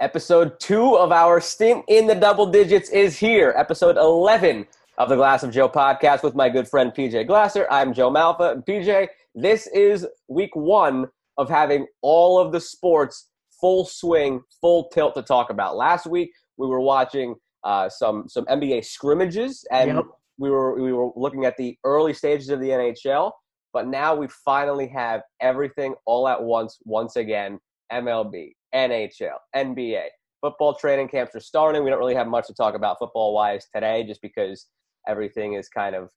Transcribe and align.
Episode 0.00 0.58
two 0.58 0.96
of 0.96 1.12
our 1.12 1.42
stint 1.42 1.84
in 1.88 2.06
the 2.06 2.14
double 2.14 2.46
digits 2.46 2.88
is 2.88 3.18
here. 3.18 3.52
Episode 3.54 3.98
11 3.98 4.66
of 4.96 5.10
the 5.10 5.16
Glass 5.16 5.42
of 5.42 5.50
Joe 5.50 5.68
podcast 5.68 6.22
with 6.22 6.34
my 6.34 6.48
good 6.48 6.66
friend 6.66 6.90
PJ 6.96 7.26
Glasser. 7.26 7.66
I'm 7.70 7.92
Joe 7.92 8.10
Malfa. 8.10 8.52
And 8.52 8.64
PJ, 8.64 9.08
this 9.34 9.66
is 9.66 10.06
week 10.26 10.56
one 10.56 11.06
of 11.36 11.50
having 11.50 11.86
all 12.00 12.38
of 12.38 12.50
the 12.50 12.60
sports 12.60 13.28
full 13.60 13.84
swing, 13.84 14.40
full 14.62 14.88
tilt 14.88 15.14
to 15.16 15.22
talk 15.22 15.50
about. 15.50 15.76
Last 15.76 16.06
week, 16.06 16.30
we 16.56 16.66
were 16.66 16.80
watching 16.80 17.34
uh, 17.64 17.90
some, 17.90 18.26
some 18.26 18.46
NBA 18.46 18.86
scrimmages 18.86 19.66
and 19.70 19.96
Yep. 19.96 20.04
we, 20.38 20.48
were, 20.48 20.80
we 20.80 20.94
were 20.94 21.10
looking 21.14 21.44
at 21.44 21.58
the 21.58 21.76
early 21.84 22.14
stages 22.14 22.48
of 22.48 22.60
the 22.60 22.70
NHL. 22.70 23.32
But 23.74 23.86
now 23.86 24.14
we 24.14 24.28
finally 24.46 24.88
have 24.88 25.20
everything 25.42 25.94
all 26.06 26.26
at 26.26 26.42
once, 26.42 26.78
once 26.86 27.16
again 27.16 27.58
MLB, 27.92 28.52
NHL, 28.74 29.36
NBA. 29.54 30.04
Football 30.40 30.74
training 30.74 31.08
camps 31.08 31.34
are 31.34 31.40
starting. 31.40 31.84
We 31.84 31.90
don't 31.90 31.98
really 31.98 32.14
have 32.14 32.28
much 32.28 32.46
to 32.46 32.54
talk 32.54 32.74
about 32.74 32.98
football 32.98 33.34
wise 33.34 33.66
today 33.74 34.04
just 34.04 34.22
because 34.22 34.66
everything 35.06 35.54
is 35.54 35.68
kind 35.68 35.94
of 35.94 36.10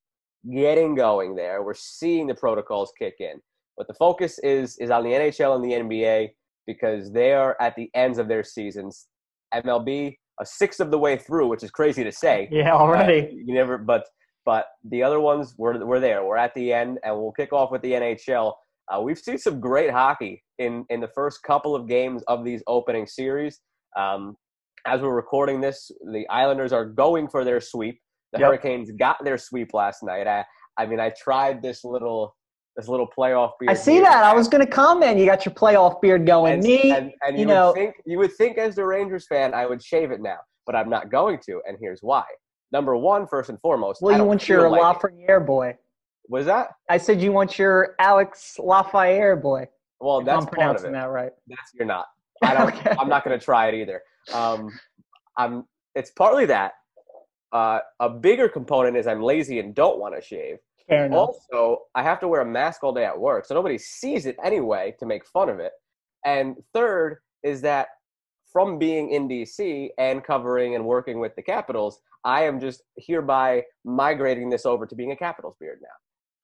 getting 0.52 0.96
going 0.96 1.36
there. 1.36 1.64
We're 1.64 1.74
seeing 1.74 2.28
the 2.28 2.36
protocols 2.36 2.92
kick 2.98 3.16
in. 3.20 3.42
But 3.76 3.88
the 3.88 3.94
focus 3.96 4.40
is 4.40 4.78
is 4.78 4.92
on 4.92 5.04
the 5.04 5.12
NHL 5.12 5.56
and 5.56 5.64
the 5.64 5.98
NBA 5.98 6.30
because 6.68 7.12
they 7.12 7.34
are 7.34 7.58
at 7.60 7.76
the 7.76 7.90
ends 7.94 8.18
of 8.18 8.28
their 8.28 8.44
seasons. 8.44 9.08
MLB 9.54 10.16
a 10.40 10.46
sixth 10.46 10.80
of 10.80 10.92
the 10.92 10.98
way 10.98 11.18
through, 11.18 11.48
which 11.48 11.64
is 11.64 11.72
crazy 11.72 12.04
to 12.04 12.12
say. 12.12 12.50
Yeah, 12.52 12.74
Uh, 12.74 12.80
already. 12.80 13.34
you 13.34 13.54
never, 13.54 13.78
but 13.78 14.06
but 14.46 14.68
the 14.84 15.02
other 15.04 15.20
ones 15.20 15.56
we're 15.58 15.84
we're 15.86 16.00
there. 16.00 16.24
We're 16.26 16.38
at 16.38 16.54
the 16.54 16.74
end, 16.74 17.00
and 17.04 17.16
we'll 17.18 17.32
kick 17.32 17.54
off 17.54 17.72
with 17.72 17.82
the 17.82 17.92
NHL. 17.94 18.54
Uh, 18.92 19.02
we've 19.02 19.18
seen 19.18 19.38
some 19.38 19.60
great 19.60 19.90
hockey 19.92 20.44
in 20.60 20.86
in 20.90 21.00
the 21.00 21.10
first 21.16 21.42
couple 21.44 21.76
of 21.76 21.88
games 21.88 22.24
of 22.28 22.44
these 22.44 22.62
opening 22.68 23.06
series. 23.08 23.60
Um, 23.98 24.36
as 24.86 25.02
we're 25.02 25.16
recording 25.16 25.62
this, 25.62 25.90
the 26.12 26.28
Islanders 26.30 26.74
are 26.74 26.86
going 26.86 27.28
for 27.30 27.44
their 27.46 27.62
sweep. 27.62 28.00
The 28.34 28.40
Yep. 28.40 28.48
Hurricanes 28.48 28.92
got 29.00 29.24
their 29.24 29.38
sweep 29.38 29.74
last 29.74 30.04
night. 30.04 30.28
I 30.28 30.44
I 30.78 30.86
mean, 30.86 31.00
I 31.00 31.12
tried 31.12 31.62
this 31.62 31.84
little 31.84 32.36
this 32.76 32.88
little 32.88 33.08
playoff. 33.16 33.52
Beard. 33.60 33.70
I 33.70 33.76
see 33.76 33.94
here. 33.94 34.04
that. 34.04 34.24
I 34.24 34.34
was 34.34 34.48
going 34.48 34.66
to 34.66 34.70
comment. 34.72 35.20
You 35.20 35.26
got 35.28 35.46
your 35.46 35.54
playoff 35.54 36.02
beard 36.02 36.26
going. 36.26 36.54
And, 36.54 36.64
Me, 36.64 36.92
and, 36.92 37.12
and 37.22 37.36
you 37.36 37.42
you, 37.42 37.46
know- 37.46 37.68
would 37.68 37.76
think 37.76 37.96
you 38.06 38.18
would 38.18 38.34
think 38.34 38.58
as 38.58 38.76
the 38.76 38.86
Rangers 38.86 39.28
fan 39.28 39.54
I 39.54 39.66
would 39.68 39.82
shave 39.84 40.12
it 40.12 40.22
now, 40.22 40.38
but 40.66 40.76
I'm 40.76 40.90
not 40.90 41.12
going 41.12 41.40
to, 41.46 41.62
and 41.68 41.78
here's 41.80 42.00
why. 42.02 42.24
Number 42.72 42.98
one, 42.98 43.28
first 43.28 43.52
and 43.52 43.60
foremost, 43.62 44.02
well, 44.02 44.18
you 44.18 44.24
want 44.24 44.50
your 44.50 44.68
like. 44.68 44.82
Lafreniere 44.82 45.46
boy. 45.46 45.78
Was 46.30 46.46
that? 46.46 46.70
I 46.90 46.98
said 46.98 47.22
you 47.22 47.32
want 47.32 47.58
your 47.58 47.96
Alex 48.00 48.58
Lafayette 48.60 49.42
boy. 49.42 49.68
Well, 50.00 50.22
that's 50.22 50.46
I'm 50.46 50.46
part 50.46 50.48
of 50.48 50.52
pronouncing 50.52 50.92
that 50.94 51.10
right. 51.10 51.32
That's 51.48 51.72
you're 51.74 51.86
not. 51.86 52.06
I 52.42 52.54
don't. 52.54 52.74
Okay. 52.76 52.96
I'm 53.00 53.10
not 53.10 53.24
going 53.24 53.38
to 53.38 53.44
try 53.44 53.68
it 53.68 53.76
either. 53.76 54.02
Um, 54.34 54.70
I'm. 55.38 55.66
It's 55.96 56.12
partly 56.12 56.46
that. 56.48 56.74
Uh, 57.52 57.80
a 58.00 58.10
bigger 58.10 58.50
component 58.50 58.98
is 58.98 59.06
I'm 59.06 59.22
lazy 59.22 59.60
and 59.60 59.76
don't 59.76 60.00
want 60.00 60.16
to 60.16 60.22
shave. 60.22 60.58
Fair 60.88 61.06
enough. 61.06 61.36
Also, 61.52 61.84
I 61.94 62.04
have 62.04 62.20
to 62.22 62.28
wear 62.28 62.42
a 62.42 62.46
mask 62.46 62.84
all 62.84 62.94
day 62.94 63.06
at 63.06 63.18
work, 63.18 63.46
so 63.46 63.54
nobody 63.54 63.78
sees 63.78 64.26
it 64.26 64.36
anyway 64.44 64.96
to 65.00 65.06
make 65.06 65.26
fun 65.26 65.50
of 65.50 65.60
it. 65.60 65.72
And 66.26 66.56
third 66.74 67.20
is 67.44 67.62
that 67.62 67.88
from 68.52 68.78
being 68.78 69.12
in 69.12 69.28
DC 69.28 69.90
and 69.98 70.24
covering 70.24 70.76
and 70.76 70.86
working 70.86 71.20
with 71.20 71.36
the 71.36 71.42
Capitals, 71.42 72.00
I 72.24 72.44
am 72.44 72.60
just 72.60 72.84
hereby 72.98 73.64
migrating 73.84 74.50
this 74.50 74.66
over 74.66 74.86
to 74.86 74.96
being 74.96 75.12
a 75.12 75.16
Capitals 75.16 75.56
beard 75.60 75.80
now. 75.82 75.90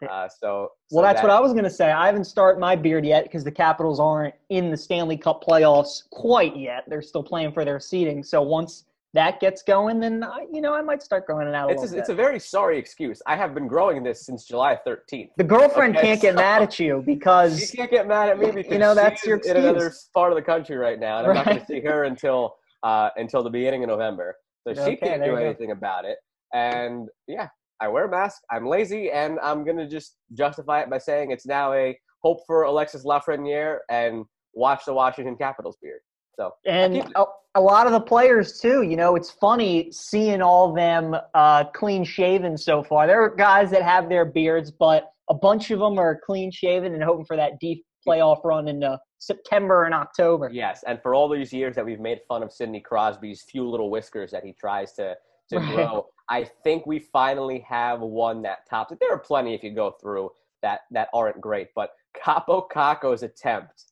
Uh, 0.07 0.29
so, 0.29 0.71
well, 0.91 1.03
that's 1.03 1.21
that- 1.21 1.27
what 1.27 1.35
I 1.35 1.39
was 1.39 1.51
going 1.51 1.65
to 1.65 1.69
say. 1.69 1.91
I 1.91 2.05
haven't 2.05 2.25
started 2.25 2.59
my 2.59 2.75
beard 2.75 3.05
yet 3.05 3.23
because 3.23 3.43
the 3.43 3.51
Capitals 3.51 3.99
aren't 3.99 4.35
in 4.49 4.71
the 4.71 4.77
Stanley 4.77 5.17
Cup 5.17 5.43
playoffs 5.43 6.09
quite 6.09 6.55
yet. 6.55 6.83
They're 6.87 7.01
still 7.01 7.23
playing 7.23 7.51
for 7.51 7.65
their 7.65 7.79
seeding. 7.79 8.23
So 8.23 8.41
once 8.41 8.85
that 9.13 9.39
gets 9.39 9.63
going, 9.63 9.99
then 9.99 10.23
I, 10.23 10.45
you 10.51 10.61
know 10.61 10.73
I 10.73 10.81
might 10.81 11.01
start 11.01 11.25
growing 11.25 11.47
it 11.47 11.55
out 11.55 11.71
a 11.71 11.73
It's 11.73 11.91
a, 11.91 11.97
it's 11.97 12.09
a 12.09 12.15
very 12.15 12.39
sorry 12.39 12.77
excuse. 12.77 13.21
I 13.25 13.35
have 13.35 13.53
been 13.53 13.67
growing 13.67 14.03
this 14.03 14.25
since 14.25 14.45
July 14.45 14.77
13th. 14.85 15.31
the 15.37 15.43
girlfriend 15.43 15.97
Okay, 15.97 16.07
can't 16.07 16.21
get 16.21 16.35
mad 16.35 16.61
at 16.61 16.79
you 16.79 17.03
because 17.05 17.59
You 17.59 17.65
because 17.65 17.71
can't 17.71 17.91
get 17.91 18.07
mad 18.07 18.29
at 18.29 18.37
me 18.37 18.51
because 18.51 18.71
you 18.71 18.77
know, 18.77 18.93
that's 18.93 19.25
your 19.25 19.37
in 19.39 19.57
another 19.57 19.91
part 20.13 20.31
of 20.31 20.35
the 20.35 20.43
country 20.43 20.77
right 20.77 20.99
now, 20.99 21.19
and 21.19 21.27
I'm 21.27 21.33
not 21.35 21.45
going 21.45 21.59
to 21.59 21.65
see 21.65 21.81
her 21.81 22.03
until 22.03 22.55
uh, 22.83 23.09
until 23.17 23.43
the 23.43 23.49
beginning 23.49 23.83
of 23.83 23.89
November. 23.89 24.35
So 24.67 24.73
she 24.73 24.95
can't 24.95 25.23
do 25.23 25.31
you 25.31 25.37
go. 25.37 25.43
anything 25.43 25.71
about 25.71 26.05
it. 26.05 26.17
And 26.53 27.09
yeah, 27.27 27.47
I 27.81 27.87
wear 27.87 28.05
a 28.05 28.09
mask. 28.09 28.41
I'm 28.51 28.65
lazy, 28.65 29.09
and 29.11 29.39
I'm 29.41 29.63
going 29.63 29.77
to 29.77 29.87
just 29.87 30.17
justify 30.33 30.81
it 30.81 30.89
by 30.89 30.97
saying 30.97 31.31
it's 31.31 31.45
now 31.45 31.73
a 31.73 31.97
hope 32.21 32.41
for 32.45 32.63
Alexis 32.63 33.05
Lafreniere 33.05 33.79
and 33.89 34.25
watch 34.53 34.85
the 34.85 34.93
Washington 34.93 35.35
Capitals 35.35 35.77
beard. 35.81 36.01
So 36.35 36.51
and 36.65 36.97
a, 37.15 37.25
a 37.55 37.61
lot 37.61 37.85
of 37.85 37.91
the 37.91 37.99
players 37.99 38.59
too. 38.59 38.83
You 38.83 38.95
know, 38.95 39.15
it's 39.15 39.31
funny 39.31 39.91
seeing 39.91 40.41
all 40.41 40.73
them 40.73 41.15
uh, 41.33 41.65
clean 41.75 42.03
shaven 42.03 42.57
so 42.57 42.83
far. 42.83 43.07
There 43.07 43.21
are 43.21 43.35
guys 43.35 43.71
that 43.71 43.83
have 43.83 44.07
their 44.07 44.25
beards, 44.25 44.71
but 44.71 45.11
a 45.29 45.33
bunch 45.33 45.69
of 45.71 45.79
them 45.79 45.99
are 45.99 46.19
clean 46.25 46.51
shaven 46.51 46.93
and 46.93 47.03
hoping 47.03 47.25
for 47.25 47.35
that 47.35 47.59
deep 47.59 47.85
playoff 48.07 48.43
run 48.45 48.67
in 48.69 48.83
uh, 48.83 48.97
September 49.19 49.83
and 49.83 49.93
October. 49.93 50.49
Yes, 50.51 50.83
and 50.87 51.01
for 51.01 51.13
all 51.13 51.29
these 51.29 51.51
years 51.51 51.75
that 51.75 51.85
we've 51.85 51.99
made 51.99 52.19
fun 52.27 52.41
of 52.41 52.51
Sidney 52.51 52.79
Crosby's 52.79 53.43
few 53.43 53.69
little 53.69 53.89
whiskers 53.91 54.31
that 54.31 54.43
he 54.43 54.53
tries 54.53 54.93
to 54.93 55.15
to 55.49 55.57
Right. 55.59 55.67
grow, 55.73 56.07
I 56.29 56.43
think 56.63 56.85
we 56.85 56.99
finally 56.99 57.59
have 57.67 58.01
one 58.01 58.41
that 58.43 58.67
tops 58.69 58.91
it. 58.91 58.99
There 58.99 59.11
are 59.11 59.19
plenty 59.19 59.53
if 59.55 59.63
you 59.63 59.71
go 59.71 59.91
through 59.91 60.31
that 60.61 60.81
that 60.91 61.09
aren't 61.13 61.39
great, 61.41 61.69
but 61.75 61.91
Kaapo 62.15 62.69
Kakko's 62.69 63.23
attempt. 63.23 63.85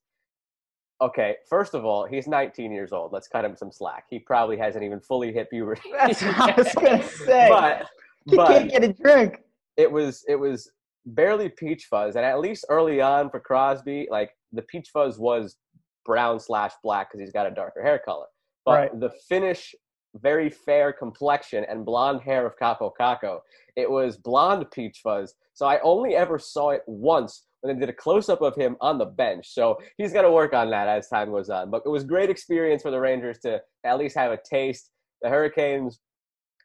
Okay, 1.00 1.35
first 1.47 1.73
of 1.75 1.85
all, 1.85 2.06
he's 2.06 2.28
19 2.28 2.72
years 2.72 2.91
old. 2.91 3.13
Let's 3.13 3.28
cut 3.28 3.46
him 3.46 3.56
some 3.56 3.72
slack. 3.72 4.06
He 4.09 4.17
probably 4.19 4.57
hasn't 4.57 4.84
even 4.84 5.00
fully 5.00 5.31
hit 5.31 5.50
puberty. 5.50 5.81
That's 5.91 6.22
what 6.23 6.50
I 6.50 6.53
was 6.57 6.73
gonna 6.73 7.03
say. 7.25 7.47
but 7.50 7.88
he 8.25 8.35
but 8.35 8.47
can't 8.47 8.72
get 8.72 8.84
a 8.84 8.94
drink. 8.94 9.44
it 9.78 9.91
was 9.91 10.23
it 10.28 10.35
was 10.35 10.72
barely 11.06 11.50
peach 11.50 11.85
fuzz, 11.85 12.16
and 12.16 12.25
at 12.25 12.40
least 12.40 12.66
early 12.69 13.00
on 13.00 13.29
for 13.29 13.40
Crosby, 13.40 14.07
like 14.12 14.31
the 14.51 14.63
peach 14.63 14.90
fuzz 14.91 15.17
was 15.19 15.57
brown 16.06 16.40
slash 16.40 16.73
black 16.84 17.09
because 17.09 17.19
he's 17.22 17.31
got 17.34 17.46
a 17.47 17.51
darker 17.51 17.81
hair 17.84 18.00
color. 18.00 18.25
But 18.66 18.73
Right. 18.91 19.00
the 19.00 19.12
finish, 19.29 19.75
very 20.22 20.50
fair 20.50 20.94
complexion 20.94 21.66
and 21.69 21.85
blonde 21.85 22.22
hair 22.22 22.45
of 22.45 22.57
Kaapo 22.57 22.91
Kakko, 23.00 23.39
it 23.75 23.89
was 23.89 24.17
blonde 24.17 24.69
peach 24.72 25.01
fuzz. 25.03 25.35
So 25.53 25.66
I 25.66 25.79
only 25.81 26.16
ever 26.16 26.39
saw 26.39 26.72
it 26.72 26.83
once 26.88 27.45
when 27.61 27.73
they 27.73 27.79
did 27.79 27.89
a 27.89 27.94
close 27.94 28.29
up 28.29 28.41
of 28.41 28.55
him 28.55 28.78
on 28.81 28.97
the 28.97 29.05
bench. 29.05 29.53
So 29.53 29.78
he's 29.97 30.13
got 30.13 30.22
to 30.23 30.31
work 30.31 30.53
on 30.53 30.69
that 30.72 30.88
as 30.88 31.07
time 31.07 31.31
goes 31.31 31.50
on. 31.50 31.72
But 31.72 31.83
it 31.85 31.89
was 31.89 32.03
great 32.03 32.29
experience 32.29 32.81
for 32.81 32.91
the 32.91 33.00
Rangers 33.00 33.39
to 33.39 33.61
at 33.83 33.97
least 33.97 34.17
have 34.17 34.31
a 34.31 34.39
taste. 34.44 34.91
The 35.22 35.29
Hurricanes, 35.29 36.00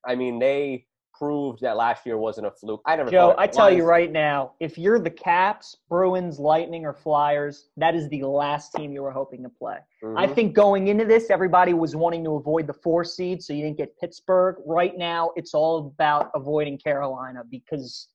I 0.07 0.15
mean, 0.15 0.39
they 0.39 0.87
proved 1.13 1.61
that 1.61 1.77
last 1.77 2.05
year 2.07 2.19
wasn't 2.19 2.47
a 2.47 2.51
fluke. 2.51 2.83
I 2.87 2.97
never 2.97 3.11
Joe, 3.11 3.35
I 3.39 3.47
tell 3.47 3.71
you 3.71 3.85
right 3.85 4.11
now, 4.11 4.53
if 4.61 4.79
you're 4.79 4.99
the 4.99 5.11
Caps, 5.11 5.77
Bruins, 5.89 6.39
Lightning, 6.39 6.85
or 6.85 6.93
Flyers, 6.93 7.69
that 7.77 7.95
is 7.95 8.09
the 8.09 8.23
last 8.23 8.73
team 8.75 8.93
you 8.93 9.03
were 9.03 9.13
hoping 9.13 9.43
to 9.43 9.49
play. 9.49 9.79
I 10.17 10.27
Mhm. 10.27 10.35
think 10.35 10.55
going 10.55 10.89
into 10.89 11.05
this, 11.05 11.31
everybody 11.31 11.75
was 11.75 11.95
wanting 11.95 12.25
to 12.25 12.35
avoid 12.37 12.67
the 12.67 12.73
four 12.73 13.05
seed, 13.05 13.43
so 13.43 13.53
you 13.53 13.63
didn't 13.63 13.77
get 13.77 13.97
Pittsburgh. 13.99 14.57
Right 14.67 14.97
now, 14.97 15.31
it's 15.37 15.55
all 15.55 15.79
about 15.79 16.31
avoiding 16.35 16.79
Carolina 16.79 17.45
because, 17.49 18.09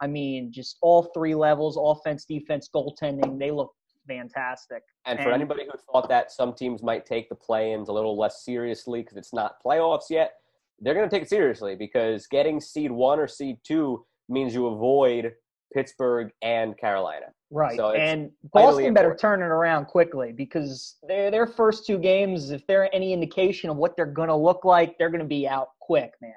I 0.00 0.06
mean, 0.06 0.52
just 0.52 0.76
all 0.82 1.04
three 1.14 1.34
levels 1.34 1.78
offense, 1.80 2.24
defense, 2.24 2.68
goaltending 2.74 3.38
they 3.38 3.50
look 3.50 3.74
fantastic. 4.08 4.82
And 5.06 5.18
for 5.20 5.26
And- 5.30 5.34
anybody 5.34 5.64
who 5.66 5.78
thought 5.92 6.08
that 6.08 6.32
some 6.32 6.52
teams 6.52 6.82
might 6.82 7.06
take 7.06 7.28
the 7.28 7.34
play-ins 7.36 7.88
a 7.88 7.92
little 7.92 8.18
less 8.18 8.44
seriously 8.44 9.02
because 9.02 9.16
it's 9.16 9.32
not 9.32 9.62
playoffs 9.62 10.10
yet, 10.10 10.34
they're 10.80 10.94
going 10.94 11.08
to 11.08 11.14
take 11.14 11.24
it 11.24 11.28
seriously 11.28 11.76
because 11.76 12.26
getting 12.26 12.60
seed 12.60 12.90
one 12.90 13.18
or 13.18 13.28
seed 13.28 13.58
two 13.64 14.04
means 14.28 14.54
you 14.54 14.66
avoid 14.66 15.32
Pittsburgh 15.72 16.30
and 16.42 16.76
Carolina. 16.78 17.26
Right. 17.50 17.76
So 17.76 17.92
and 17.92 18.30
Boston 18.52 18.94
better 18.94 19.12
important. 19.12 19.20
turn 19.20 19.42
it 19.42 19.46
around 19.46 19.86
quickly 19.86 20.32
because 20.32 20.96
their 21.06 21.30
their 21.30 21.46
first 21.46 21.86
two 21.86 21.98
games, 21.98 22.50
if 22.50 22.66
they're 22.66 22.94
any 22.94 23.12
indication 23.12 23.70
of 23.70 23.76
what 23.76 23.96
they're 23.96 24.06
going 24.06 24.28
to 24.28 24.36
look 24.36 24.64
like, 24.64 24.96
they're 24.98 25.10
going 25.10 25.20
to 25.20 25.26
be 25.26 25.48
out 25.48 25.68
quick, 25.80 26.12
man. 26.20 26.32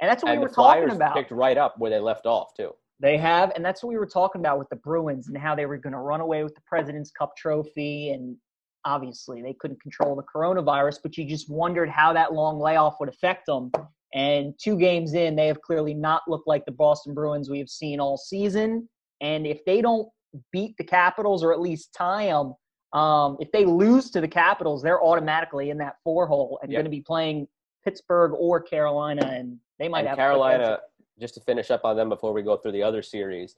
And 0.00 0.10
that's 0.10 0.22
what 0.22 0.32
and 0.32 0.40
we 0.40 0.46
were 0.46 0.52
talking 0.52 0.90
about. 0.90 1.14
picked 1.14 1.30
right 1.30 1.56
up 1.56 1.76
where 1.78 1.90
they 1.90 2.00
left 2.00 2.26
off 2.26 2.54
too. 2.54 2.72
They 3.00 3.16
have, 3.18 3.52
and 3.54 3.64
that's 3.64 3.82
what 3.82 3.90
we 3.90 3.98
were 3.98 4.06
talking 4.06 4.40
about 4.40 4.58
with 4.58 4.68
the 4.70 4.76
Bruins 4.76 5.28
and 5.28 5.36
how 5.36 5.54
they 5.54 5.66
were 5.66 5.76
going 5.76 5.92
to 5.92 5.98
run 5.98 6.20
away 6.20 6.44
with 6.44 6.54
the 6.54 6.60
President's 6.66 7.10
Cup 7.10 7.36
trophy. 7.36 8.10
And 8.10 8.36
obviously, 8.84 9.42
they 9.42 9.54
couldn't 9.54 9.80
control 9.80 10.16
the 10.16 10.22
coronavirus, 10.22 10.98
but 11.02 11.16
you 11.16 11.24
just 11.24 11.50
wondered 11.50 11.88
how 11.88 12.12
that 12.12 12.32
long 12.32 12.58
layoff 12.58 12.96
would 13.00 13.08
affect 13.08 13.46
them. 13.46 13.70
And 14.14 14.54
two 14.62 14.78
games 14.78 15.14
in, 15.14 15.34
they 15.34 15.48
have 15.48 15.60
clearly 15.60 15.94
not 15.94 16.22
looked 16.28 16.46
like 16.46 16.64
the 16.64 16.72
Boston 16.72 17.14
Bruins 17.14 17.50
we 17.50 17.58
have 17.58 17.68
seen 17.68 17.98
all 18.00 18.16
season. 18.16 18.88
And 19.20 19.46
if 19.46 19.64
they 19.64 19.82
don't 19.82 20.08
beat 20.52 20.76
the 20.76 20.84
Capitals 20.84 21.42
or 21.42 21.52
at 21.52 21.60
least 21.60 21.92
tie 21.96 22.26
them, 22.26 22.54
um, 22.92 23.36
if 23.40 23.50
they 23.50 23.64
lose 23.64 24.10
to 24.12 24.20
the 24.20 24.28
Capitals, 24.28 24.82
they're 24.82 25.02
automatically 25.02 25.70
in 25.70 25.78
that 25.78 25.96
four 26.04 26.26
hole 26.26 26.60
and 26.62 26.70
Yep. 26.70 26.78
going 26.78 26.84
to 26.84 26.90
be 26.90 27.00
playing 27.00 27.48
Pittsburgh 27.84 28.32
or 28.38 28.60
Carolina, 28.60 29.26
and 29.26 29.58
they 29.78 29.88
might 29.88 30.00
and 30.00 30.08
have 30.08 30.16
Carolina, 30.18 30.78
just 31.18 31.34
to 31.34 31.40
finish 31.40 31.70
up 31.70 31.84
on 31.84 31.96
them 31.96 32.08
before 32.08 32.32
we 32.32 32.42
go 32.42 32.56
through 32.56 32.72
the 32.72 32.82
other 32.82 33.02
series, 33.02 33.56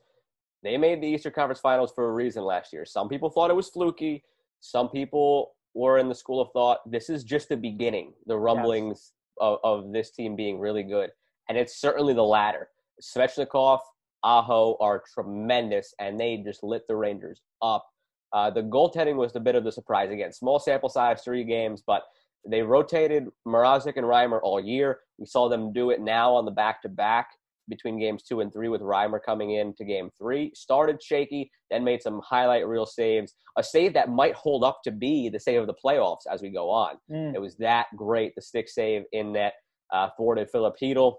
they 0.63 0.77
made 0.77 1.03
the 1.03 1.07
Eastern 1.07 1.33
Conference 1.33 1.61
Finals 1.61 1.93
for 1.93 2.09
a 2.09 2.13
reason 2.13 2.45
last 2.45 2.73
year. 2.73 2.85
Some 2.85 3.09
people 3.09 3.31
thought 3.31 3.51
it 3.51 3.55
was 3.55 3.69
fluky. 3.69 4.25
Some 4.61 4.89
people 4.89 5.53
were 5.75 5.99
in 5.99 6.09
the 6.09 6.15
school 6.15 6.41
of 6.41 6.49
thought 6.53 6.91
this 6.91 7.11
is 7.11 7.23
just 7.25 7.49
the 7.49 7.57
beginning, 7.57 8.13
the 8.27 8.37
rumblings 8.37 9.13
of, 9.41 9.59
of 9.63 9.93
this 9.93 10.11
team 10.11 10.37
being 10.37 10.59
really 10.59 10.83
good, 10.83 11.11
and 11.49 11.59
it's 11.59 11.81
certainly 11.81 12.15
the 12.15 12.23
latter. 12.23 12.69
Svechnikov, 13.01 13.81
Aho 14.25 14.77
are 14.81 15.03
tremendous, 15.15 15.95
and 16.01 16.19
they 16.19 16.39
just 16.39 16.63
lit 16.63 16.87
the 16.89 16.97
Rangers 16.97 17.43
up. 17.63 17.87
Uh, 18.33 18.51
the 18.51 18.63
goaltending 18.63 19.17
was 19.17 19.37
a 19.37 19.41
bit 19.41 19.55
of 19.55 19.65
the 19.65 19.73
surprise 19.73 20.11
again. 20.11 20.33
Small 20.33 20.59
sample 20.59 20.89
size, 20.89 21.23
three 21.23 21.45
games, 21.45 21.83
but 21.87 22.03
they 22.49 22.63
rotated 22.63 23.27
Mrazek 23.47 23.97
and 23.97 24.07
Reimer 24.07 24.41
all 24.43 24.61
year. 24.61 25.01
We 25.19 25.27
saw 25.27 25.49
them 25.49 25.73
do 25.73 25.91
it 25.91 26.01
now 26.01 26.35
on 26.35 26.45
the 26.45 26.51
back 26.51 26.83
to 26.83 26.89
back 26.89 27.29
between 27.69 27.99
games 27.99 28.23
two 28.23 28.41
and 28.41 28.53
three 28.53 28.69
with 28.69 28.81
Reimer 28.81 29.19
coming 29.25 29.53
in 29.53 29.75
to 29.75 29.85
game 29.85 30.11
three. 30.19 30.53
Started 30.55 31.03
shaky, 31.03 31.51
then 31.71 31.85
made 31.85 32.03
some 32.03 32.21
highlight 32.25 32.67
reel 32.67 32.87
saves. 32.87 33.35
A 33.59 33.63
save 33.63 33.95
that 33.95 34.11
might 34.11 34.35
hold 34.35 34.65
up 34.65 34.81
to 34.85 34.91
be 34.91 35.29
the 35.29 35.41
save 35.41 35.61
of 35.61 35.67
the 35.67 35.75
playoffs 35.85 36.27
as 36.31 36.43
we 36.43 36.51
go 36.51 36.71
on. 36.71 36.97
Mm. 37.11 37.35
It 37.35 37.41
was 37.41 37.57
that 37.57 37.87
great. 37.97 38.35
The 38.35 38.43
stick 38.43 38.69
save 38.69 39.03
in 39.13 39.33
net 39.33 39.55
uh, 39.93 40.09
thwarted 40.17 40.51
Filip 40.51 40.75
Chytil. 40.81 41.15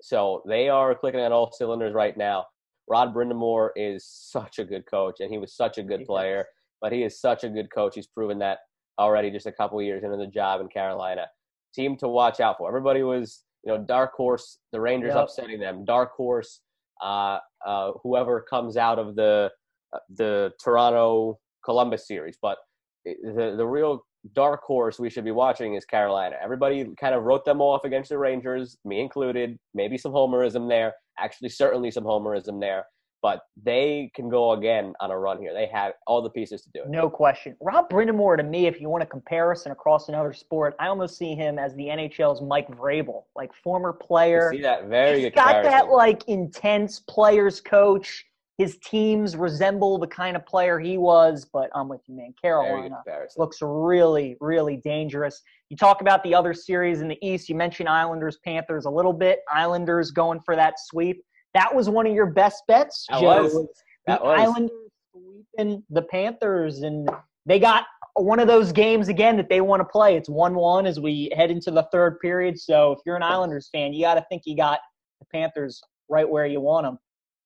So 0.00 0.42
they 0.48 0.68
are 0.68 0.94
clicking 0.94 1.20
on 1.20 1.32
all 1.32 1.52
cylinders 1.52 1.94
right 1.94 2.16
now. 2.16 2.46
Rod 2.88 3.14
Brind'Amour 3.14 3.70
is 3.76 4.04
such 4.06 4.58
a 4.58 4.64
good 4.64 4.84
coach, 4.90 5.20
and 5.20 5.30
he 5.30 5.38
was 5.38 5.54
such 5.54 5.78
a 5.78 5.82
good 5.82 6.04
player. 6.04 6.44
But 6.80 6.92
he 6.92 7.04
is 7.04 7.20
such 7.20 7.44
a 7.44 7.48
good 7.48 7.72
coach. 7.72 7.94
He's 7.94 8.08
proven 8.08 8.40
that 8.40 8.58
already 8.98 9.30
just 9.30 9.46
a 9.46 9.52
couple 9.52 9.80
years 9.80 10.02
into 10.02 10.16
the 10.16 10.26
job 10.26 10.60
in 10.60 10.68
Carolina. 10.68 11.26
Team 11.74 11.96
to 11.98 12.08
watch 12.08 12.40
out 12.40 12.58
for. 12.58 12.68
Everybody 12.68 13.02
was, 13.04 13.44
you 13.64 13.72
know, 13.72 13.84
dark 13.84 14.12
horse. 14.14 14.58
The 14.72 14.80
Rangers 14.80 15.12
yep. 15.14 15.24
upsetting 15.24 15.60
them. 15.60 15.84
Dark 15.84 16.12
horse. 16.12 16.60
Uh, 17.02 17.38
uh, 17.66 17.92
whoever 18.02 18.40
comes 18.40 18.76
out 18.76 18.98
of 18.98 19.16
the 19.16 19.50
uh, 19.92 19.98
the 20.16 20.52
Toronto 20.62 21.38
Columbus 21.64 22.06
series, 22.06 22.38
but 22.40 22.58
the 23.04 23.54
the 23.56 23.66
real 23.66 24.04
dark 24.34 24.62
horse 24.62 24.98
we 24.98 25.10
should 25.10 25.24
be 25.24 25.32
watching 25.32 25.74
is 25.74 25.84
Carolina. 25.84 26.36
Everybody 26.42 26.86
kind 27.00 27.14
of 27.14 27.24
wrote 27.24 27.44
them 27.44 27.60
off 27.60 27.84
against 27.84 28.10
the 28.10 28.18
Rangers, 28.18 28.76
me 28.84 29.00
included. 29.00 29.58
Maybe 29.74 29.98
some 29.98 30.12
homerism 30.12 30.68
there. 30.68 30.92
Actually, 31.18 31.48
certainly 31.48 31.90
some 31.90 32.04
homerism 32.04 32.60
there. 32.60 32.84
But 33.22 33.42
they 33.62 34.10
can 34.16 34.28
go 34.28 34.52
again 34.52 34.94
on 35.00 35.12
a 35.12 35.18
run 35.18 35.38
here. 35.38 35.54
They 35.54 35.66
have 35.66 35.92
all 36.08 36.20
the 36.20 36.30
pieces 36.30 36.62
to 36.62 36.70
do 36.74 36.80
it. 36.82 36.90
No 36.90 37.08
question. 37.08 37.56
Rob 37.60 37.88
Brind'Amour, 37.88 38.36
to 38.36 38.42
me, 38.42 38.66
if 38.66 38.80
you 38.80 38.88
want 38.88 39.04
a 39.04 39.06
comparison 39.06 39.70
across 39.70 40.08
another 40.08 40.32
sport, 40.32 40.74
I 40.80 40.88
almost 40.88 41.16
see 41.16 41.36
him 41.36 41.56
as 41.56 41.72
the 41.76 41.84
NHL's 41.84 42.42
Mike 42.42 42.68
Vrabel, 42.68 43.22
like 43.36 43.54
former 43.54 43.92
player. 43.92 44.50
I 44.52 44.56
see 44.56 44.62
that 44.62 44.88
very 44.88 45.20
He's 45.20 45.26
good. 45.26 45.34
Got 45.36 45.62
comparison. 45.62 45.70
that 45.70 45.92
like 45.92 46.28
intense 46.28 46.98
players 46.98 47.60
coach 47.60 48.24
his 48.58 48.78
teams 48.78 49.34
resemble 49.34 49.98
the 49.98 50.06
kind 50.06 50.36
of 50.36 50.44
player 50.46 50.78
he 50.78 50.98
was, 50.98 51.46
but 51.52 51.70
I'm 51.74 51.88
with 51.88 52.02
you, 52.06 52.16
man. 52.16 52.34
Carolina 52.40 53.02
looks 53.36 53.58
really, 53.60 54.36
really 54.40 54.76
dangerous. 54.76 55.42
You 55.70 55.76
talk 55.76 56.00
about 56.00 56.22
the 56.22 56.34
other 56.34 56.52
series 56.52 57.00
in 57.00 57.08
the 57.08 57.18
East. 57.26 57.48
You 57.48 57.54
mentioned 57.54 57.88
Islanders, 57.88 58.38
Panthers 58.44 58.84
a 58.84 58.90
little 58.90 59.12
bit. 59.12 59.40
Islanders 59.50 60.10
going 60.10 60.40
for 60.44 60.54
that 60.54 60.74
sweep. 60.78 61.24
That 61.54 61.74
was 61.74 61.88
one 61.88 62.06
of 62.06 62.14
your 62.14 62.26
best 62.26 62.62
bets, 62.66 63.06
that 63.10 63.20
Joe. 63.20 63.42
Was. 63.42 63.68
That 64.06 64.20
the 64.20 64.26
was. 64.26 64.40
Islanders 64.40 64.90
sweeping 65.12 65.82
the 65.90 66.02
Panthers, 66.02 66.82
and 66.82 67.08
they 67.46 67.58
got 67.58 67.84
one 68.14 68.40
of 68.40 68.48
those 68.48 68.72
games 68.72 69.08
again 69.08 69.36
that 69.36 69.48
they 69.48 69.60
want 69.60 69.80
to 69.80 69.84
play. 69.84 70.16
It's 70.16 70.28
one-one 70.28 70.86
as 70.86 71.00
we 71.00 71.30
head 71.34 71.50
into 71.50 71.70
the 71.70 71.86
third 71.92 72.18
period. 72.20 72.58
So 72.58 72.92
if 72.92 72.98
you're 73.06 73.16
an 73.16 73.22
Islanders 73.22 73.68
fan, 73.72 73.92
you 73.92 74.04
got 74.04 74.14
to 74.14 74.24
think 74.28 74.42
you 74.44 74.56
got 74.56 74.80
the 75.20 75.26
Panthers 75.32 75.82
right 76.08 76.28
where 76.28 76.46
you 76.46 76.60
want 76.60 76.86
them 76.86 76.98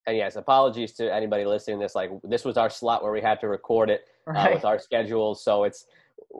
and 0.06 0.16
yes, 0.16 0.36
apologies 0.36 0.92
to 0.94 1.12
anybody 1.12 1.44
listening. 1.44 1.78
To 1.78 1.84
this 1.84 1.94
like 1.94 2.10
this 2.22 2.44
was 2.44 2.56
our 2.56 2.70
slot 2.70 3.02
where 3.02 3.12
we 3.12 3.20
had 3.20 3.40
to 3.40 3.48
record 3.48 3.90
it 3.90 4.04
right. 4.26 4.52
uh, 4.52 4.54
with 4.54 4.64
our 4.64 4.78
schedules, 4.78 5.42
so 5.42 5.64
it's 5.64 5.86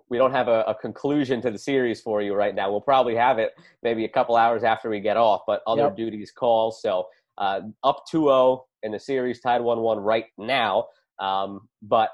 we 0.08 0.18
don't 0.18 0.32
have 0.32 0.48
a, 0.48 0.62
a, 0.62 0.74
conclusion 0.74 1.40
to 1.42 1.50
the 1.50 1.58
series 1.58 2.00
for 2.00 2.22
you 2.22 2.34
right 2.34 2.54
now. 2.54 2.70
We'll 2.70 2.80
probably 2.80 3.14
have 3.14 3.38
it 3.38 3.52
maybe 3.82 4.04
a 4.04 4.08
couple 4.08 4.36
hours 4.36 4.64
after 4.64 4.88
we 4.88 5.00
get 5.00 5.16
off, 5.16 5.42
but 5.46 5.62
other 5.66 5.82
yep. 5.82 5.96
duties 5.96 6.30
call. 6.30 6.72
So 6.72 7.06
uh, 7.38 7.60
up 7.84 8.04
2-0 8.12 8.60
in 8.82 8.92
the 8.92 9.00
series, 9.00 9.40
tied 9.40 9.60
1-1 9.60 10.02
right 10.02 10.26
now. 10.38 10.86
Um, 11.18 11.68
but 11.82 12.10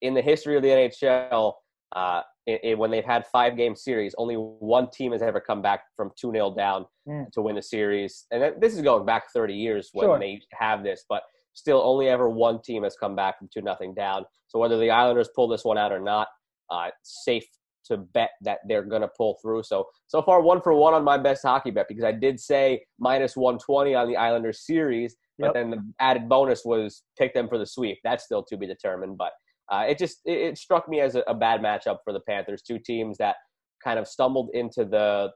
in 0.00 0.14
the 0.14 0.22
history 0.22 0.56
of 0.56 0.62
the 0.62 0.68
NHL, 0.68 1.54
uh, 1.94 2.22
it, 2.46 2.60
it, 2.62 2.78
when 2.78 2.90
they've 2.90 3.04
had 3.04 3.26
five 3.26 3.56
game 3.56 3.76
series, 3.76 4.14
only 4.16 4.34
one 4.34 4.88
team 4.90 5.12
has 5.12 5.22
ever 5.22 5.40
come 5.40 5.60
back 5.60 5.82
from 5.96 6.10
2 6.18 6.32
0 6.32 6.54
down 6.54 6.86
mm. 7.08 7.30
to 7.32 7.42
win 7.42 7.56
the 7.56 7.62
series. 7.62 8.26
And 8.30 8.54
this 8.60 8.74
is 8.74 8.82
going 8.82 9.04
back 9.04 9.32
30 9.32 9.54
years 9.54 9.90
when 9.92 10.06
sure. 10.06 10.18
they 10.18 10.40
have 10.52 10.82
this, 10.82 11.04
but 11.08 11.22
still 11.54 11.82
only 11.82 12.08
ever 12.08 12.28
one 12.28 12.60
team 12.62 12.84
has 12.84 12.96
come 12.96 13.16
back 13.16 13.38
from 13.38 13.48
2 13.52 13.62
nothing 13.62 13.94
down. 13.94 14.24
So 14.48 14.58
whether 14.58 14.78
the 14.78 14.90
Islanders 14.90 15.28
pull 15.34 15.48
this 15.48 15.64
one 15.64 15.78
out 15.78 15.92
or 15.92 16.00
not, 16.00 16.28
uh, 16.70 16.90
safe 17.02 17.46
to 17.90 17.98
bet 17.98 18.30
that 18.42 18.58
they're 18.66 18.84
going 18.84 19.02
to 19.02 19.10
pull 19.16 19.38
through. 19.42 19.62
So 19.62 19.86
so 20.06 20.22
far 20.22 20.40
one 20.40 20.60
for 20.60 20.74
one 20.74 20.94
on 20.94 21.04
my 21.04 21.18
best 21.18 21.42
hockey 21.42 21.70
bet 21.70 21.86
because 21.88 22.04
I 22.04 22.12
did 22.12 22.40
say 22.40 22.82
minus 22.98 23.36
120 23.36 23.94
on 23.94 24.08
the 24.08 24.16
Islanders 24.16 24.64
series, 24.64 25.16
but 25.38 25.46
yep. 25.46 25.54
then 25.54 25.70
the 25.70 25.92
added 26.00 26.28
bonus 26.28 26.64
was 26.64 27.02
pick 27.18 27.34
them 27.34 27.48
for 27.48 27.58
the 27.58 27.66
sweep. 27.66 27.98
That's 28.04 28.24
still 28.24 28.42
to 28.44 28.56
be 28.56 28.66
determined, 28.66 29.18
but 29.18 29.32
uh, 29.70 29.84
it 29.88 29.98
just 29.98 30.18
it, 30.24 30.38
it, 30.38 30.58
struck 30.58 30.88
me 30.88 31.00
as 31.00 31.14
a, 31.14 31.20
a, 31.28 31.34
bad 31.34 31.60
matchup 31.60 31.98
for 32.02 32.12
the 32.12 32.20
Panthers. 32.20 32.62
Two 32.62 32.78
teams 32.78 33.16
that 33.18 33.36
kind 33.82 33.98
of 33.98 34.08
stumbled 34.08 34.50
into 34.52 34.84
the 34.84 35.30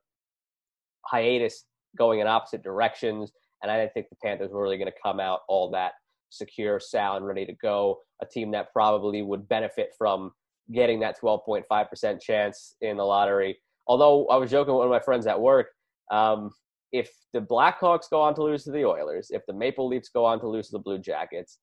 hiatus 1.06 1.64
going 1.96 2.18
in 2.20 2.26
opposite 2.26 2.62
directions, 2.62 3.30
and 3.62 3.70
I 3.70 3.78
didn't 3.78 3.92
think 3.92 4.06
the 4.10 4.16
Panthers 4.24 4.50
were 4.50 4.62
really 4.62 4.76
going 4.76 4.90
to 4.90 4.98
come 5.02 5.20
out 5.20 5.40
all 5.48 5.70
that 5.70 5.92
secure, 6.30 6.80
sound, 6.80 7.26
ready 7.26 7.46
to 7.46 7.54
go. 7.54 7.98
A 8.20 8.26
team 8.26 8.50
that 8.52 8.72
probably 8.72 9.22
would 9.22 9.48
benefit 9.48 9.90
from 9.96 10.32
getting 10.72 11.00
that 11.00 11.20
12.5% 11.20 12.20
chance 12.20 12.76
in 12.80 12.96
the 12.96 13.04
lottery. 13.04 13.58
Although 13.86 14.26
I 14.28 14.36
was 14.36 14.50
joking 14.50 14.72
with 14.72 14.78
one 14.78 14.86
of 14.86 14.92
my 14.92 15.00
friends 15.00 15.26
at 15.26 15.40
work, 15.40 15.68
um, 16.10 16.50
if 16.92 17.10
the 17.32 17.40
Blackhawks 17.40 18.08
go 18.08 18.20
on 18.20 18.34
to 18.36 18.42
lose 18.42 18.64
to 18.64 18.70
the 18.70 18.84
Oilers, 18.84 19.28
if 19.30 19.42
the 19.46 19.52
Maple 19.52 19.88
Leafs 19.88 20.08
go 20.08 20.24
on 20.24 20.40
to 20.40 20.48
lose 20.48 20.68
to 20.68 20.72
the 20.72 20.78
Blue 20.78 20.98
Jackets, 20.98 21.58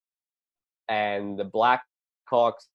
and 0.90 1.40
the 1.40 1.46
Blackhawks, 1.46 2.66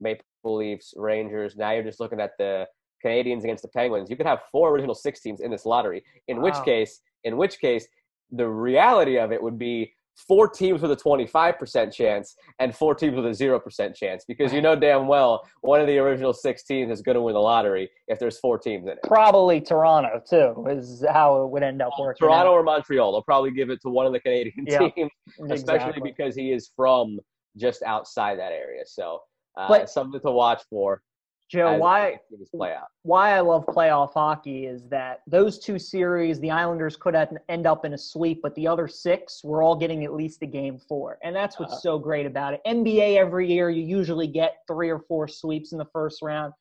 Maple 0.00 0.22
Leafs, 0.44 0.92
Rangers. 0.96 1.56
Now 1.56 1.70
you're 1.70 1.84
just 1.84 2.00
looking 2.00 2.20
at 2.20 2.32
the 2.38 2.66
Canadiens 3.04 3.44
against 3.44 3.62
the 3.62 3.68
Penguins. 3.68 4.10
You 4.10 4.16
could 4.16 4.26
have 4.26 4.40
four 4.50 4.70
original 4.70 4.94
six 4.94 5.20
teams 5.20 5.40
in 5.40 5.50
this 5.50 5.64
lottery. 5.64 6.02
In 6.26 6.38
wow. 6.38 6.44
which 6.44 6.64
case, 6.64 7.00
in 7.24 7.36
which 7.36 7.60
case, 7.60 7.86
the 8.30 8.48
reality 8.48 9.18
of 9.18 9.32
it 9.32 9.42
would 9.42 9.58
be 9.58 9.92
four 10.26 10.48
teams 10.48 10.82
with 10.82 10.90
a 10.90 10.96
25% 10.96 11.92
chance 11.92 12.36
and 12.58 12.74
four 12.74 12.94
teams 12.94 13.14
with 13.14 13.26
a 13.26 13.30
0% 13.30 13.94
chance 13.94 14.24
because 14.26 14.52
you 14.52 14.60
know 14.60 14.74
damn 14.74 15.06
well 15.06 15.46
one 15.60 15.80
of 15.80 15.86
the 15.86 15.96
original 15.98 16.32
six 16.32 16.64
teams 16.64 16.90
is 16.90 17.02
going 17.02 17.14
to 17.14 17.22
win 17.22 17.34
the 17.34 17.40
lottery 17.40 17.88
if 18.08 18.18
there's 18.18 18.38
four 18.38 18.58
teams 18.58 18.84
in 18.84 18.92
it. 18.92 18.98
Probably 19.04 19.60
Toronto, 19.60 20.20
too, 20.28 20.66
is 20.68 21.04
how 21.10 21.42
it 21.42 21.50
would 21.50 21.62
end 21.62 21.80
up 21.80 21.92
working. 21.98 22.26
Toronto 22.26 22.50
out. 22.50 22.54
or 22.54 22.62
Montreal. 22.62 23.12
They'll 23.12 23.22
probably 23.22 23.52
give 23.52 23.70
it 23.70 23.80
to 23.82 23.90
one 23.90 24.06
of 24.06 24.12
the 24.12 24.20
Canadian 24.20 24.66
teams, 24.66 25.10
especially 25.50 25.52
exactly. 25.52 26.02
because 26.02 26.34
he 26.34 26.52
is 26.52 26.70
from 26.74 27.18
just 27.56 27.82
outside 27.82 28.38
that 28.38 28.52
area. 28.52 28.82
So 28.86 29.20
uh, 29.56 29.68
but, 29.68 29.90
something 29.90 30.20
to 30.20 30.30
watch 30.30 30.62
for. 30.70 31.02
Joe, 31.50 31.78
why 31.78 32.18
play 32.54 32.74
out. 32.74 32.88
why 33.02 33.34
I 33.34 33.40
love 33.40 33.64
playoff 33.64 34.12
hockey 34.12 34.66
is 34.66 34.86
that 34.90 35.20
those 35.26 35.58
two 35.58 35.78
series, 35.78 36.38
the 36.40 36.50
Islanders 36.50 36.94
could 36.94 37.16
end 37.48 37.66
up 37.66 37.86
in 37.86 37.94
a 37.94 37.98
sweep, 37.98 38.40
but 38.42 38.54
the 38.54 38.66
other 38.66 38.86
six, 38.86 39.42
we're 39.42 39.62
all 39.62 39.74
getting 39.74 40.04
at 40.04 40.12
least 40.12 40.42
a 40.42 40.46
game 40.46 40.78
four, 40.78 41.18
and 41.22 41.34
that's 41.34 41.58
what's 41.58 41.74
uh, 41.74 41.78
so 41.78 41.98
great 41.98 42.26
about 42.26 42.52
it. 42.52 42.60
NBA 42.66 43.16
every 43.16 43.50
year, 43.50 43.70
you 43.70 43.82
usually 43.82 44.26
get 44.26 44.56
three 44.66 44.90
or 44.90 44.98
four 44.98 45.26
sweeps 45.26 45.72
in 45.72 45.78
the 45.78 45.86
first 45.86 46.20
round. 46.20 46.52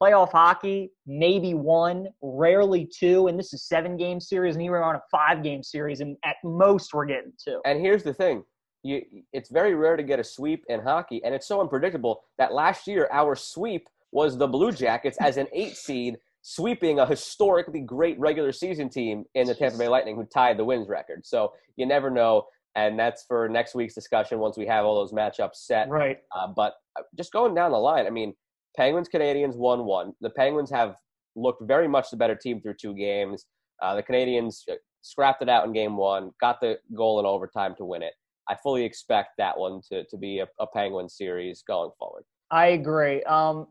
Playoff 0.00 0.32
hockey, 0.32 0.90
maybe 1.06 1.54
one, 1.54 2.08
rarely 2.20 2.84
two, 2.84 3.28
and 3.28 3.38
this 3.38 3.52
is 3.52 3.62
seven 3.62 3.96
game 3.96 4.18
series, 4.18 4.56
and 4.56 4.62
here 4.62 4.72
we're 4.72 4.82
on 4.82 4.96
a 4.96 5.02
five 5.08 5.44
game 5.44 5.62
series, 5.62 6.00
and 6.00 6.16
at 6.24 6.36
most 6.42 6.92
we're 6.92 7.06
getting 7.06 7.32
two. 7.38 7.60
And 7.64 7.80
here's 7.80 8.02
the 8.02 8.12
thing: 8.12 8.42
you, 8.82 9.02
it's 9.32 9.50
very 9.50 9.76
rare 9.76 9.96
to 9.96 10.02
get 10.02 10.18
a 10.18 10.24
sweep 10.24 10.64
in 10.68 10.80
hockey, 10.80 11.22
and 11.24 11.32
it's 11.32 11.46
so 11.46 11.60
unpredictable 11.60 12.24
that 12.38 12.52
last 12.52 12.88
year 12.88 13.08
our 13.12 13.36
sweep 13.36 13.88
was 14.12 14.36
the 14.36 14.46
Blue 14.46 14.70
Jackets 14.72 15.16
as 15.20 15.36
an 15.36 15.48
eight 15.52 15.76
seed 15.76 16.16
sweeping 16.42 16.98
a 16.98 17.06
historically 17.06 17.80
great 17.80 18.18
regular 18.18 18.52
season 18.52 18.88
team 18.88 19.24
in 19.34 19.46
the 19.46 19.54
Tampa 19.54 19.78
Bay 19.78 19.88
Lightning 19.88 20.16
who 20.16 20.24
tied 20.24 20.58
the 20.58 20.64
wins 20.64 20.88
record. 20.88 21.24
So 21.24 21.52
you 21.76 21.86
never 21.86 22.10
know, 22.10 22.44
and 22.74 22.98
that's 22.98 23.24
for 23.26 23.48
next 23.48 23.74
week's 23.74 23.94
discussion 23.94 24.38
once 24.38 24.58
we 24.58 24.66
have 24.66 24.84
all 24.84 24.96
those 24.96 25.12
matchups 25.12 25.54
set. 25.54 25.88
Right. 25.88 26.18
Uh, 26.36 26.48
but 26.54 26.74
uh, 26.98 27.02
just 27.16 27.32
going 27.32 27.54
down 27.54 27.72
the 27.72 27.78
line, 27.78 28.06
I 28.06 28.10
mean, 28.10 28.34
Penguins 28.76 29.08
Canadiens 29.08 29.56
one 29.56 29.84
one. 29.84 30.12
The 30.20 30.30
Penguins 30.30 30.70
have 30.70 30.96
looked 31.36 31.62
very 31.66 31.88
much 31.88 32.10
the 32.10 32.16
better 32.16 32.34
team 32.34 32.60
through 32.60 32.74
two 32.80 32.94
games. 32.94 33.46
Uh, 33.80 33.94
the 33.94 34.02
Canadiens 34.02 34.62
uh, 34.70 34.74
scrapped 35.02 35.42
it 35.42 35.48
out 35.48 35.64
in 35.64 35.72
game 35.72 35.96
one, 35.96 36.32
got 36.40 36.60
the 36.60 36.76
goal 36.96 37.20
in 37.20 37.26
overtime 37.26 37.74
to 37.78 37.84
win 37.84 38.02
it. 38.02 38.14
I 38.48 38.56
fully 38.62 38.84
expect 38.84 39.30
that 39.38 39.56
one 39.56 39.80
to, 39.90 40.04
to 40.04 40.16
be 40.16 40.40
a, 40.40 40.48
a 40.58 40.66
Penguin 40.66 41.08
series 41.08 41.62
going 41.66 41.90
forward. 41.98 42.24
I 42.52 42.68
agree. 42.68 43.22
Um, 43.22 43.66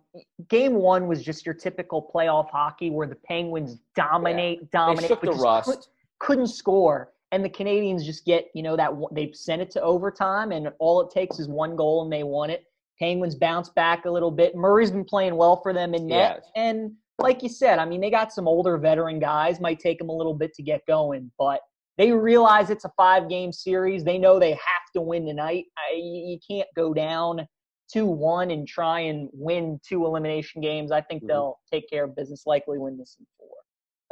game 0.50 0.74
one 0.74 1.08
was 1.08 1.24
just 1.24 1.46
your 1.46 1.54
typical 1.54 2.12
playoff 2.14 2.50
hockey 2.50 2.90
where 2.90 3.06
the 3.06 3.16
Penguins 3.16 3.78
dominate, 3.96 4.60
yeah. 4.62 4.68
dominate, 4.72 5.22
the 5.22 5.32
rust. 5.34 5.90
Could, 6.20 6.40
not 6.40 6.50
score, 6.50 7.14
and 7.32 7.46
the 7.46 7.50
Canadiens 7.50 8.04
just 8.04 8.26
get 8.26 8.48
you 8.56 8.64
know 8.64 8.76
that 8.76 8.92
they 9.12 9.32
send 9.34 9.62
it 9.62 9.70
to 9.72 9.82
overtime, 9.82 10.52
and 10.52 10.72
all 10.80 11.00
it 11.02 11.12
takes 11.12 11.40
is 11.40 11.48
one 11.48 11.76
goal, 11.76 12.02
and 12.02 12.12
they 12.12 12.24
won 12.24 12.50
it. 12.50 12.66
Penguins 12.98 13.36
bounce 13.36 13.70
back 13.70 14.06
a 14.06 14.10
little 14.10 14.32
bit. 14.32 14.56
Murray's 14.56 14.90
been 14.90 15.06
playing 15.06 15.36
well 15.36 15.62
for 15.62 15.74
them 15.74 15.94
in 15.94 16.08
net. 16.08 16.42
Yes. 16.42 16.52
And 16.56 16.94
like 17.20 17.44
you 17.44 17.50
said, 17.50 17.78
I 17.78 17.86
mean, 17.86 18.02
they 18.02 18.10
got 18.10 18.34
some 18.34 18.48
older 18.48 18.80
veteran 18.80 19.20
guys. 19.20 19.60
Might 19.60 19.80
take 19.80 20.00
them 20.00 20.10
a 20.10 20.16
little 20.16 20.34
bit 20.34 20.56
to 20.56 20.64
get 20.64 20.82
going, 20.88 21.32
but 21.38 21.62
they 22.00 22.12
realize 22.12 22.72
it's 22.72 22.86
a 22.86 22.92
five 22.98 23.30
game 23.30 23.52
series. 23.52 24.04
They 24.04 24.18
know 24.18 24.40
they 24.40 24.52
have 24.52 24.90
to 24.96 25.02
win 25.02 25.28
tonight. 25.28 25.66
I, 25.78 25.98
you 25.98 26.40
can't 26.50 26.68
go 26.76 26.96
down 26.96 27.48
2 27.92 28.06
1 28.06 28.52
and 28.52 28.68
try 28.68 29.02
and 29.02 29.30
win 29.34 29.80
two 29.86 30.06
elimination 30.06 30.62
games. 30.62 30.92
I 30.92 31.02
think 31.02 31.24
Mhm. 31.24 31.28
they'll 31.28 31.60
take 31.72 31.90
care 31.90 32.06
of 32.06 32.16
business, 32.16 32.46
likely 32.46 32.78
win 32.78 32.98
this 32.98 33.18
in 33.20 33.26
four. 33.38 33.48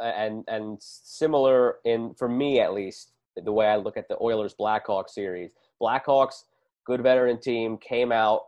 and 0.02 0.44
and 0.48 0.78
similar 0.82 1.78
in 1.84 2.14
for 2.14 2.26
me 2.26 2.58
at 2.60 2.72
least 2.72 3.12
the 3.36 3.52
way 3.52 3.66
I 3.66 3.76
look 3.76 3.98
at 3.98 4.08
the 4.08 4.16
Oilers 4.22 4.54
Blackhawks 4.58 5.10
series. 5.10 5.52
Blackhawks, 5.80 6.44
good 6.86 7.02
veteran 7.02 7.38
team, 7.38 7.76
came 7.78 8.10
out 8.10 8.46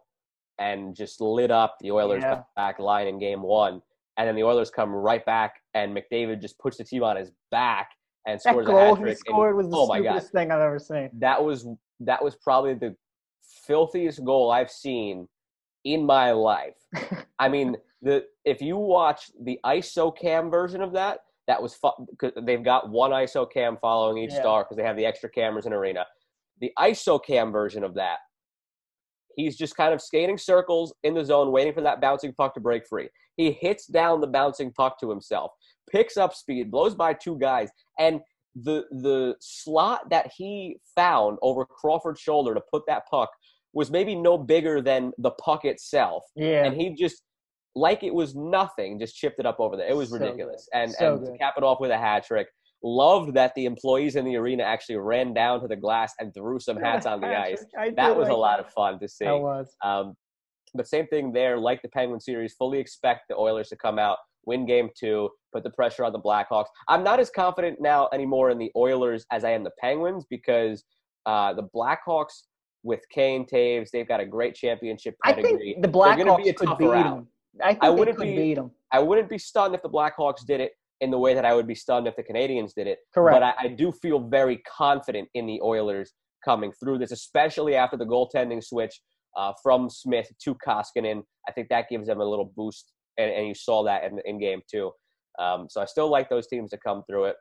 and 0.59 0.95
just 0.97 1.21
lit 1.21 1.51
up 1.51 1.77
the 1.81 1.91
Oilers 1.93 2.23
Yeah. 2.23 2.43
back 2.57 2.79
line 2.79 3.07
in 3.07 3.19
game 3.19 3.43
one. 3.43 3.83
And 4.17 4.27
then 4.29 4.35
the 4.35 4.43
Oilers 4.45 4.71
come 4.71 4.95
right 4.95 5.25
back 5.27 5.61
and 5.75 5.95
McDavid 5.97 6.41
just 6.41 6.59
puts 6.59 6.79
the 6.79 6.85
team 6.85 7.03
on 7.05 7.17
his 7.17 7.33
back 7.51 7.91
and 8.27 8.39
That 8.41 8.43
scores 8.43 8.67
a 8.67 8.71
goal 8.71 8.95
hat 8.95 8.99
he 8.99 9.05
trick. 9.05 9.19
scored 9.19 9.57
was 9.57 9.69
the 9.71 9.77
oh 9.77 9.87
my 9.87 9.99
God. 9.99 10.05
stupidest 10.05 10.33
thing 10.33 10.51
I've 10.51 10.61
ever 10.61 10.79
seen. 10.79 11.11
that 11.15 11.43
was 11.45 11.67
that 12.01 12.23
was 12.25 12.35
probably 12.37 12.75
the 12.75 12.97
filthiest 13.66 14.25
goal 14.25 14.50
I've 14.50 14.71
seen 14.71 15.28
in 15.85 16.04
my 16.07 16.33
life. 16.33 16.76
I 17.38 17.49
mean, 17.49 17.76
the 18.02 18.25
if 18.45 18.61
you 18.61 18.76
watch 18.76 19.31
the 19.42 19.59
ISO 19.64 20.16
cam 20.16 20.50
version 20.50 20.83
of 20.83 20.92
that, 20.92 21.21
that 21.49 21.61
was 21.62 21.75
fu- 21.75 22.07
they've 22.42 22.64
got 22.64 22.88
one 22.90 23.11
ISO 23.11 23.50
cam 23.50 23.76
following 23.81 24.19
each 24.19 24.33
Yeah. 24.33 24.40
star 24.40 24.64
because 24.64 24.76
they 24.76 24.85
have 24.85 24.97
the 24.97 25.07
extra 25.07 25.28
cameras 25.28 25.66
in 25.66 25.73
arena. 25.73 26.07
The 26.61 26.73
ISO 26.78 27.23
cam 27.25 27.50
version 27.50 27.83
of 27.83 27.95
that, 27.95 28.19
he's 29.37 29.57
just 29.57 29.76
kind 29.76 29.92
of 29.95 30.00
skating 30.00 30.38
circles 30.38 30.95
in 31.02 31.14
the 31.14 31.25
zone, 31.25 31.50
waiting 31.52 31.73
for 31.73 31.81
that 31.81 32.00
bouncing 32.00 32.33
puck 32.35 32.54
to 32.54 32.61
break 32.61 32.87
free. 32.87 33.09
He 33.37 33.52
hits 33.52 33.87
down 33.87 34.21
the 34.21 34.26
bouncing 34.26 34.73
puck 34.73 35.00
to 35.00 35.11
himself, 35.11 35.52
picks 35.90 36.16
up 36.16 36.35
speed, 36.35 36.71
blows 36.71 36.95
by 36.95 37.14
two 37.14 37.38
guys, 37.38 37.71
and 37.99 38.21
the 38.54 38.85
the 38.90 39.35
slot 39.40 40.11
that 40.11 40.31
he 40.37 40.76
found 40.95 41.38
over 41.40 41.64
Crawford's 41.64 42.21
shoulder 42.21 42.52
to 42.54 42.61
put 42.71 42.83
that 42.87 43.04
puck 43.11 43.31
was 43.75 43.91
maybe 43.91 44.14
no 44.14 44.37
bigger 44.38 44.81
than 44.81 45.12
the 45.19 45.31
puck 45.33 45.64
itself. 45.64 46.25
Yeah. 46.37 46.64
and 46.64 46.75
he 46.81 46.95
just 46.95 47.23
like 47.75 48.02
it 48.02 48.12
was 48.14 48.35
nothing 48.35 48.99
just 48.99 49.17
chipped 49.17 49.38
it 49.38 49.47
up 49.47 49.57
over 49.59 49.76
there. 49.76 49.88
It 49.88 49.97
was 49.97 50.11
So 50.11 50.19
ridiculous. 50.19 50.69
good. 50.73 50.79
and 50.81 50.93
So 50.93 51.17
and 51.17 51.26
to 51.26 51.38
cap 51.38 51.55
it 51.57 51.64
off 51.64 51.81
with 51.81 51.91
a 51.91 51.99
hat 51.99 52.25
trick 52.26 52.49
loved 52.85 53.33
that 53.35 53.55
the 53.55 53.64
employees 53.64 54.17
in 54.17 54.25
the 54.25 54.37
arena 54.37 54.62
actually 54.64 54.97
ran 54.97 55.33
down 55.33 55.61
to 55.61 55.69
the 55.69 55.76
glass 55.76 56.12
and 56.19 56.35
threw 56.35 56.59
some 56.59 56.76
hats 56.76 57.07
on 57.07 57.21
the 57.21 57.29
ice. 57.50 57.64
That 57.97 58.17
was 58.17 58.29
a 58.29 58.35
lot 58.35 58.59
of 58.61 58.69
fun 58.73 58.99
to 58.99 59.09
see. 59.09 59.25
That 59.25 59.38
was. 59.41 59.75
um, 59.85 60.14
but 60.75 60.87
same 60.88 61.07
thing 61.07 61.33
there 61.33 61.59
like 61.59 61.81
the 61.83 61.88
penguin 61.88 62.19
series 62.21 62.55
fully 62.55 62.79
expect 62.79 63.23
the 63.29 63.37
oilers 63.37 63.69
to 63.69 63.76
come 63.76 63.99
out 63.99 64.19
win 64.47 64.67
game 64.67 64.88
two 64.99 65.31
put 65.52 65.62
the 65.62 65.71
pressure 65.71 66.05
on 66.05 66.12
the 66.12 66.19
blackhawks. 66.19 66.67
I'm 66.88 67.05
not 67.05 67.21
as 67.21 67.31
confident 67.31 67.79
now 67.81 68.09
anymore 68.12 68.50
in 68.50 68.59
the 68.59 68.73
oilers 68.75 69.25
as 69.31 69.45
i 69.45 69.50
am 69.50 69.62
the 69.64 69.71
penguins 69.79 70.25
because 70.29 70.83
uh, 71.26 71.52
the 71.55 71.69
blackhawks 71.76 72.43
with 72.83 73.01
Kane 73.11 73.47
Toews, 73.47 73.91
they've 73.91 74.09
got 74.09 74.21
a 74.21 74.27
great 74.27 74.55
championship 74.55 75.17
pedigree. 75.25 75.45
I 75.45 75.57
think 75.59 75.83
the 75.83 75.89
They're 75.89 76.25
gonna 76.25 76.37
be 76.37 76.49
a 76.51 76.55
Blackhawks 76.55 76.57
could 76.57 76.79
beat 76.79 76.87
out. 76.89 77.17
them. 77.17 77.29
I 77.62 77.69
think 77.69 77.85
I 77.85 77.91
wouldn't 77.91 78.19
be- 78.19 78.37
beat 78.37 78.55
them. 78.55 78.71
I 78.93 78.99
wouldn't 78.99 79.29
be 79.29 79.39
stunned 79.39 79.75
if 79.75 79.83
the 79.83 79.89
Blackhawks 79.89 80.45
did 80.47 80.61
it 80.61 80.73
in 81.01 81.11
the 81.11 81.19
way 81.19 81.35
that 81.35 81.45
I 81.45 81.55
would 81.55 81.67
be 81.67 81.75
stunned 81.75 82.07
if 82.07 82.15
the 82.17 82.23
Canadiens 82.23 82.75
did 82.75 82.87
it. 82.87 82.99
Correct. 83.15 83.35
But 83.35 83.43
I, 83.43 83.55
I 83.59 83.69
do 83.69 83.91
feel 83.91 84.21
very 84.21 84.59
confident 84.59 85.29
in 85.35 85.47
the 85.47 85.61
Oilers 85.61 86.12
coming 86.45 86.73
through 86.73 86.99
this, 86.99 87.11
especially 87.12 87.75
after 87.75 87.97
the 87.97 88.05
goaltending 88.07 88.62
switch 88.62 89.01
uh, 89.37 89.53
from 89.62 89.89
Smith 89.91 90.29
to 90.45 90.55
Koskinen. 90.67 91.23
I 91.49 91.53
think 91.53 91.69
that 91.71 91.89
gives 91.89 92.07
them 92.07 92.21
a 92.21 92.25
little 92.25 92.53
boost, 92.57 92.93
and, 93.19 93.31
and 93.31 93.47
you 93.47 93.55
saw 93.55 93.83
that 93.85 94.05
in, 94.05 94.21
in 94.25 94.39
game 94.39 94.61
two. 94.71 94.93
Um, 95.39 95.67
so 95.69 95.81
I 95.81 95.87
still 95.87 96.09
like 96.09 96.29
those 96.29 96.47
teams 96.47 96.71
to 96.71 96.79
come 96.79 97.03
through 97.09 97.25
it. 97.27 97.37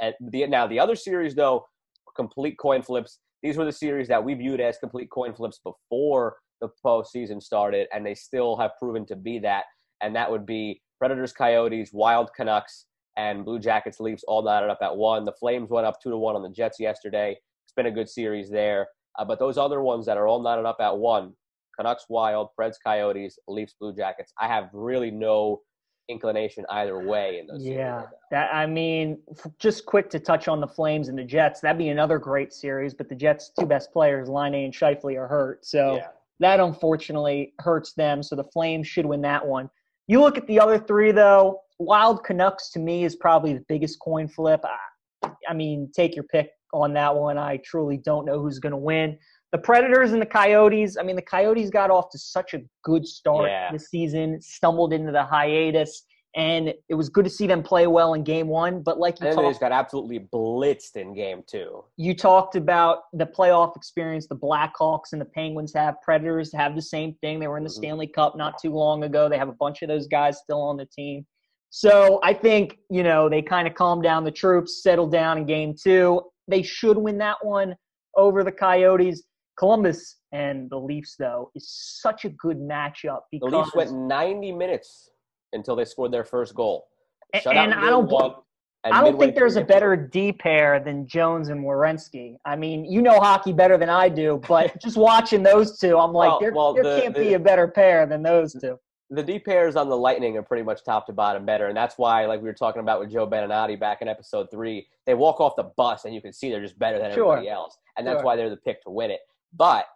And 0.00 0.14
the, 0.30 0.46
now 0.46 0.66
the 0.66 0.78
other 0.78 0.94
series, 0.94 1.34
though, 1.34 1.66
complete 2.14 2.56
coin 2.58 2.82
flips. 2.82 3.18
These 3.42 3.56
were 3.56 3.64
the 3.64 3.72
series 3.72 4.08
that 4.08 4.24
we 4.24 4.34
viewed 4.34 4.60
as 4.60 4.78
complete 4.78 5.10
coin 5.10 5.34
flips 5.34 5.60
before 5.62 6.36
the 6.60 6.68
postseason 6.84 7.42
started, 7.42 7.86
and 7.92 8.04
they 8.04 8.14
still 8.14 8.56
have 8.56 8.72
proven 8.78 9.06
to 9.06 9.16
be 9.16 9.38
that. 9.40 9.64
And 10.02 10.14
that 10.16 10.30
would 10.30 10.46
be 10.46 10.80
Predators, 10.98 11.32
Coyotes, 11.32 11.90
Wild 11.92 12.30
Canucks, 12.34 12.86
and 13.16 13.44
Blue 13.44 13.58
Jackets, 13.58 14.00
Leafs 14.00 14.24
all 14.28 14.42
knotted 14.42 14.70
up 14.70 14.78
at 14.82 14.96
one. 14.96 15.24
The 15.24 15.32
Flames 15.32 15.70
went 15.70 15.86
up 15.86 16.00
two 16.02 16.10
to 16.10 16.18
one 16.18 16.36
on 16.36 16.42
the 16.42 16.50
Jets 16.50 16.78
yesterday. 16.78 17.32
It's 17.64 17.72
been 17.74 17.86
a 17.86 17.90
good 17.90 18.08
series 18.08 18.50
there. 18.50 18.88
Uh, 19.18 19.24
but 19.24 19.38
those 19.38 19.56
other 19.56 19.80
ones 19.80 20.06
that 20.06 20.18
are 20.18 20.26
all 20.26 20.42
knotted 20.42 20.66
up 20.66 20.76
at 20.80 20.96
one, 20.96 21.32
Canucks, 21.78 22.06
Wild, 22.08 22.48
Preds, 22.58 22.76
Coyotes, 22.82 23.38
Leafs, 23.48 23.74
Blue 23.78 23.94
Jackets. 23.94 24.32
I 24.40 24.48
have 24.48 24.68
really 24.72 25.10
no 25.10 25.60
inclination 26.08 26.64
either 26.70 26.98
way 26.98 27.38
in 27.40 27.46
those. 27.46 27.64
Yeah, 27.64 27.96
right 27.96 28.06
that 28.30 28.54
I 28.54 28.66
mean, 28.66 29.18
f- 29.30 29.50
just 29.58 29.86
quick 29.86 30.10
to 30.10 30.20
touch 30.20 30.48
on 30.48 30.60
the 30.60 30.66
Flames 30.66 31.08
and 31.08 31.18
the 31.18 31.24
Jets. 31.24 31.60
That'd 31.60 31.78
be 31.78 31.88
another 31.88 32.18
great 32.18 32.52
series, 32.52 32.94
but 32.94 33.08
the 33.08 33.14
Jets' 33.14 33.50
two 33.58 33.66
best 33.66 33.92
players, 33.92 34.28
Laine 34.28 34.54
and 34.64 34.72
Scheifele, 34.74 35.16
are 35.18 35.28
hurt, 35.28 35.64
so 35.64 35.96
Yeah. 35.96 36.08
that 36.40 36.60
unfortunately 36.60 37.54
hurts 37.60 37.92
them. 37.94 38.22
So 38.22 38.36
the 38.36 38.44
Flames 38.44 38.86
should 38.86 39.06
win 39.06 39.20
that 39.22 39.44
one. 39.46 39.68
You 40.06 40.20
look 40.20 40.38
at 40.38 40.46
the 40.46 40.60
other 40.60 40.78
three, 40.78 41.12
though. 41.12 41.62
Wild 41.78 42.24
Canucks 42.24 42.70
to 42.70 42.78
me 42.78 43.04
is 43.04 43.16
probably 43.16 43.52
the 43.52 43.64
biggest 43.68 43.98
coin 44.00 44.28
flip. 44.28 44.64
I, 44.64 45.30
I 45.48 45.52
mean, 45.54 45.90
take 45.94 46.14
your 46.14 46.24
pick 46.24 46.50
on 46.72 46.92
that 46.94 47.14
one. 47.14 47.36
I 47.38 47.58
truly 47.58 47.96
don't 47.98 48.24
know 48.24 48.40
who's 48.40 48.58
going 48.58 48.70
to 48.72 48.76
win. 48.78 49.18
The 49.56 49.62
Predators 49.62 50.12
and 50.12 50.20
the 50.20 50.26
Coyotes. 50.26 50.98
I 50.98 51.02
mean, 51.02 51.16
the 51.16 51.22
Coyotes 51.22 51.70
got 51.70 51.90
off 51.90 52.10
to 52.10 52.18
such 52.18 52.52
a 52.52 52.60
good 52.84 53.06
start 53.06 53.48
Yeah. 53.48 53.72
this 53.72 53.88
season, 53.88 54.38
stumbled 54.42 54.92
into 54.92 55.12
the 55.12 55.22
hiatus, 55.24 56.04
and 56.34 56.74
it 56.90 56.94
was 56.94 57.08
good 57.08 57.24
to 57.24 57.30
see 57.30 57.46
them 57.46 57.62
play 57.62 57.86
well 57.86 58.12
in 58.12 58.22
Game 58.22 58.48
One. 58.48 58.82
But 58.82 58.98
like 58.98 59.18
you 59.18 59.26
And 59.28 59.38
they 59.38 59.42
talked 59.42 59.60
got 59.60 59.72
absolutely 59.72 60.18
blitzed 60.30 60.96
in 60.96 61.14
game 61.14 61.42
two. 61.46 61.82
you 61.96 62.14
talked 62.14 62.54
about 62.54 63.04
the 63.14 63.24
playoff 63.24 63.76
experience 63.76 64.26
the 64.26 64.36
Blackhawks 64.36 65.12
and 65.12 65.20
the 65.22 65.24
Penguins 65.24 65.72
have. 65.72 66.02
Predators 66.02 66.52
have 66.52 66.74
the 66.74 66.82
same 66.82 67.14
thing. 67.22 67.40
They 67.40 67.48
were 67.48 67.56
in 67.56 67.64
the 67.64 67.70
Mhm. 67.70 67.80
Stanley 67.80 68.08
Cup 68.08 68.36
not 68.36 68.58
too 68.58 68.74
long 68.74 69.04
ago. 69.04 69.26
They 69.30 69.38
have 69.38 69.48
a 69.48 69.52
bunch 69.58 69.80
of 69.80 69.88
those 69.88 70.06
guys 70.06 70.36
still 70.36 70.60
on 70.60 70.76
the 70.76 70.84
team. 70.84 71.24
So 71.70 72.20
I 72.22 72.34
think, 72.34 72.78
you 72.90 73.02
know, 73.02 73.30
they 73.30 73.40
kind 73.40 73.66
of 73.66 73.72
calmed 73.72 74.02
down 74.02 74.22
the 74.24 74.30
troops, 74.30 74.82
settled 74.82 75.12
down 75.12 75.38
in 75.38 75.46
game 75.46 75.74
two. 75.74 76.20
They 76.46 76.60
should 76.60 76.98
win 76.98 77.16
that 77.18 77.38
one 77.42 77.74
over 78.18 78.44
the 78.44 78.52
Coyotes. 78.52 79.22
Columbus 79.56 80.16
and 80.32 80.68
the 80.70 80.78
Leafs, 80.78 81.16
though, 81.18 81.50
is 81.54 81.68
such 81.68 82.24
a 82.24 82.28
good 82.30 82.58
matchup 82.58 83.20
The 83.32 83.38
because 83.38 83.52
Leafs 83.52 83.74
went 83.74 83.92
90 83.92 84.52
minutes 84.52 85.10
until 85.52 85.76
they 85.76 85.84
scored 85.84 86.12
their 86.12 86.24
first 86.24 86.54
goal. 86.54 86.86
A- 87.34 87.38
Shutout 87.38 87.54
and 87.56 87.74
I 87.74 87.88
don't- 87.90 88.10
one, 88.10 88.34
and 88.84 88.94
I 88.94 89.00
don't 89.02 89.18
think 89.18 89.34
there's 89.34 89.56
a 89.56 89.64
better 89.64 89.96
D 89.96 90.32
pair 90.32 90.78
than 90.78 91.06
Jones 91.06 91.48
and 91.48 91.64
Werenski. 91.64 92.36
I 92.44 92.54
mean, 92.56 92.84
you 92.84 93.02
know 93.02 93.18
hockey 93.18 93.52
better 93.52 93.76
than 93.78 93.88
I 93.88 94.08
do, 94.08 94.40
but 94.46 94.78
just 94.82 94.96
watching 94.96 95.42
those 95.42 95.78
two, 95.78 95.98
I'm 95.98 96.12
like, 96.12 96.30
Well- 96.30 96.40
there, 96.40 96.52
well, 96.52 96.74
there 96.74 96.84
the- 96.84 97.00
can't 97.00 97.14
the- 97.14 97.20
be 97.20 97.34
a 97.34 97.38
better 97.38 97.66
pair 97.66 98.06
than 98.06 98.22
those 98.22 98.52
two. 98.52 98.78
the 99.10 99.22
D 99.22 99.38
pairs 99.38 99.76
on 99.76 99.88
the 99.88 99.96
Lightning 99.96 100.36
are 100.36 100.42
pretty 100.42 100.64
much 100.64 100.82
top 100.84 101.06
to 101.06 101.12
bottom 101.12 101.46
better, 101.46 101.66
and 101.68 101.76
that's 101.76 101.96
why, 101.96 102.26
like 102.26 102.40
we 102.42 102.48
were 102.48 102.52
talking 102.54 102.80
about 102.80 103.00
with 103.00 103.10
Joe 103.10 103.26
Beninati 103.26 103.78
back 103.78 104.02
in 104.02 104.08
episode 104.08 104.50
three, 104.50 104.86
they 105.06 105.14
walk 105.14 105.40
off 105.40 105.54
the 105.56 105.62
bus 105.76 106.04
and 106.04 106.14
you 106.14 106.20
can 106.20 106.32
see 106.32 106.50
they're 106.50 106.60
just 106.60 106.78
better 106.78 106.98
than 106.98 107.12
Sure. 107.14 107.32
everybody 107.32 107.48
else, 107.48 107.78
and 107.96 108.06
that's 108.06 108.18
Sure. 108.18 108.24
why 108.24 108.36
they're 108.36 108.50
the 108.50 108.56
pick 108.56 108.82
to 108.82 108.90
win 108.90 109.10
it. 109.12 109.20
But 109.56 109.86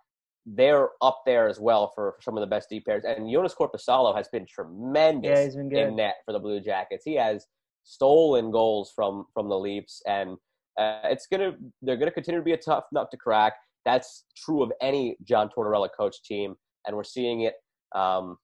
they're 0.46 0.88
up 1.02 1.22
there 1.26 1.48
as 1.48 1.60
well 1.60 1.92
for, 1.94 2.12
for 2.12 2.22
some 2.22 2.36
of 2.36 2.40
the 2.40 2.46
best 2.46 2.68
D 2.70 2.80
pairs, 2.80 3.04
and 3.04 3.26
Joonas 3.26 3.54
Korpisalo 3.54 4.16
has 4.16 4.28
been 4.28 4.46
tremendous 4.46 5.38
Yeah, 5.38 5.44
he's 5.44 5.56
been 5.56 5.68
good. 5.68 5.88
in 5.88 5.96
net 5.96 6.16
for 6.24 6.32
the 6.32 6.38
Blue 6.38 6.60
Jackets. 6.60 7.04
He 7.04 7.14
has 7.14 7.46
stolen 7.84 8.50
goals 8.50 8.92
from 8.94 9.26
from 9.34 9.48
the 9.48 9.58
Leafs, 9.58 10.02
and 10.06 10.36
uh, 10.78 11.00
it's 11.04 11.26
gonna 11.26 11.52
they're 11.82 11.96
gonna 11.96 12.10
continue 12.10 12.40
to 12.40 12.44
be 12.44 12.52
a 12.52 12.56
tough 12.56 12.84
nut 12.92 13.08
to 13.10 13.16
crack. 13.16 13.54
That's 13.84 14.24
true 14.36 14.62
of 14.62 14.72
any 14.80 15.16
John 15.24 15.50
Tortorella 15.54 15.88
coach 15.96 16.22
team, 16.22 16.54
and 16.86 16.96
we're 16.96 17.04
seeing 17.04 17.42
it. 17.42 17.54
Um, 17.94 18.38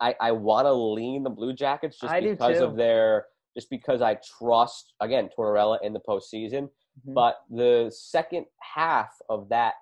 I 0.00 0.14
I 0.20 0.32
want 0.32 0.66
to 0.66 0.72
lean 0.72 1.22
the 1.22 1.30
Blue 1.30 1.52
Jackets 1.52 1.98
just 2.00 2.12
I 2.12 2.20
because 2.20 2.60
of 2.60 2.76
their 2.76 3.26
just 3.56 3.68
because 3.70 4.00
I 4.00 4.18
trust 4.38 4.94
again 5.00 5.28
Tortorella 5.36 5.78
in 5.82 5.92
the 5.92 6.00
postseason. 6.00 6.68
Mhm. 7.06 7.14
But 7.14 7.36
the 7.50 7.90
second 7.94 8.46
half 8.60 9.14
of 9.28 9.48
that 9.50 9.74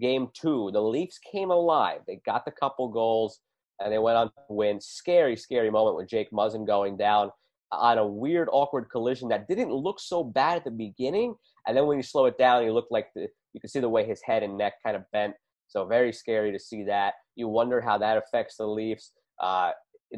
game 0.00 0.28
two, 0.34 0.70
the 0.72 0.80
Leafs 0.80 1.18
came 1.18 1.50
alive. 1.50 2.00
They 2.06 2.20
got 2.24 2.44
the 2.44 2.52
couple 2.52 2.88
goals 2.88 3.40
and 3.80 3.92
they 3.92 3.98
went 3.98 4.16
on 4.16 4.28
to 4.28 4.32
win. 4.48 4.80
Scary, 4.80 5.36
scary 5.36 5.70
moment 5.70 5.96
with 5.96 6.08
Jake 6.08 6.30
Muzzin 6.32 6.66
going 6.66 6.96
down 6.96 7.30
on 7.72 7.98
a 7.98 8.06
weird, 8.06 8.48
awkward 8.52 8.88
collision 8.90 9.28
that 9.28 9.48
didn't 9.48 9.72
look 9.72 9.98
so 9.98 10.22
bad 10.22 10.58
at 10.58 10.64
the 10.64 10.70
beginning. 10.70 11.34
And 11.66 11.76
then 11.76 11.86
when 11.86 11.96
you 11.96 12.02
slow 12.02 12.26
it 12.26 12.38
down, 12.38 12.64
you 12.64 12.72
look 12.72 12.88
like 12.90 13.08
the, 13.14 13.28
you 13.52 13.60
can 13.60 13.70
see 13.70 13.80
the 13.80 13.88
way 13.88 14.06
his 14.06 14.20
head 14.22 14.42
and 14.42 14.58
neck 14.58 14.74
kind 14.84 14.96
of 14.96 15.04
bent. 15.12 15.34
So 15.68 15.86
very 15.86 16.12
scary 16.12 16.52
to 16.52 16.58
see 16.58 16.84
that. 16.84 17.14
You 17.34 17.48
wonder 17.48 17.80
how 17.80 17.98
that 17.98 18.18
affects 18.18 18.56
the 18.56 18.66
Leafs. 18.66 19.12
Uh, 19.40 19.70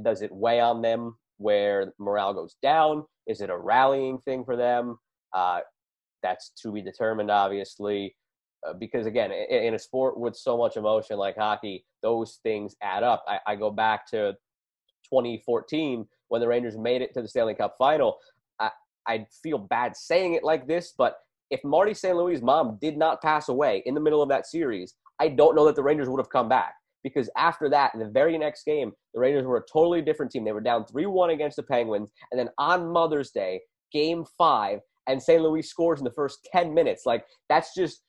does 0.02 0.22
it 0.22 0.32
weigh 0.32 0.60
on 0.60 0.82
them 0.82 1.16
where 1.36 1.92
morale 1.98 2.34
goes 2.34 2.56
down? 2.60 3.04
Is 3.26 3.40
it 3.40 3.50
a 3.50 3.56
rallying 3.56 4.18
thing 4.18 4.44
for 4.44 4.56
them? 4.56 4.98
Uh, 5.32 5.60
that's 6.22 6.50
to 6.62 6.72
be 6.72 6.82
determined, 6.82 7.30
obviously. 7.30 8.16
Uh, 8.66 8.72
because 8.74 9.06
again, 9.06 9.30
in, 9.32 9.74
a 9.74 9.78
sport 9.78 10.18
with 10.18 10.36
so 10.36 10.56
much 10.56 10.76
emotion 10.76 11.16
like 11.18 11.36
hockey, 11.36 11.84
those 12.02 12.40
things 12.42 12.74
add 12.82 13.02
up. 13.02 13.24
I, 13.28 13.38
I, 13.46 13.56
go 13.56 13.70
back 13.70 14.06
to 14.10 14.32
2014 15.04 16.06
when 16.28 16.40
the 16.40 16.48
Rangers 16.48 16.78
made 16.78 17.02
it 17.02 17.12
to 17.14 17.22
the 17.22 17.28
Stanley 17.28 17.54
Cup 17.54 17.76
final. 17.78 18.16
I, 18.58 18.70
I 19.06 19.26
feel 19.42 19.58
bad 19.58 19.96
saying 19.96 20.34
it 20.34 20.44
like 20.44 20.66
this, 20.66 20.94
but 20.96 21.18
if 21.50 21.62
Marty 21.62 21.94
St. 21.94 22.16
Louis' 22.16 22.40
mom 22.40 22.78
did 22.80 22.96
not 22.96 23.22
pass 23.22 23.48
away 23.48 23.82
in 23.86 23.94
the 23.94 24.00
middle 24.00 24.22
of 24.22 24.28
that 24.30 24.46
series, 24.46 24.94
I 25.20 25.28
don't 25.28 25.54
know 25.54 25.66
that 25.66 25.76
the 25.76 25.82
Rangers 25.82 26.08
would 26.08 26.20
have 26.20 26.30
come 26.30 26.48
back. 26.48 26.74
Because 27.02 27.28
after 27.36 27.68
that, 27.68 27.92
in 27.92 28.00
the 28.00 28.08
very 28.08 28.38
next 28.38 28.64
game, 28.64 28.90
the 29.12 29.20
Rangers 29.20 29.44
were 29.44 29.58
a 29.58 29.72
totally 29.72 30.00
different 30.00 30.32
team. 30.32 30.42
They 30.42 30.52
were 30.52 30.60
down 30.62 30.86
3 30.86 31.04
1 31.04 31.30
against 31.30 31.56
the 31.56 31.62
Penguins. 31.62 32.10
And 32.32 32.38
then 32.40 32.48
on 32.56 32.90
Mother's 32.90 33.30
Day, 33.30 33.60
game 33.92 34.24
five, 34.38 34.80
and 35.06 35.22
St. 35.22 35.42
Louis 35.42 35.60
scores 35.60 36.00
in 36.00 36.04
the 36.04 36.10
first 36.10 36.48
10 36.50 36.72
minutes. 36.72 37.02
Like, 37.04 37.26
that's 37.50 37.74
just 37.74 38.00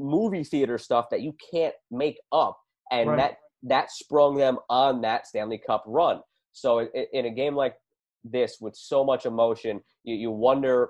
movie 0.00 0.44
theater 0.44 0.78
stuff 0.78 1.06
that 1.10 1.20
you 1.20 1.36
can't 1.52 1.74
make 1.90 2.18
up. 2.32 2.58
And 2.90 3.10
right. 3.10 3.16
that 3.18 3.36
that 3.62 3.90
sprung 3.90 4.36
them 4.36 4.58
on 4.68 5.02
that 5.02 5.26
Stanley 5.26 5.60
Cup 5.64 5.84
run. 5.86 6.20
So 6.52 6.88
in 7.12 7.26
a 7.26 7.30
game 7.30 7.54
like 7.54 7.74
this 8.24 8.56
with 8.60 8.74
so 8.74 9.04
much 9.04 9.26
emotion, 9.26 9.80
you, 10.02 10.14
you 10.14 10.30
wonder 10.30 10.88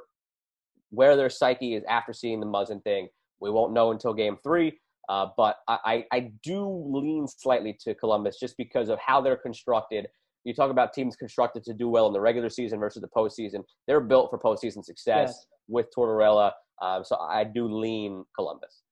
where 0.91 1.17
their 1.17 1.31
psyche 1.31 1.75
is 1.75 1.85
after 1.89 2.13
seeing 2.13 2.41
the 2.41 2.47
Muzzin 2.47 2.83
thing. 2.83 3.09
We 3.41 3.51
won't 3.51 3.73
know 3.73 3.91
until 3.91 4.15
game 4.15 4.39
three. 4.43 4.79
Uh, 5.09 5.27
but 5.37 5.57
I, 5.67 6.05
I 6.13 6.31
do 6.45 6.85
lean 6.87 7.27
slightly 7.27 7.77
to 7.81 7.97
Columbus 7.97 8.39
just 8.39 8.57
because 8.57 8.89
of 8.89 8.99
how 9.05 9.21
they're 9.21 9.37
constructed. 9.37 10.07
You 10.45 10.55
talk 10.55 10.71
about 10.71 10.93
teams 10.93 11.17
constructed 11.17 11.65
to 11.65 11.75
do 11.75 11.89
well 11.89 12.07
in 12.07 12.13
the 12.13 12.21
regular 12.21 12.49
season 12.49 12.79
versus 12.79 13.03
the 13.03 13.09
postseason. 13.09 13.65
They're 13.89 14.01
built 14.01 14.31
for 14.31 14.39
postseason 14.39 14.85
success 14.85 15.31
yes. 15.31 15.47
with 15.67 15.87
Tortorella. 15.97 16.53
Um, 16.81 17.03
so 17.05 17.17
I 17.17 17.43
do 17.43 17.67
lean 17.67 18.25
Columbus. 18.37 18.83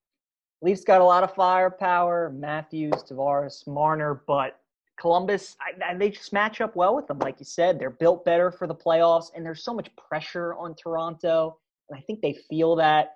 Leafs 0.61 0.83
got 0.83 1.01
a 1.01 1.03
lot 1.03 1.23
of 1.23 1.33
firepower, 1.33 2.31
Matthews, 2.35 3.03
Tavares, 3.03 3.65
Marner, 3.65 4.21
but 4.27 4.59
Columbus, 4.99 5.55
I, 5.61 5.93
they 5.93 6.09
just 6.09 6.33
match 6.33 6.59
up 6.59 6.75
well 6.75 6.95
with 6.95 7.07
them. 7.07 7.19
Like 7.19 7.39
you 7.39 7.45
said, 7.45 7.79
they're 7.79 7.89
built 7.89 8.25
better 8.25 8.51
for 8.51 8.67
the 8.67 8.75
playoffs, 8.75 9.27
and 9.33 9.45
there's 9.45 9.63
so 9.63 9.73
much 9.73 9.89
pressure 9.95 10.55
on 10.55 10.75
Toronto. 10.75 11.57
And 11.89 11.97
I 11.97 12.01
think 12.01 12.21
they 12.21 12.33
feel 12.33 12.75
that 12.75 13.15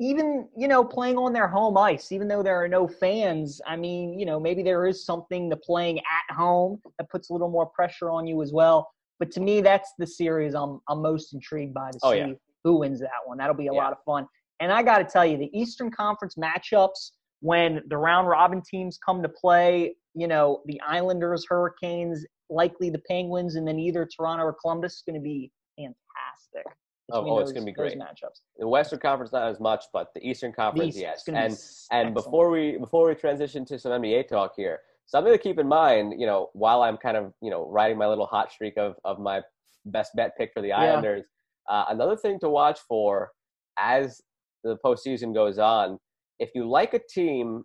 even, 0.00 0.48
you 0.56 0.68
know, 0.68 0.84
playing 0.84 1.18
on 1.18 1.32
their 1.32 1.48
home 1.48 1.76
ice, 1.76 2.12
even 2.12 2.28
though 2.28 2.42
there 2.42 2.62
are 2.62 2.68
no 2.68 2.86
fans, 2.86 3.60
I 3.66 3.76
mean, 3.76 4.18
you 4.18 4.26
know, 4.26 4.40
maybe 4.40 4.62
there 4.62 4.86
is 4.86 5.04
something 5.04 5.50
to 5.50 5.56
playing 5.56 5.98
at 5.98 6.34
home 6.34 6.80
that 6.98 7.08
puts 7.10 7.30
a 7.30 7.32
little 7.32 7.50
more 7.50 7.66
pressure 7.66 8.10
on 8.10 8.26
you 8.26 8.42
as 8.42 8.52
well. 8.52 8.90
But 9.18 9.30
to 9.32 9.40
me, 9.40 9.60
that's 9.60 9.92
the 9.98 10.06
series 10.06 10.54
I'm, 10.54 10.80
I'm 10.88 11.00
most 11.00 11.34
intrigued 11.34 11.74
by 11.74 11.90
to 11.92 11.98
oh, 12.02 12.12
see 12.12 12.18
yeah. 12.18 12.32
who 12.64 12.78
wins 12.78 13.00
that 13.00 13.10
one. 13.24 13.38
That'll 13.38 13.54
be 13.54 13.68
a 13.68 13.72
yeah. 13.72 13.78
lot 13.78 13.92
of 13.92 13.98
fun. 14.04 14.26
And 14.60 14.72
I 14.72 14.82
got 14.82 14.98
to 14.98 15.04
tell 15.04 15.26
you, 15.26 15.36
the 15.36 15.50
Eastern 15.58 15.90
Conference 15.90 16.36
matchups 16.36 17.10
when 17.40 17.82
the 17.88 17.96
round 17.96 18.26
robin 18.26 18.62
teams 18.62 18.98
come 19.04 19.22
to 19.22 19.28
play, 19.28 19.94
you 20.14 20.26
know, 20.26 20.62
the 20.66 20.80
Islanders, 20.80 21.44
Hurricanes, 21.48 22.24
likely 22.48 22.88
the 22.88 23.02
Penguins, 23.06 23.56
and 23.56 23.68
then 23.68 23.78
either 23.78 24.06
Toronto 24.06 24.44
or 24.44 24.54
Columbus 24.54 24.94
is 24.94 25.02
going 25.06 25.20
to 25.20 25.22
be 25.22 25.50
fantastic. 25.76 26.72
Oh, 27.12 27.28
oh 27.28 27.38
it's 27.40 27.52
going 27.52 27.66
to 27.66 27.70
be 27.70 27.74
great 27.74 27.98
matchups. 27.98 28.40
The 28.58 28.66
Western 28.66 28.98
Conference 28.98 29.32
not 29.32 29.50
as 29.50 29.60
much, 29.60 29.84
but 29.92 30.08
the 30.14 30.26
Eastern 30.26 30.52
Conference, 30.52 30.94
the 30.94 31.02
yes. 31.02 31.24
And 31.28 31.36
and 31.36 31.52
excellent. 31.52 32.14
before 32.14 32.50
we 32.50 32.78
before 32.78 33.08
we 33.08 33.14
transition 33.14 33.64
to 33.66 33.78
some 33.78 33.92
NBA 33.92 34.28
talk 34.28 34.52
here, 34.56 34.80
something 35.04 35.32
to 35.32 35.38
keep 35.38 35.58
in 35.58 35.68
mind, 35.68 36.14
you 36.18 36.26
know, 36.26 36.48
while 36.54 36.82
I'm 36.82 36.96
kind 36.96 37.18
of 37.18 37.34
you 37.42 37.50
know 37.50 37.68
riding 37.68 37.98
my 37.98 38.06
little 38.06 38.26
hot 38.26 38.52
streak 38.52 38.78
of 38.78 38.94
of 39.04 39.18
my 39.18 39.42
best 39.84 40.12
bet 40.16 40.34
pick 40.38 40.52
for 40.54 40.62
the 40.62 40.72
Islanders, 40.72 41.26
yeah. 41.68 41.76
uh, 41.76 41.84
another 41.88 42.16
thing 42.16 42.38
to 42.40 42.48
watch 42.48 42.80
for 42.88 43.32
as 43.78 44.22
the 44.64 44.78
postseason 44.84 45.32
goes 45.32 45.58
on, 45.58 45.98
if 46.38 46.50
you 46.54 46.68
like 46.68 46.94
a 46.94 46.98
team 46.98 47.64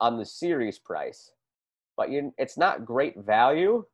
on 0.00 0.18
the 0.18 0.24
series 0.24 0.78
price, 0.78 1.30
but 1.96 2.10
you, 2.10 2.32
it's 2.38 2.58
not 2.58 2.84
great 2.84 3.14
value, 3.24 3.84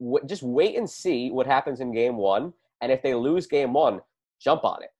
w- 0.00 0.26
just 0.26 0.42
wait 0.42 0.76
and 0.76 0.88
see 0.88 1.30
what 1.30 1.46
happens 1.46 1.80
in 1.80 1.92
game 1.92 2.16
one. 2.16 2.52
And 2.80 2.90
if 2.90 3.02
they 3.02 3.14
lose 3.14 3.46
game 3.46 3.72
one, 3.72 4.00
jump 4.42 4.64
on 4.64 4.82
it. 4.82 4.90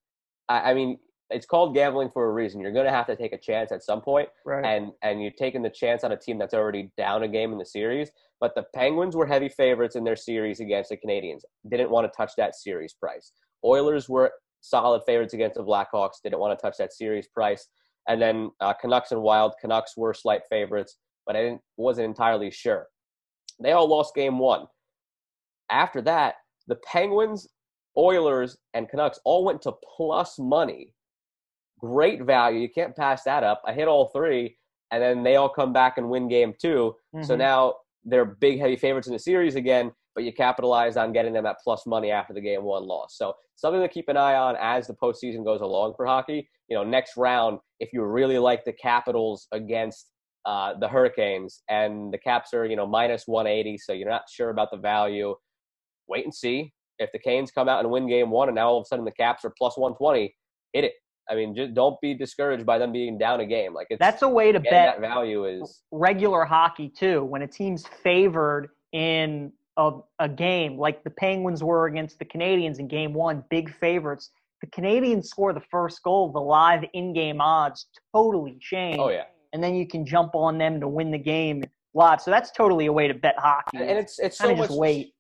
I, 0.49 0.71
I 0.71 0.75
mean, 0.75 0.99
it's 1.31 1.47
called 1.47 1.75
gambling 1.75 2.11
for 2.13 2.29
a 2.29 2.33
reason. 2.33 2.61
You're 2.61 2.73
going 2.73 2.87
to 2.87 2.93
have 2.93 3.07
to 3.07 3.17
take 3.17 3.33
a 3.33 3.39
chance 3.39 3.73
at 3.73 3.85
some 3.85 4.01
point, 4.01 4.29
right. 4.45 4.65
and 4.65 4.91
and 5.03 5.23
you're 5.23 5.31
taking 5.31 5.63
the 5.63 5.71
chance 5.71 6.03
on 6.03 6.13
a 6.13 6.17
team 6.17 6.39
that's 6.39 6.55
already 6.55 6.91
down 6.99 7.23
a 7.23 7.29
game 7.29 7.53
in 7.53 7.59
the 7.59 7.65
series. 7.65 8.11
But 8.41 8.55
the 8.55 8.65
Penguins 8.75 9.15
were 9.15 9.27
heavy 9.27 9.49
favorites 9.49 9.97
in 9.97 10.03
their 10.05 10.17
series 10.17 10.61
against 10.61 10.91
the 10.91 10.97
Canadiens. 10.97 11.43
Didn't 11.71 11.91
want 11.91 12.11
to 12.11 12.17
touch 12.17 12.33
that 12.37 12.57
series 12.57 12.95
price. 12.95 13.33
Oilers 13.65 14.09
were 14.09 14.33
solid 14.61 15.03
favorites 15.07 15.35
against 15.35 15.57
the 15.57 15.65
Blackhawks. 15.65 16.23
Didn't 16.23 16.39
want 16.39 16.59
to 16.59 16.63
touch 16.63 16.77
that 16.79 16.93
series 16.93 17.29
price. 17.29 17.67
And 18.09 18.21
then 18.21 18.51
uh, 18.61 18.73
Canucks 18.75 19.13
and 19.13 19.23
Wild. 19.23 19.55
Canucks 19.61 19.97
were 19.97 20.15
slight 20.15 20.43
favorites, 20.49 20.97
but 21.27 21.37
I 21.37 21.43
didn't, 21.43 21.61
wasn't 21.77 22.07
entirely 22.07 22.51
sure. 22.51 22.87
They 23.63 23.73
all 23.73 23.89
lost 23.89 24.15
game 24.15 24.39
one. 24.39 24.67
After 25.71 26.01
that, 26.03 26.37
the 26.67 26.77
Penguins, 26.77 27.49
Oilers, 27.97 28.57
and 28.75 28.89
Canucks 28.89 29.21
all 29.25 29.45
went 29.45 29.63
to 29.63 29.73
plus 29.97 30.39
money. 30.39 30.93
Great 31.79 32.23
value. 32.23 32.61
You 32.61 32.69
can't 32.69 32.97
pass 32.97 33.23
that 33.25 33.45
up. 33.45 33.63
I 33.67 33.73
hit 33.73 33.89
all 33.89 34.11
three, 34.15 34.57
and 34.91 35.03
then 35.03 35.23
they 35.23 35.37
all 35.37 35.49
come 35.49 35.73
back 35.73 35.99
and 35.99 36.11
win 36.11 36.29
game 36.29 36.55
2 36.61 36.69
mm-hmm. 36.69 37.23
So 37.23 37.37
now 37.37 37.75
they're 38.05 38.25
big, 38.25 38.59
heavy 38.59 38.77
favorites 38.77 39.07
in 39.07 39.13
the 39.13 39.19
series 39.19 39.55
again 39.55 39.93
but 40.15 40.25
you 40.25 40.33
capitalize 40.33 40.97
on 40.97 41.13
getting 41.13 41.33
them 41.33 41.47
at 41.47 41.57
plus 41.63 41.87
money 41.87 42.11
after 42.11 42.35
the 42.35 42.41
game 42.41 42.65
one 42.65 42.87
loss. 42.87 43.17
So 43.17 43.35
something 43.57 43.81
to 43.81 43.89
keep 43.89 44.09
an 44.09 44.17
eye 44.17 44.35
on 44.35 44.57
as 44.61 44.87
the 44.87 44.95
postseason 44.95 45.45
goes 45.45 45.61
along 45.61 45.95
for 45.97 46.07
hockey. 46.07 46.49
You 46.69 46.77
know, 46.77 46.85
next 46.85 47.17
round, 47.17 47.59
if 47.79 47.93
you 47.93 48.03
really 48.05 48.39
like 48.39 48.65
the 48.65 48.73
Capitals 48.73 49.47
against 49.53 50.11
uh, 50.47 50.75
the 50.79 50.89
Hurricanes 50.89 51.63
and 51.69 52.13
the 52.13 52.19
Caps 52.19 52.55
are, 52.55 52.65
you 52.65 52.77
know, 52.77 52.87
minus 52.87 53.25
180, 53.27 53.79
so 53.79 53.93
you're 53.93 54.09
not 54.09 54.23
sure 54.31 54.51
about 54.51 54.71
the 54.71 54.79
value, 54.79 55.35
wait 56.09 56.25
and 56.25 56.35
see. 56.35 56.73
If 56.99 57.11
the 57.13 57.19
Canes 57.19 57.51
come 57.51 57.69
out 57.69 57.81
and 57.81 57.91
win 57.91 58.09
game 58.09 58.31
one 58.31 58.49
and 58.49 58.57
now 58.57 58.69
all 58.69 58.79
of 58.79 58.83
a 58.83 58.87
sudden 58.87 59.05
the 59.05 59.13
Caps 59.13 59.45
are 59.45 59.53
plus 59.57 59.77
120, 59.77 60.35
hit 60.73 60.85
it. 60.85 60.93
I 61.31 61.37
mean, 61.37 61.55
just 61.55 61.75
don't 61.75 61.99
be 62.01 62.13
discouraged 62.13 62.67
by 62.67 62.79
them 62.79 62.93
being 62.93 63.17
down 63.17 63.41
a 63.41 63.47
game. 63.47 63.73
Like 63.73 63.87
that's 64.01 64.23
a 64.23 64.29
way 64.29 64.51
to 64.51 64.59
bet 64.59 64.73
that 64.73 65.01
value 65.01 65.45
is 65.45 65.83
regular 65.93 66.45
hockey 66.45 66.89
too. 66.89 67.25
When 67.25 67.43
a 67.43 67.47
team's 67.47 67.87
favored 68.03 68.69
in 68.93 69.53
of 69.77 70.05
a 70.19 70.29
game 70.29 70.77
like 70.77 71.05
the 71.05 71.11
Penguins 71.11 71.63
were 71.63 71.87
against 71.87 72.19
the 72.19 72.25
Canadiens 72.25 72.79
in 72.79 72.89
game 72.89 73.15
one, 73.15 73.45
big 73.51 73.73
favorites. 73.75 74.31
The 74.61 74.67
Canadiens 74.69 75.27
score 75.27 75.53
the 75.53 75.63
first 75.71 76.03
goal, 76.03 76.31
the 76.33 76.41
live 76.41 76.85
in 76.93 77.13
game 77.15 77.41
odds 77.41 77.87
totally 78.15 78.59
change. 78.61 78.99
Oh, 78.99 79.09
yeah. 79.09 79.25
And 79.53 79.63
then 79.63 79.75
you 79.75 79.87
can 79.87 80.05
jump 80.05 80.35
on 80.35 80.59
them 80.59 80.81
to 80.81 80.89
win 80.89 81.11
the 81.11 81.19
game 81.19 81.65
live. 81.95 82.21
So 82.21 82.31
that's 82.31 82.51
totally 82.51 82.87
a 82.87 82.93
way 82.93 83.09
to 83.09 83.15
bet 83.15 83.37
hockey. 83.39 83.79
And 83.79 83.99
it's 83.99 84.19
it's 84.19 84.39
so 84.39 84.55
much 84.55 84.71
wait. 84.71 85.15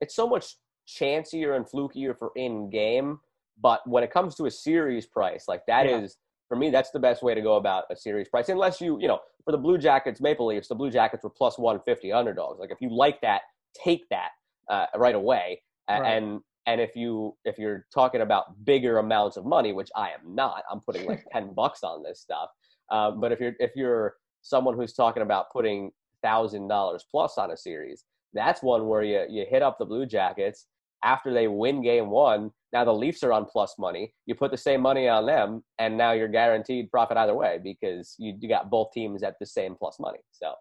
It's 0.00 0.14
so 0.14 0.28
much 0.28 0.56
chancier 0.86 1.54
and 1.54 1.64
flukier 1.64 2.18
for 2.18 2.32
in 2.36 2.68
game. 2.68 3.20
But 3.62 3.86
when 3.86 4.02
it 4.02 4.10
comes 4.10 4.34
to 4.36 4.46
a 4.46 4.50
series 4.50 5.06
price, 5.06 5.44
like 5.46 5.62
that 5.66 5.86
yeah. 5.86 6.00
is 6.00 6.16
for 6.48 6.56
me, 6.56 6.68
that's 6.68 6.90
the 6.90 6.98
best 6.98 7.22
way 7.22 7.32
to 7.34 7.40
go 7.40 7.56
about 7.56 7.84
a 7.90 7.96
series 7.96 8.28
price. 8.28 8.48
Unless 8.48 8.80
you, 8.80 9.00
you 9.00 9.06
know, 9.06 9.20
for 9.44 9.52
the 9.52 9.58
Blue 9.58 9.78
Jackets, 9.78 10.20
Maple 10.20 10.46
Leafs, 10.46 10.66
the 10.66 10.74
Blue 10.74 10.90
Jackets 10.90 11.22
were 11.22 11.30
plus 11.30 11.58
150 11.58 12.12
underdogs. 12.12 12.58
Like 12.58 12.72
if 12.72 12.80
you 12.80 12.90
like 12.90 13.20
that, 13.20 13.42
take 13.74 14.08
that 14.10 14.30
uh, 14.68 14.86
right 14.96 15.14
away. 15.14 15.62
Right. 15.88 16.04
And 16.04 16.40
and 16.66 16.80
if 16.80 16.94
you 16.94 17.36
if 17.44 17.58
you're 17.58 17.86
talking 17.92 18.20
about 18.20 18.64
bigger 18.64 18.98
amounts 18.98 19.36
of 19.36 19.44
money, 19.44 19.72
which 19.72 19.90
I 19.96 20.10
am 20.10 20.34
not, 20.34 20.62
I'm 20.70 20.80
putting 20.80 21.06
like 21.06 21.24
ten 21.32 21.52
bucks 21.54 21.82
on 21.82 22.02
this 22.02 22.20
stuff. 22.20 22.50
Um, 22.90 23.20
but 23.20 23.32
if 23.32 23.40
you're 23.40 23.54
if 23.58 23.72
you're 23.74 24.14
someone 24.42 24.76
who's 24.76 24.92
talking 24.92 25.22
about 25.22 25.50
putting 25.50 25.90
thousand 26.22 26.68
dollars 26.68 27.04
plus 27.10 27.38
on 27.38 27.50
a 27.50 27.56
series, 27.56 28.04
that's 28.32 28.62
one 28.62 28.86
where 28.88 29.02
you 29.02 29.24
you 29.28 29.46
hit 29.48 29.62
up 29.62 29.78
the 29.78 29.84
Blue 29.84 30.06
Jackets 30.06 30.66
after 31.02 31.32
they 31.32 31.48
win 31.48 31.82
game 31.82 32.10
one. 32.10 32.50
Now 32.72 32.84
the 32.84 32.94
Leafs 32.94 33.24
are 33.24 33.32
on 33.32 33.46
plus 33.46 33.74
money. 33.78 34.14
You 34.26 34.36
put 34.36 34.52
the 34.52 34.56
same 34.56 34.80
money 34.80 35.08
on 35.08 35.26
them, 35.26 35.64
and 35.78 35.96
now 35.96 36.12
you're 36.12 36.28
guaranteed 36.28 36.90
profit 36.90 37.16
either 37.16 37.34
way 37.34 37.58
because 37.62 38.14
you, 38.18 38.34
you 38.38 38.48
got 38.48 38.70
both 38.70 38.92
teams 38.92 39.24
at 39.24 39.34
the 39.40 39.46
same 39.46 39.74
plus 39.74 39.98
money. 39.98 40.20
So 40.30 40.52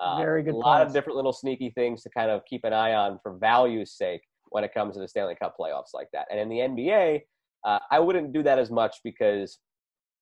uh, 0.00 0.18
Very 0.18 0.42
good. 0.42 0.54
A 0.54 0.56
lot 0.56 0.86
of 0.86 0.92
different 0.92 1.16
little 1.16 1.32
sneaky 1.32 1.70
things 1.70 2.02
to 2.02 2.10
kind 2.10 2.30
of 2.30 2.44
keep 2.46 2.64
an 2.64 2.72
eye 2.72 2.94
on 2.94 3.18
for 3.22 3.36
value's 3.36 3.92
sake 3.92 4.22
when 4.50 4.64
it 4.64 4.72
comes 4.72 4.94
to 4.94 5.00
the 5.00 5.08
Stanley 5.08 5.34
Cup 5.34 5.56
playoffs 5.58 5.94
like 5.94 6.08
that. 6.12 6.26
And 6.30 6.40
in 6.40 6.48
the 6.48 6.58
NBA, 6.58 7.22
uh, 7.64 7.78
I 7.90 7.98
wouldn't 7.98 8.32
do 8.32 8.42
that 8.42 8.58
as 8.58 8.70
much 8.70 8.96
because 9.04 9.58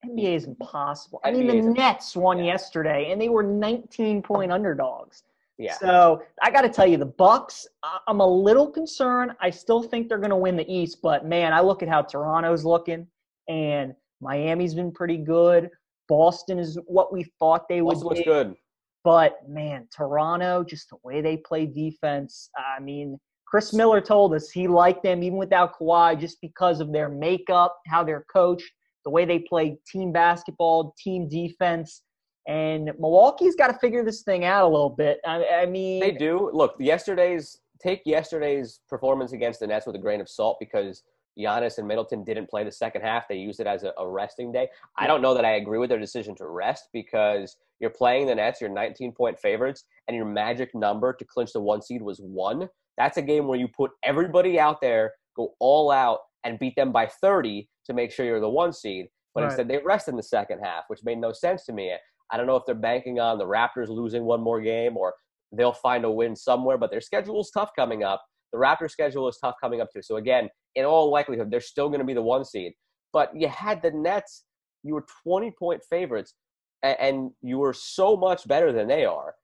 NBA 0.04 0.36
is 0.36 0.44
impossible. 0.44 1.20
I 1.24 1.30
mean, 1.30 1.46
the 1.46 1.70
Nets 1.70 2.16
won 2.16 2.38
yeah. 2.38 2.44
yesterday, 2.44 3.10
and 3.10 3.20
they 3.20 3.28
were 3.28 3.42
19 3.42 4.22
point 4.22 4.52
underdogs. 4.52 5.22
Yeah. 5.58 5.74
So 5.78 6.22
I 6.42 6.50
got 6.50 6.62
to 6.62 6.68
tell 6.68 6.86
you, 6.86 6.98
the 6.98 7.06
Bucks. 7.06 7.66
I'm 8.06 8.20
a 8.20 8.26
little 8.26 8.70
concerned. 8.70 9.32
I 9.40 9.50
still 9.50 9.82
think 9.82 10.08
they're 10.08 10.18
going 10.18 10.30
to 10.30 10.36
win 10.36 10.56
the 10.56 10.70
East, 10.70 10.98
but 11.02 11.24
man, 11.24 11.52
I 11.52 11.60
look 11.60 11.82
at 11.82 11.88
how 11.88 12.02
Toronto's 12.02 12.64
looking, 12.64 13.06
and 13.48 13.94
Miami's 14.20 14.74
been 14.74 14.92
pretty 14.92 15.16
good. 15.16 15.70
Boston 16.08 16.58
is 16.58 16.78
what 16.86 17.12
we 17.12 17.24
thought 17.38 17.68
they 17.68 17.80
Boston 17.80 18.08
would. 18.08 18.16
Looks 18.18 18.26
good. 18.26 18.54
But 19.06 19.48
man, 19.48 19.86
Toronto, 19.96 20.64
just 20.64 20.90
the 20.90 20.96
way 21.04 21.20
they 21.20 21.36
play 21.36 21.64
defense. 21.64 22.50
I 22.58 22.80
mean, 22.82 23.20
Chris 23.46 23.72
Miller 23.72 24.00
told 24.00 24.34
us 24.34 24.50
he 24.50 24.66
liked 24.66 25.04
them 25.04 25.22
even 25.22 25.38
without 25.38 25.78
Kawhi 25.78 26.18
just 26.18 26.40
because 26.40 26.80
of 26.80 26.92
their 26.92 27.08
makeup, 27.08 27.78
how 27.86 28.02
they're 28.02 28.26
coached, 28.32 28.68
the 29.04 29.10
way 29.12 29.24
they 29.24 29.38
play 29.38 29.78
team 29.86 30.10
basketball, 30.10 30.92
team 30.98 31.28
defense. 31.28 32.02
And 32.48 32.90
Milwaukee's 32.98 33.54
got 33.54 33.68
to 33.68 33.78
figure 33.78 34.04
this 34.04 34.22
thing 34.22 34.44
out 34.44 34.64
a 34.64 34.68
little 34.68 34.90
bit. 34.90 35.20
I, 35.24 35.46
I 35.62 35.66
mean, 35.66 36.00
they 36.00 36.10
do. 36.10 36.50
Look, 36.52 36.74
yesterday's 36.80 37.60
take 37.80 38.02
yesterday's 38.06 38.80
performance 38.88 39.30
against 39.30 39.60
the 39.60 39.68
Nets 39.68 39.86
with 39.86 39.94
a 39.94 40.00
grain 40.00 40.20
of 40.20 40.28
salt 40.28 40.56
because 40.58 41.04
Giannis 41.38 41.78
and 41.78 41.86
Middleton 41.86 42.24
didn't 42.24 42.48
play 42.48 42.64
the 42.64 42.72
second 42.72 43.02
half. 43.02 43.28
They 43.28 43.36
used 43.36 43.60
it 43.60 43.66
as 43.66 43.82
a, 43.82 43.92
a, 43.98 44.08
resting 44.08 44.52
day. 44.52 44.68
I 44.96 45.06
don't 45.06 45.22
know 45.22 45.34
that 45.34 45.44
I 45.44 45.56
agree 45.56 45.78
with 45.78 45.90
their 45.90 45.98
decision 45.98 46.34
to 46.36 46.46
rest 46.46 46.88
because 46.92 47.56
you're 47.80 47.90
playing 47.90 48.26
the 48.26 48.34
Nets, 48.34 48.60
you're 48.60 48.70
19 48.70 49.12
point 49.12 49.38
favorites, 49.38 49.84
and 50.08 50.16
your 50.16 50.26
magic 50.26 50.74
number 50.74 51.12
to 51.12 51.24
clinch 51.24 51.52
the 51.52 51.60
one 51.60 51.82
seed 51.82 52.02
was 52.02 52.20
one. 52.20 52.68
That's 52.96 53.18
a 53.18 53.22
game 53.22 53.46
where 53.46 53.58
you 53.58 53.68
put 53.68 53.90
everybody 54.02 54.58
out 54.58 54.80
there, 54.80 55.12
go 55.36 55.54
all 55.60 55.90
out, 55.90 56.20
and 56.44 56.58
beat 56.58 56.76
them 56.76 56.92
by 56.92 57.06
30 57.06 57.68
to 57.84 57.92
make 57.92 58.10
sure 58.10 58.24
you're 58.24 58.40
the 58.40 58.48
one 58.48 58.72
seed. 58.72 59.08
But 59.34 59.42
right. 59.42 59.50
instead, 59.50 59.68
they 59.68 59.78
rest 59.84 60.08
in 60.08 60.16
the 60.16 60.22
second 60.22 60.60
half, 60.60 60.84
which 60.88 61.00
made 61.04 61.18
no 61.18 61.32
sense 61.32 61.64
to 61.66 61.72
me. 61.72 61.94
I 62.30 62.36
don't 62.36 62.46
know 62.46 62.56
if 62.56 62.64
they're 62.64 62.74
banking 62.74 63.20
on 63.20 63.38
the 63.38 63.44
Raptors 63.44 63.88
losing 63.88 64.24
one 64.24 64.40
more 64.40 64.60
game 64.60 64.96
or 64.96 65.14
they'll 65.52 65.72
find 65.72 66.04
a 66.04 66.10
win 66.10 66.34
somewhere, 66.34 66.78
but 66.78 66.90
their 66.90 67.00
schedule 67.00 67.40
is 67.40 67.50
tough 67.50 67.70
coming 67.76 68.02
up. 68.02 68.24
The 68.56 68.62
Raptors' 68.62 68.90
schedule 68.90 69.28
is 69.28 69.38
tough 69.38 69.54
coming 69.60 69.80
up 69.80 69.88
too. 69.92 70.02
So 70.02 70.16
again, 70.16 70.48
in 70.74 70.84
all 70.84 71.10
likelihood, 71.10 71.50
they're 71.50 71.60
still 71.60 71.88
going 71.88 72.00
to 72.00 72.06
be 72.06 72.14
the 72.14 72.22
one 72.22 72.44
seed. 72.44 72.72
But 73.12 73.30
you 73.34 73.48
had 73.48 73.82
the 73.82 73.90
Nets. 73.90 74.44
You 74.82 74.94
were 74.94 75.04
20 75.24 75.52
point 75.58 75.82
favorites, 75.88 76.34
and 76.82 77.30
you 77.42 77.58
were 77.58 77.72
so 77.72 78.16
much 78.16 78.46
better 78.46 78.72
than 78.72 78.88
they 78.88 79.04
are. 79.04 79.34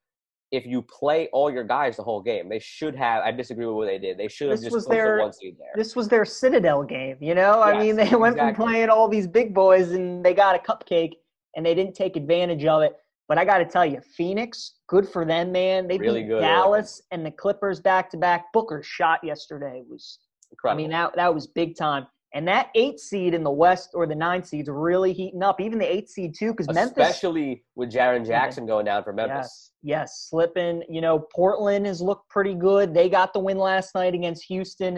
If 0.50 0.66
you 0.66 0.82
play 0.82 1.28
all 1.32 1.50
your 1.50 1.64
guys 1.64 1.96
the 1.96 2.02
whole 2.02 2.20
game, 2.22 2.48
they 2.48 2.58
should 2.58 2.94
have. 2.94 3.22
I 3.22 3.32
disagree 3.32 3.66
with 3.66 3.74
what 3.74 3.86
they 3.86 3.98
did. 3.98 4.18
They 4.18 4.28
should 4.28 4.50
have 4.50 4.58
this 4.58 4.66
just 4.66 4.74
was 4.74 4.86
their, 4.86 5.16
the 5.16 5.22
one 5.22 5.32
seed 5.32 5.56
there. 5.58 5.72
This 5.74 5.96
was 5.96 6.08
their 6.08 6.26
Citadel 6.26 6.82
game. 6.82 7.16
You 7.20 7.34
know, 7.34 7.64
yes, 7.64 7.74
I 7.74 7.78
mean, 7.78 7.96
they 7.96 8.14
went 8.14 8.34
exactly. 8.34 8.54
from 8.54 8.54
playing 8.54 8.90
all 8.90 9.08
these 9.08 9.26
big 9.26 9.54
boys 9.54 9.92
and 9.92 10.24
they 10.24 10.34
got 10.34 10.54
a 10.54 10.58
cupcake, 10.58 11.14
and 11.56 11.64
they 11.64 11.74
didn't 11.74 11.94
take 11.94 12.16
advantage 12.16 12.64
of 12.66 12.82
it. 12.82 12.96
But 13.28 13.38
I 13.38 13.44
got 13.44 13.58
to 13.58 13.64
tell 13.64 13.86
you, 13.86 14.00
Phoenix, 14.16 14.74
good 14.88 15.08
for 15.08 15.24
them, 15.24 15.52
man. 15.52 15.88
They 15.88 15.98
really 15.98 16.22
beat 16.22 16.28
good, 16.28 16.40
Dallas 16.40 17.00
and 17.10 17.24
the 17.24 17.30
Clippers 17.30 17.80
back 17.80 18.10
to 18.10 18.16
back. 18.16 18.52
Booker's 18.52 18.86
shot 18.86 19.20
yesterday 19.22 19.82
was 19.88 20.18
incredible. 20.50 20.80
I 20.80 20.82
mean, 20.82 20.90
that 20.90 21.16
that 21.16 21.34
was 21.34 21.46
big 21.46 21.76
time. 21.76 22.06
And 22.34 22.48
that 22.48 22.70
eight 22.74 22.98
seed 22.98 23.34
in 23.34 23.44
the 23.44 23.50
West 23.50 23.90
or 23.92 24.06
the 24.06 24.14
nine 24.14 24.42
seeds 24.42 24.68
really 24.70 25.12
heating 25.12 25.42
up. 25.42 25.60
Even 25.60 25.78
the 25.78 25.90
eight 25.90 26.08
seed 26.08 26.34
too, 26.34 26.52
because 26.52 26.66
Memphis, 26.74 26.96
especially 26.96 27.62
with 27.74 27.92
Jaren 27.92 28.26
Jackson 28.26 28.66
going 28.66 28.86
down 28.86 29.04
for 29.04 29.12
Memphis. 29.12 29.36
Yes, 29.36 29.70
yes, 29.82 30.26
slipping. 30.30 30.82
You 30.88 31.02
know, 31.02 31.26
Portland 31.34 31.86
has 31.86 32.00
looked 32.00 32.28
pretty 32.30 32.54
good. 32.54 32.94
They 32.94 33.10
got 33.10 33.34
the 33.34 33.38
win 33.38 33.58
last 33.58 33.94
night 33.94 34.14
against 34.14 34.44
Houston. 34.44 34.94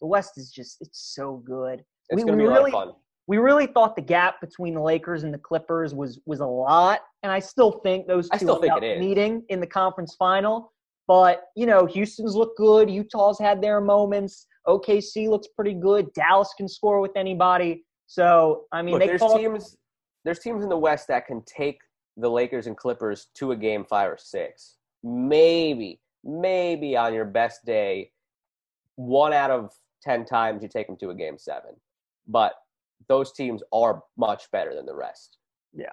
The 0.00 0.06
West 0.06 0.32
is 0.36 0.50
just 0.50 0.78
it's 0.80 1.14
so 1.14 1.42
good. 1.44 1.84
It's 2.08 2.22
we, 2.22 2.24
gonna 2.24 2.38
be 2.38 2.44
a 2.44 2.48
really, 2.48 2.70
lot 2.70 2.88
of 2.88 2.94
fun 2.94 3.00
we 3.28 3.36
really 3.36 3.66
thought 3.66 3.94
the 3.94 4.02
gap 4.02 4.40
between 4.40 4.74
the 4.74 4.80
Lakers 4.80 5.22
and 5.22 5.32
the 5.32 5.38
Clippers 5.38 5.94
was 5.94 6.18
was 6.24 6.40
a 6.40 6.46
lot, 6.46 7.00
and 7.22 7.30
I 7.30 7.38
still 7.38 7.72
think 7.84 8.08
those 8.08 8.28
two 8.30 8.58
think 8.58 8.72
up 8.72 8.80
meeting 8.80 9.44
in 9.50 9.60
the 9.60 9.66
conference 9.66 10.16
final. 10.18 10.72
But 11.06 11.44
you 11.54 11.66
know, 11.66 11.84
Houston's 11.84 12.34
look 12.34 12.56
good. 12.56 12.90
Utah's 12.90 13.38
had 13.38 13.62
their 13.62 13.82
moments. 13.82 14.46
OKC 14.66 15.28
looks 15.28 15.46
pretty 15.54 15.74
good. 15.74 16.12
Dallas 16.14 16.52
can 16.56 16.68
score 16.68 17.00
with 17.00 17.12
anybody. 17.16 17.84
So 18.06 18.64
I 18.72 18.80
mean, 18.80 18.94
Look, 18.94 19.00
they 19.02 19.06
there's 19.08 19.20
call 19.20 19.38
teams. 19.38 19.76
There's 20.24 20.38
teams 20.38 20.62
in 20.62 20.70
the 20.70 20.78
West 20.78 21.06
that 21.08 21.26
can 21.26 21.42
take 21.44 21.78
the 22.16 22.30
Lakers 22.30 22.66
and 22.66 22.76
Clippers 22.76 23.28
to 23.34 23.52
a 23.52 23.56
game 23.56 23.84
five 23.84 24.10
or 24.10 24.18
six. 24.18 24.76
Maybe, 25.04 26.00
maybe 26.24 26.96
on 26.96 27.12
your 27.12 27.26
best 27.26 27.64
day, 27.66 28.10
one 28.96 29.34
out 29.34 29.50
of 29.50 29.70
ten 30.02 30.24
times 30.24 30.62
you 30.62 30.68
take 30.70 30.86
them 30.86 30.96
to 30.96 31.10
a 31.10 31.14
game 31.14 31.36
seven. 31.36 31.72
But 32.26 32.54
those 33.08 33.32
teams 33.32 33.62
are 33.72 34.02
much 34.16 34.50
better 34.50 34.74
than 34.74 34.86
the 34.86 34.94
rest. 34.94 35.38
Yeah, 35.74 35.92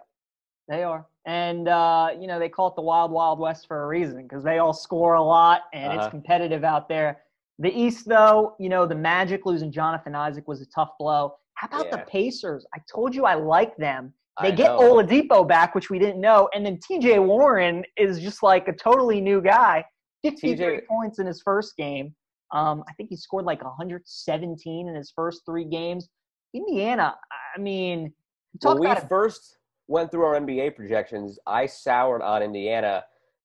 they 0.68 0.84
are. 0.84 1.06
And, 1.28 1.68
uh, 1.68 2.10
you 2.20 2.28
know, 2.28 2.40
they 2.40 2.50
call 2.50 2.68
it 2.68 2.76
the 2.76 2.82
Wild 2.82 3.12
Wild 3.12 3.40
West 3.40 3.68
for 3.68 3.84
a 3.84 3.88
reason 3.88 4.24
because 4.24 4.44
they 4.44 4.60
all 4.60 4.74
score 4.74 5.16
a 5.16 5.24
lot 5.24 5.62
and 5.74 5.92
Uh-huh. 5.92 6.02
it's 6.02 6.10
competitive 6.12 6.64
out 6.64 6.88
there. 6.88 7.24
The 7.60 7.70
East, 7.72 8.06
though, 8.08 8.56
you 8.60 8.70
know, 8.70 8.86
the 8.86 8.96
Magic 8.96 9.46
losing 9.46 9.72
Jonathan 9.72 10.14
Isaac 10.14 10.48
was 10.48 10.62
a 10.62 10.66
tough 10.68 10.92
blow. 11.00 11.36
How 11.54 11.68
about 11.68 11.90
the 11.90 12.00
Pacers? 12.00 12.66
I 12.76 12.80
told 12.94 13.16
you 13.16 13.26
I 13.26 13.36
like 13.36 13.78
them. 13.78 14.14
They 14.42 14.50
I 14.50 14.52
get 14.52 14.72
know. 14.74 14.96
Oladipo 14.96 15.48
back, 15.48 15.74
which 15.74 15.90
we 15.90 15.98
didn't 15.98 16.20
know. 16.20 16.50
And 16.54 16.66
then 16.66 16.78
TJ 16.80 17.26
Warren 17.26 17.86
is 17.96 18.20
just 18.20 18.44
like 18.44 18.68
a 18.68 18.74
totally 18.74 19.22
new 19.22 19.42
guy. 19.42 19.86
53 20.24 20.56
TJ 20.58 20.86
points 20.88 21.20
in 21.20 21.26
his 21.28 21.42
first 21.42 21.78
game. 21.78 22.14
Um, 22.52 22.84
I 22.90 22.94
think 22.94 23.10
he 23.10 23.16
scored 23.16 23.46
like 23.46 23.64
117 23.64 24.88
in 24.90 24.96
his 24.96 25.12
first 25.16 25.44
three 25.46 25.64
games. 25.66 26.10
Indiana, 26.56 27.16
I 27.56 27.60
mean, 27.60 28.14
talk 28.62 28.76
when 28.76 28.82
we 28.82 28.88
about 28.88 29.10
first 29.10 29.58
went 29.88 30.12
through 30.12 30.24
our 30.24 30.40
NBA 30.40 30.76
projections, 30.76 31.38
I 31.46 31.66
soured 31.66 32.22
on 32.22 32.42
Indiana 32.42 33.04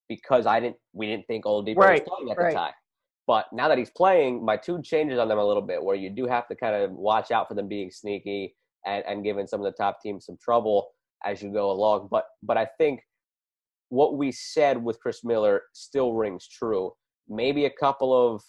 because 0.09 0.46
I 0.46 0.61
didn't 0.61 0.77
we 0.92 1.07
didn't 1.07 1.27
think 1.27 1.44
Oladipo 1.44 1.77
Right, 1.77 2.03
was 2.03 2.09
playing 2.09 2.31
at 2.31 2.38
right. 2.38 2.53
the 2.53 2.59
time. 2.59 2.73
But 3.27 3.46
now 3.53 3.68
that 3.68 3.79
he's 3.79 3.90
playing, 3.90 4.44
my 4.44 4.57
tune 4.57 4.83
changes 4.83 5.18
on 5.18 5.29
them 5.29 5.38
a 5.38 5.44
little 5.44 5.62
bit, 5.62 5.83
where 5.83 5.96
you 5.96 6.11
do 6.11 6.27
have 6.27 6.49
to 6.49 6.57
kind 6.57 6.75
of 6.75 6.90
watch 6.92 7.31
out 7.31 7.49
for 7.49 7.55
them 7.55 7.68
being 7.68 7.90
sneaky 7.90 8.57
and, 8.87 9.05
and 9.07 9.23
giving 9.23 9.46
some 9.46 9.61
of 9.61 9.64
the 9.64 9.77
top 9.77 10.01
teams 10.03 10.27
some 10.27 10.37
trouble 10.42 10.90
as 11.25 11.42
you 11.42 11.53
go 11.53 11.70
along. 11.70 12.09
But 12.11 12.25
but 12.42 12.57
I 12.57 12.66
think 12.79 13.01
what 13.88 14.16
we 14.16 14.33
said 14.33 14.83
with 14.83 15.01
Chris 15.01 15.25
Miller 15.25 15.62
still 15.73 16.14
rings 16.14 16.49
true. 16.49 16.92
Maybe 17.29 17.66
a 17.66 17.70
couple 17.70 18.12
of 18.14 18.42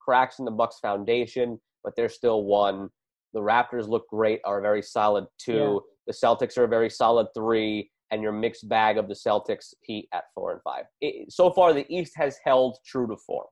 cracks 0.00 0.38
in 0.38 0.44
the 0.44 0.50
Bucks 0.50 0.78
foundation, 0.80 1.60
but 1.82 1.94
they're 1.96 2.08
still 2.08 2.44
one. 2.44 2.90
The 3.34 3.40
Raptors 3.40 3.88
look 3.88 4.08
great, 4.08 4.40
are 4.44 4.58
a 4.58 4.62
very 4.62 4.80
solid 4.80 5.26
two. 5.38 5.82
The 6.06 6.12
Celtics 6.12 6.56
are 6.56 6.64
a 6.64 6.68
very 6.68 6.88
solid 6.88 7.26
three, 7.34 7.90
and 8.10 8.22
your 8.22 8.32
mixed 8.32 8.68
bag 8.68 8.96
of 8.96 9.08
the 9.08 9.14
Celtics 9.14 9.74
Heat 9.82 10.08
at 10.12 10.24
four 10.34 10.52
and 10.52 10.62
five. 10.62 10.84
It, 11.00 11.32
so 11.32 11.50
far, 11.50 11.72
the 11.72 11.86
East 11.94 12.12
has 12.16 12.38
held 12.44 12.78
true 12.86 13.06
to 13.08 13.16
form. 13.16 13.46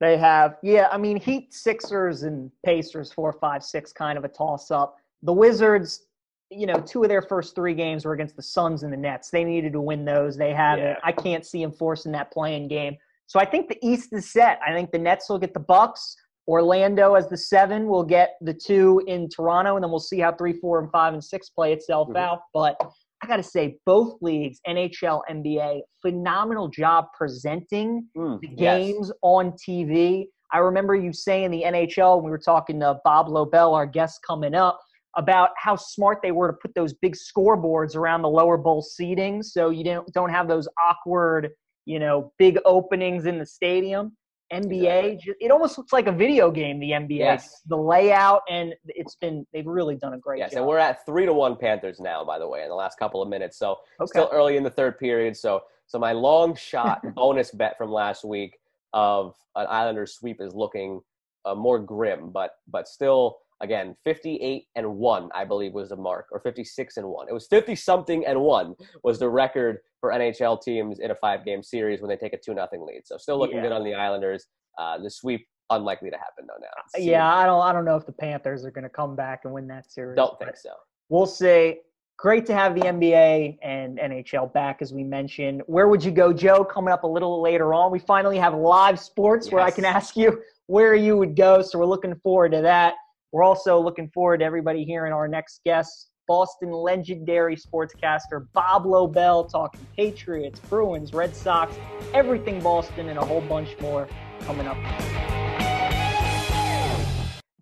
They 0.00 0.16
have, 0.16 0.56
yeah. 0.64 0.88
I 0.90 0.98
mean, 0.98 1.20
Heat, 1.20 1.54
Sixers, 1.54 2.24
and 2.24 2.50
Pacers, 2.66 3.12
four, 3.12 3.32
five, 3.32 3.62
six, 3.62 3.92
kind 3.92 4.18
of 4.18 4.24
a 4.24 4.28
toss 4.28 4.72
up. 4.72 4.96
The 5.22 5.32
Wizards, 5.32 6.06
you 6.50 6.66
know, 6.66 6.80
two 6.80 7.04
of 7.04 7.08
their 7.08 7.22
first 7.22 7.54
three 7.54 7.74
games 7.74 8.04
were 8.04 8.12
against 8.12 8.34
the 8.34 8.42
Suns 8.42 8.82
and 8.82 8.92
the 8.92 8.96
Nets. 8.96 9.30
They 9.30 9.44
needed 9.44 9.72
to 9.74 9.80
win 9.80 10.04
those. 10.04 10.36
They 10.36 10.52
haven't. 10.52 10.84
Yeah. 10.84 10.96
I 11.04 11.12
can't 11.12 11.46
see 11.46 11.62
them 11.62 11.70
forcing 11.70 12.10
that 12.12 12.32
playing 12.32 12.66
game. 12.66 12.96
So 13.28 13.38
I 13.38 13.44
think 13.44 13.68
the 13.68 13.78
East 13.80 14.12
is 14.12 14.30
set. 14.30 14.58
I 14.66 14.72
think 14.72 14.90
the 14.90 14.98
Nets 14.98 15.28
will 15.28 15.38
get 15.38 15.54
the 15.54 15.60
Bucks. 15.60 16.16
Orlando 16.48 17.14
as 17.14 17.28
the 17.28 17.36
seven 17.36 17.86
We'll 17.86 18.02
get 18.02 18.36
the 18.40 18.54
two 18.54 19.02
in 19.06 19.28
Toronto, 19.28 19.76
and 19.76 19.82
then 19.84 19.90
we'll 19.90 20.00
see 20.00 20.18
how 20.20 20.32
three, 20.32 20.54
four, 20.54 20.80
and 20.80 20.90
five 20.90 21.12
and 21.14 21.22
six 21.22 21.50
play 21.50 21.72
itself 21.72 22.08
Mhm. 22.08 22.16
out. 22.16 22.40
But 22.52 22.76
I 23.22 23.28
got 23.28 23.36
to 23.36 23.42
say, 23.42 23.78
both 23.86 24.16
leagues, 24.20 24.60
NHL, 24.66 25.22
NBA, 25.30 25.82
phenomenal 26.00 26.66
job 26.68 27.06
presenting 27.16 28.08
Mm, 28.16 28.40
the 28.40 28.48
yes. 28.48 28.58
games 28.80 29.12
on 29.22 29.52
TV. 29.52 30.28
I 30.52 30.58
remember 30.58 30.94
you 30.96 31.12
saying 31.12 31.50
the 31.52 31.64
NHL, 31.64 32.16
when 32.16 32.24
we 32.24 32.30
were 32.30 32.38
talking 32.38 32.80
to 32.80 33.00
Bob 33.04 33.28
Lobel, 33.28 33.74
our 33.74 33.86
guest 33.86 34.20
coming 34.26 34.54
up, 34.54 34.80
about 35.16 35.50
how 35.56 35.76
smart 35.76 36.20
they 36.22 36.32
were 36.32 36.48
to 36.48 36.56
put 36.60 36.74
those 36.74 36.94
big 36.94 37.14
scoreboards 37.14 37.94
around 37.94 38.22
the 38.22 38.28
lower 38.28 38.56
bowl 38.56 38.80
seating 38.82 39.42
so 39.42 39.68
you 39.70 39.84
don't 39.84 40.10
don't 40.14 40.30
have 40.30 40.48
those 40.48 40.66
awkward, 40.82 41.50
you 41.84 41.98
know, 41.98 42.32
big 42.38 42.58
openings 42.64 43.26
in 43.26 43.38
the 43.38 43.44
stadium. 43.46 44.16
NBA, 44.52 45.20
ju- 45.20 45.34
it 45.40 45.50
almost 45.50 45.78
looks 45.78 45.92
like 45.92 46.06
a 46.06 46.12
video 46.12 46.50
game. 46.50 46.78
The 46.78 46.90
NBA, 46.92 47.18
Yes. 47.18 47.62
the 47.66 47.76
layout, 47.76 48.42
and 48.50 48.74
it's 48.86 49.16
been 49.16 49.46
they've 49.52 49.66
really 49.66 49.96
done 49.96 50.14
a 50.14 50.18
great 50.18 50.38
Yes, 50.38 50.50
job. 50.50 50.52
Yes, 50.52 50.58
and 50.58 50.66
we're 50.68 50.78
at 50.78 51.04
three 51.06 51.26
to 51.26 51.32
one 51.32 51.56
Panthers 51.56 52.00
now. 52.00 52.24
By 52.24 52.38
the 52.38 52.46
way, 52.48 52.62
in 52.62 52.68
the 52.68 52.74
last 52.74 52.98
couple 52.98 53.22
of 53.22 53.28
minutes, 53.28 53.58
so 53.58 53.78
okay. 54.00 54.06
still 54.10 54.28
early 54.32 54.56
in 54.56 54.62
the 54.62 54.70
third 54.70 54.98
period. 54.98 55.36
So, 55.36 55.62
so 55.86 55.98
my 55.98 56.12
long 56.12 56.54
shot 56.54 57.00
bonus 57.14 57.50
bet 57.50 57.76
from 57.78 57.90
last 57.90 58.24
week 58.24 58.58
of 58.92 59.34
an 59.56 59.66
Islanders 59.68 60.14
sweep 60.14 60.40
is 60.40 60.54
looking 60.54 61.00
uh, 61.44 61.54
more 61.54 61.78
grim, 61.78 62.30
but 62.30 62.52
but 62.68 62.86
still, 62.88 63.38
again, 63.62 63.96
58 64.04 64.64
and 64.76 64.96
one, 64.96 65.30
I 65.34 65.44
believe, 65.44 65.72
was 65.72 65.88
the 65.90 65.96
mark, 65.96 66.26
or 66.32 66.40
56 66.40 66.96
and 66.98 67.06
one. 67.06 67.28
It 67.28 67.32
was 67.32 67.46
50 67.46 67.74
something 67.76 68.26
and 68.26 68.40
one 68.40 68.74
was 69.02 69.18
the 69.18 69.28
record 69.28 69.78
for 70.00 70.10
NHL 70.10 70.60
teams 70.60 70.98
in 70.98 71.10
a 71.12 71.14
five 71.14 71.44
game 71.44 71.62
series 71.62 72.00
when 72.02 72.08
they 72.10 72.16
take 72.16 72.32
a 72.34 72.38
two 72.38 72.54
nothing 72.54 72.84
lead. 72.84 73.02
So, 73.06 73.16
still 73.16 73.38
looking 73.38 73.56
Yeah. 73.56 73.62
good 73.64 73.72
on 73.72 73.84
the 73.84 73.94
Islanders. 73.94 74.46
Uh, 74.78 74.98
the 74.98 75.10
sweep 75.10 75.46
unlikely 75.70 76.10
to 76.10 76.16
happen 76.16 76.44
though 76.46 76.60
now. 76.60 76.68
It 76.94 77.04
yeah, 77.04 77.34
I 77.34 77.46
don't 77.46 77.62
I 77.62 77.72
don't 77.72 77.84
know 77.84 77.96
if 77.96 78.04
the 78.04 78.12
Panthers 78.12 78.64
are 78.64 78.70
going 78.70 78.82
to 78.84 78.90
come 78.90 79.14
back 79.16 79.40
and 79.44 79.54
win 79.54 79.66
that 79.68 79.90
series. 79.90 80.16
don't 80.16 80.38
think 80.38 80.56
so. 80.56 80.70
we'll 81.08 81.24
see 81.26 81.78
great 82.18 82.46
to 82.46 82.54
have 82.54 82.74
the 82.74 82.82
NBA 82.82 83.58
and 83.62 83.98
NHL 83.98 84.52
back, 84.52 84.80
as 84.80 84.92
we 84.92 85.02
mentioned. 85.02 85.60
Where 85.66 85.88
would 85.88 86.04
you 86.04 86.10
go, 86.12 86.32
Joe? 86.32 86.64
Coming 86.64 86.92
up 86.92 87.02
a 87.02 87.06
little 87.06 87.40
later 87.42 87.74
on, 87.74 87.90
we 87.90 87.98
finally 87.98 88.38
have 88.38 88.54
live 88.54 88.98
sports 89.00 89.50
where 89.50 89.62
I 89.62 89.70
can 89.70 89.84
ask 89.84 90.16
you 90.16 90.40
where 90.66 90.94
you 90.94 91.16
would 91.16 91.34
go. 91.36 91.62
So 91.62 91.78
we're 91.78 91.86
looking 91.86 92.14
forward 92.16 92.52
to 92.52 92.60
that. 92.62 92.94
We're 93.32 93.44
also 93.44 93.80
looking 93.80 94.10
forward 94.10 94.40
to 94.40 94.44
everybody 94.44 94.84
hearing 94.84 95.10
our 95.10 95.26
next 95.26 95.62
guest, 95.64 96.10
Boston 96.28 96.70
legendary 96.70 97.56
sportscaster 97.56 98.46
Bob 98.52 98.84
Lobel, 98.84 99.44
talking 99.44 99.80
Patriots, 99.96 100.60
Bruins, 100.68 101.14
Red 101.14 101.34
Sox, 101.34 101.74
everything 102.12 102.60
Boston, 102.60 103.08
and 103.08 103.18
a 103.18 103.24
whole 103.24 103.40
bunch 103.40 103.74
more 103.80 104.06
coming 104.42 104.66
up. 104.66 104.76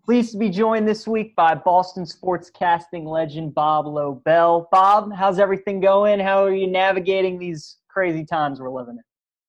Pleased 0.03 0.33
to 0.33 0.37
be 0.37 0.49
joined 0.49 0.89
this 0.89 1.07
week 1.07 1.33
by 1.37 1.55
Boston 1.55 2.03
sportscasting 2.03 3.05
legend 3.05 3.55
Bob 3.55 3.85
Lobel. 3.85 4.67
Bob, 4.73 5.13
how's 5.13 5.39
everything 5.39 5.79
going? 5.79 6.19
How 6.19 6.43
are 6.43 6.53
you 6.53 6.67
navigating 6.67 7.39
these 7.39 7.77
crazy 7.87 8.25
times 8.25 8.59
we're 8.59 8.69
living 8.69 8.95
in? 8.95 9.03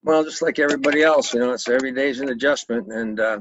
Well, 0.05 0.23
just 0.23 0.41
like 0.41 0.61
everybody 0.61 1.03
else, 1.03 1.35
you 1.35 1.41
know, 1.41 1.51
it's 1.51 1.69
every 1.69 1.91
day's 1.91 2.21
an 2.21 2.29
adjustment, 2.29 2.93
and 2.93 3.19
uh, 3.19 3.41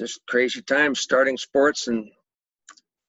it's 0.00 0.12
just 0.12 0.26
crazy 0.26 0.60
times 0.60 0.98
starting 0.98 1.36
sports, 1.36 1.86
and 1.86 2.10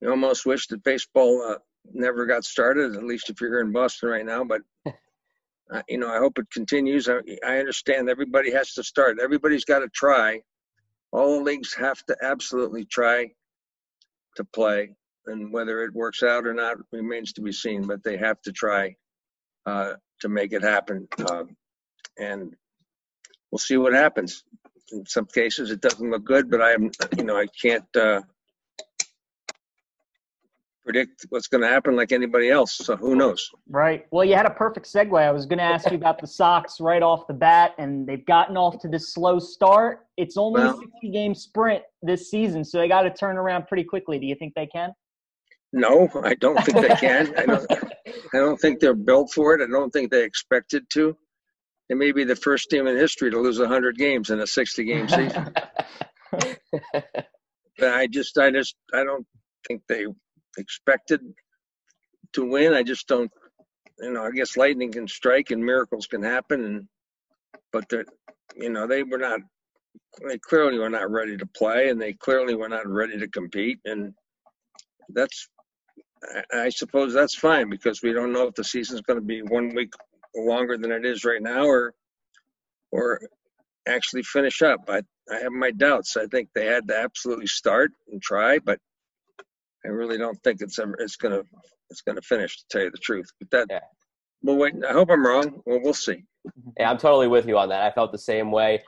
you 0.01 0.09
almost 0.09 0.45
wish 0.45 0.67
that 0.67 0.83
baseball 0.83 1.41
uh, 1.41 1.57
never 1.91 2.27
got 2.27 2.43
started. 2.43 2.95
At 2.95 3.03
least 3.03 3.29
if 3.29 3.41
you're 3.41 3.49
here 3.49 3.61
in 3.61 3.71
Boston 3.71 4.09
right 4.09 4.25
now, 4.25 4.43
but 4.43 4.61
uh, 4.85 5.81
you 5.89 5.97
know, 5.97 6.09
I 6.09 6.19
hope 6.19 6.37
it 6.37 6.51
continues. 6.51 7.09
I, 7.09 7.21
I 7.45 7.57
understand 7.57 8.07
everybody 8.07 8.51
has 8.51 8.73
to 8.73 8.83
start. 8.83 9.17
Everybody's 9.19 9.65
got 9.65 9.79
to 9.79 9.89
try. 9.89 10.41
All 11.11 11.39
the 11.39 11.43
leagues 11.43 11.73
have 11.73 12.03
to 12.05 12.15
absolutely 12.21 12.85
try 12.85 13.31
to 14.35 14.43
play, 14.43 14.91
and 15.25 15.51
whether 15.51 15.83
it 15.83 15.93
works 15.93 16.21
out 16.21 16.45
or 16.45 16.53
not 16.53 16.77
remains 16.91 17.33
to 17.33 17.41
be 17.41 17.51
seen. 17.51 17.87
But 17.87 18.03
they 18.03 18.17
have 18.17 18.39
to 18.43 18.51
try 18.51 18.95
uh, 19.65 19.93
to 20.21 20.29
make 20.29 20.53
it 20.53 20.61
happen, 20.61 21.07
um, 21.31 21.55
and 22.19 22.55
we'll 23.49 23.57
see 23.57 23.77
what 23.77 23.93
happens. 23.93 24.43
In 24.91 25.05
some 25.05 25.25
cases, 25.25 25.71
it 25.71 25.81
doesn't 25.81 26.09
look 26.09 26.23
good, 26.23 26.49
but 26.49 26.61
I'm, 26.61 26.91
you 27.17 27.23
know, 27.23 27.37
I 27.37 27.47
can't. 27.47 27.85
Uh, 27.95 28.21
predict 30.85 31.25
what's 31.29 31.47
going 31.47 31.61
to 31.61 31.67
happen 31.67 31.95
like 31.95 32.11
anybody 32.11 32.49
else. 32.49 32.73
So 32.73 32.95
who 32.95 33.15
knows? 33.15 33.49
Right. 33.67 34.05
Well, 34.11 34.23
you 34.23 34.35
had 34.35 34.45
a 34.45 34.51
perfect 34.51 34.85
segue. 34.85 35.19
I 35.19 35.31
was 35.31 35.45
going 35.47 35.57
to 35.57 35.63
ask 35.63 35.89
you 35.89 35.97
about 35.97 36.21
the 36.21 36.27
Sox 36.27 36.79
right 36.79 37.01
off 37.01 37.27
the 37.27 37.33
bat, 37.33 37.73
and 37.79 38.07
they've 38.07 38.25
gotten 38.25 38.55
off 38.55 38.79
to 38.81 38.87
this 38.87 39.13
slow 39.13 39.39
start. 39.39 40.05
It's 40.15 40.37
only 40.37 40.61
well, 40.61 40.77
a 40.77 40.79
60 40.79 41.09
game 41.09 41.33
sprint 41.33 41.83
this 42.03 42.29
season, 42.29 42.63
so 42.63 42.77
they 42.77 42.87
got 42.87 43.01
to 43.01 43.09
turn 43.09 43.37
around 43.37 43.67
pretty 43.67 43.83
quickly. 43.83 44.19
Do 44.19 44.27
you 44.27 44.35
think 44.35 44.53
they 44.53 44.67
can? 44.67 44.93
No, 45.73 46.07
I 46.23 46.35
don't 46.35 46.63
think 46.63 46.87
they 46.87 46.95
can. 46.95 47.33
I 47.37 47.45
don't. 47.45 47.71
I 48.33 48.37
don't 48.37 48.59
think 48.59 48.79
they're 48.79 48.93
built 48.93 49.31
for 49.33 49.55
it. 49.55 49.61
I 49.61 49.69
don't 49.69 49.91
think 49.91 50.11
they 50.11 50.23
expected 50.23 50.89
to. 50.91 51.17
They 51.89 51.95
may 51.95 52.11
be 52.11 52.23
the 52.23 52.35
first 52.35 52.69
team 52.69 52.87
in 52.87 52.95
history 52.97 53.31
to 53.31 53.39
lose 53.39 53.59
100 53.59 53.97
games 53.97 54.29
in 54.29 54.39
a 54.39 54.47
60 54.47 54.83
game 54.83 55.07
season. 55.07 55.53
I 57.81 58.07
just, 58.07 58.37
I 58.37 58.51
just, 58.51 58.75
I 58.93 59.03
don't 59.03 59.25
think 59.67 59.81
they 59.87 60.05
expected 60.57 61.21
to 62.33 62.45
win. 62.45 62.73
I 62.73 62.83
just 62.83 63.07
don't, 63.07 63.31
you 63.99 64.11
know, 64.11 64.23
I 64.23 64.31
guess 64.31 64.57
lightning 64.57 64.91
can 64.91 65.07
strike 65.07 65.51
and 65.51 65.63
miracles 65.63 66.07
can 66.07 66.23
happen, 66.23 66.65
and 66.65 66.87
but 67.71 67.87
they 67.89 68.03
you 68.55 68.69
know, 68.69 68.87
they 68.87 69.03
were 69.03 69.17
not, 69.17 69.39
they 70.27 70.37
clearly 70.37 70.79
were 70.79 70.89
not 70.89 71.09
ready 71.11 71.37
to 71.37 71.45
play, 71.45 71.89
and 71.89 72.01
they 72.01 72.13
clearly 72.13 72.55
were 72.55 72.69
not 72.69 72.87
ready 72.87 73.17
to 73.19 73.27
compete, 73.27 73.79
and 73.85 74.13
that's, 75.09 75.49
I, 76.53 76.65
I 76.65 76.69
suppose 76.69 77.13
that's 77.13 77.35
fine 77.35 77.69
because 77.69 78.01
we 78.01 78.13
don't 78.13 78.33
know 78.33 78.47
if 78.47 78.55
the 78.55 78.63
season's 78.63 79.01
going 79.01 79.19
to 79.19 79.25
be 79.25 79.41
one 79.41 79.73
week 79.75 79.91
longer 80.35 80.77
than 80.77 80.91
it 80.91 81.05
is 81.05 81.25
right 81.25 81.41
now, 81.41 81.65
or, 81.65 81.93
or 82.91 83.19
actually 83.87 84.23
finish 84.23 84.61
up. 84.61 84.81
I 84.87 85.01
I 85.31 85.37
have 85.39 85.51
my 85.51 85.71
doubts. 85.71 86.17
I 86.17 86.27
think 86.27 86.49
they 86.53 86.65
had 86.65 86.87
to 86.87 86.97
absolutely 86.97 87.47
start 87.47 87.91
and 88.11 88.21
try, 88.21 88.59
but 88.59 88.79
I 89.83 89.89
really 89.89 90.17
don't 90.17 90.41
think 90.43 90.61
it's 90.61 90.77
ever 90.79 90.95
it's 90.99 91.15
gonna 91.15 91.41
it's 91.89 92.01
gonna 92.01 92.21
finish 92.21 92.57
to 92.57 92.63
tell 92.69 92.83
you 92.83 92.91
the 92.91 92.97
truth. 92.97 93.27
But 93.39 93.49
that 93.51 93.67
yeah. 93.69 93.79
well 94.41 94.57
wait 94.57 94.73
I 94.87 94.93
hope 94.93 95.09
I'm 95.09 95.25
wrong. 95.25 95.61
Well 95.65 95.79
we'll 95.83 95.93
see. 95.93 96.23
Mm-hmm. 96.47 96.69
Yeah, 96.79 96.91
I'm 96.91 96.97
totally 96.97 97.27
with 97.27 97.47
you 97.47 97.57
on 97.57 97.69
that. 97.69 97.81
I 97.81 97.91
felt 97.91 98.11
the 98.11 98.17
same 98.17 98.51
way. 98.51 98.83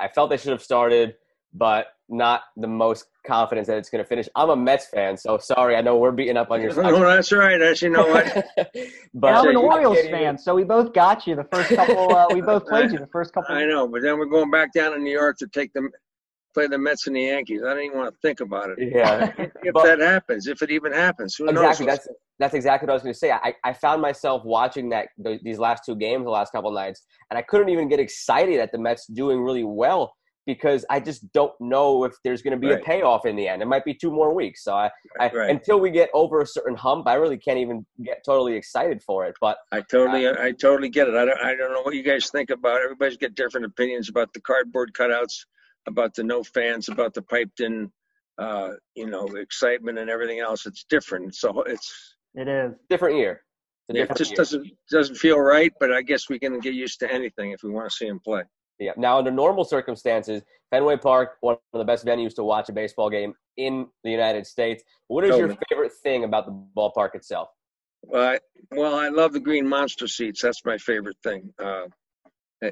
I 0.00 0.08
felt 0.08 0.30
they 0.30 0.36
should 0.36 0.52
have 0.52 0.62
started, 0.62 1.16
but 1.52 1.88
not 2.08 2.42
the 2.56 2.66
most 2.66 3.06
confidence 3.24 3.66
that 3.66 3.78
it's 3.78 3.90
going 3.90 4.02
to 4.02 4.08
finish. 4.08 4.28
I'm 4.34 4.50
a 4.50 4.56
Mets 4.56 4.86
fan, 4.86 5.16
so 5.16 5.38
sorry. 5.38 5.76
I 5.76 5.80
know 5.80 5.96
we're 5.96 6.12
beating 6.12 6.36
up 6.36 6.50
on 6.50 6.60
your. 6.62 6.74
No, 6.74 7.00
that's 7.00 7.32
right. 7.32 7.60
As 7.60 7.82
you 7.82 7.90
know 7.90 8.06
what. 8.06 8.46
but 9.14 9.34
I'm 9.34 9.48
an 9.48 9.56
Orioles 9.56 9.98
fan, 10.10 10.38
so 10.38 10.54
we 10.54 10.64
both 10.64 10.92
got 10.92 11.26
you 11.26 11.34
the 11.34 11.44
first 11.44 11.70
couple. 11.70 12.14
Uh, 12.14 12.26
we 12.32 12.40
both 12.40 12.66
played 12.68 12.92
you 12.92 12.98
the 12.98 13.08
first 13.08 13.32
couple. 13.32 13.54
I 13.54 13.64
know, 13.64 13.88
but 13.88 14.02
then 14.02 14.18
we're 14.18 14.26
going 14.26 14.50
back 14.50 14.72
down 14.72 14.92
to 14.92 14.98
New 14.98 15.12
York 15.12 15.38
to 15.38 15.48
take 15.48 15.72
them 15.72 15.90
play 16.54 16.68
the 16.68 16.78
Mets 16.78 17.06
and 17.08 17.16
the 17.16 17.22
Yankees. 17.22 17.62
I 17.64 17.74
don't 17.74 17.82
even 17.82 17.98
want 17.98 18.14
to 18.14 18.18
think 18.22 18.40
about 18.40 18.70
it. 18.70 18.78
Yeah. 18.78 19.32
if 19.38 19.74
but, 19.74 19.84
that 19.84 20.00
happens, 20.00 20.46
if 20.46 20.62
it 20.62 20.70
even 20.70 20.92
happens, 20.92 21.34
who 21.34 21.48
exactly. 21.48 21.86
knows? 21.86 21.96
That's 21.96 22.08
that's 22.38 22.54
exactly 22.54 22.86
what 22.86 22.92
I 22.92 22.94
was 22.94 23.02
going 23.02 23.12
to 23.12 23.18
say. 23.18 23.30
I, 23.30 23.54
I 23.62 23.72
found 23.72 24.02
myself 24.02 24.44
watching 24.44 24.88
that 24.88 25.08
these 25.42 25.58
last 25.58 25.84
two 25.84 25.94
games 25.94 26.24
the 26.24 26.30
last 26.30 26.52
couple 26.52 26.72
nights, 26.72 27.02
and 27.30 27.38
I 27.38 27.42
couldn't 27.42 27.68
even 27.68 27.88
get 27.88 28.00
excited 28.00 28.58
at 28.58 28.72
the 28.72 28.78
Mets 28.78 29.06
doing 29.06 29.40
really 29.40 29.64
well 29.64 30.14
because 30.46 30.84
I 30.90 31.00
just 31.00 31.32
don't 31.32 31.52
know 31.60 32.04
if 32.04 32.12
there's 32.22 32.42
going 32.42 32.52
to 32.52 32.58
be 32.58 32.70
right. 32.70 32.80
a 32.80 32.84
payoff 32.84 33.24
in 33.24 33.34
the 33.36 33.48
end. 33.48 33.62
It 33.62 33.66
might 33.66 33.84
be 33.84 33.94
two 33.94 34.10
more 34.10 34.34
weeks. 34.34 34.64
So 34.64 34.74
I, 34.74 34.90
I 35.18 35.30
right. 35.30 35.50
until 35.50 35.80
we 35.80 35.90
get 35.90 36.10
over 36.12 36.42
a 36.42 36.46
certain 36.46 36.76
hump, 36.76 37.06
I 37.06 37.14
really 37.14 37.38
can't 37.38 37.58
even 37.58 37.86
get 38.04 38.22
totally 38.24 38.54
excited 38.54 39.02
for 39.02 39.24
it. 39.24 39.34
But 39.40 39.56
I 39.72 39.80
totally, 39.80 40.26
uh, 40.26 40.34
I 40.38 40.52
totally 40.52 40.90
get 40.90 41.08
it. 41.08 41.14
I 41.14 41.24
don't, 41.24 41.40
I 41.40 41.54
don't 41.54 41.72
know 41.72 41.82
what 41.82 41.94
you 41.94 42.02
guys 42.02 42.30
think 42.30 42.50
about. 42.50 42.80
It. 42.80 42.84
Everybody's 42.84 43.16
got 43.16 43.34
different 43.34 43.66
opinions 43.66 44.08
about 44.08 44.32
the 44.34 44.40
cardboard 44.40 44.92
cutouts 44.92 45.44
about 45.86 46.14
the 46.14 46.24
no 46.24 46.42
fans, 46.42 46.88
about 46.88 47.14
the 47.14 47.22
piped 47.22 47.60
in, 47.60 47.90
uh, 48.38 48.70
you 48.94 49.06
know, 49.06 49.26
excitement 49.36 49.98
and 49.98 50.10
everything 50.10 50.40
else. 50.40 50.66
It's 50.66 50.84
different. 50.84 51.34
So 51.34 51.62
it's 51.62 52.16
it 52.34 52.48
is 52.48 52.72
different 52.90 53.16
year. 53.16 53.42
Different 53.88 54.10
it 54.12 54.16
just 54.16 54.30
year. 54.32 54.36
doesn't 54.36 54.72
doesn't 54.90 55.16
feel 55.16 55.38
right, 55.38 55.72
but 55.78 55.92
I 55.92 56.02
guess 56.02 56.28
we 56.28 56.38
can 56.38 56.58
get 56.60 56.74
used 56.74 57.00
to 57.00 57.12
anything 57.12 57.52
if 57.52 57.62
we 57.62 57.70
want 57.70 57.90
to 57.90 57.94
see 57.94 58.06
him 58.06 58.20
play. 58.24 58.42
Yeah. 58.78 58.92
Now, 58.96 59.18
under 59.18 59.30
normal 59.30 59.64
circumstances, 59.64 60.42
Fenway 60.70 60.96
Park, 60.96 61.36
one 61.40 61.56
of 61.72 61.78
the 61.78 61.84
best 61.84 62.04
venues 62.04 62.34
to 62.34 62.44
watch 62.44 62.68
a 62.68 62.72
baseball 62.72 63.08
game 63.08 63.34
in 63.56 63.86
the 64.02 64.10
United 64.10 64.46
States. 64.46 64.82
What 65.06 65.24
is 65.24 65.30
totally. 65.30 65.50
your 65.50 65.58
favorite 65.68 65.92
thing 66.02 66.24
about 66.24 66.46
the 66.46 66.66
ballpark 66.76 67.14
itself? 67.14 67.48
Uh, 68.12 68.36
well, 68.70 68.96
I 68.96 69.08
love 69.08 69.32
the 69.32 69.40
green 69.40 69.66
monster 69.66 70.08
seats. 70.08 70.42
That's 70.42 70.64
my 70.64 70.78
favorite 70.78 71.16
thing. 71.22 71.52
Uh, 71.62 71.86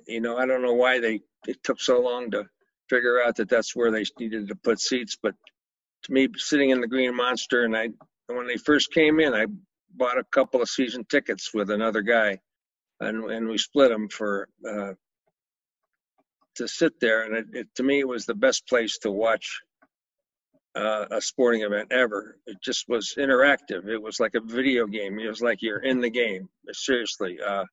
you 0.07 0.21
know, 0.21 0.37
I 0.37 0.47
don't 0.47 0.63
know 0.63 0.75
why 0.75 1.01
they 1.01 1.21
it 1.47 1.63
took 1.63 1.81
so 1.81 2.01
long 2.01 2.31
to 2.33 2.47
figure 2.89 3.23
out 3.23 3.37
that 3.37 3.49
that's 3.49 3.75
where 3.75 3.91
they 3.91 4.05
needed 4.19 4.49
to 4.49 4.55
put 4.55 4.81
seats. 4.81 5.17
But 5.21 5.35
to 6.05 6.13
me, 6.13 6.29
sitting 6.37 6.71
in 6.71 6.81
the 6.81 6.89
Green 6.89 7.15
Monster, 7.17 7.65
and 7.65 7.77
I 7.77 7.89
when 8.27 8.47
they 8.47 8.57
first 8.57 8.93
came 8.93 9.21
in, 9.21 9.35
I 9.35 9.47
bought 9.95 10.19
a 10.19 10.25
couple 10.25 10.63
of 10.63 10.69
season 10.69 11.05
tickets 11.05 11.53
with 11.53 11.71
another 11.71 12.03
guy, 12.03 12.39
and 13.01 13.31
and 13.31 13.49
we 13.49 13.59
split 13.59 13.91
them 13.91 14.09
for 14.09 14.49
uh, 14.69 14.93
to 16.57 16.69
sit 16.69 17.01
there. 17.01 17.23
And 17.23 17.37
it, 17.37 17.47
it, 17.53 17.69
to 17.77 17.83
me, 17.83 18.01
it 18.01 18.09
was 18.09 18.27
the 18.27 18.35
best 18.35 18.67
place 18.69 18.99
to 18.99 19.11
watch 19.11 19.61
uh, 20.75 21.07
a 21.11 21.21
sporting 21.21 21.63
event 21.63 21.93
ever. 21.93 22.39
It 22.47 22.59
just 22.63 22.89
was 22.89 23.15
interactive. 23.19 23.89
It 23.89 24.01
was 24.01 24.21
like 24.21 24.35
a 24.35 24.41
video 24.41 24.87
game. 24.87 25.19
It 25.19 25.29
was 25.29 25.43
like 25.43 25.63
you're 25.63 25.83
in 25.83 26.01
the 26.01 26.11
game. 26.11 26.49
Seriously, 26.73 27.39
uh, 27.41 27.65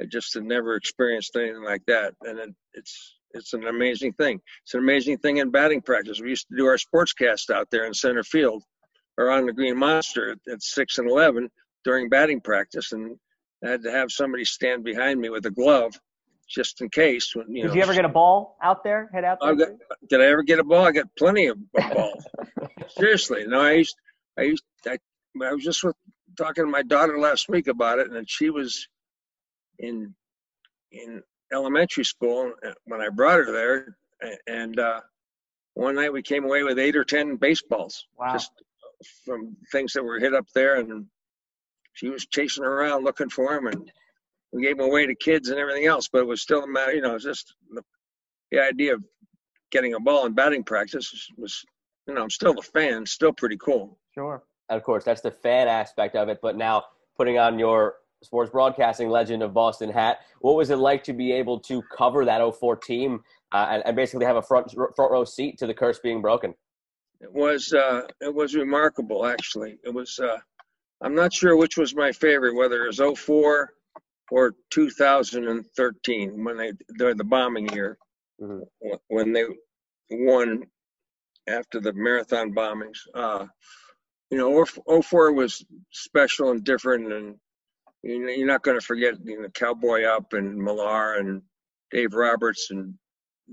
I 0.00 0.04
just 0.06 0.34
had 0.34 0.44
never 0.44 0.76
experienced 0.76 1.36
anything 1.36 1.64
like 1.64 1.82
that, 1.86 2.14
and 2.22 2.38
it, 2.38 2.50
it's 2.74 3.16
it's 3.34 3.52
an 3.54 3.66
amazing 3.66 4.12
thing. 4.12 4.40
It's 4.64 4.74
an 4.74 4.80
amazing 4.80 5.18
thing 5.18 5.38
in 5.38 5.50
batting 5.50 5.82
practice. 5.82 6.20
We 6.20 6.30
used 6.30 6.48
to 6.48 6.56
do 6.56 6.66
our 6.66 6.76
sportscast 6.76 7.50
out 7.50 7.70
there 7.70 7.86
in 7.86 7.94
center 7.94 8.22
field 8.22 8.62
or 9.16 9.30
on 9.30 9.46
the 9.46 9.52
Green 9.52 9.78
Monster 9.78 10.32
at, 10.32 10.38
at 10.52 10.62
6 10.62 10.98
and 10.98 11.10
11 11.10 11.48
during 11.84 12.08
batting 12.08 12.40
practice. 12.40 12.92
And 12.92 13.16
I 13.64 13.70
had 13.70 13.82
to 13.84 13.90
have 13.90 14.10
somebody 14.10 14.44
stand 14.44 14.84
behind 14.84 15.20
me 15.20 15.30
with 15.30 15.46
a 15.46 15.50
glove 15.50 15.98
just 16.52 16.80
in 16.80 16.88
case. 16.90 17.34
You 17.34 17.44
know, 17.46 17.68
did 17.68 17.74
you 17.74 17.82
ever 17.82 17.94
get 17.94 18.04
a 18.04 18.08
ball 18.08 18.56
out 18.62 18.84
there? 18.84 19.08
Head 19.12 19.24
out 19.24 19.38
there? 19.40 19.54
Got, 19.54 19.68
did 20.08 20.20
I 20.20 20.26
ever 20.26 20.42
get 20.42 20.58
a 20.58 20.64
ball? 20.64 20.84
I 20.84 20.92
got 20.92 21.06
plenty 21.16 21.46
of 21.46 21.58
balls. 21.72 22.24
Seriously. 22.96 23.46
No, 23.46 23.60
I 23.60 23.72
used, 23.72 23.96
I 24.38 24.42
used, 24.42 24.64
I, 24.86 24.98
I 25.42 25.52
was 25.52 25.64
just 25.64 25.82
with, 25.82 25.96
talking 26.36 26.64
to 26.64 26.70
my 26.70 26.82
daughter 26.82 27.18
last 27.18 27.48
week 27.48 27.68
about 27.68 27.98
it, 27.98 28.10
and 28.10 28.28
she 28.28 28.50
was 28.50 28.88
in 29.78 30.14
in 30.90 31.22
elementary 31.52 32.04
school 32.04 32.52
uh, 32.66 32.72
when 32.84 33.00
I 33.00 33.08
brought 33.08 33.38
her 33.38 33.52
there, 33.52 33.96
and 34.46 34.78
uh, 34.78 35.00
one 35.74 35.94
night 35.94 36.12
we 36.12 36.22
came 36.22 36.44
away 36.44 36.62
with 36.62 36.78
eight 36.78 36.96
or 36.96 37.04
ten 37.04 37.36
baseballs, 37.36 38.06
wow. 38.18 38.32
just 38.32 38.50
from 39.24 39.56
things 39.72 39.94
that 39.94 40.04
were 40.04 40.18
hit 40.18 40.34
up 40.34 40.46
there, 40.54 40.76
and 40.76 41.06
she 41.94 42.08
was 42.08 42.26
chasing 42.26 42.64
around 42.64 43.04
looking 43.04 43.30
for 43.30 43.54
them, 43.54 43.66
and 43.66 43.90
we 44.52 44.62
gave 44.62 44.76
them 44.76 44.86
away 44.86 45.06
to 45.06 45.14
kids 45.14 45.48
and 45.48 45.58
everything 45.58 45.86
else. 45.86 46.08
But 46.08 46.20
it 46.20 46.26
was 46.26 46.42
still 46.42 46.62
a 46.62 46.68
matter, 46.68 46.92
you 46.92 47.00
know, 47.00 47.18
just 47.18 47.54
the, 47.70 47.82
the 48.50 48.60
idea 48.60 48.94
of 48.94 49.02
getting 49.70 49.94
a 49.94 50.00
ball 50.00 50.26
in 50.26 50.34
batting 50.34 50.64
practice 50.64 51.30
was, 51.36 51.64
you 52.06 52.14
know, 52.14 52.22
I'm 52.22 52.30
still 52.30 52.58
a 52.58 52.62
fan, 52.62 53.06
still 53.06 53.32
pretty 53.32 53.56
cool. 53.56 53.98
Sure. 54.14 54.42
And 54.68 54.76
of 54.76 54.84
course, 54.84 55.04
that's 55.04 55.22
the 55.22 55.30
fan 55.30 55.68
aspect 55.68 56.16
of 56.16 56.28
it. 56.28 56.40
But 56.42 56.56
now 56.56 56.84
putting 57.16 57.38
on 57.38 57.58
your 57.58 57.96
sports 58.22 58.50
broadcasting 58.50 59.08
legend 59.08 59.42
of 59.42 59.52
Boston 59.52 59.90
hat. 59.90 60.20
What 60.40 60.56
was 60.56 60.70
it 60.70 60.76
like 60.76 61.04
to 61.04 61.12
be 61.12 61.32
able 61.32 61.58
to 61.60 61.82
cover 61.96 62.24
that 62.24 62.40
04 62.54 62.76
team 62.76 63.20
uh, 63.52 63.66
and, 63.70 63.82
and, 63.84 63.96
basically 63.96 64.24
have 64.26 64.36
a 64.36 64.42
front 64.42 64.70
front 64.70 65.12
row 65.12 65.24
seat 65.24 65.58
to 65.58 65.66
the 65.66 65.74
curse 65.74 65.98
being 65.98 66.22
broken? 66.22 66.54
It 67.20 67.32
was 67.32 67.72
uh, 67.72 68.02
it 68.20 68.32
was 68.34 68.54
remarkable 68.54 69.26
actually. 69.26 69.78
It 69.84 69.92
was 69.92 70.18
uh, 70.18 70.38
I'm 71.00 71.14
not 71.14 71.32
sure 71.32 71.56
which 71.56 71.76
was 71.76 71.94
my 71.94 72.12
favorite, 72.12 72.54
whether 72.54 72.84
it 72.84 72.98
was 72.98 73.18
04 73.18 73.74
or 74.32 74.54
2013 74.70 76.42
when 76.42 76.56
they 76.56 76.72
the 76.98 77.22
bombing 77.22 77.68
year 77.74 77.98
mm-hmm. 78.40 78.62
when 79.08 79.32
they 79.34 79.44
won 80.10 80.62
after 81.46 81.80
the 81.80 81.92
marathon 81.92 82.54
bombings. 82.54 82.98
Uh, 83.14 83.44
you 84.30 84.38
know, 84.38 84.64
04 85.02 85.32
was 85.32 85.62
special 85.90 86.50
and 86.50 86.64
different, 86.64 87.12
and 87.12 87.36
you 88.02 88.20
know, 88.20 88.32
you're 88.32 88.46
not 88.46 88.62
going 88.62 88.80
to 88.80 88.86
forget 88.86 89.16
you 89.22 89.42
know 89.42 89.48
Cowboy 89.50 90.04
Up 90.04 90.32
and 90.32 90.56
Millar 90.56 91.16
and 91.18 91.42
Dave 91.90 92.14
Roberts 92.14 92.70
and 92.70 92.94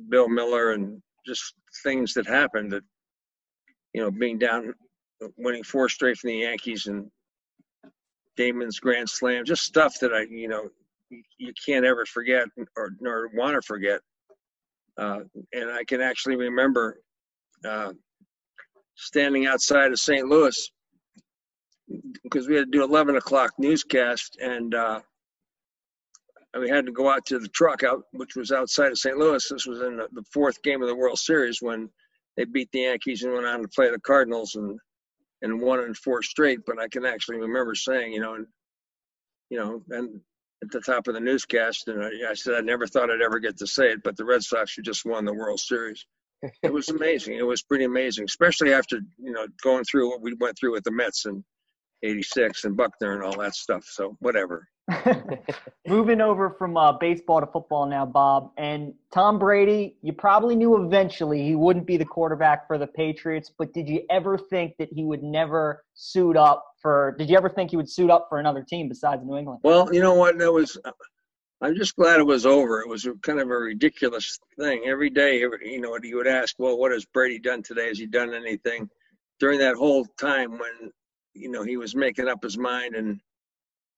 Bill 0.07 0.29
Mueller 0.29 0.71
and 0.71 1.01
just 1.27 1.55
things 1.83 2.13
that 2.13 2.25
happened 2.25 2.71
that 2.71 2.83
you 3.93 4.01
know 4.01 4.11
being 4.11 4.39
down 4.39 4.73
winning 5.37 5.63
four 5.63 5.89
straight 5.89 6.17
from 6.17 6.29
the 6.29 6.37
Yankees 6.37 6.87
and 6.87 7.11
Damon's 8.39 8.79
grand 8.79 9.09
slam 9.09 9.43
just 9.43 9.63
stuff 9.63 9.99
that 9.99 10.13
I 10.13 10.21
you 10.21 10.47
know 10.47 10.69
you 11.37 11.51
can't 11.65 11.85
ever 11.85 12.05
forget 12.05 12.45
or 12.77 12.91
nor 13.01 13.29
want 13.33 13.55
to 13.55 13.61
forget 13.61 13.99
uh, 14.97 15.19
and 15.51 15.69
I 15.69 15.83
can 15.83 15.99
actually 15.99 16.37
remember 16.37 17.01
uh, 17.65 17.91
standing 18.95 19.45
outside 19.45 19.91
of 19.91 19.99
St. 19.99 20.25
Louis 20.25 20.71
because 22.23 22.47
we 22.47 22.55
had 22.55 22.71
to 22.71 22.77
do 22.77 22.83
11 22.83 23.17
o'clock 23.17 23.51
newscast 23.57 24.37
and 24.41 24.73
uh, 24.73 25.01
we 26.57 26.69
had 26.69 26.85
to 26.85 26.93
go 26.93 27.09
out 27.09 27.25
to 27.25 27.39
the 27.39 27.47
truck 27.49 27.83
out 27.83 28.03
which 28.13 28.37
was 28.37 28.51
outside 28.51 28.91
of 28.91 28.97
st 28.97 29.17
louis 29.17 29.45
this 29.49 29.65
was 29.65 29.81
in 29.81 29.97
the, 29.97 30.23
fourth 30.31 30.61
game 30.61 30.81
of 30.81 30.87
the 30.87 30.95
world 30.95 31.17
series 31.17 31.61
when 31.61 31.89
they 32.37 32.45
beat 32.45 32.71
the 32.71 32.81
yankees 32.81 33.23
and 33.23 33.33
went 33.33 33.45
on 33.45 33.61
to 33.61 33.67
play 33.67 33.89
the 33.89 33.99
cardinals 33.99 34.55
and 34.55 34.79
and 35.41 35.61
won 35.61 35.79
in 35.81 35.93
four 35.93 36.21
straight 36.21 36.59
but 36.65 36.79
i 36.79 36.87
can 36.87 37.05
actually 37.05 37.37
remember 37.37 37.75
saying 37.75 38.11
you 38.11 38.19
know 38.19 38.35
and 38.35 38.47
you 39.49 39.57
know 39.57 39.81
and 39.89 40.19
at 40.61 40.71
the 40.71 40.81
top 40.81 41.07
of 41.07 41.13
the 41.13 41.19
newscast 41.19 41.87
and 41.87 42.03
I, 42.03 42.31
I 42.31 42.33
said 42.33 42.55
i 42.55 42.61
never 42.61 42.87
thought 42.87 43.09
i'd 43.09 43.21
ever 43.21 43.39
get 43.39 43.57
to 43.57 43.67
say 43.67 43.91
it 43.91 44.03
but 44.03 44.17
the 44.17 44.25
red 44.25 44.43
sox 44.43 44.75
had 44.75 44.85
just 44.85 45.05
won 45.05 45.25
the 45.25 45.33
world 45.33 45.59
series. 45.59 46.05
It 46.63 46.71
was 46.71 46.87
amazing. 46.87 47.35
It 47.35 47.45
was 47.45 47.63
pretty 47.63 47.83
amazing 47.83 48.23
especially 48.23 48.73
after 48.73 49.01
you 49.17 49.31
know 49.31 49.45
going 49.61 49.83
through 49.83 50.09
what 50.09 50.21
we 50.21 50.33
went 50.39 50.57
through 50.57 50.71
with 50.71 50.85
the 50.85 50.91
mets 50.91 51.25
and 51.25 51.43
86 52.01 52.63
and 52.63 52.77
buckner 52.77 53.13
and 53.13 53.23
all 53.23 53.37
that 53.39 53.55
stuff 53.55 53.83
so 53.85 54.15
whatever 54.19 54.69
Moving 55.87 56.21
over 56.21 56.51
from 56.51 56.77
uh, 56.77 56.93
baseball 56.93 57.39
to 57.39 57.47
football 57.47 57.85
now, 57.85 58.05
Bob. 58.05 58.51
And 58.57 58.93
Tom 59.13 59.39
Brady, 59.39 59.97
you 60.01 60.13
probably 60.13 60.55
knew 60.55 60.83
eventually 60.83 61.43
he 61.43 61.55
wouldn't 61.55 61.85
be 61.85 61.97
the 61.97 62.05
quarterback 62.05 62.67
for 62.67 62.77
the 62.77 62.87
Patriots, 62.87 63.51
but 63.55 63.73
did 63.73 63.87
you 63.87 64.03
ever 64.09 64.37
think 64.37 64.75
that 64.77 64.89
he 64.91 65.03
would 65.03 65.23
never 65.23 65.83
suit 65.93 66.37
up 66.37 66.65
for? 66.81 67.15
Did 67.17 67.29
you 67.29 67.37
ever 67.37 67.49
think 67.49 67.71
he 67.71 67.77
would 67.77 67.89
suit 67.89 68.09
up 68.09 68.27
for 68.29 68.39
another 68.39 68.63
team 68.63 68.89
besides 68.89 69.23
New 69.23 69.37
England? 69.37 69.59
Well, 69.63 69.93
you 69.93 70.01
know 70.01 70.13
what? 70.13 70.37
That 70.37 70.51
was. 70.51 70.77
I'm 71.61 71.75
just 71.75 71.95
glad 71.97 72.21
it 72.21 72.25
was 72.25 72.45
over. 72.45 72.79
It 72.79 72.87
was 72.87 73.05
kind 73.21 73.39
of 73.39 73.49
a 73.49 73.57
ridiculous 73.57 74.39
thing. 74.57 74.83
Every 74.85 75.09
day, 75.09 75.39
you 75.39 75.81
know, 75.81 75.97
you 76.01 76.15
would 76.15 76.27
ask, 76.27 76.55
well, 76.57 76.77
what 76.77 76.93
has 76.93 77.03
Brady 77.03 77.37
done 77.37 77.63
today? 77.63 77.89
Has 77.89 77.99
he 77.99 78.05
done 78.05 78.33
anything? 78.33 78.89
During 79.41 79.59
that 79.59 79.75
whole 79.75 80.05
time 80.17 80.51
when, 80.51 80.91
you 81.33 81.51
know, 81.51 81.63
he 81.63 81.75
was 81.75 81.95
making 81.95 82.29
up 82.29 82.41
his 82.43 82.57
mind 82.57 82.95
and 82.95 83.19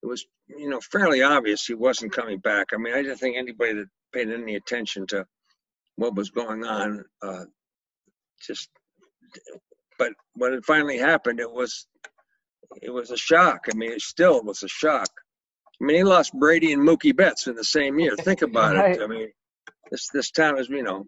it 0.03 0.07
was 0.07 0.25
you 0.47 0.69
know 0.69 0.79
fairly 0.79 1.21
obvious 1.21 1.65
he 1.65 1.73
wasn't 1.73 2.13
coming 2.13 2.39
back. 2.39 2.67
I 2.73 2.77
mean, 2.77 2.93
I 2.93 3.01
didn't 3.01 3.17
think 3.17 3.37
anybody 3.37 3.73
that 3.73 3.87
paid 4.13 4.29
any 4.29 4.55
attention 4.55 5.07
to 5.07 5.25
what 5.95 6.15
was 6.15 6.29
going 6.29 6.63
on 6.63 7.03
uh, 7.21 7.45
just. 8.45 8.69
But 9.97 10.13
when 10.33 10.53
it 10.53 10.65
finally 10.65 10.97
happened, 10.97 11.39
it 11.39 11.51
was 11.51 11.85
it 12.81 12.89
was 12.89 13.11
a 13.11 13.17
shock. 13.17 13.65
I 13.71 13.75
mean, 13.75 13.91
it 13.91 14.01
still 14.01 14.43
was 14.43 14.63
a 14.63 14.67
shock. 14.67 15.09
I 15.81 15.85
mean, 15.85 15.97
he 15.97 16.03
lost 16.03 16.33
Brady 16.33 16.73
and 16.73 16.87
Mookie 16.87 17.15
Betts 17.15 17.47
in 17.47 17.55
the 17.55 17.63
same 17.63 17.99
year. 17.99 18.15
Think 18.15 18.41
about 18.41 18.75
right. 18.75 18.95
it. 18.95 19.01
I 19.01 19.07
mean, 19.07 19.29
this 19.89 20.09
this 20.09 20.31
town 20.31 20.59
is 20.59 20.69
you 20.69 20.83
know 20.83 21.05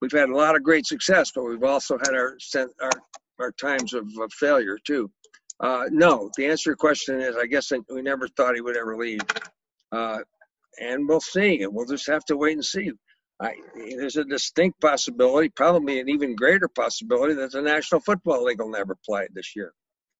we've 0.00 0.12
had 0.12 0.28
a 0.28 0.36
lot 0.36 0.56
of 0.56 0.62
great 0.62 0.86
success, 0.86 1.30
but 1.34 1.44
we've 1.44 1.62
also 1.62 1.98
had 1.98 2.14
our 2.14 2.36
our 2.80 2.90
our 3.38 3.52
times 3.52 3.92
of, 3.94 4.06
of 4.18 4.32
failure 4.32 4.78
too. 4.86 5.10
Uh, 5.60 5.84
no, 5.90 6.30
the 6.36 6.46
answer 6.46 6.64
to 6.64 6.70
your 6.70 6.76
question 6.76 7.20
is 7.20 7.36
I 7.36 7.46
guess 7.46 7.72
we 7.90 8.02
never 8.02 8.28
thought 8.28 8.54
he 8.54 8.60
would 8.60 8.76
ever 8.76 8.96
leave. 8.96 9.20
Uh, 9.92 10.18
and 10.80 11.08
we'll 11.08 11.20
see. 11.20 11.66
We'll 11.66 11.86
just 11.86 12.06
have 12.08 12.24
to 12.26 12.36
wait 12.36 12.54
and 12.54 12.64
see. 12.64 12.92
I, 13.40 13.54
there's 13.74 14.16
a 14.16 14.24
distinct 14.24 14.80
possibility, 14.80 15.48
probably 15.50 16.00
an 16.00 16.08
even 16.08 16.34
greater 16.34 16.68
possibility, 16.68 17.34
that 17.34 17.52
the 17.52 17.62
National 17.62 18.00
Football 18.00 18.44
League 18.44 18.60
will 18.60 18.70
never 18.70 18.96
play 19.04 19.28
this 19.34 19.54
year. 19.54 19.72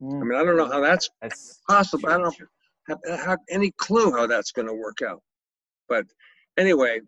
Mm. 0.02 0.20
I 0.20 0.24
mean, 0.24 0.38
I 0.38 0.44
don't 0.44 0.56
know 0.56 0.70
how 0.70 0.80
that's, 0.80 1.08
that's 1.22 1.60
possible. 1.68 2.08
I 2.08 2.18
don't 2.18 2.36
have, 2.88 2.98
have 3.06 3.38
any 3.50 3.70
clue 3.72 4.12
how 4.12 4.26
that's 4.26 4.52
going 4.52 4.68
to 4.68 4.74
work 4.74 4.98
out. 5.06 5.22
But 5.88 6.06
anyway, 6.58 7.00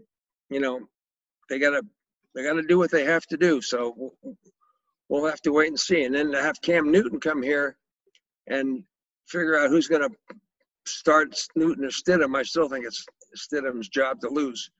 you 0.50 0.60
know, 0.60 0.80
they 1.50 1.58
got 1.58 1.70
to 1.70 1.82
they 2.34 2.42
got 2.42 2.54
to 2.54 2.62
do 2.62 2.78
what 2.78 2.90
they 2.90 3.04
have 3.04 3.26
to 3.26 3.36
do. 3.36 3.60
So 3.60 3.94
we'll, 3.96 4.36
we'll 5.08 5.26
have 5.26 5.40
to 5.42 5.52
wait 5.52 5.68
and 5.68 5.80
see. 5.80 6.04
And 6.04 6.14
then 6.14 6.32
to 6.32 6.42
have 6.42 6.60
Cam 6.62 6.90
Newton 6.90 7.20
come 7.20 7.42
here 7.42 7.76
and 8.48 8.82
figure 9.28 9.58
out 9.58 9.70
who's 9.70 9.88
going 9.88 10.02
to 10.02 10.36
start 10.86 11.34
Newton 11.54 11.84
or 11.84 11.88
Stidham. 11.88 12.36
I 12.36 12.42
still 12.42 12.68
think 12.68 12.86
it's 12.86 13.04
Stidham's 13.36 13.88
job 13.88 14.20
to 14.20 14.28
lose. 14.28 14.70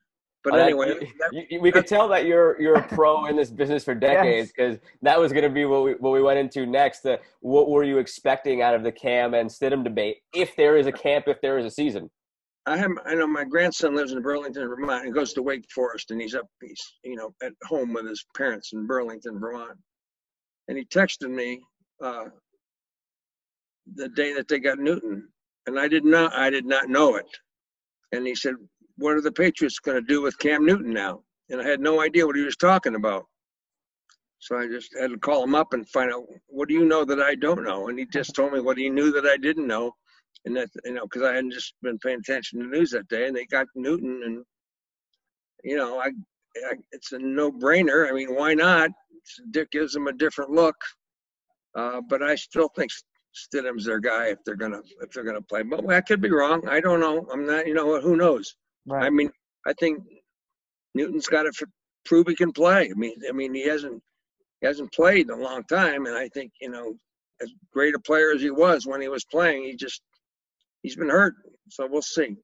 But 0.43 0.57
anyway, 0.57 1.11
that, 1.19 1.59
we 1.61 1.69
could 1.69 1.85
tell 1.85 2.07
that 2.07 2.25
you're 2.25 2.59
you're 2.61 2.75
a 2.75 2.87
pro 2.87 3.25
in 3.25 3.35
this 3.35 3.51
business 3.51 3.83
for 3.83 3.93
decades 3.93 4.53
because 4.55 4.75
yes. 4.75 4.91
that 5.01 5.19
was 5.19 5.33
going 5.33 5.43
to 5.43 5.49
be 5.49 5.65
what 5.65 5.83
we 5.83 5.93
what 5.93 6.11
we 6.11 6.21
went 6.21 6.39
into 6.39 6.65
next. 6.65 7.05
Uh, 7.05 7.17
what 7.41 7.69
were 7.69 7.83
you 7.83 7.97
expecting 7.97 8.61
out 8.61 8.73
of 8.73 8.83
the 8.83 8.91
Cam 8.91 9.33
and 9.33 9.49
Stidham 9.49 9.83
debate? 9.83 10.17
If 10.33 10.55
there 10.55 10.77
is 10.77 10.87
a 10.87 10.93
camp, 10.93 11.27
if 11.27 11.41
there 11.41 11.57
is 11.57 11.65
a 11.65 11.71
season. 11.71 12.09
I 12.65 12.77
have 12.77 12.91
I 13.05 13.15
know 13.15 13.27
my 13.27 13.43
grandson 13.43 13.95
lives 13.95 14.13
in 14.13 14.21
Burlington, 14.21 14.65
Vermont, 14.67 15.03
and 15.03 15.13
goes 15.13 15.33
to 15.33 15.41
Wake 15.41 15.65
Forest, 15.75 16.11
and 16.11 16.21
he's 16.21 16.35
up 16.35 16.47
he's 16.61 16.81
you 17.03 17.17
know 17.17 17.33
at 17.43 17.51
home 17.65 17.93
with 17.93 18.07
his 18.07 18.23
parents 18.37 18.71
in 18.71 18.87
Burlington, 18.87 19.39
Vermont, 19.39 19.77
and 20.69 20.77
he 20.77 20.85
texted 20.85 21.29
me 21.29 21.59
uh, 22.01 22.25
the 23.95 24.09
day 24.09 24.33
that 24.33 24.47
they 24.47 24.59
got 24.59 24.79
Newton, 24.79 25.27
and 25.65 25.79
I 25.79 25.87
did 25.87 26.05
not 26.05 26.33
I 26.33 26.49
did 26.49 26.65
not 26.65 26.89
know 26.89 27.15
it. 27.15 27.27
And 28.11 28.25
he 28.25 28.35
said, 28.35 28.55
"What 28.97 29.15
are 29.15 29.21
the 29.21 29.31
Patriots 29.31 29.79
going 29.79 29.95
to 29.95 30.07
do 30.07 30.21
with 30.21 30.39
Cam 30.39 30.65
Newton 30.65 30.93
now?" 30.93 31.23
And 31.49 31.61
I 31.61 31.67
had 31.67 31.79
no 31.79 32.01
idea 32.01 32.25
what 32.25 32.35
he 32.35 32.43
was 32.43 32.55
talking 32.55 32.95
about. 32.95 33.25
So 34.39 34.57
I 34.57 34.67
just 34.67 34.95
had 34.99 35.11
to 35.11 35.17
call 35.17 35.43
him 35.43 35.55
up 35.55 35.73
and 35.73 35.87
find 35.89 36.13
out 36.13 36.23
what 36.47 36.69
do 36.69 36.73
you 36.73 36.85
know 36.85 37.03
that 37.05 37.19
I 37.19 37.35
don't 37.35 37.63
know. 37.63 37.89
And 37.89 37.99
he 37.99 38.05
just 38.05 38.33
told 38.35 38.53
me 38.53 38.61
what 38.61 38.77
he 38.77 38.89
knew 38.89 39.11
that 39.11 39.25
I 39.25 39.37
didn't 39.37 39.67
know, 39.67 39.91
and 40.45 40.55
that 40.55 40.69
you 40.85 40.93
know 40.93 41.03
because 41.03 41.23
I 41.23 41.35
hadn't 41.35 41.51
just 41.53 41.73
been 41.81 41.99
paying 41.99 42.19
attention 42.19 42.59
to 42.59 42.65
the 42.65 42.71
news 42.71 42.91
that 42.91 43.07
day. 43.09 43.27
And 43.27 43.35
they 43.35 43.45
got 43.45 43.67
Newton, 43.75 44.21
and 44.25 44.45
you 45.63 45.77
know 45.77 45.99
I, 45.99 46.07
I 46.07 46.75
it's 46.91 47.11
a 47.11 47.19
no-brainer. 47.19 48.09
I 48.09 48.13
mean, 48.13 48.33
why 48.35 48.53
not? 48.53 48.91
Dick 49.51 49.71
gives 49.71 49.93
them 49.93 50.07
a 50.07 50.13
different 50.13 50.51
look. 50.51 50.75
Uh, 51.75 52.01
but 52.09 52.23
I 52.23 52.35
still 52.35 52.69
think 52.75 52.91
Stidham's 53.35 53.85
their 53.85 53.99
guy 53.99 54.27
if 54.27 54.39
they're 54.45 54.55
gonna 54.55 54.81
if 55.01 55.11
they're 55.11 55.23
gonna 55.23 55.41
play. 55.41 55.63
But 55.63 55.87
I 55.89 56.01
could 56.01 56.21
be 56.21 56.31
wrong. 56.31 56.67
I 56.67 56.79
don't 56.79 56.99
know. 56.99 57.27
I'm 57.31 57.45
not. 57.45 57.67
You 57.67 57.73
know 57.73 57.99
Who 58.01 58.15
knows? 58.15 58.55
Right. 58.87 59.05
I 59.05 59.09
mean, 59.09 59.29
I 59.67 59.73
think 59.73 60.03
Newton's 60.95 61.27
got 61.27 61.43
to 61.43 61.67
prove 62.05 62.27
he 62.27 62.35
can 62.35 62.51
play. 62.51 62.89
I 62.89 62.93
mean, 62.95 63.15
I 63.27 63.31
mean 63.31 63.53
he 63.53 63.67
hasn't 63.67 64.01
he 64.61 64.67
hasn't 64.67 64.91
played 64.93 65.29
in 65.29 65.39
a 65.39 65.41
long 65.41 65.63
time, 65.65 66.05
and 66.05 66.15
I 66.15 66.27
think 66.29 66.51
you 66.61 66.69
know 66.69 66.95
as 67.41 67.51
great 67.71 67.95
a 67.95 67.99
player 67.99 68.31
as 68.31 68.41
he 68.41 68.51
was 68.51 68.85
when 68.85 69.01
he 69.01 69.07
was 69.07 69.25
playing, 69.25 69.63
he 69.63 69.75
just 69.75 70.01
he's 70.81 70.95
been 70.95 71.09
hurt. 71.09 71.35
So 71.69 71.87
we'll 71.89 72.01
see. 72.01 72.35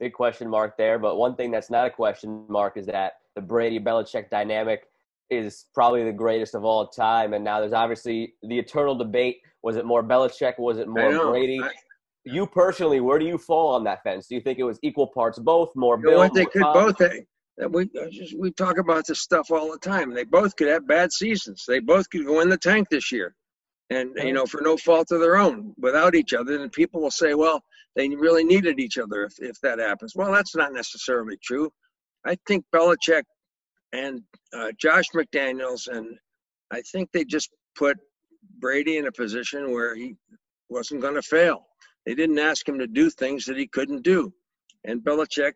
Big 0.00 0.12
question 0.12 0.48
mark 0.48 0.76
there, 0.76 0.98
but 0.98 1.16
one 1.16 1.34
thing 1.34 1.50
that's 1.50 1.70
not 1.70 1.86
a 1.86 1.90
question 1.90 2.46
mark 2.48 2.76
is 2.76 2.86
that 2.86 3.14
the 3.34 3.42
Brady 3.42 3.80
Belichick 3.80 4.30
dynamic 4.30 4.84
is 5.30 5.66
probably 5.74 6.04
the 6.04 6.12
greatest 6.12 6.54
of 6.54 6.64
all 6.64 6.86
time. 6.86 7.34
And 7.34 7.44
now 7.44 7.60
there's 7.60 7.72
obviously 7.72 8.34
the 8.42 8.58
eternal 8.58 8.94
debate 8.94 9.38
was 9.62 9.76
it 9.76 9.84
more 9.84 10.02
Belichick? 10.02 10.58
Was 10.58 10.78
it 10.78 10.88
more 10.88 11.30
Brady? 11.30 11.60
I, 11.62 11.70
you 12.24 12.46
personally, 12.46 13.00
where 13.00 13.18
do 13.18 13.26
you 13.26 13.38
fall 13.38 13.74
on 13.74 13.84
that 13.84 14.02
fence? 14.02 14.26
Do 14.28 14.34
you 14.34 14.40
think 14.40 14.58
it 14.58 14.64
was 14.64 14.78
equal 14.82 15.08
parts 15.08 15.38
both, 15.38 15.70
more 15.74 15.96
you 15.96 16.08
Bill? 16.08 16.18
What 16.18 16.34
they 16.34 16.46
could 16.46 16.62
both. 16.62 16.98
Have, 17.00 17.72
we 17.72 17.90
just, 18.10 18.38
we 18.38 18.52
talk 18.52 18.78
about 18.78 19.06
this 19.06 19.20
stuff 19.20 19.50
all 19.50 19.72
the 19.72 19.78
time. 19.78 20.14
They 20.14 20.24
both 20.24 20.54
could 20.56 20.68
have 20.68 20.86
bad 20.86 21.12
seasons. 21.12 21.64
They 21.66 21.80
both 21.80 22.08
could 22.10 22.24
go 22.24 22.40
in 22.40 22.48
the 22.48 22.58
tank 22.58 22.88
this 22.88 23.10
year, 23.10 23.34
and 23.90 24.10
you 24.16 24.32
know 24.32 24.46
for 24.46 24.60
no 24.60 24.76
fault 24.76 25.10
of 25.10 25.20
their 25.20 25.36
own, 25.36 25.74
without 25.78 26.14
each 26.14 26.34
other. 26.34 26.60
And 26.60 26.70
people 26.70 27.00
will 27.00 27.10
say, 27.10 27.34
well, 27.34 27.62
they 27.96 28.08
really 28.08 28.44
needed 28.44 28.78
each 28.78 28.98
other 28.98 29.24
if 29.24 29.34
if 29.38 29.60
that 29.62 29.78
happens. 29.78 30.14
Well, 30.14 30.32
that's 30.32 30.54
not 30.54 30.72
necessarily 30.72 31.36
true. 31.42 31.70
I 32.24 32.36
think 32.46 32.64
Belichick 32.74 33.24
and 33.92 34.22
uh, 34.54 34.72
Josh 34.78 35.06
McDaniels 35.14 35.88
and 35.88 36.16
I 36.70 36.82
think 36.92 37.10
they 37.12 37.24
just 37.24 37.50
put 37.76 37.96
Brady 38.58 38.96
in 38.96 39.06
a 39.06 39.12
position 39.12 39.72
where 39.72 39.94
he 39.94 40.16
wasn't 40.68 41.00
going 41.00 41.14
to 41.14 41.22
fail. 41.22 41.66
They 42.06 42.14
didn't 42.14 42.38
ask 42.38 42.68
him 42.68 42.78
to 42.78 42.86
do 42.86 43.10
things 43.10 43.44
that 43.46 43.56
he 43.56 43.66
couldn't 43.66 44.02
do. 44.02 44.32
And 44.84 45.02
Belichick 45.02 45.52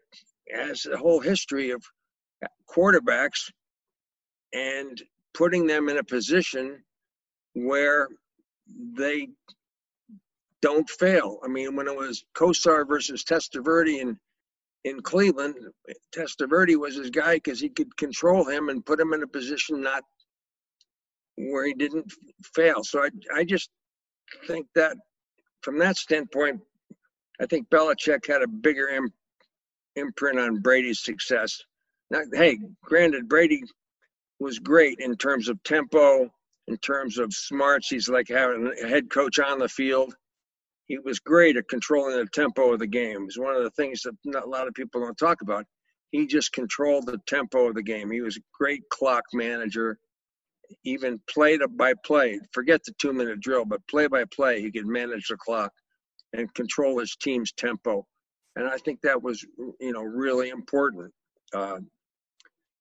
has 0.55 0.87
a 0.87 0.97
whole 0.97 1.21
history 1.21 1.71
of 1.71 1.83
quarterbacks 2.69 3.51
and 4.53 5.01
putting 5.35 5.67
them 5.67 5.89
in 5.89 5.99
a 5.99 6.05
position 6.05 6.83
where 7.55 8.09
they 8.97 9.29
don't 10.61 10.89
fail. 10.89 11.39
I 11.45 11.49
mean, 11.49 11.75
when 11.77 11.89
it 11.89 11.97
was 11.97 12.25
Kosar 12.35 12.87
versus 12.87 13.25
Testaverde 13.25 14.01
in 14.01 14.19
in 14.85 15.01
Cleveland, 15.01 15.55
Testaverde 16.13 16.77
was 16.77 16.97
his 16.97 17.11
guy 17.11 17.35
because 17.35 17.61
he 17.61 17.69
could 17.69 17.97
control 17.97 18.45
him 18.45 18.69
and 18.69 18.85
put 18.85 18.99
him 18.99 19.13
in 19.13 19.23
a 19.23 19.29
position 19.29 19.81
not 19.81 20.03
where 21.51 21.67
he 21.67 21.75
didn't 21.75 22.13
fail. 22.55 22.85
So 22.85 23.03
I 23.03 23.11
I 23.35 23.45
just 23.45 23.71
think 24.47 24.67
that 24.75 24.97
from 25.63 25.79
that 25.79 25.97
standpoint, 25.97 26.61
I 27.41 27.47
think 27.47 27.69
Belichick 27.71 28.27
had 28.27 28.43
a 28.43 28.49
bigger 28.49 28.89
Im- 28.89 29.13
imprint 29.97 30.39
on 30.39 30.61
Brady's 30.61 31.03
success. 31.03 31.61
Now, 32.11 32.21
hey, 32.33 32.59
granted, 32.85 33.29
Brady 33.29 33.63
was 34.39 34.59
great 34.59 34.99
in 35.01 35.17
terms 35.17 35.49
of 35.49 35.63
tempo, 35.63 36.31
in 36.69 36.77
terms 36.79 37.19
of 37.19 37.33
smarts. 37.33 37.89
He's 37.89 38.09
like 38.09 38.29
having 38.29 38.73
a 38.83 38.89
head 38.89 39.11
coach 39.11 39.39
on 39.39 39.59
the 39.59 39.69
field. 39.69 40.15
He 40.87 40.99
was 40.99 41.21
great 41.21 41.57
at 41.57 41.69
controlling 41.69 42.17
the 42.17 42.27
tempo 42.27 42.73
of 42.73 42.81
the 42.81 42.87
game. 42.87 43.25
It's 43.25 43.39
one 43.39 43.57
of 43.57 43.63
the 43.63 43.71
things 43.71 44.03
that 44.03 44.15
not 44.25 44.45
a 44.45 44.49
lot 44.49 44.69
of 44.69 44.75
people 44.75 45.01
don't 45.01 45.17
talk 45.17 45.41
about. 45.43 45.65
He 46.11 46.27
just 46.27 46.53
controlled 46.53 47.07
the 47.07 47.19
tempo 47.27 47.69
of 47.69 47.75
the 47.75 47.83
game. 47.83 48.11
He 48.11 48.21
was 48.21 48.37
a 48.37 48.43
great 48.59 48.83
clock 48.91 49.25
manager. 49.33 49.99
Even 50.85 51.21
play 51.29 51.59
by 51.77 51.95
play, 52.05 52.41
forget 52.53 52.83
the 52.85 52.93
two 52.99 53.13
minute 53.13 53.41
drill, 53.41 53.65
but 53.65 53.87
play 53.89 54.07
by 54.07 54.25
play, 54.35 54.61
he 54.61 54.71
could 54.71 54.87
manage 54.87 55.29
the 55.29 55.37
clock 55.37 55.73
and 56.33 56.53
control 56.55 56.99
his 56.99 57.17
team's 57.17 57.53
tempo. 57.53 58.07
And 58.57 58.69
I 58.69 58.77
think 58.79 59.01
that 59.03 59.23
was, 59.23 59.45
you 59.81 59.93
know, 59.93 60.03
really 60.03 60.51
important. 60.51 61.13
Uh, 61.55 61.79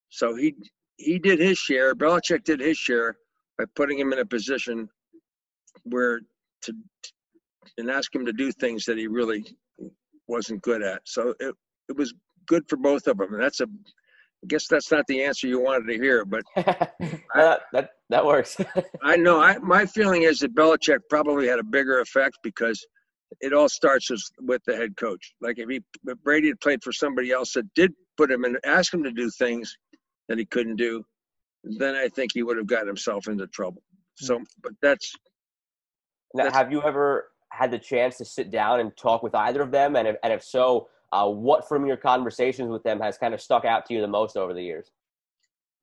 so 0.10 0.36
he 0.36 0.56
he 0.98 1.18
did 1.20 1.40
his 1.40 1.58
share. 1.58 1.96
Belichick 1.96 2.44
did 2.44 2.60
his 2.60 2.78
share 2.78 3.18
by 3.58 3.66
putting 3.76 3.98
him 3.98 4.14
in 4.14 4.20
a 4.20 4.26
position 4.26 4.90
where 5.84 6.20
to 6.64 6.74
and 7.78 7.90
ask 7.90 8.14
him 8.14 8.26
to 8.26 8.34
do 8.34 8.52
things 8.52 8.86
that 8.86 8.98
he 8.98 9.08
really 9.08 9.44
wasn't 10.28 10.62
good 10.62 10.84
at. 10.84 11.02
So 11.06 11.34
it 11.40 11.56
it 11.90 11.96
was 11.96 12.14
good 12.48 12.64
for 12.68 12.78
both 12.78 13.08
of 13.08 13.18
them. 13.18 13.34
And 13.34 13.42
that's 13.42 13.62
a 13.62 13.68
I 14.44 14.48
guess 14.48 14.68
that's 14.68 14.92
not 14.92 15.06
the 15.08 15.24
answer 15.24 15.48
you 15.48 15.60
wanted 15.60 15.88
to 15.92 16.00
hear, 16.00 16.26
but 16.26 16.44
that, 16.56 17.62
that 17.74 17.90
that 18.10 18.26
works. 18.26 18.58
I 19.04 19.16
know. 19.16 19.40
I 19.42 19.58
my 19.60 19.86
feeling 19.86 20.24
is 20.24 20.40
that 20.40 20.56
Belichick 20.56 21.00
probably 21.10 21.48
had 21.48 21.60
a 21.60 21.64
bigger 21.64 22.00
effect 22.00 22.38
because 22.42 22.84
it 23.40 23.54
all 23.54 23.70
starts 23.70 24.10
with, 24.10 24.24
with 24.40 24.62
the 24.66 24.76
head 24.76 24.98
coach. 24.98 25.34
Like 25.42 25.60
if 25.60 25.70
he 25.70 25.82
if 26.08 26.18
Brady 26.24 26.48
had 26.48 26.60
played 26.60 26.84
for 26.84 26.92
somebody 26.92 27.32
else 27.32 27.54
that 27.54 27.72
did 27.76 27.94
put 28.18 28.32
him 28.32 28.44
in, 28.46 28.58
ask 28.66 28.94
him 28.94 29.04
to 29.04 29.12
do 29.12 29.30
things 29.30 29.76
that 30.28 30.38
he 30.38 30.46
couldn't 30.46 30.76
do, 30.76 31.04
then 31.64 31.96
I 31.96 32.08
think 32.10 32.32
he 32.34 32.44
would 32.44 32.58
have 32.58 32.68
got 32.68 32.88
himself 32.88 33.28
into 33.28 33.48
trouble. 33.48 33.84
Hmm. 34.20 34.26
So, 34.26 34.40
but 34.64 34.74
that's. 34.82 35.14
Now, 36.34 36.46
that's 36.46 36.56
have 36.56 36.72
you 36.72 36.82
ever 36.82 37.28
had 37.52 37.72
the 37.72 37.80
chance 37.80 38.18
to 38.18 38.26
sit 38.26 38.50
down 38.50 38.80
and 38.80 38.96
talk 38.98 39.22
with 39.22 39.36
either 39.36 39.62
of 39.62 39.72
them? 39.72 39.96
And 39.96 40.08
if, 40.08 40.16
and 40.24 40.34
if 40.34 40.44
so, 40.44 40.88
uh, 41.12 41.28
what 41.28 41.68
from 41.68 41.86
your 41.86 41.98
conversations 41.98 42.70
with 42.70 42.84
them 42.84 43.00
has 43.00 43.18
kind 43.18 43.34
of 43.34 43.42
stuck 43.42 43.66
out 43.66 43.86
to 43.86 43.94
you 43.94 44.02
the 44.02 44.08
most 44.08 44.38
over 44.38 44.54
the 44.54 44.64
years? 44.64 44.92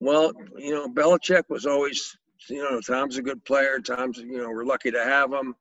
well, 0.01 0.33
you 0.57 0.72
know, 0.72 0.89
Belichick 0.89 1.45
was 1.49 1.66
always, 1.66 2.16
you 2.49 2.62
know, 2.62 2.81
Tom's 2.81 3.16
a 3.16 3.22
good 3.22 3.45
player. 3.45 3.79
Tom's, 3.81 4.18
you 4.18 4.39
know, 4.39 4.49
we're 4.49 4.64
lucky 4.64 4.91
to 4.91 5.03
have 5.03 5.33
him. 5.33 5.55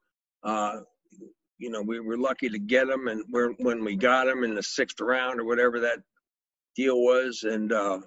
Uh, 0.44 0.82
you 1.58 1.72
know, 1.72 1.82
we 1.82 2.00
were 2.00 2.18
lucky 2.18 2.50
to 2.50 2.60
get 2.60 2.88
him, 2.88 3.08
and 3.08 3.24
when 3.32 3.84
we 3.84 3.96
got 3.96 4.28
him 4.28 4.44
in 4.44 4.54
the 4.54 4.62
sixth 4.62 5.02
round 5.02 5.40
or 5.40 5.46
whatever 5.46 5.80
that 5.80 6.00
deal 6.76 7.02
was, 7.02 7.44
and 7.44 7.74
uh, 7.74 8.00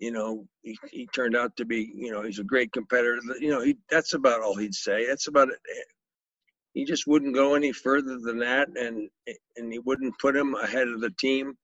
you 0.00 0.10
know, 0.10 0.44
he, 0.62 0.76
he 0.90 1.06
turned 1.14 1.36
out 1.36 1.56
to 1.56 1.64
be, 1.64 1.92
you 1.94 2.10
know, 2.10 2.22
he's 2.22 2.40
a 2.40 2.44
great 2.44 2.72
competitor. 2.72 3.20
You 3.38 3.50
know, 3.50 3.62
he 3.62 3.76
that's 3.88 4.14
about 4.14 4.42
all 4.42 4.56
he'd 4.56 4.74
say. 4.74 5.06
That's 5.06 5.28
about 5.28 5.50
it. 5.50 5.58
He 6.78 6.84
just 6.84 7.08
wouldn't 7.08 7.34
go 7.34 7.56
any 7.56 7.72
further 7.72 8.20
than 8.20 8.38
that, 8.38 8.68
and 8.76 9.10
and 9.56 9.72
he 9.72 9.80
wouldn't 9.80 10.16
put 10.20 10.36
him 10.36 10.54
ahead 10.54 10.86
of 10.86 11.00
the 11.00 11.10
team. 11.18 11.58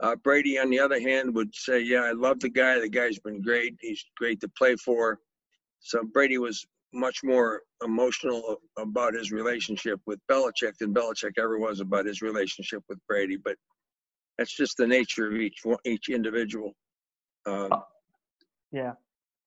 Uh, 0.00 0.16
Brady, 0.16 0.58
on 0.58 0.70
the 0.70 0.80
other 0.80 0.98
hand, 0.98 1.34
would 1.34 1.54
say, 1.54 1.80
"Yeah, 1.80 2.04
I 2.04 2.12
love 2.12 2.40
the 2.40 2.48
guy. 2.48 2.80
The 2.80 2.88
guy's 2.88 3.18
been 3.18 3.42
great. 3.42 3.76
He's 3.82 4.02
great 4.16 4.40
to 4.40 4.48
play 4.56 4.74
for." 4.76 5.20
So 5.80 6.04
Brady 6.04 6.38
was 6.38 6.66
much 6.94 7.22
more 7.22 7.64
emotional 7.84 8.56
about 8.78 9.12
his 9.12 9.30
relationship 9.30 10.00
with 10.06 10.20
Belichick 10.26 10.78
than 10.78 10.94
Belichick 10.94 11.32
ever 11.36 11.58
was 11.58 11.80
about 11.80 12.06
his 12.06 12.22
relationship 12.22 12.82
with 12.88 12.98
Brady. 13.06 13.36
But 13.36 13.56
that's 14.38 14.56
just 14.56 14.78
the 14.78 14.86
nature 14.86 15.26
of 15.26 15.34
each 15.34 15.60
each 15.84 16.08
individual. 16.08 16.74
Um, 17.44 17.84
Yeah. 18.72 18.94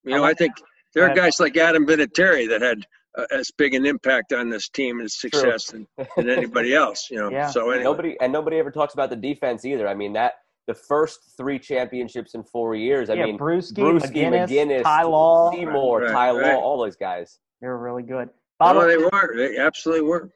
you 0.04 0.12
know, 0.12 0.24
I 0.24 0.36
think 0.36 0.54
there 0.94 1.10
are 1.10 1.16
guys 1.16 1.40
like 1.40 1.58
Adam 1.58 1.88
Vinatieri 1.88 2.48
that 2.50 2.62
had 2.62 2.86
uh, 3.18 3.26
as 3.32 3.52
big 3.52 3.74
an 3.74 3.86
impact 3.86 4.34
on 4.34 4.50
this 4.50 4.70
team 4.70 5.00
and 5.00 5.12
success 5.12 5.68
than, 5.68 5.88
than 6.16 6.30
anybody 6.30 6.74
else. 6.74 7.10
You 7.10 7.18
know, 7.18 7.30
Yeah. 7.32 7.48
so 7.50 7.70
anyway, 7.72 7.84
Nobody 7.84 8.18
and 8.22 8.32
nobody 8.32 8.58
ever 8.58 8.72
talks 8.72 8.94
about 8.94 9.10
the 9.10 9.16
defense 9.16 9.66
either. 9.66 9.88
I 9.88 9.94
mean 9.94 10.14
that 10.14 10.34
the 10.70 10.74
first 10.76 11.34
three 11.36 11.58
championships 11.58 12.36
in 12.36 12.44
four 12.44 12.76
years. 12.76 13.10
I 13.10 13.16
yeah, 13.16 13.26
mean, 13.26 13.40
Bruschi, 13.40 13.74
Bruschi, 13.74 14.12
McGinest, 14.12 14.50
McGinest, 14.50 14.84
Ty 14.84 15.04
Law, 15.04 15.52
Seymour, 15.52 16.02
Right, 16.02 16.12
Ty 16.12 16.32
right. 16.32 16.54
Law, 16.54 16.60
all 16.62 16.78
those 16.84 16.96
guys. 16.96 17.40
they 17.60 17.68
were 17.68 17.80
really 17.80 18.04
good. 18.04 18.30
oh, 18.60 18.74
Bob, 18.74 18.88
they 18.88 18.98
were, 18.98 19.34
they 19.36 19.58
absolutely 19.58 20.08
were. 20.08 20.30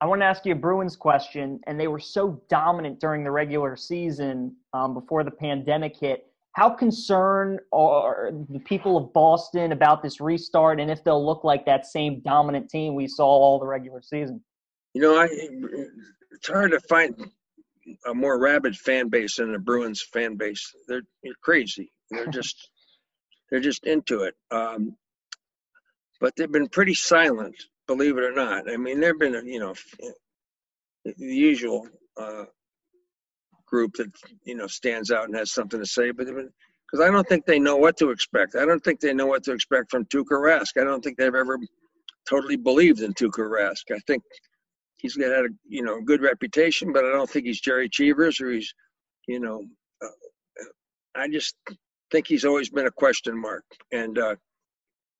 I 0.00 0.06
want 0.06 0.20
to 0.22 0.26
ask 0.26 0.44
you 0.44 0.52
a 0.52 0.56
Bruins 0.56 0.96
question, 0.96 1.60
and 1.68 1.78
they 1.78 1.86
were 1.86 2.00
so 2.00 2.42
dominant 2.50 2.98
during 2.98 3.22
the 3.22 3.30
regular 3.30 3.76
season 3.76 4.56
um, 4.74 4.92
before 4.92 5.22
the 5.22 5.30
pandemic 5.30 5.96
hit. 5.96 6.26
How 6.56 6.70
concerned 6.70 7.60
are 7.70 8.30
the 8.48 8.60
people 8.60 8.96
of 8.96 9.12
Boston 9.12 9.72
about 9.72 10.02
this 10.02 10.22
restart, 10.22 10.80
and 10.80 10.90
if 10.90 11.04
they'll 11.04 11.24
look 11.24 11.44
like 11.44 11.66
that 11.66 11.84
same 11.84 12.20
dominant 12.20 12.70
team 12.70 12.94
we 12.94 13.08
saw 13.08 13.26
all 13.26 13.58
the 13.58 13.66
regular 13.66 14.00
season? 14.00 14.42
You 14.94 15.02
know, 15.02 15.20
I 15.20 15.28
it's 16.32 16.48
hard 16.48 16.70
to 16.70 16.80
find 16.80 17.30
a 18.06 18.14
more 18.14 18.38
rabid 18.38 18.74
fan 18.74 19.10
base 19.10 19.36
than 19.36 19.52
the 19.52 19.58
Bruins 19.58 20.00
fan 20.00 20.36
base. 20.36 20.74
They're, 20.88 21.02
they're 21.22 21.34
crazy. 21.42 21.92
They're 22.10 22.26
just 22.32 22.70
they're 23.50 23.60
just 23.60 23.84
into 23.84 24.22
it. 24.22 24.34
Um, 24.50 24.96
but 26.22 26.34
they've 26.36 26.50
been 26.50 26.68
pretty 26.68 26.94
silent, 26.94 27.54
believe 27.86 28.16
it 28.16 28.24
or 28.24 28.32
not. 28.32 28.70
I 28.72 28.78
mean, 28.78 28.98
there've 28.98 29.18
been 29.18 29.46
you 29.46 29.60
know 29.60 29.74
the 31.04 31.14
usual 31.18 31.86
uh, 32.16 32.44
group 33.76 33.92
that 33.96 34.10
you 34.44 34.54
know 34.54 34.66
stands 34.66 35.10
out 35.10 35.26
and 35.26 35.36
has 35.36 35.52
something 35.52 35.80
to 35.80 35.86
say, 35.86 36.10
but 36.10 36.26
because 36.26 37.06
I 37.06 37.10
don't 37.10 37.28
think 37.28 37.44
they 37.44 37.58
know 37.58 37.76
what 37.76 37.98
to 37.98 38.10
expect. 38.10 38.54
I 38.56 38.64
don't 38.64 38.82
think 38.82 39.00
they 39.00 39.12
know 39.12 39.26
what 39.26 39.44
to 39.44 39.52
expect 39.52 39.90
from 39.90 40.06
Tuukka 40.06 40.38
Rask. 40.48 40.80
I 40.80 40.84
don't 40.84 41.02
think 41.04 41.18
they've 41.18 41.42
ever 41.44 41.58
totally 42.28 42.56
believed 42.56 43.00
in 43.00 43.12
Tuukka 43.12 43.44
Rask. 43.58 43.84
I 43.94 43.98
think 44.06 44.22
he's 44.96 45.16
got 45.16 45.30
a 45.30 45.48
you 45.68 45.82
know 45.82 46.00
good 46.00 46.22
reputation, 46.22 46.92
but 46.94 47.04
I 47.04 47.12
don't 47.12 47.28
think 47.28 47.44
he's 47.44 47.60
Jerry 47.60 47.88
Cheevers 47.90 48.40
or 48.40 48.50
he's 48.50 48.72
you 49.28 49.40
know. 49.40 49.62
Uh, 50.02 50.08
I 51.14 51.28
just 51.28 51.54
think 52.10 52.26
he's 52.26 52.46
always 52.46 52.70
been 52.70 52.86
a 52.86 52.98
question 53.04 53.38
mark, 53.38 53.64
and 53.92 54.18
uh, 54.18 54.36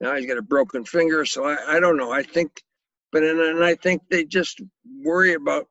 now 0.00 0.16
he's 0.16 0.26
got 0.26 0.38
a 0.38 0.42
broken 0.54 0.84
finger. 0.84 1.26
So 1.26 1.44
I, 1.44 1.76
I 1.76 1.80
don't 1.80 1.98
know. 1.98 2.10
I 2.10 2.22
think, 2.22 2.50
but 3.12 3.22
and, 3.22 3.38
and 3.38 3.62
I 3.64 3.74
think 3.74 4.00
they 4.10 4.24
just 4.24 4.62
worry 5.04 5.34
about 5.34 5.66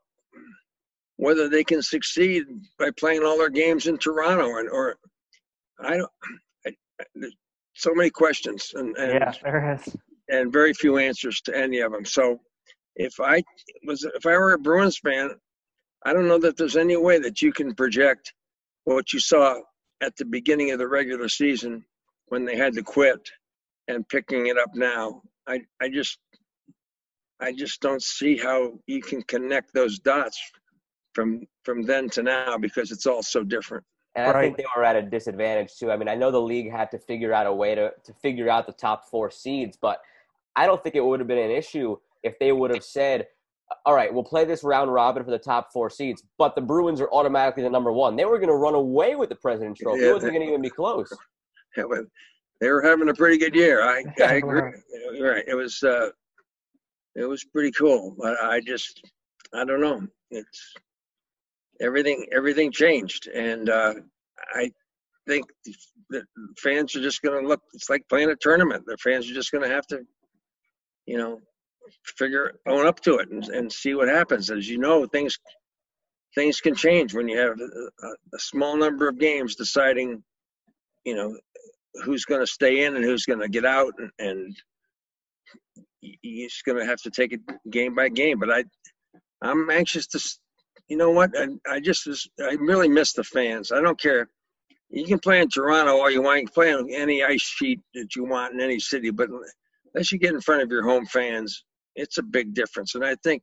whether 1.18 1.48
they 1.50 1.64
can 1.64 1.82
succeed 1.82 2.44
by 2.78 2.92
playing 2.92 3.24
all 3.24 3.38
their 3.38 3.50
games 3.50 3.88
in 3.88 3.98
Toronto 3.98 4.58
and 4.58 4.70
or 4.70 4.98
I 5.80 5.98
don't. 5.98 6.12
I, 6.66 6.72
there's 7.16 7.36
so 7.74 7.94
many 7.94 8.10
questions 8.10 8.72
and 8.74 8.96
and 8.98 9.14
yeah, 9.14 9.34
there 9.44 9.74
is. 9.74 9.96
and 10.30 10.52
very 10.52 10.74
few 10.74 10.98
answers 10.98 11.42
to 11.42 11.58
any 11.58 11.80
of 11.80 11.92
them. 11.92 12.06
So 12.06 12.40
if 12.96 13.20
I 13.20 13.44
was 13.86 14.04
if 14.16 14.26
I 14.26 14.32
were 14.32 14.54
a 14.54 14.60
Bruins 14.60 14.98
fan, 14.98 15.32
I 16.06 16.14
don't 16.14 16.28
know 16.28 16.40
that 16.40 16.58
there's 16.58 16.78
any 16.78 16.98
way 16.98 17.20
that 17.20 17.42
you 17.42 17.52
can 17.52 17.74
project 17.76 18.34
what 18.84 19.14
you 19.14 19.20
saw 19.20 19.60
at 20.02 20.16
the 20.18 20.26
beginning 20.26 20.72
of 20.72 20.80
the 20.80 20.88
regular 20.88 21.30
season 21.30 21.84
when 22.28 22.46
they 22.46 22.56
had 22.56 22.74
to 22.74 22.84
quit 22.84 23.20
and 23.88 24.08
picking 24.10 24.48
it 24.48 24.58
up 24.58 24.72
now. 24.74 25.22
I 25.48 25.62
I 25.82 25.90
just 25.90 26.20
I 27.40 27.52
just 27.52 27.82
don't 27.82 28.04
see 28.04 28.38
how 28.38 28.80
you 28.88 29.02
can 29.02 29.22
connect 29.24 29.74
those 29.74 30.00
dots 30.00 30.40
from 31.16 31.48
from 31.64 31.82
then 31.84 32.10
to 32.10 32.22
now 32.22 32.58
because 32.58 32.92
it's 32.92 33.08
all 33.08 33.24
so 33.24 33.42
different. 33.44 33.84
And 34.16 34.28
I 34.28 34.32
Right. 34.34 34.42
think 34.44 34.58
they 34.58 34.66
were 34.76 34.84
at 34.84 34.96
a 34.96 35.02
disadvantage 35.02 35.76
too. 35.78 35.92
I 35.92 35.98
mean, 35.98 36.08
I 36.08 36.16
know 36.16 36.30
the 36.32 36.40
league 36.42 36.72
had 36.72 36.92
to 36.92 37.00
figure 37.00 37.34
out 37.34 37.48
a 37.48 37.54
way 37.54 37.74
to, 37.76 37.92
to 38.04 38.14
figure 38.14 38.50
out 38.50 38.66
the 38.68 38.74
top 38.74 39.06
four 39.10 39.32
seeds, 39.32 39.78
but 39.82 40.00
I 40.56 40.68
don't 40.68 40.82
think 40.84 40.96
it 40.96 41.04
would 41.04 41.20
have 41.20 41.28
been 41.28 41.38
an 41.38 41.52
issue 41.52 41.98
if 42.24 42.38
they 42.40 42.52
would 42.54 42.72
have 42.72 42.84
said, 42.84 43.28
all 43.86 43.94
right, 43.94 44.14
we'll 44.14 44.24
play 44.24 44.46
this 44.46 44.64
round 44.64 44.94
robin 44.94 45.24
for 45.24 45.32
the 45.32 45.38
top 45.40 45.74
four 45.74 45.90
seeds, 45.90 46.24
but 46.38 46.56
the 46.56 46.62
Bruins 46.62 47.02
are 47.02 47.10
automatically 47.12 47.64
the 47.64 47.70
number 47.70 47.92
one. 47.92 48.16
They 48.16 48.24
were 48.26 48.38
going 48.38 48.48
to 48.50 48.56
run 48.56 48.74
away 48.76 49.16
with 49.16 49.28
the 49.30 49.36
President's 49.36 49.82
Trophy. 49.82 50.02
Yeah, 50.04 50.10
it 50.10 50.14
wasn't 50.14 50.32
they- 50.34 50.38
going 50.38 50.48
to 50.48 50.52
even 50.54 50.62
be 50.62 50.70
close. 50.70 51.12
Yeah, 51.78 51.84
but 51.90 52.06
they 52.62 52.70
were 52.72 52.82
having 52.82 53.10
a 53.10 53.14
pretty 53.14 53.38
good 53.38 53.54
year. 53.54 53.82
I 53.84 54.02
I 54.24 54.36
agree. 54.36 54.62
Right. 55.20 55.44
It 55.46 55.56
was 55.56 55.84
uh, 55.84 56.12
it 57.16 57.26
was 57.26 57.44
pretty 57.44 57.72
cool. 57.72 58.16
But 58.18 58.42
I 58.42 58.62
just 58.62 59.02
I 59.54 59.66
don't 59.66 59.82
know. 59.82 60.08
It's 60.32 60.74
everything 61.82 62.28
everything 62.36 62.72
changed, 62.72 63.28
and 63.28 63.70
uh, 63.70 63.94
I 64.54 64.72
think 65.28 65.46
the 66.10 66.24
fans 66.62 66.96
are 66.96 67.02
just 67.02 67.22
going 67.22 67.42
to 67.42 67.48
look. 67.48 67.62
It's 67.74 67.90
like 67.90 68.08
playing 68.10 68.30
a 68.30 68.36
tournament. 68.36 68.84
The 68.86 68.98
fans 68.98 69.30
are 69.30 69.34
just 69.34 69.52
going 69.52 69.64
to 69.64 69.74
have 69.74 69.88
to, 69.88 70.02
you 71.06 71.18
know, 71.18 71.40
figure 72.18 72.54
own 72.68 72.86
up 72.86 73.00
to 73.02 73.16
it 73.16 73.30
and, 73.30 73.44
and 73.50 73.72
see 73.72 73.94
what 73.96 74.08
happens. 74.08 74.52
As 74.52 74.70
you 74.70 74.78
know, 74.78 75.06
things 75.06 75.38
things 76.36 76.60
can 76.60 76.76
change 76.76 77.14
when 77.14 77.28
you 77.28 77.38
have 77.40 77.58
a, 77.60 78.08
a 78.08 78.40
small 78.40 78.78
number 78.78 79.08
of 79.08 79.18
games 79.18 79.56
deciding, 79.56 80.22
you 81.06 81.16
know, 81.16 81.38
who's 82.04 82.26
going 82.26 82.42
to 82.42 82.48
stay 82.48 82.84
in 82.84 82.96
and 82.96 83.06
who's 83.06 83.26
going 83.26 83.40
to 83.40 83.48
get 83.48 83.66
out 83.66 83.94
and, 83.98 84.12
and 84.20 84.56
you're 86.02 86.50
just 86.50 86.66
going 86.66 86.78
to 86.78 86.86
have 86.86 87.02
to 87.02 87.10
take 87.10 87.32
it 87.32 87.40
game 87.70 87.96
by 87.96 88.10
game. 88.10 88.38
But 88.38 88.52
I, 88.52 88.64
I'm 89.42 89.70
anxious 89.70 90.08
to, 90.08 90.20
you 90.88 90.98
know 90.98 91.12
what? 91.12 91.32
I, 91.38 91.48
I 91.70 91.80
just, 91.80 92.08
I 92.40 92.54
really 92.60 92.88
miss 92.88 93.14
the 93.14 93.24
fans. 93.24 93.72
I 93.72 93.82
don't 93.82 94.00
care. 94.00 94.30
You 94.90 95.06
can 95.06 95.20
play 95.20 95.42
in 95.42 95.50
Toronto 95.50 95.94
all 95.94 96.12
you 96.12 96.22
want. 96.22 96.42
You 96.42 96.46
can 96.48 96.54
play 96.54 96.74
on 96.74 96.90
any 96.92 97.24
ice 97.24 97.42
sheet 97.42 97.82
that 97.96 98.16
you 98.16 98.24
want 98.24 98.54
in 98.54 98.62
any 98.62 98.80
city, 98.80 99.10
but 99.10 99.30
unless 99.94 100.12
you 100.12 100.20
get 100.20 100.34
in 100.34 100.42
front 100.42 100.62
of 100.62 100.70
your 100.70 100.84
home 100.84 101.06
fans, 101.06 101.64
it's 101.96 102.18
a 102.18 102.24
big 102.24 102.54
difference. 102.54 102.96
And 102.96 103.04
I 103.04 103.16
think, 103.24 103.42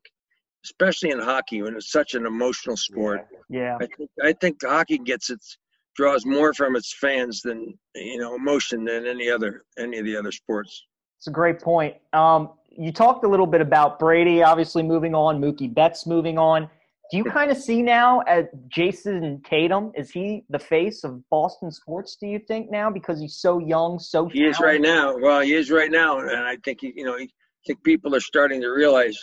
especially 0.64 1.10
in 1.10 1.18
hockey, 1.18 1.62
when 1.62 1.74
it's 1.74 1.90
such 1.90 2.14
an 2.14 2.26
emotional 2.26 2.76
sport, 2.76 3.26
Yeah. 3.48 3.76
I 3.80 3.86
think 3.86 4.10
I 4.22 4.32
think 4.32 4.62
hockey 4.62 4.98
gets 4.98 5.30
its 5.30 5.58
draws 5.96 6.24
more 6.24 6.54
from 6.54 6.76
its 6.76 6.94
fans 6.94 7.42
than 7.42 7.78
you 7.94 8.18
know 8.18 8.34
emotion 8.34 8.84
than 8.84 9.06
any 9.06 9.28
other 9.28 9.64
any 9.78 9.98
of 9.98 10.04
the 10.04 10.16
other 10.16 10.32
sports. 10.32 10.86
It's 11.18 11.26
a 11.26 11.30
great 11.30 11.60
point. 11.60 11.96
Um, 12.12 12.50
you 12.70 12.92
talked 12.92 13.24
a 13.24 13.28
little 13.28 13.46
bit 13.46 13.60
about 13.60 13.98
Brady 13.98 14.42
obviously 14.42 14.82
moving 14.82 15.14
on, 15.14 15.40
Mookie 15.40 15.72
Betts 15.72 16.06
moving 16.06 16.38
on. 16.38 16.70
Do 17.12 17.18
you 17.18 17.24
kind 17.24 17.50
of 17.50 17.58
see 17.58 17.82
now 17.82 18.20
as 18.20 18.46
Jayson 18.74 19.44
Tatum? 19.44 19.92
Is 19.94 20.10
he 20.10 20.44
the 20.48 20.58
face 20.58 21.04
of 21.04 21.20
Boston 21.28 21.70
sports? 21.70 22.16
Do 22.18 22.26
you 22.26 22.38
think 22.38 22.70
now 22.70 22.90
because 22.90 23.20
he's 23.20 23.36
so 23.36 23.58
young, 23.58 23.98
so 23.98 24.28
He 24.28 24.46
is 24.46 24.58
right 24.60 24.80
now. 24.80 25.18
Well, 25.18 25.42
he 25.42 25.52
is 25.52 25.70
right 25.70 25.90
now, 25.90 26.20
and 26.20 26.30
I 26.30 26.56
think 26.64 26.78
he, 26.80 26.94
you 26.96 27.04
know, 27.04 27.14
I 27.14 27.28
think 27.66 27.84
people 27.84 28.14
are 28.16 28.20
starting 28.20 28.62
to 28.62 28.68
realize. 28.68 29.18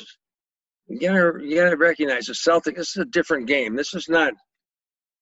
You 0.87 0.99
gotta, 0.99 1.43
you 1.43 1.55
gotta 1.55 1.77
recognize 1.77 2.27
the 2.27 2.33
Celtics. 2.33 2.75
This 2.75 2.95
is 2.95 2.97
a 2.97 3.05
different 3.05 3.47
game. 3.47 3.75
This 3.75 3.95
is 3.95 4.07
not. 4.07 4.33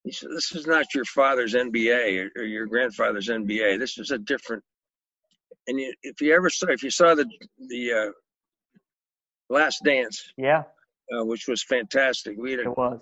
This 0.03 0.51
is 0.53 0.67
not 0.67 0.93
your 0.93 1.05
father's 1.05 1.53
NBA 1.53 2.25
or, 2.25 2.41
or 2.41 2.45
your 2.45 2.65
grandfather's 2.65 3.29
NBA. 3.29 3.79
This 3.79 3.97
is 3.97 4.11
a 4.11 4.17
different. 4.17 4.61
And 5.67 5.79
you, 5.79 5.93
if 6.03 6.19
you 6.19 6.35
ever 6.35 6.49
saw, 6.49 6.67
if 6.67 6.83
you 6.83 6.91
saw 6.91 7.15
the 7.15 7.25
the 7.69 7.93
uh, 7.93 8.11
Last 9.49 9.83
Dance, 9.85 10.33
Yeah, 10.37 10.63
uh, 11.15 11.25
which 11.25 11.47
was 11.47 11.63
fantastic, 11.63 12.37
we 12.37 12.51
had 12.51 12.61
a 12.61 12.63
it 12.63 12.77
was. 12.77 12.99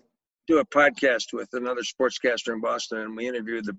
do 0.47 0.59
a 0.59 0.65
podcast 0.65 1.33
with 1.33 1.49
another 1.53 1.81
sportscaster 1.81 2.53
in 2.53 2.61
Boston, 2.61 2.99
and 2.99 3.15
we 3.15 3.27
interviewed 3.27 3.65
the 3.65 3.77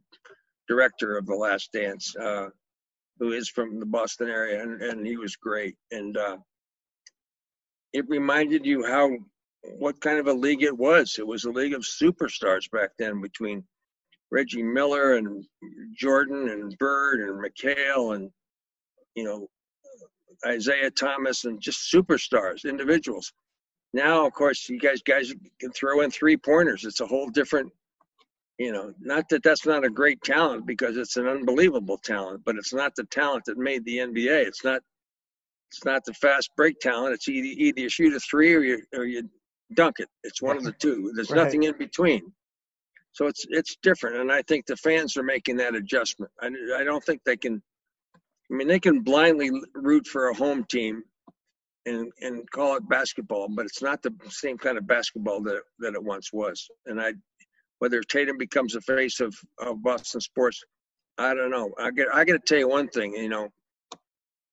director 0.68 1.16
of 1.16 1.26
The 1.26 1.34
Last 1.34 1.70
Dance, 1.72 2.14
uh, 2.16 2.48
who 3.18 3.32
is 3.32 3.48
from 3.48 3.78
the 3.78 3.86
Boston 3.86 4.28
area, 4.28 4.62
and, 4.62 4.82
and 4.82 5.06
he 5.06 5.16
was 5.16 5.36
great. 5.36 5.76
And 5.90 6.16
uh, 6.16 6.36
it 7.92 8.04
reminded 8.08 8.66
you 8.66 8.84
how 8.86 9.10
what 9.78 10.00
kind 10.00 10.18
of 10.18 10.26
a 10.28 10.32
league 10.32 10.62
it 10.62 10.76
was. 10.76 11.16
It 11.18 11.26
was 11.26 11.44
a 11.44 11.50
league 11.50 11.74
of 11.74 11.82
superstars 11.82 12.70
back 12.70 12.90
then 12.98 13.20
between 13.20 13.64
Reggie 14.30 14.62
Miller 14.62 15.14
and 15.14 15.44
Jordan 15.98 16.48
and 16.48 16.76
Bird 16.78 17.20
and 17.20 17.42
McHale 17.42 18.14
and 18.14 18.30
you 19.14 19.24
know 19.24 19.48
Isiah 20.50 20.90
Thomas 20.90 21.44
and 21.44 21.60
just 21.60 21.92
superstars, 21.92 22.64
individuals. 22.64 23.32
Now, 23.92 24.26
of 24.26 24.32
course, 24.32 24.68
you 24.68 24.78
guys 24.78 25.00
guys 25.02 25.32
can 25.60 25.72
throw 25.72 26.00
in 26.02 26.10
three 26.10 26.36
pointers. 26.36 26.84
It's 26.84 27.00
a 27.00 27.06
whole 27.06 27.28
different, 27.30 27.72
you 28.58 28.72
know. 28.72 28.92
Not 29.00 29.28
that 29.30 29.42
that's 29.42 29.64
not 29.66 29.84
a 29.84 29.90
great 29.90 30.22
talent 30.22 30.66
because 30.66 30.96
it's 30.96 31.16
an 31.16 31.26
unbelievable 31.26 31.98
talent, 31.98 32.42
but 32.44 32.56
it's 32.56 32.74
not 32.74 32.94
the 32.96 33.04
talent 33.04 33.44
that 33.46 33.56
made 33.58 33.84
the 33.84 33.98
NBA. 33.98 34.46
It's 34.46 34.64
not. 34.64 34.82
It's 35.72 35.84
not 35.84 36.04
the 36.04 36.14
fast 36.14 36.50
break 36.56 36.78
talent. 36.80 37.14
It's 37.14 37.28
either 37.28 37.46
either 37.46 37.80
you 37.80 37.88
shoot 37.88 38.14
a 38.14 38.20
three 38.20 38.54
or 38.54 38.60
you 38.60 38.82
or 38.94 39.04
you 39.04 39.28
dunk 39.74 39.96
it. 39.98 40.08
It's 40.22 40.40
one 40.42 40.56
of 40.56 40.62
the 40.64 40.72
two. 40.72 41.12
There's 41.14 41.30
Right. 41.30 41.42
nothing 41.44 41.64
in 41.64 41.76
between. 41.76 42.32
So 43.12 43.26
it's 43.26 43.46
it's 43.48 43.76
different, 43.82 44.16
and 44.16 44.30
I 44.30 44.42
think 44.42 44.66
the 44.66 44.76
fans 44.76 45.16
are 45.16 45.22
making 45.22 45.56
that 45.56 45.74
adjustment. 45.74 46.30
I 46.40 46.48
I 46.76 46.84
don't 46.84 47.02
think 47.02 47.22
they 47.24 47.36
can. 47.36 47.62
I 48.50 48.54
mean, 48.54 48.68
they 48.68 48.78
can 48.78 49.00
blindly 49.00 49.50
root 49.74 50.06
for 50.06 50.28
a 50.28 50.34
home 50.34 50.64
team 50.64 51.02
and 51.86 52.12
and 52.20 52.50
call 52.50 52.76
it 52.76 52.88
basketball, 52.88 53.48
but 53.48 53.64
it's 53.66 53.82
not 53.82 54.02
the 54.02 54.12
same 54.28 54.58
kind 54.58 54.76
of 54.76 54.86
basketball 54.86 55.42
that 55.44 55.62
that 55.78 55.94
it 55.94 56.02
once 56.02 56.32
was. 56.32 56.68
And 56.86 57.00
I, 57.00 57.14
whether 57.78 58.02
Tatum 58.02 58.38
becomes 58.38 58.72
the 58.74 58.80
face 58.80 59.20
of, 59.20 59.34
of 59.58 59.82
Boston 59.82 60.20
sports, 60.20 60.62
I 61.18 61.34
don't 61.34 61.50
know. 61.50 61.72
I 61.78 61.90
get 61.90 62.08
I 62.12 62.24
got 62.24 62.34
to 62.34 62.38
tell 62.40 62.58
you 62.58 62.68
one 62.68 62.88
thing. 62.88 63.14
You 63.14 63.28
know, 63.28 63.48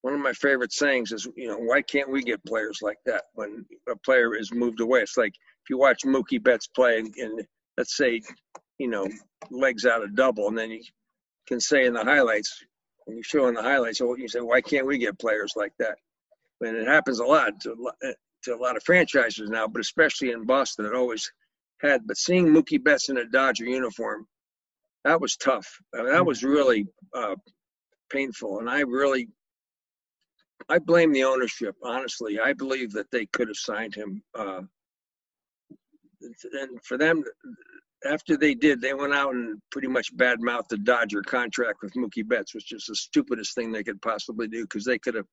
one 0.02 0.14
of 0.14 0.20
my 0.20 0.34
favorite 0.34 0.72
sayings 0.72 1.12
is, 1.12 1.28
you 1.36 1.48
know, 1.48 1.58
why 1.58 1.82
can't 1.82 2.12
we 2.12 2.22
get 2.24 2.46
players 2.46 2.80
like 2.82 3.00
that 3.06 3.24
when 3.34 3.66
a 3.90 3.96
player 3.98 4.36
is 4.36 4.54
moved 4.54 4.80
away? 4.80 5.02
It's 5.02 5.18
like 5.18 5.34
if 5.34 5.70
you 5.70 5.78
watch 5.78 6.04
Mookie 6.06 6.44
Betts 6.44 6.68
play 6.68 7.00
and, 7.00 7.14
and 7.18 7.46
let's 7.78 7.98
say, 7.98 8.22
you 8.78 8.90
know, 8.90 9.08
legs 9.50 9.86
out 9.86 10.04
a 10.04 10.08
double, 10.08 10.48
and 10.48 10.58
then 10.58 10.72
you 10.72 10.84
can 11.48 11.60
say 11.60 11.86
in 11.86 11.94
the 11.94 12.04
highlights, 12.04 12.64
when 13.06 13.18
you 13.18 13.24
show 13.24 13.48
in 13.48 13.56
the 13.56 13.62
highlights, 13.62 14.00
you 14.00 14.28
say, 14.28 14.40
why 14.40 14.62
can't 14.62 14.86
we 14.86 14.98
get 14.98 15.20
players 15.20 15.54
like 15.56 15.74
that? 15.80 15.98
And 16.64 16.78
it 16.78 16.88
happens 16.88 17.20
a 17.20 17.26
lot 17.26 17.60
to, 17.62 17.74
a 17.74 17.80
lot- 17.80 18.16
to 18.44 18.56
a 18.56 18.58
lot 18.58 18.78
of 18.78 18.84
franchises 18.84 19.50
now, 19.50 19.68
but 19.68 19.80
especially 19.80 20.32
in 20.32 20.46
Boston, 20.46 20.86
it 20.86 20.94
always 20.94 21.32
had. 21.80 22.06
But 22.06 22.18
seeing 22.18 22.48
Mookie 22.48 22.84
Betts 22.84 23.10
in 23.10 23.18
a 23.18 23.26
Dodger 23.26 23.66
uniform, 23.66 24.28
that 25.04 25.22
was 25.22 25.36
tough. 25.38 25.68
I 25.94 26.04
mean, 26.04 26.12
that 26.12 26.26
was 26.26 26.44
really 26.44 26.88
uh, 27.14 27.36
painful, 28.10 28.60
and 28.60 28.70
I 28.70 28.82
really, 28.82 29.30
I 30.70 30.80
blame 30.80 31.12
the 31.12 31.24
ownership. 31.26 31.76
Honestly, 31.84 32.40
I 32.40 32.54
believe 32.54 32.92
that 32.94 33.12
they 33.12 33.26
could 33.28 33.48
have 33.48 33.58
signed 33.58 33.96
him. 33.96 34.24
Uh, 34.34 34.62
and 36.22 36.84
for 36.84 36.98
them, 36.98 37.24
after 38.06 38.38
they 38.38 38.54
did, 38.54 38.82
they 38.82 38.94
went 38.94 39.14
out 39.14 39.34
and 39.34 39.62
pretty 39.72 39.88
much 39.88 40.16
badmouthed 40.16 40.70
the 40.70 40.78
Dodger 40.78 41.22
contract 41.22 41.80
with 41.82 41.94
Mookie 41.94 42.28
Betts, 42.28 42.54
which 42.54 42.72
is 42.72 42.86
the 42.88 42.96
stupidest 42.96 43.56
thing 43.56 43.72
they 43.72 43.84
could 43.84 44.02
possibly 44.02 44.48
do 44.48 44.64
because 44.64 44.86
they 44.86 45.00
could 45.00 45.16
have 45.16 45.28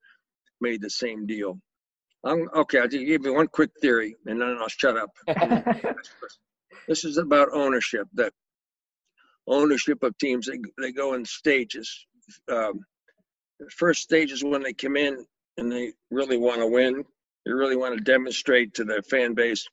made 0.61 0.83
the 0.83 0.91
same 0.91 1.27
deal. 1.27 1.59
Um, 2.25 2.49
okay, 2.55 2.79
I'll 2.79 2.89
just 2.89 3.05
give 3.05 3.25
you 3.25 3.35
one 3.35 3.49
quick 3.49 3.71
theory, 3.81 4.17
and 4.27 4.41
then 4.41 4.59
I'll 4.61 4.69
shut 4.69 4.97
up. 4.97 5.11
this 6.89 7.05
is 7.05 7.17
about 7.17 7.49
ownership. 7.53 8.09
That 8.15 8.33
ownership 9.47 10.03
of 10.03 10.17
teams, 10.19 10.47
they, 10.47 10.59
they 10.79 10.93
go 10.93 11.15
in 11.15 11.25
stages. 11.25 12.07
Um, 12.51 12.85
the 13.59 13.71
first 13.71 14.03
stage 14.03 14.33
is 14.33 14.45
when 14.45 14.63
they 14.63 14.73
come 14.73 14.97
in 14.97 15.25
and 15.57 15.73
they 15.73 15.93
really 16.11 16.39
want 16.39 16.61
to 16.61 16.67
win. 16.67 17.05
They 17.45 17.53
really 17.53 17.77
want 17.77 17.97
to 17.97 18.05
demonstrate 18.05 18.75
to 18.75 18.85
their 18.85 19.03
fan 19.03 19.35
base, 19.35 19.67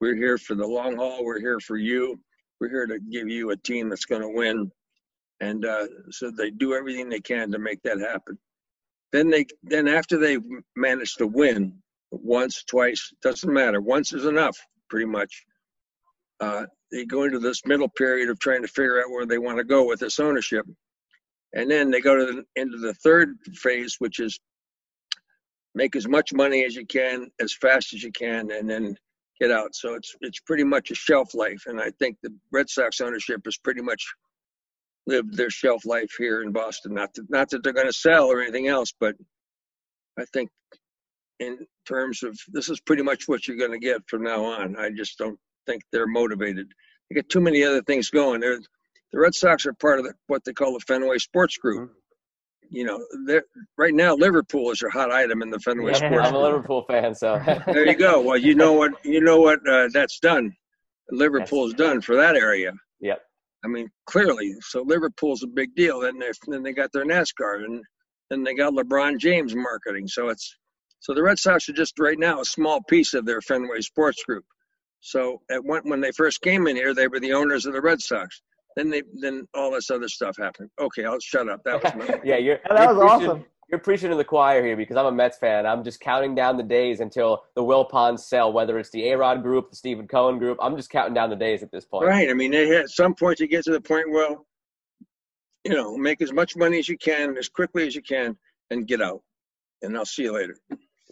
we're 0.00 0.16
here 0.16 0.38
for 0.38 0.54
the 0.54 0.66
long 0.66 0.96
haul. 0.96 1.24
We're 1.24 1.40
here 1.40 1.60
for 1.60 1.76
you. 1.76 2.18
We're 2.58 2.70
here 2.70 2.86
to 2.86 2.98
give 2.98 3.28
you 3.28 3.50
a 3.50 3.56
team 3.56 3.90
that's 3.90 4.06
going 4.06 4.22
to 4.22 4.28
win. 4.28 4.72
And 5.40 5.64
uh, 5.64 5.86
so 6.10 6.30
they 6.30 6.50
do 6.50 6.74
everything 6.74 7.08
they 7.08 7.20
can 7.20 7.52
to 7.52 7.58
make 7.58 7.82
that 7.82 8.00
happen 8.00 8.38
then 9.12 9.30
they 9.30 9.46
then 9.62 9.88
after 9.88 10.18
they 10.18 10.38
manage 10.76 11.14
to 11.16 11.26
win 11.26 11.80
once 12.10 12.64
twice 12.64 13.12
doesn't 13.22 13.52
matter. 13.52 13.80
Once 13.80 14.12
is 14.12 14.24
enough 14.26 14.58
pretty 14.88 15.06
much. 15.06 15.44
Uh, 16.40 16.64
they 16.90 17.04
go 17.04 17.24
into 17.24 17.38
this 17.38 17.64
middle 17.66 17.88
period 17.88 18.30
of 18.30 18.38
trying 18.38 18.62
to 18.62 18.68
figure 18.68 19.00
out 19.00 19.10
where 19.10 19.26
they 19.26 19.38
want 19.38 19.58
to 19.58 19.64
go 19.64 19.86
with 19.86 20.00
this 20.00 20.18
ownership. 20.18 20.66
And 21.52 21.70
then 21.70 21.90
they 21.90 22.00
go 22.00 22.16
to 22.16 22.32
the, 22.32 22.44
into 22.56 22.78
the 22.78 22.94
third 22.94 23.36
phase 23.54 23.96
which 23.98 24.20
is 24.20 24.38
make 25.74 25.94
as 25.94 26.08
much 26.08 26.32
money 26.32 26.64
as 26.64 26.74
you 26.74 26.86
can 26.86 27.30
as 27.40 27.52
fast 27.52 27.92
as 27.94 28.02
you 28.02 28.10
can 28.12 28.50
and 28.50 28.68
then 28.68 28.96
get 29.40 29.50
out. 29.50 29.74
So 29.74 29.94
it's 29.94 30.14
it's 30.20 30.40
pretty 30.40 30.64
much 30.64 30.90
a 30.90 30.94
shelf 30.94 31.34
life 31.34 31.64
and 31.66 31.80
i 31.80 31.90
think 31.98 32.16
the 32.22 32.34
red 32.52 32.68
sox 32.68 33.00
ownership 33.00 33.46
is 33.46 33.58
pretty 33.58 33.82
much 33.82 34.04
lived 35.10 35.36
their 35.36 35.50
shelf 35.50 35.84
life 35.84 36.10
here 36.16 36.42
in 36.42 36.52
Boston. 36.52 36.94
Not 36.94 37.12
that, 37.14 37.28
not 37.28 37.50
that 37.50 37.62
they're 37.62 37.72
going 37.72 37.86
to 37.86 37.92
sell 37.92 38.26
or 38.26 38.40
anything 38.40 38.68
else, 38.68 38.92
but 38.98 39.14
I 40.18 40.24
think 40.32 40.50
in 41.40 41.58
terms 41.88 42.22
of 42.22 42.38
this 42.48 42.68
is 42.68 42.80
pretty 42.80 43.02
much 43.02 43.24
what 43.26 43.48
you're 43.48 43.56
going 43.56 43.72
to 43.72 43.78
get 43.78 44.02
from 44.06 44.22
now 44.22 44.44
on. 44.44 44.76
I 44.76 44.90
just 44.90 45.18
don't 45.18 45.38
think 45.66 45.82
they're 45.92 46.06
motivated. 46.06 46.68
They 47.08 47.16
got 47.16 47.28
too 47.28 47.40
many 47.40 47.64
other 47.64 47.82
things 47.82 48.10
going. 48.10 48.40
They're, 48.40 48.58
the 49.12 49.18
Red 49.18 49.34
Sox 49.34 49.66
are 49.66 49.72
part 49.72 49.98
of 49.98 50.04
the, 50.04 50.14
what 50.28 50.44
they 50.44 50.52
call 50.52 50.74
the 50.74 50.80
Fenway 50.80 51.18
Sports 51.18 51.56
Group. 51.56 51.92
You 52.68 52.84
know, 52.84 53.04
they're, 53.26 53.42
right 53.76 53.94
now 53.94 54.14
Liverpool 54.14 54.70
is 54.70 54.80
your 54.80 54.90
hot 54.90 55.10
item 55.10 55.42
in 55.42 55.50
the 55.50 55.58
Fenway 55.58 55.90
Yeah. 55.92 55.96
Sports 55.98 56.28
I'm 56.28 56.34
a 56.36 56.40
Liverpool 56.40 56.84
fan, 56.88 57.14
so 57.16 57.42
There 57.66 57.86
you 57.86 57.96
go. 57.96 58.20
Well, 58.20 58.38
you 58.38 58.54
know 58.54 58.74
what 58.74 58.92
you 59.04 59.20
know 59.20 59.40
what 59.40 59.66
uh, 59.68 59.88
that's 59.92 60.20
done. 60.20 60.52
Liverpool's 61.10 61.74
done 61.74 62.00
for 62.00 62.14
that 62.14 62.36
area. 62.36 62.72
Yep. 63.00 63.20
I 63.64 63.68
mean, 63.68 63.88
clearly. 64.06 64.54
So 64.62 64.82
Liverpool's 64.82 65.42
a 65.42 65.46
big 65.48 65.74
deal. 65.74 66.00
Then 66.00 66.18
they 66.18 66.30
then 66.48 66.62
they 66.62 66.72
got 66.72 66.92
their 66.92 67.04
NASCAR, 67.04 67.64
and 67.64 67.82
then 68.30 68.42
they 68.42 68.54
got 68.54 68.72
LeBron 68.72 69.18
James 69.18 69.54
marketing. 69.54 70.08
So 70.08 70.28
it's 70.28 70.56
so 71.00 71.14
the 71.14 71.22
Red 71.22 71.38
Sox 71.38 71.68
are 71.68 71.72
just 71.74 71.98
right 71.98 72.18
now 72.18 72.40
a 72.40 72.44
small 72.44 72.82
piece 72.88 73.14
of 73.14 73.24
their 73.26 73.40
Fenway 73.40 73.80
Sports 73.80 74.22
Group. 74.24 74.44
So 75.00 75.40
at 75.50 75.64
one, 75.64 75.82
when 75.84 76.00
they 76.00 76.12
first 76.12 76.42
came 76.42 76.66
in 76.66 76.76
here, 76.76 76.94
they 76.94 77.08
were 77.08 77.20
the 77.20 77.32
owners 77.32 77.66
of 77.66 77.72
the 77.72 77.80
Red 77.80 78.00
Sox. 78.00 78.42
Then 78.76 78.90
they 78.90 79.02
then 79.20 79.46
all 79.54 79.72
this 79.72 79.90
other 79.90 80.08
stuff 80.08 80.36
happened. 80.38 80.70
Okay, 80.80 81.04
I'll 81.04 81.20
shut 81.20 81.48
up. 81.48 81.60
That 81.64 81.82
was 81.82 81.94
my, 81.94 82.20
yeah, 82.24 82.36
you're, 82.36 82.58
that 82.68 82.94
was 82.94 82.98
preaching- 82.98 83.30
awesome. 83.30 83.44
You're 83.70 83.78
preaching 83.80 84.10
to 84.10 84.16
the 84.16 84.24
choir 84.24 84.64
here 84.64 84.76
because 84.76 84.96
I'm 84.96 85.06
a 85.06 85.12
Mets 85.12 85.38
fan. 85.38 85.64
I'm 85.64 85.84
just 85.84 86.00
counting 86.00 86.34
down 86.34 86.56
the 86.56 86.62
days 86.64 86.98
until 86.98 87.44
the 87.54 87.62
Wilpons 87.62 88.20
sell, 88.20 88.52
whether 88.52 88.78
it's 88.78 88.90
the 88.90 89.10
A 89.10 89.16
Rod 89.16 89.42
group, 89.42 89.70
the 89.70 89.76
Steven 89.76 90.08
Cohen 90.08 90.38
group. 90.38 90.58
I'm 90.60 90.76
just 90.76 90.90
counting 90.90 91.14
down 91.14 91.30
the 91.30 91.36
days 91.36 91.62
at 91.62 91.70
this 91.70 91.84
point. 91.84 92.06
right. 92.06 92.28
I 92.28 92.34
mean, 92.34 92.50
they, 92.50 92.76
at 92.76 92.90
some 92.90 93.14
point 93.14 93.38
you 93.38 93.46
get 93.46 93.64
to 93.64 93.70
the 93.70 93.80
point 93.80 94.10
where, 94.10 94.34
you 95.64 95.72
know, 95.72 95.96
make 95.96 96.20
as 96.20 96.32
much 96.32 96.56
money 96.56 96.80
as 96.80 96.88
you 96.88 96.98
can 96.98 97.36
as 97.36 97.48
quickly 97.48 97.86
as 97.86 97.94
you 97.94 98.02
can 98.02 98.36
and 98.70 98.88
get 98.88 99.00
out. 99.00 99.22
And 99.82 99.96
I'll 99.96 100.04
see 100.04 100.24
you 100.24 100.32
later. 100.34 100.56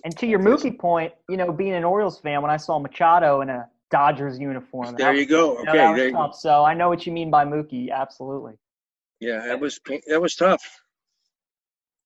And 0.05 0.17
to 0.19 0.27
your 0.27 0.41
Mookie 0.41 0.77
point, 0.77 1.13
you 1.29 1.37
know, 1.37 1.53
being 1.53 1.75
an 1.75 1.85
Orioles 1.85 2.19
fan, 2.19 2.43
when 2.43 2.51
I 2.51 2.57
saw 2.57 2.79
Machado 2.79 3.41
in 3.41 3.51
a 3.51 3.69
Dodgers 3.91 4.39
uniform, 4.39 4.97
there 4.97 5.15
you 5.15 5.27
go. 5.27 5.59
you 5.59 5.65
know, 5.65 5.71
Okay, 5.71 5.79
that 5.79 5.91
was 5.91 6.01
there, 6.01 6.11
tough. 6.11 6.35
So 6.35 6.65
I 6.65 6.75
know 6.75 6.89
what 6.89 7.07
you 7.07 7.13
mean 7.13 7.31
by 7.31 7.45
Mookie. 7.45 7.91
Absolutely. 7.91 8.55
yeah, 9.21 9.47
that 9.47 9.61
was 9.61 9.81
that 10.09 10.21
was 10.21 10.35
tough. 10.35 10.83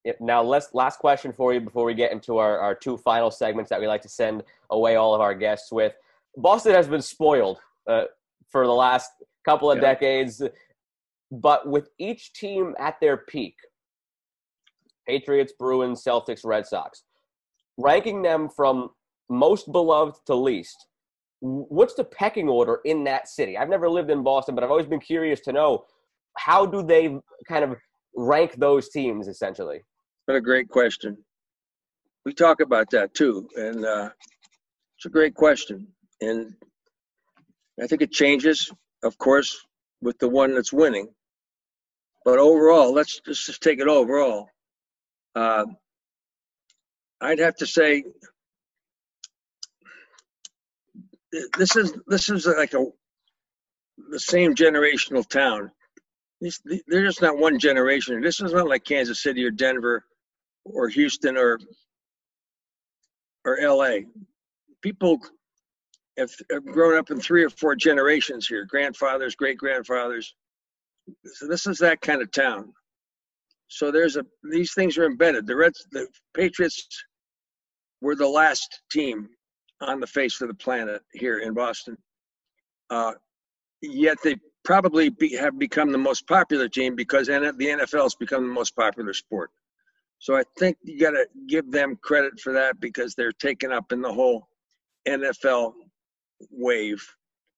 Yep. 0.05 0.21
Now, 0.21 0.43
let's 0.43 0.75
last 0.75 0.99
question 0.99 1.33
for 1.33 1.55
you 1.55 1.61
before 1.61 1.85
we 1.85 1.95
get 1.95 2.13
into 2.13 2.39
our, 2.39 2.59
our 2.59 2.75
two 2.75 2.97
final 2.97 3.31
segments 3.31 3.71
that 3.71 3.81
we 3.81 3.87
like 3.87 4.03
to 4.03 4.09
send 4.09 4.43
away 4.71 4.97
all 4.97 5.15
of 5.15 5.21
our 5.21 5.35
guests 5.35 5.71
with. 5.71 5.95
Boston 6.37 6.75
has 6.75 6.89
been 6.89 7.03
spoiled 7.03 7.61
uh, 7.87 8.05
for 8.51 8.67
the 8.67 8.73
last 8.73 9.11
couple 9.45 9.71
of 9.71 9.79
Yeah. 9.79 9.83
decades, 9.83 10.43
but 11.31 11.69
with 11.69 11.91
each 11.99 12.33
team 12.33 12.75
at 12.79 12.99
their 13.01 13.17
peak 13.17 13.57
Patriots, 15.07 15.53
Bruins, 15.59 16.03
Celtics, 16.05 16.45
Red 16.45 16.67
Sox 16.67 17.05
ranking 17.79 18.23
them 18.23 18.49
from 18.49 18.91
most 19.29 19.73
beloved 19.73 20.17
to 20.27 20.35
least. 20.35 20.87
What's 21.41 21.95
the 21.95 22.05
pecking 22.05 22.49
order 22.49 22.81
in 22.85 23.03
that 23.05 23.29
city? 23.29 23.57
I've 23.57 23.69
never 23.69 23.89
lived 23.89 24.11
in 24.11 24.23
Boston, 24.23 24.55
but 24.55 24.63
I've 24.63 24.71
always 24.71 24.87
been 24.87 25.01
curious 25.01 25.41
to 25.41 25.53
know 25.53 25.85
how 26.37 26.65
do 26.67 26.83
they 26.83 27.19
kind 27.49 27.65
of 27.65 27.77
rank 28.15 28.55
those 28.57 28.91
teams 28.91 29.27
essentially? 29.27 29.83
What 30.27 30.37
a 30.37 30.41
great 30.41 30.69
question. 30.69 31.19
We 32.25 32.33
talk 32.33 32.61
about 32.61 32.91
that 32.91 33.13
too, 33.13 33.49
and 33.57 33.85
uh, 33.85 34.11
it's 34.97 35.07
a 35.07 35.11
great 35.11 35.35
question. 35.35 35.89
And 36.21 36.55
I 37.83 37.89
think 37.89 38.03
it 38.03 38.13
changes, 38.13 38.71
of 39.03 39.19
course, 39.19 39.67
with 40.01 40.19
the 40.19 40.29
one 40.29 40.55
that's 40.55 40.73
winning. 40.73 41.09
But 42.25 42.39
overall, 42.39 42.95
let's 42.95 43.21
just, 43.21 43.61
take 43.61 43.81
it 43.81 43.89
overall. 43.89 44.49
Uh, 45.35 45.65
I'd 47.21 47.41
have 47.41 47.57
to 47.57 47.67
say 47.67 48.05
this 51.59 51.75
is 51.75 51.95
this 52.07 52.29
is 52.29 52.47
like 52.47 52.75
a 52.75 52.87
the 54.11 54.21
same 54.21 54.55
generational 54.55 55.29
town. 55.29 55.73
They're 56.87 57.05
just 57.05 57.23
not 57.23 57.39
one 57.39 57.59
generation. 57.59 58.21
This 58.21 58.41
is 58.41 58.53
not 58.53 58.69
like 58.69 58.85
Kansas 58.85 59.23
City 59.23 59.45
or 59.45 59.51
Denver 59.51 60.05
or 60.65 60.89
Houston 60.89 61.37
or 61.37 61.59
or 63.45 63.59
LA. 63.61 63.99
People 64.83 65.19
have, 66.17 66.31
grown 66.67 66.97
up 66.97 67.11
in 67.11 67.21
three 67.21 67.45
or 67.45 67.51
four 67.51 67.75
generations 67.75 68.47
here, 68.47 68.65
grandfathers, 68.65 69.35
great 69.35 69.59
grandfathers. 69.59 70.35
So 71.25 71.47
this 71.49 71.67
is 71.67 71.79
that 71.79 72.01
kind 72.01 72.23
of 72.23 72.31
town. 72.31 72.73
So 73.69 73.91
there's 73.91 74.17
a 74.17 74.25
these 74.51 74.75
things 74.75 74.99
are 74.99 75.07
embedded. 75.07 75.47
The 75.47 75.57
Reds, 75.57 75.87
the 75.93 76.07
Patriots 76.35 76.87
were 78.01 78.15
the 78.15 78.29
last 78.29 78.83
team 78.91 79.29
on 79.81 79.99
the 79.99 80.07
face 80.07 80.41
of 80.41 80.49
the 80.49 80.55
planet 80.55 81.01
here 81.13 81.39
in 81.39 81.55
Boston. 81.55 81.97
Uh, 82.91 83.13
yet 83.81 84.19
they 84.23 84.37
probably 84.65 85.09
be, 85.09 85.35
have 85.35 85.59
become 85.59 85.91
the 85.91 85.99
most 85.99 86.27
popular 86.27 86.69
team 86.69 86.95
because 86.95 87.27
the 87.29 87.33
NFL 87.33 88.03
has 88.03 88.15
become 88.15 88.47
the 88.47 88.53
most 88.53 88.77
popular 88.77 89.15
sport. 89.15 89.51
So 90.23 90.37
I 90.37 90.45
think 90.57 90.77
you 90.85 91.01
got 91.01 91.11
to 91.11 91.27
give 91.49 91.73
them 91.73 91.99
credit 92.01 92.39
for 92.39 92.53
that 92.53 92.79
because 92.79 93.17
they're 93.17 93.33
taken 93.33 93.73
up 93.73 93.91
in 93.91 94.01
the 94.01 94.13
whole 94.13 94.47
NFL 95.05 95.73
wave 96.49 97.05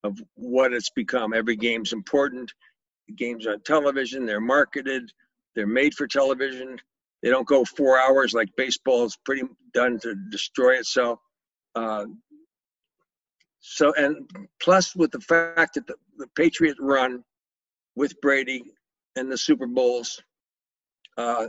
of 0.02 0.18
what 0.32 0.72
it's 0.72 0.88
become. 0.88 1.34
Every 1.34 1.56
game's 1.56 1.92
important. 1.92 2.50
The 3.06 3.12
games 3.12 3.46
on 3.46 3.60
television, 3.60 4.24
they're 4.24 4.40
marketed, 4.40 5.12
they're 5.54 5.66
made 5.66 5.92
for 5.92 6.06
television. 6.06 6.78
They 7.22 7.28
don't 7.28 7.46
go 7.46 7.66
four 7.66 8.00
hours 8.00 8.32
like 8.32 8.56
baseball 8.56 9.04
is 9.04 9.18
pretty 9.26 9.42
done 9.74 9.98
to 9.98 10.14
destroy 10.30 10.78
itself. 10.78 11.18
Uh, 11.74 12.06
so, 13.60 13.92
and 13.94 14.26
plus 14.58 14.96
with 14.96 15.10
the 15.10 15.20
fact 15.20 15.74
that 15.74 15.86
the, 15.86 15.96
the 16.16 16.28
Patriot 16.34 16.78
run 16.80 17.24
with 17.94 18.18
Brady 18.22 18.64
and 19.16 19.30
the 19.30 19.36
Super 19.36 19.66
Bowls 19.66 20.22
uh, 21.18 21.48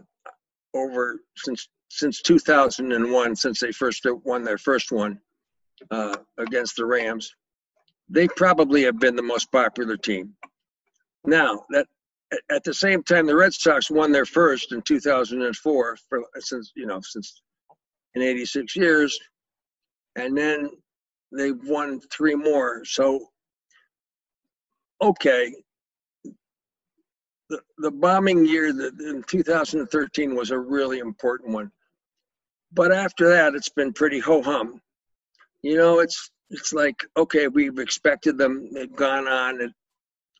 over 0.75 1.21
since 1.37 1.67
since 1.89 2.21
2001, 2.21 3.35
since 3.35 3.59
they 3.59 3.71
first 3.71 4.05
won 4.25 4.43
their 4.43 4.57
first 4.57 4.91
one 4.91 5.19
uh, 5.91 6.17
against 6.37 6.75
the 6.75 6.85
Rams, 6.85 7.33
they 8.09 8.27
probably 8.27 8.83
have 8.83 8.99
been 8.99 9.15
the 9.15 9.21
most 9.21 9.51
popular 9.51 9.95
team. 9.95 10.35
Now 11.25 11.63
that 11.69 11.87
at- 12.51 12.63
the 12.63 12.73
same 12.73 13.03
time, 13.03 13.25
the 13.27 13.35
Red 13.35 13.53
Sox 13.53 13.89
won 13.89 14.11
their 14.11 14.25
first 14.25 14.71
in 14.71 14.81
2004 14.81 15.97
for 16.09 16.23
since 16.39 16.71
you 16.75 16.85
know 16.85 16.99
since 17.01 17.41
in 18.15 18.21
86 18.21 18.75
years, 18.75 19.17
and 20.15 20.37
then 20.37 20.69
they've 21.31 21.63
won 21.63 21.99
three 22.11 22.35
more. 22.35 22.83
So 22.85 23.27
okay, 25.01 25.53
the 27.49 27.61
the 27.77 27.91
bombing 27.91 28.45
year 28.45 28.67
in 28.67 29.23
2013 29.27 30.35
was 30.35 30.51
a 30.51 30.59
really 30.59 30.99
important 30.99 31.51
one, 31.51 31.71
but 32.73 32.91
after 32.91 33.29
that, 33.29 33.55
it's 33.55 33.69
been 33.69 33.93
pretty 33.93 34.19
ho 34.19 34.41
hum. 34.41 34.81
You 35.61 35.77
know, 35.77 35.99
it's 35.99 36.31
it's 36.49 36.73
like 36.73 37.05
okay, 37.17 37.47
we've 37.47 37.79
expected 37.79 38.37
them. 38.37 38.69
They've 38.73 38.95
gone 38.95 39.27
on 39.27 39.61
and 39.61 39.73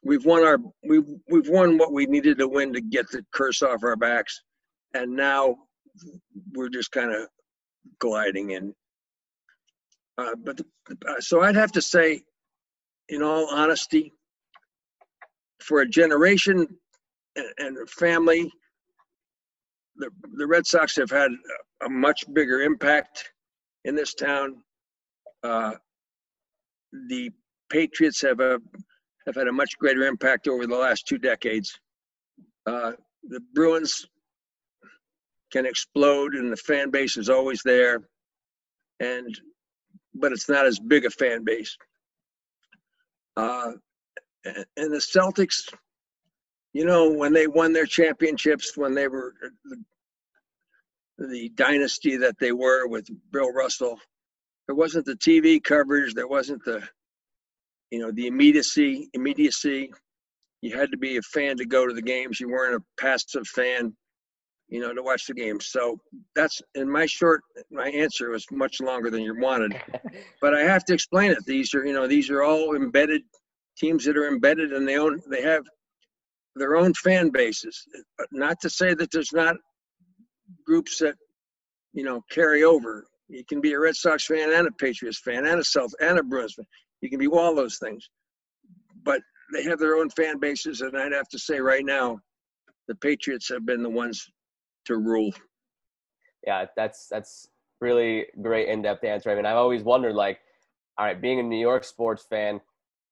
we've 0.04 0.26
won 0.26 0.44
our 0.44 0.60
we've 0.84 1.08
we've 1.30 1.50
won 1.50 1.78
what 1.78 1.92
we 1.92 2.06
needed 2.06 2.38
to 2.38 2.48
win 2.48 2.74
to 2.74 2.82
get 2.82 3.10
the 3.12 3.26
curse 3.32 3.62
off 3.62 3.84
our 3.84 3.96
backs, 3.96 4.42
and 4.94 5.16
now 5.16 5.58
we're 6.54 6.70
just 6.70 6.92
kind 6.92 7.12
of 7.12 7.28
gliding 8.00 8.52
in. 8.52 8.74
Uh, 10.18 10.36
but 10.44 10.58
the, 10.58 10.66
uh, 11.08 11.20
so 11.20 11.42
I'd 11.42 11.56
have 11.56 11.74
to 11.74 11.82
say, 11.82 12.24
in 13.10 13.22
all 13.22 13.50
honesty, 13.52 14.14
for 15.62 15.82
a 15.82 15.88
generation 15.88 16.68
and, 17.36 17.90
family, 17.90 18.52
the 19.98 20.10
the 20.38 20.48
Red 20.48 20.66
Sox 20.66 20.96
have 20.96 21.10
had 21.10 21.32
a, 21.84 21.90
much 21.90 22.24
bigger 22.34 22.62
impact 22.62 23.32
in 23.86 23.96
this 23.96 24.14
town. 24.14 24.58
Uh, 25.44 25.74
the 27.08 27.32
Patriots 27.70 28.22
have 28.22 28.40
a 28.40 28.60
have 29.26 29.36
had 29.36 29.48
a 29.48 29.54
much 29.54 29.78
greater 29.78 30.04
impact 30.04 30.48
over 30.48 30.68
the 30.68 30.76
last 30.76 31.08
two 31.08 31.18
decades. 31.18 31.78
Uh, 32.66 32.94
the 33.24 33.40
Bruins 33.54 34.06
can 35.52 35.66
explode, 35.66 36.36
and 36.36 36.52
the 36.52 36.58
fan 36.58 36.92
base 36.92 37.18
is 37.18 37.30
always 37.30 37.62
there, 37.64 38.02
and 39.00 39.40
but 40.14 40.32
it's 40.32 40.50
not 40.50 40.66
as 40.66 40.80
big 40.80 41.06
a 41.06 41.10
fan 41.10 41.44
base. 41.44 41.78
Uh, 43.38 43.74
and 44.46 44.94
the 44.94 44.98
Celtics, 44.98 45.74
you 46.76 46.84
know, 46.84 47.10
when 47.10 47.32
they 47.32 47.48
won 47.48 47.72
their 47.72 47.86
championships, 47.86 48.76
when 48.76 48.94
they 48.94 49.08
were 49.08 49.34
uh, 49.46 49.76
the, 51.18 51.26
the 51.26 51.50
dynasty 51.56 52.18
that 52.18 52.38
they 52.38 52.52
were 52.52 52.86
with 52.86 53.08
Bill 53.32 53.54
Russell, 53.54 53.98
there 54.68 54.76
wasn't 54.76 55.06
the 55.06 55.16
TV 55.16 55.64
coverage, 55.64 56.14
there 56.14 56.28
wasn't 56.28 56.62
the 56.66 56.84
you 57.92 58.00
know 58.00 58.12
the 58.12 58.28
immediacy 58.28 59.10
immediacy. 59.14 59.90
You 60.62 60.78
had 60.78 60.92
to 60.92 60.98
be 60.98 61.16
a 61.16 61.22
fan 61.22 61.56
to 61.58 61.66
go 61.66 61.88
to 61.88 61.94
the 61.94 62.02
games. 62.02 62.42
You 62.42 62.50
weren't 62.50 62.76
a 62.76 63.02
passive 63.02 63.48
fan 63.48 63.96
you 64.68 64.82
know 64.82 64.94
to 64.94 65.04
watch 65.04 65.28
the 65.28 65.34
games 65.34 65.68
so 65.68 65.96
that's 66.36 66.60
in 66.74 66.90
my 66.90 67.06
short 67.06 67.44
my 67.70 67.88
answer 67.90 68.32
was 68.32 68.48
much 68.52 68.82
longer 68.82 69.10
than 69.10 69.22
you 69.22 69.40
wanted. 69.40 69.80
But 70.42 70.54
i 70.54 70.62
have 70.62 70.84
to 70.86 70.94
explain 70.94 71.32
it. 71.32 71.46
These 71.46 71.74
are 71.74 71.86
you 71.86 71.94
know 71.94 72.06
these 72.06 72.30
are 72.30 72.44
all 72.44 72.76
embedded 72.76 73.22
teams 73.78 74.04
that 74.06 74.18
are 74.18 74.28
embedded 74.28 74.74
and 74.74 74.86
they 74.86 74.98
own 74.98 75.22
they 75.30 75.42
have 75.42 75.64
their 76.56 76.76
own 76.76 76.94
fan 76.94 77.30
bases 77.30 77.86
not 78.32 78.60
to 78.62 78.70
say 78.70 78.94
that 78.94 79.12
there's 79.12 79.34
not 79.34 79.56
groups 80.66 81.00
that 81.00 81.16
you 81.94 82.04
know 82.04 82.22
carry 82.32 82.64
over 82.64 83.06
you 83.28 83.44
can 83.50 83.60
be 83.60 83.74
a 83.74 83.80
red 83.80 83.96
sox 83.96 84.26
fan 84.26 84.54
and 84.54 84.68
a 84.68 84.72
patriots 84.72 85.20
fan 85.20 85.46
and 85.46 85.60
a 85.60 85.64
south 85.64 85.92
and 86.00 86.20
a 86.20 86.24
bruins 86.24 86.54
fan 86.54 86.66
you 87.02 87.10
can 87.10 87.20
be 87.20 87.28
all 87.28 87.56
those 87.56 87.78
things. 87.78 88.10
But 89.04 89.22
they 89.54 89.64
have 89.64 89.80
their 89.80 89.96
own 89.96 90.10
fan 90.10 90.40
bases, 90.40 90.82
and 90.82 90.98
I'd 90.98 91.14
have 91.14 91.30
to 91.30 91.40
say 91.40 91.60
right 91.60 91.86
now, 91.86 92.20
the 92.88 92.96
Patriots 92.96 93.50
have 93.50 93.66
been 93.66 93.84
the 93.84 93.90
ones 93.90 94.28
to 94.86 94.98
rule. 94.98 95.32
Yeah, 96.46 96.66
that's 96.76 97.08
that's 97.08 97.48
really 97.82 98.26
great 98.42 98.70
in-depth 98.70 99.04
answer. 99.04 99.30
I 99.30 99.36
mean, 99.36 99.46
I've 99.46 99.58
always 99.58 99.84
wondered, 99.84 100.16
like, 100.16 100.40
all 100.98 101.06
right, 101.06 101.22
being 101.22 101.40
a 101.40 101.44
New 101.44 101.60
York 101.60 101.84
sports 101.84 102.26
fan, 102.28 102.60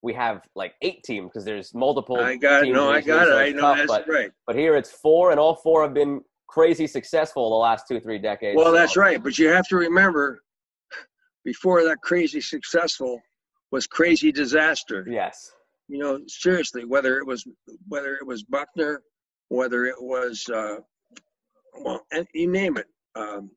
we 0.04 0.14
have 0.14 0.42
like 0.54 0.76
eight 0.82 1.02
teams 1.04 1.30
because 1.30 1.46
there's 1.46 1.74
multiple. 1.74 2.18
I 2.18 2.36
got 2.36 2.62
it. 2.62 2.66
teams 2.66 2.76
No, 2.76 2.92
I 2.92 3.02
got 3.02 3.30
it. 3.30 3.34
I 3.34 3.50
know 3.52 3.62
tough, 3.62 3.78
that's 3.78 3.88
but, 3.88 4.08
right. 4.08 4.32
But 4.46 4.56
here 4.56 4.76
it's 4.76 4.92
four, 4.92 5.32
and 5.32 5.40
all 5.40 5.56
four 5.56 5.82
have 5.82 5.94
been 5.94 6.22
crazy 6.48 6.86
successful 6.86 7.50
the 7.50 7.56
last 7.56 7.88
two, 7.88 8.00
three 8.02 8.20
decades. 8.20 8.58
Well, 8.58 8.74
that's 8.74 8.98
right. 8.98 9.24
But 9.24 9.40
you 9.40 9.48
have 9.48 9.68
to 9.70 9.78
remember, 9.78 10.44
before 11.46 11.84
that 11.86 12.02
crazy 12.04 12.42
successful 12.42 13.20
was 13.72 13.88
crazy 13.88 14.32
disaster. 14.32 15.08
Yes. 15.10 15.52
You 15.88 16.00
know, 16.00 16.20
seriously, 16.28 16.84
whether 16.86 17.18
it 17.18 17.26
was 17.26 17.48
whether 17.88 18.16
it 18.16 18.28
was 18.28 18.44
Buckner, 18.44 19.02
whether 19.48 19.86
it 19.86 19.96
was 20.00 20.44
uh, 20.54 20.78
well, 21.82 22.02
and 22.12 22.28
you 22.34 22.52
name 22.52 22.78
it. 22.78 22.88
Um, 23.16 23.52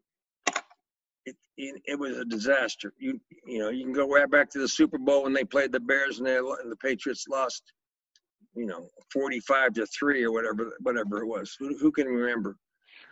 it 1.57 1.99
was 1.99 2.19
a 2.19 2.25
disaster. 2.25 2.93
You 2.99 3.21
you 3.47 3.59
know 3.59 3.71
you 3.71 3.85
can 3.85 3.93
go 3.93 4.09
right 4.09 4.31
back 4.31 4.51
to 4.51 4.59
the 4.59 4.69
Super 4.69 4.99
Bowl 4.99 5.25
when 5.25 5.33
they 5.33 5.45
played 5.45 5.73
the 5.73 5.81
Bears 5.81 6.19
and, 6.19 6.27
they, 6.27 6.37
and 6.37 6.71
the 6.71 6.77
Patriots 6.77 7.27
lost, 7.29 7.63
you 8.55 8.67
know, 8.67 8.89
45 9.13 9.75
to 9.75 9.87
three 9.87 10.25
or 10.25 10.33
whatever 10.33 10.73
whatever 10.81 11.23
it 11.23 11.27
was. 11.27 11.57
Who, 11.59 11.77
who 11.79 11.91
can 11.93 12.07
remember? 12.07 12.57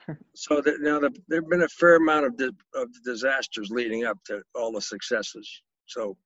so 0.34 0.60
that 0.60 0.80
now 0.80 1.00
the, 1.00 1.14
there've 1.28 1.48
been 1.48 1.62
a 1.62 1.68
fair 1.68 1.96
amount 1.96 2.26
of 2.26 2.36
di, 2.36 2.50
of 2.74 2.88
disasters 3.04 3.70
leading 3.70 4.04
up 4.04 4.18
to 4.26 4.42
all 4.54 4.72
the 4.72 4.80
successes. 4.80 5.62
So 5.86 6.16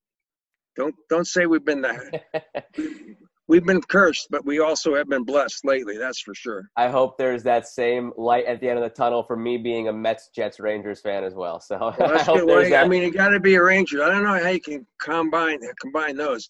don't 0.77 0.95
don't 1.09 1.27
say 1.27 1.47
we've 1.47 1.64
been 1.64 1.83
the 1.83 2.21
we've 3.49 3.65
been 3.65 3.81
cursed, 3.81 4.29
but 4.31 4.45
we 4.45 4.61
also 4.61 4.95
have 4.95 5.09
been 5.09 5.25
blessed 5.25 5.65
lately. 5.65 5.97
That's 5.97 6.21
for 6.21 6.35
sure. 6.35 6.71
I 6.77 6.89
hope 6.89 7.19
there's 7.19 7.43
that 7.45 7.67
same 7.67 8.13
light 8.17 8.45
at 8.45 8.61
the 8.61 8.69
end 8.69 8.79
of 8.79 8.85
the 8.85 8.95
tunnel 8.95 9.23
for 9.23 9.37
me 9.37 9.57
being 9.57 9.89
a 9.89 9.93
Mets, 9.93 10.29
Jets, 10.35 10.61
Rangers 10.61 11.01
fan 11.01 11.25
as 11.25 11.35
well. 11.35 11.59
So 11.59 11.79
well, 11.99 12.19
I, 12.19 12.23
hope 12.23 12.45
well, 12.45 12.75
I 12.75 12.87
mean, 12.87 13.03
you 13.03 13.11
got 13.11 13.31
to 13.31 13.41
be 13.41 13.57
a 13.57 13.63
Ranger. 13.63 14.05
I 14.05 14.11
don't 14.11 14.23
know 14.23 14.39
how 14.39 14.51
you 14.51 14.61
can 14.61 14.87
combine 15.01 15.59
combine 15.81 16.17
those. 16.17 16.49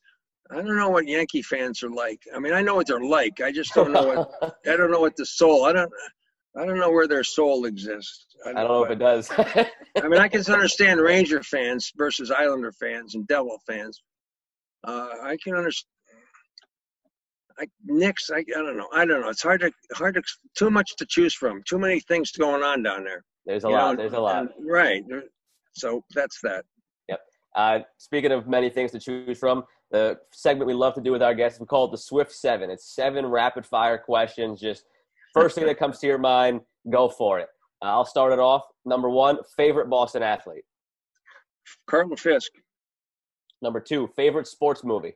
I 0.51 0.57
don't 0.57 0.77
know 0.77 0.89
what 0.89 1.07
Yankee 1.07 1.43
fans 1.43 1.83
are 1.83 1.91
like. 1.91 2.23
I 2.35 2.39
mean, 2.39 2.55
I 2.55 2.63
know 2.63 2.75
what 2.75 2.87
they're 2.87 3.01
like. 3.01 3.41
I 3.41 3.53
just 3.53 3.75
don't 3.75 3.93
know 3.93 4.07
what 4.41 4.57
I 4.67 4.77
don't 4.77 4.91
know 4.91 5.01
what 5.01 5.17
the 5.17 5.27
soul. 5.27 5.65
I 5.65 5.73
don't. 5.73 5.91
I 6.57 6.67
don't 6.67 6.79
know 6.79 6.91
where 6.91 7.07
their 7.07 7.23
soul 7.23 7.67
exists. 7.67 8.27
I 8.45 8.49
don't, 8.49 8.57
I 8.57 8.63
don't 8.63 8.71
know, 8.73 8.85
if 8.85 8.91
it 8.91 8.99
does. 8.99 9.31
I 9.31 10.09
mean, 10.09 10.19
I 10.19 10.27
can 10.27 10.41
understand 10.53 11.01
Ranger 11.01 11.43
fans 11.43 11.93
versus 11.97 12.33
Islander 12.33 12.73
fans 12.73 13.15
and 13.15 13.29
Devil 13.29 13.59
fans. 13.65 14.03
Uh, 14.83 15.09
I 15.23 15.37
can 15.43 15.55
understand. 15.55 15.87
I, 17.61 17.67
Knicks, 17.85 18.31
I, 18.31 18.39
I 18.39 18.43
don't 18.49 18.77
know. 18.77 18.89
I 18.93 19.05
don't 19.05 19.21
know. 19.21 19.29
It's 19.29 19.43
hard 19.43 19.61
to 19.63 19.71
hard 19.95 20.15
to 20.15 20.23
too 20.57 20.71
much 20.71 20.97
to 20.97 21.07
choose 21.07 21.35
from. 21.35 21.63
Too 21.69 21.79
many 21.79 22.01
things 22.01 22.31
going 22.33 22.63
on 22.63 22.83
down 22.83 23.05
there. 23.05 23.25
There's 23.47 23.65
a 23.65 23.69
lot. 23.69 23.97
Know? 23.97 24.03
There's 24.03 24.13
a 24.13 24.21
lot. 24.21 24.39
And, 24.43 24.51
right. 24.71 25.03
So 25.73 26.03
that's 26.15 26.41
that. 26.43 26.65
Yep. 27.09 27.21
Uh, 27.57 27.79
speaking 27.97 28.33
of 28.33 28.47
many 28.47 28.71
things 28.71 28.93
to 28.93 28.99
choose 28.99 29.39
from, 29.39 29.65
the 29.91 30.19
segment 30.33 30.67
we 30.67 30.75
love 30.75 30.95
to 30.95 31.01
do 31.01 31.13
with 31.13 31.23
our 31.23 31.35
guests, 31.35 31.59
we 31.59 31.67
call 31.67 31.87
it 31.87 31.91
the 31.91 31.99
Swift 31.99 32.33
Seven. 32.33 32.71
It's 32.71 32.95
seven 32.95 33.27
rapid 33.27 33.65
fire 33.67 33.99
questions. 33.99 34.61
Just 34.61 34.85
first 35.35 35.55
thing 35.55 35.67
that 35.67 35.79
comes 35.79 35.99
to 36.01 36.07
your 36.07 36.19
mind, 36.19 36.61
go 36.91 37.09
for 37.09 37.39
it. 37.39 37.49
Uh, 37.83 37.87
I'll 37.87 38.05
start 38.05 38.33
it 38.33 38.39
off. 38.39 38.63
Number 38.85 39.09
one, 39.09 39.39
favorite 39.57 39.89
Boston 39.89 40.23
athlete. 40.23 40.65
Carlton 41.87 42.17
Fisk. 42.17 42.51
Number 43.63 43.81
two, 43.81 44.09
favorite 44.15 44.47
sports 44.47 44.85
movie. 44.85 45.15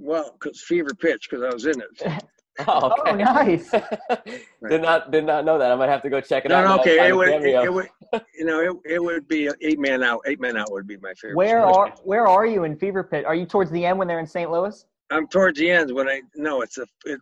Well, 0.00 0.36
because 0.38 0.62
Fever 0.62 0.90
Pitch, 0.98 1.28
because 1.28 1.44
I 1.44 1.52
was 1.52 1.66
in 1.66 1.80
it. 1.80 2.24
oh, 2.66 2.90
okay. 2.90 3.10
oh, 3.10 3.14
nice. 3.14 3.70
did 4.68 4.82
not 4.82 5.10
did 5.10 5.24
not 5.24 5.44
know 5.44 5.58
that. 5.58 5.70
I 5.70 5.74
might 5.74 5.88
have 5.88 6.02
to 6.02 6.10
go 6.10 6.20
check 6.20 6.44
it 6.44 6.48
no, 6.48 6.56
out. 6.56 6.64
No, 6.64 6.80
okay. 6.80 7.08
It 7.08 7.16
would, 7.16 7.28
it, 7.28 7.44
it 7.44 7.72
would, 7.72 7.88
you 8.34 8.44
know, 8.44 8.60
it, 8.60 8.92
it 8.94 9.02
would 9.02 9.28
be 9.28 9.50
eight 9.60 9.78
man 9.78 10.02
out. 10.02 10.20
Eight 10.26 10.40
man 10.40 10.56
out 10.56 10.70
would 10.70 10.86
be 10.86 10.96
my 10.98 11.14
favorite. 11.14 11.36
Where 11.36 11.64
are 11.64 11.94
Where 12.04 12.26
are 12.26 12.46
you 12.46 12.64
in 12.64 12.76
Fever 12.76 13.04
Pitch? 13.04 13.24
Are 13.24 13.34
you 13.34 13.46
towards 13.46 13.70
the 13.70 13.84
end 13.84 13.98
when 13.98 14.08
they're 14.08 14.20
in 14.20 14.26
St. 14.26 14.50
Louis? 14.50 14.84
I'm 15.10 15.26
towards 15.28 15.58
the 15.58 15.70
end 15.70 15.92
when 15.94 16.08
I 16.08 16.22
no. 16.34 16.62
It's 16.62 16.78
a. 16.78 16.86
It, 17.04 17.20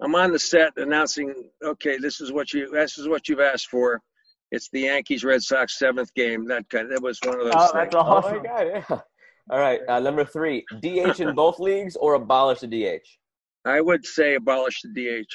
I'm 0.00 0.14
on 0.14 0.32
the 0.32 0.38
set 0.38 0.72
announcing. 0.76 1.34
Okay, 1.64 1.96
this 1.98 2.20
is 2.20 2.32
what 2.32 2.52
you. 2.52 2.70
This 2.70 2.98
is 2.98 3.08
what 3.08 3.28
you've 3.28 3.40
asked 3.40 3.68
for. 3.68 4.00
It's 4.52 4.68
the 4.70 4.82
Yankees 4.82 5.24
Red 5.24 5.42
Sox 5.42 5.78
seventh 5.78 6.12
game. 6.14 6.46
That 6.46 6.68
kind. 6.68 6.84
Of, 6.84 6.90
that 6.90 7.02
was 7.02 7.18
one 7.24 7.40
of 7.40 7.46
those. 7.46 7.54
Oh, 7.56 7.60
things. 7.60 7.72
that's 7.72 7.94
awesome. 7.94 8.34
Oh 8.34 8.38
my 8.38 8.44
god! 8.44 8.84
Yeah. 8.90 8.98
All 9.48 9.60
right, 9.60 9.80
uh, 9.88 10.00
number 10.00 10.24
three, 10.24 10.64
DH 10.80 11.20
in 11.20 11.34
both 11.34 11.60
leagues 11.60 11.94
or 11.96 12.14
abolish 12.14 12.60
the 12.60 12.66
DH? 12.66 13.06
I 13.64 13.80
would 13.80 14.04
say 14.04 14.34
abolish 14.34 14.82
the 14.82 14.88
DH. 14.88 15.32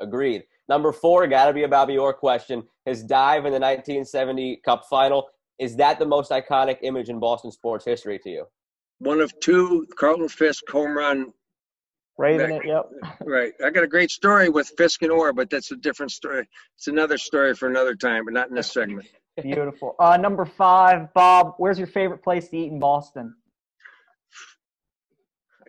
Agreed. 0.00 0.44
Number 0.68 0.92
four, 0.92 1.26
got 1.26 1.46
to 1.46 1.52
be 1.52 1.64
a 1.64 1.68
Bobby 1.68 1.98
Orr 1.98 2.14
question. 2.14 2.62
His 2.86 3.02
dive 3.02 3.44
in 3.44 3.52
the 3.52 3.60
1970 3.60 4.60
Cup 4.64 4.84
final, 4.88 5.28
is 5.58 5.76
that 5.76 5.98
the 5.98 6.06
most 6.06 6.30
iconic 6.30 6.78
image 6.82 7.10
in 7.10 7.20
Boston 7.20 7.50
sports 7.52 7.84
history 7.84 8.18
to 8.20 8.30
you? 8.30 8.46
One 8.98 9.20
of 9.20 9.38
two 9.40 9.86
Carlton 9.96 10.28
Fisk 10.28 10.62
home 10.70 10.96
run. 10.96 11.32
Raving 12.16 12.56
it, 12.56 12.62
yep. 12.66 12.88
Right. 13.24 13.52
I 13.64 13.70
got 13.70 13.82
a 13.82 13.88
great 13.88 14.10
story 14.10 14.48
with 14.48 14.72
Fisk 14.76 15.02
and 15.02 15.10
Orr, 15.10 15.32
but 15.32 15.50
that's 15.50 15.70
a 15.70 15.76
different 15.76 16.12
story. 16.12 16.46
It's 16.76 16.86
another 16.86 17.18
story 17.18 17.54
for 17.54 17.68
another 17.68 17.94
time, 17.94 18.24
but 18.24 18.34
not 18.34 18.48
in 18.48 18.54
this 18.54 18.72
segment. 18.72 19.08
Beautiful. 19.42 19.96
Uh, 19.98 20.16
number 20.16 20.44
five, 20.44 21.12
Bob, 21.14 21.54
where's 21.56 21.78
your 21.78 21.86
favorite 21.86 22.22
place 22.22 22.48
to 22.48 22.58
eat 22.58 22.72
in 22.72 22.78
Boston? 22.78 23.34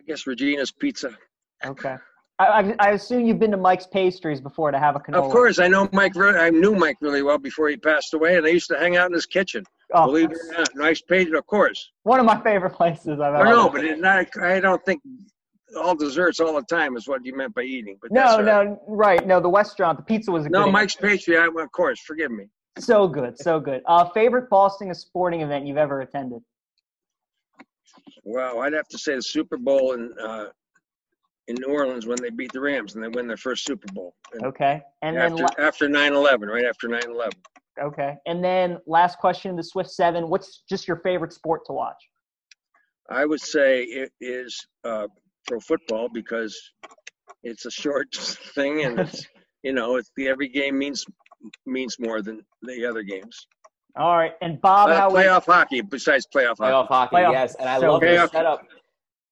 I 0.02 0.04
guess 0.06 0.26
Regina's 0.26 0.72
Pizza. 0.72 1.16
Okay. 1.64 1.96
I, 2.38 2.74
I, 2.80 2.90
assume 2.90 3.24
you've 3.24 3.38
been 3.38 3.52
to 3.52 3.56
Mike's 3.56 3.86
Pastries 3.86 4.40
before 4.40 4.72
to 4.72 4.78
have 4.78 4.96
a 4.96 4.98
canola. 4.98 5.26
Of 5.26 5.30
course, 5.30 5.60
I 5.60 5.68
know 5.68 5.88
Mike. 5.92 6.16
I 6.16 6.50
knew 6.50 6.74
Mike 6.74 6.96
really 7.00 7.22
well 7.22 7.38
before 7.38 7.68
he 7.68 7.76
passed 7.76 8.14
away, 8.14 8.36
and 8.36 8.44
I 8.44 8.48
used 8.48 8.68
to 8.68 8.78
hang 8.78 8.96
out 8.96 9.06
in 9.06 9.12
his 9.12 9.26
kitchen. 9.26 9.64
Oh, 9.94 10.06
believe 10.06 10.32
it 10.32 10.38
or 10.38 10.58
not, 10.58 10.68
nice 10.74 11.00
pastry, 11.02 11.38
of 11.38 11.46
course. 11.46 11.90
One 12.02 12.18
of 12.18 12.26
my 12.26 12.40
favorite 12.42 12.74
places 12.74 13.20
I've 13.20 13.34
ever. 13.34 13.44
No, 13.44 13.68
but 13.68 13.84
not, 13.98 14.26
I 14.42 14.58
don't 14.58 14.84
think 14.84 15.02
all 15.76 15.94
desserts 15.94 16.40
all 16.40 16.54
the 16.54 16.62
time 16.62 16.96
is 16.96 17.06
what 17.06 17.24
you 17.24 17.36
meant 17.36 17.54
by 17.54 17.62
eating. 17.62 17.98
But 18.00 18.10
no, 18.10 18.38
no, 18.38 18.82
right. 18.88 19.24
No, 19.24 19.38
the 19.38 19.50
restaurant, 19.50 19.98
the 19.98 20.04
pizza 20.04 20.32
was 20.32 20.46
a 20.46 20.48
no. 20.48 20.70
Mike's 20.70 20.96
Pastry, 20.96 21.38
I, 21.38 21.46
of 21.46 21.72
course. 21.72 22.00
Forgive 22.00 22.32
me. 22.32 22.46
So 22.78 23.06
good, 23.06 23.38
so 23.38 23.60
good. 23.60 23.82
Uh, 23.86 24.08
favorite 24.10 24.48
Boston 24.48 24.92
sporting 24.94 25.42
event 25.42 25.66
you've 25.66 25.76
ever 25.76 26.00
attended? 26.00 26.42
Well, 28.24 28.60
I'd 28.60 28.72
have 28.72 28.88
to 28.88 28.98
say 28.98 29.14
the 29.14 29.22
Super 29.22 29.56
Bowl 29.56 29.92
in 29.92 30.12
uh, 30.22 30.46
in 31.48 31.56
New 31.58 31.72
Orleans 31.72 32.06
when 32.06 32.18
they 32.22 32.30
beat 32.30 32.52
the 32.52 32.60
Rams 32.60 32.94
and 32.94 33.02
they 33.02 33.08
win 33.08 33.26
their 33.26 33.36
first 33.36 33.64
Super 33.64 33.92
Bowl. 33.92 34.14
And 34.32 34.44
okay, 34.44 34.82
and 35.02 35.18
after, 35.18 35.36
then 35.36 35.48
after 35.58 35.88
9/11, 35.88 36.46
right 36.46 36.64
after 36.64 36.88
9/11. 36.88 37.30
Okay, 37.80 38.16
and 38.26 38.44
then 38.44 38.78
last 38.86 39.18
question: 39.18 39.56
the 39.56 39.64
Swift 39.64 39.90
Seven. 39.90 40.28
What's 40.28 40.62
just 40.68 40.86
your 40.86 40.98
favorite 40.98 41.32
sport 41.32 41.62
to 41.66 41.72
watch? 41.72 41.96
I 43.10 43.26
would 43.26 43.40
say 43.40 43.82
it 43.82 44.12
is 44.20 44.66
uh, 44.84 45.08
pro 45.46 45.60
football 45.60 46.08
because 46.12 46.58
it's 47.42 47.66
a 47.66 47.70
short 47.70 48.14
thing 48.54 48.84
and 48.84 49.00
it's 49.00 49.26
you 49.62 49.72
know 49.72 49.96
it's 49.96 50.10
the 50.16 50.28
every 50.28 50.48
game 50.48 50.78
means 50.78 51.04
means 51.66 51.96
more 51.98 52.22
than 52.22 52.40
the 52.62 52.86
other 52.86 53.02
games. 53.02 53.46
All 53.96 54.16
right, 54.16 54.32
and 54.40 54.60
Bob, 54.60 54.88
uh, 54.88 55.10
playoff 55.10 55.46
we, 55.46 55.52
hockey 55.52 55.80
besides 55.82 56.26
playoff, 56.26 56.56
playoff 56.56 56.88
hockey. 56.88 57.16
Playoff, 57.16 57.32
yes, 57.32 57.54
and 57.56 57.68
I 57.68 57.78
so 57.78 57.92
love 57.92 58.00
the 58.00 58.28
setup. 58.28 58.66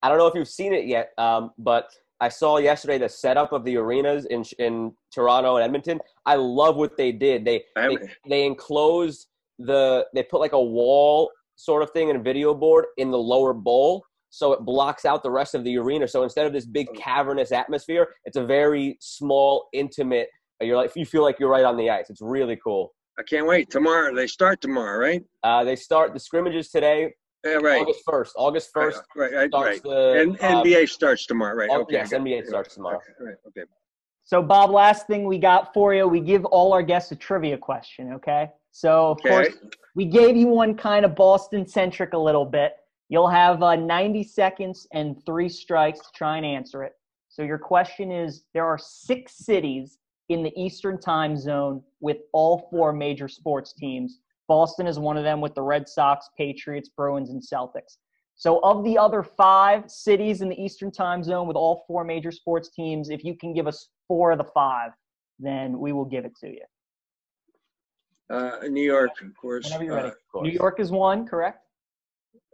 I 0.03 0.09
don't 0.09 0.19
know 0.19 0.27
if 0.27 0.35
you've 0.35 0.49
seen 0.49 0.73
it 0.73 0.87
yet, 0.87 1.13
um, 1.19 1.53
but 1.59 1.91
I 2.21 2.29
saw 2.29 2.59
yesterday 2.59 2.99
the 2.99 3.09
setup 3.09 3.53
of 3.53 3.65
the 3.65 3.77
arenas 3.77 4.27
in 4.27 4.45
in 4.59 4.93
Toronto 5.13 5.57
and 5.57 5.65
Edmonton. 5.65 6.01
I 6.27 6.35
love 6.35 6.77
what 6.77 6.97
they 6.97 7.13
did. 7.13 7.45
They 7.45 7.65
they, 7.75 7.97
they 8.29 8.45
enclosed 8.45 9.29
the 9.59 10.07
they 10.15 10.23
put 10.23 10.41
like 10.41 10.53
a 10.53 10.63
wall 10.63 11.31
sort 11.57 11.83
of 11.83 11.91
thing 11.91 12.11
and 12.11 12.19
a 12.19 12.23
video 12.23 12.55
board 12.55 12.87
in 12.97 13.11
the 13.11 13.19
lower 13.19 13.53
bowl 13.53 14.05
so 14.31 14.53
it 14.53 14.61
blocks 14.61 15.05
out 15.05 15.23
the 15.23 15.31
rest 15.31 15.55
of 15.55 15.65
the 15.65 15.77
arena. 15.77 16.09
So 16.09 16.23
instead 16.23 16.47
of 16.47 16.53
this 16.53 16.65
big 16.65 16.89
oh. 16.91 16.95
cavernous 16.97 17.53
atmosphere, 17.53 18.15
it's 18.25 18.37
a 18.37 18.45
very 18.45 18.97
small, 19.01 19.69
intimate. 19.73 20.29
You're 20.61 20.77
like 20.77 20.93
you 20.95 21.05
feel 21.05 21.23
like 21.23 21.39
you're 21.39 21.51
right 21.51 21.65
on 21.65 21.77
the 21.77 21.91
ice. 21.91 22.11
It's 22.11 22.23
really 22.23 22.57
cool. 22.57 22.93
I 23.21 23.23
can't 23.23 23.47
wait. 23.47 23.68
Tomorrow 23.68 24.14
they 24.14 24.27
start 24.27 24.62
tomorrow, 24.62 24.99
right? 24.99 25.23
Uh, 25.43 25.62
they 25.62 25.77
start 25.77 26.14
the 26.14 26.21
scrimmages 26.21 26.71
today. 26.71 27.12
Yeah, 27.45 27.57
right. 27.57 27.83
August 27.83 28.01
first. 28.07 28.33
August 28.35 28.71
first. 28.73 29.03
Right, 29.14 29.33
right, 29.35 29.51
right. 29.53 29.83
The, 29.83 30.23
and 30.23 30.37
uh, 30.41 30.62
NBA 30.62 30.89
starts 30.89 31.27
tomorrow, 31.27 31.55
right? 31.55 31.68
Okay. 31.71 31.97
Yes, 31.97 32.14
NBA 32.14 32.47
starts 32.47 32.75
tomorrow. 32.75 32.97
Okay, 32.97 33.12
right. 33.21 33.35
Okay. 33.49 33.66
So, 34.25 34.43
Bob, 34.43 34.71
last 34.71 35.07
thing 35.07 35.25
we 35.25 35.39
got 35.39 35.75
for 35.75 35.95
you, 35.95 36.09
we 36.09 36.21
give 36.21 36.47
all 36.47 36.73
our 36.73 36.83
guests 36.83 37.12
a 37.12 37.16
trivia 37.16 37.59
question. 37.59 38.14
Okay. 38.14 38.49
So, 38.71 39.11
of 39.11 39.18
okay. 39.18 39.29
course, 39.29 39.49
we 39.95 40.07
gave 40.07 40.35
you 40.35 40.47
one 40.47 40.75
kind 40.75 41.05
of 41.05 41.14
Boston 41.14 41.66
centric 41.66 42.14
a 42.14 42.18
little 42.18 42.47
bit. 42.47 42.73
You'll 43.11 43.29
have 43.29 43.62
uh, 43.62 43.77
90 43.77 44.23
seconds 44.23 44.87
and 44.95 45.23
three 45.27 45.49
strikes 45.51 46.01
to 46.01 46.07
try 46.14 46.39
and 46.39 46.47
answer 46.47 46.85
it. 46.85 46.95
So, 47.29 47.43
your 47.43 47.59
question 47.59 48.11
is: 48.11 48.45
There 48.55 48.64
are 48.64 48.79
six 48.79 49.35
cities 49.37 49.99
in 50.31 50.45
the 50.45 50.53
Eastern 50.59 50.99
time 50.99 51.37
zone 51.37 51.83
with 52.01 52.18
all 52.33 52.68
four 52.70 52.93
major 52.93 53.28
sports 53.28 53.72
teams. 53.72 54.20
Boston 54.49 54.87
is 54.87 54.99
one 54.99 55.16
of 55.16 55.24
them 55.24 55.41
with 55.41 55.55
the 55.55 55.62
Red 55.62 55.89
Sox, 55.89 56.31
Patriots, 56.39 56.89
Bruins, 56.89 57.31
and 57.31 57.43
Celtics. 57.43 57.99
So, 58.37 58.61
of 58.61 58.85
the 58.85 58.97
other 58.97 59.22
five 59.22 59.91
cities 59.91 60.41
in 60.41 60.49
the 60.49 60.61
Eastern 60.61 60.91
time 60.91 61.22
zone 61.22 61.47
with 61.47 61.57
all 61.57 61.85
four 61.87 62.05
major 62.05 62.33
sports 62.33 62.70
teams, 62.70 63.11
if 63.11 63.22
you 63.22 63.37
can 63.37 63.53
give 63.53 63.66
us 63.66 63.89
four 64.09 64.31
of 64.31 64.39
the 64.39 64.45
five, 64.45 64.93
then 65.39 65.78
we 65.78 65.93
will 65.93 66.05
give 66.05 66.24
it 66.24 66.33
to 66.41 66.49
you. 66.49 66.64
Uh, 68.31 68.59
New 68.68 68.83
York, 68.83 69.11
of 69.20 69.37
course. 69.37 69.64
Whenever 69.64 69.85
you're 69.85 69.97
ready. 69.97 70.09
Uh, 70.35 70.41
New 70.43 70.51
York 70.51 70.78
is 70.78 70.93
one, 70.93 71.26
correct? 71.26 71.66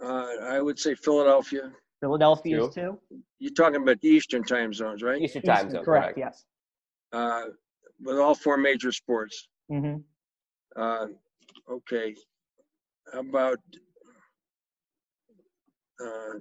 Uh, 0.02 0.26
I 0.42 0.60
would 0.60 0.78
say 0.78 0.94
Philadelphia. 0.94 1.70
Philadelphia 2.00 2.56
two. 2.56 2.64
is 2.66 2.74
two. 2.74 2.98
You're 3.38 3.52
talking 3.52 3.82
about 3.82 4.00
the 4.00 4.08
Eastern 4.08 4.42
time 4.42 4.72
zones, 4.72 5.02
right? 5.02 5.20
Eastern 5.20 5.42
time 5.42 5.70
zone, 5.70 5.84
correct? 5.84 6.14
correct. 6.14 6.18
Yes. 6.18 6.44
With 8.00 8.18
all 8.18 8.34
four 8.34 8.56
major 8.56 8.92
sports. 8.92 9.48
Mm-hmm. 9.70 10.00
Uh, 10.80 11.06
okay. 11.70 12.14
How 13.12 13.20
about 13.20 13.58
uh, 16.04 16.38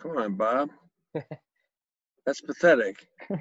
come 0.00 0.16
on, 0.18 0.34
Bob. 0.34 0.70
That's 2.26 2.40
pathetic. 2.40 3.08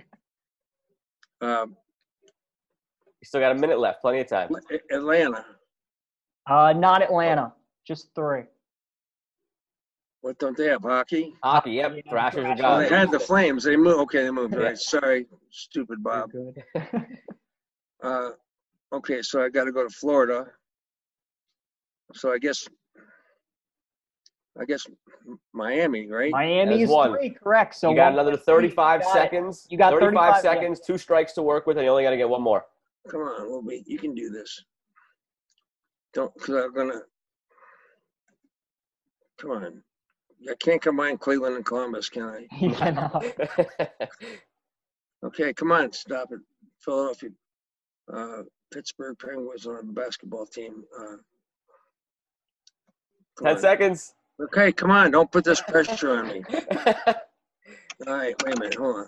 Uh, 1.41 1.65
You 1.67 3.25
still 3.25 3.41
got 3.41 3.51
a 3.51 3.55
minute 3.59 3.77
left. 3.77 4.01
Plenty 4.01 4.21
of 4.21 4.27
time. 4.27 4.49
Atlanta. 4.89 5.45
Uh, 6.49 6.73
not 6.73 7.01
Atlanta. 7.03 7.53
Just 7.85 8.07
three. 8.15 8.43
What 10.25 10.39
don't 10.39 10.57
they 10.57 10.69
have? 10.69 10.81
Hockey? 10.81 11.35
Hockey. 11.43 11.73
Yep. 11.73 11.97
Yeah, 11.97 12.01
Thrashers 12.09 12.39
are 12.39 12.41
Thrashers. 12.45 12.59
Oh, 12.61 12.63
gone. 12.63 12.81
they 12.81 12.89
had 12.89 13.11
the 13.11 13.19
Flames. 13.19 13.63
They 13.63 13.77
moved. 13.77 13.99
Okay, 13.99 14.23
they 14.23 14.31
moved. 14.31 14.55
Right. 14.55 14.75
Sorry, 14.75 15.27
stupid 15.51 16.03
Bob. 16.03 16.31
Good. 16.31 16.63
Uh, 18.03 18.31
okay, 18.93 19.21
so 19.23 19.43
I 19.43 19.49
got 19.49 19.63
to 19.63 19.71
go 19.71 19.87
to 19.87 19.89
Florida. 19.89 20.45
So 22.13 22.31
I 22.31 22.37
guess, 22.37 22.67
I 24.59 24.65
guess 24.65 24.85
Miami, 25.53 26.07
right? 26.07 26.31
Miami 26.31 26.71
That's 26.71 26.81
is 26.83 26.89
one. 26.89 27.13
three, 27.13 27.31
correct. 27.31 27.73
So 27.75 27.89
you 27.89 27.95
got 27.95 28.11
one 28.11 28.13
another 28.13 28.31
more 28.31 28.37
three. 28.37 28.69
35 28.69 28.99
You 28.99 29.05
got 29.05 29.09
it. 29.09 29.19
seconds. 29.19 29.67
You 29.71 29.77
got 29.79 29.93
35, 29.93 30.11
35, 30.11 30.35
yeah. 30.35 30.41
seconds, 30.41 30.81
two 30.85 30.97
strikes 30.99 31.33
to 31.33 31.41
work 31.41 31.65
with, 31.65 31.77
and 31.77 31.85
you 31.85 31.89
only 31.89 32.03
got 32.03 32.11
to 32.11 32.17
get 32.17 32.29
one 32.29 32.43
more. 32.43 32.65
Come 33.09 33.21
on, 33.21 33.49
we'll 33.49 33.63
be, 33.63 33.83
you 33.87 33.97
can 33.97 34.13
do 34.13 34.29
this. 34.29 34.63
Don't, 36.13 36.31
because 36.35 36.65
I'm 36.65 36.73
gonna. 36.75 37.01
Come 39.39 39.51
on, 39.51 39.81
I 40.49 40.53
can't 40.59 40.81
combine 40.81 41.17
Cleveland 41.17 41.55
and 41.55 41.65
Columbus, 41.65 42.09
can 42.09 42.23
I? 42.23 42.47
You 42.59 42.71
cannot. 42.71 43.25
Okay, 45.23 45.53
come 45.53 45.71
on, 45.71 45.91
stop 45.91 46.31
it. 46.31 46.39
Philadelphia, 46.79 47.29
uh, 48.13 48.43
Pittsburgh 48.71 49.17
Penguins 49.17 49.65
are 49.65 49.79
on 49.79 49.87
the 49.87 49.93
basketball 49.93 50.45
team. 50.45 50.83
Uh, 50.99 51.15
10 53.43 53.55
on. 53.55 53.59
seconds. 53.59 54.13
Okay, 54.39 54.71
come 54.71 54.91
on, 54.91 55.09
don't 55.09 55.31
put 55.31 55.43
this 55.43 55.61
pressure 55.61 56.19
on 56.19 56.27
me. 56.27 56.43
All 58.07 58.13
right, 58.13 58.35
wait 58.43 58.55
a 58.55 58.59
minute, 58.59 58.75
hold 58.75 58.97
on. 58.97 59.07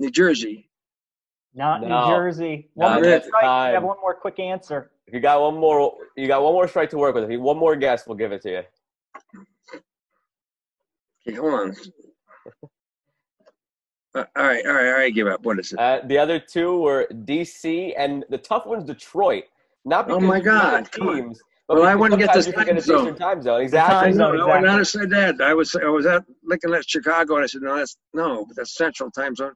New 0.00 0.10
Jersey. 0.10 0.68
Not 1.54 1.82
No. 1.82 2.08
New 2.08 2.16
Jersey. 2.16 2.70
Not 2.74 2.94
One 2.94 3.02
more 3.02 3.12
at 3.12 3.24
strike. 3.26 3.42
You 3.44 3.74
have 3.74 3.84
one 3.84 4.00
more 4.00 4.14
quick 4.14 4.40
answer. 4.40 4.90
If 5.06 5.14
you 5.14 5.20
got 5.20 5.40
one 5.40 5.56
more, 5.56 5.94
you 6.16 6.26
got 6.26 6.42
one 6.42 6.52
more 6.52 6.66
strike 6.66 6.90
to 6.90 6.98
work 6.98 7.14
with. 7.14 7.24
If 7.24 7.30
you 7.30 7.40
one 7.40 7.58
more 7.58 7.76
guess, 7.76 8.08
we'll 8.08 8.16
give 8.16 8.32
it 8.32 8.42
to 8.42 8.50
you. 8.50 8.62
Okay, 11.26 11.36
hold 11.38 11.54
on. 11.54 11.76
Uh, 14.14 14.24
all 14.36 14.44
right, 14.46 14.64
all 14.66 14.72
right, 14.72 14.86
all 14.86 14.92
right, 14.92 15.14
give 15.14 15.26
up. 15.26 15.44
What 15.44 15.58
is 15.58 15.72
it? 15.72 15.78
Uh, 15.78 16.00
the 16.06 16.18
other 16.18 16.38
two 16.38 16.80
were 16.80 17.06
DC 17.10 17.94
and 17.98 18.24
the 18.30 18.38
tough 18.38 18.66
one's 18.66 18.84
Detroit. 18.84 19.44
Not 19.84 20.06
Oh 20.08 20.20
because 20.20 20.28
my 20.28 20.36
you 20.38 20.44
know 20.44 20.50
God, 20.50 20.84
the 20.84 20.90
come 20.90 21.08
on. 21.08 21.16
teams, 21.16 21.40
but 21.66 21.78
Well, 21.78 21.86
I 21.88 21.94
wouldn't 21.94 22.20
get 22.20 22.32
this 22.32 22.46
you 22.46 22.52
forget 22.52 22.68
time 22.68 22.76
it's 22.78 22.86
Eastern 22.88 23.06
zone. 23.06 23.16
time 23.16 23.42
zone. 23.42 23.54
time 23.54 23.64
Exactly. 23.64 24.12
zone. 24.12 24.36
no, 24.38 24.46
no, 24.46 24.46
when 24.48 24.64
exactly. 24.64 24.80
I 24.80 24.82
said 24.84 25.10
that, 25.10 25.40
I 25.40 25.54
was 25.54 25.74
I 25.74 25.88
was 25.88 26.06
at, 26.06 26.24
looking 26.44 26.74
at 26.74 26.88
Chicago 26.88 27.34
and 27.36 27.44
I 27.44 27.46
said, 27.46 27.62
no, 27.62 27.76
that's 27.76 27.96
no, 28.14 28.44
but 28.46 28.56
that's 28.56 28.76
Central 28.76 29.10
Time 29.10 29.34
Zone. 29.34 29.52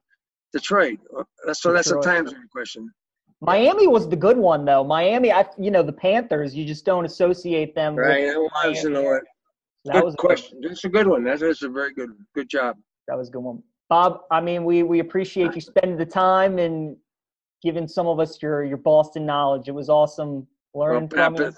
Detroit. 0.51 0.99
Uh, 1.17 1.23
That's 1.45 1.61
so 1.61 1.71
that's 1.71 1.91
a 1.91 1.99
time 1.99 2.27
zone 2.27 2.47
question. 2.51 2.89
Miami 3.41 3.87
was 3.87 4.09
the 4.09 4.15
good 4.15 4.37
one 4.37 4.65
though. 4.65 4.83
Miami, 4.83 5.31
I 5.31 5.45
you 5.57 5.71
know 5.71 5.83
the 5.83 5.93
Panthers. 5.93 6.55
You 6.55 6.65
just 6.65 6.85
don't 6.85 7.05
associate 7.05 7.75
them. 7.75 7.95
with 7.95 8.05
Right, 8.05 8.25
that 8.25 8.39
was, 8.39 8.83
you 8.83 8.89
know 8.89 9.03
what? 9.03 9.23
That 9.85 9.93
Good 9.93 10.03
was 10.03 10.13
a 10.13 10.17
good- 10.17 10.25
question. 10.27 10.61
That's 10.61 10.83
a 10.83 10.89
good 10.89 11.07
one. 11.07 11.23
That 11.23 11.41
is 11.41 11.61
a 11.63 11.69
very 11.69 11.93
good 11.93 12.09
good 12.35 12.49
job. 12.49 12.77
That 13.07 13.17
was 13.17 13.29
a 13.29 13.31
good 13.31 13.41
one. 13.43 13.63
Bob, 13.89 14.21
I 14.29 14.39
mean, 14.39 14.65
we, 14.65 14.83
we 14.83 14.99
appreciate 14.99 15.55
you 15.55 15.61
spending 15.61 15.97
the 15.97 16.05
time 16.05 16.59
and 16.59 16.95
giving 17.63 17.87
some 17.87 18.05
of 18.05 18.19
us 18.19 18.39
your, 18.39 18.63
your 18.63 18.77
Boston 18.77 19.25
knowledge. 19.25 19.67
It 19.67 19.71
was 19.73 19.89
awesome 19.89 20.45
Well, 20.73 20.89
learning 20.91 21.09
from 21.09 21.35
you. 21.37 21.51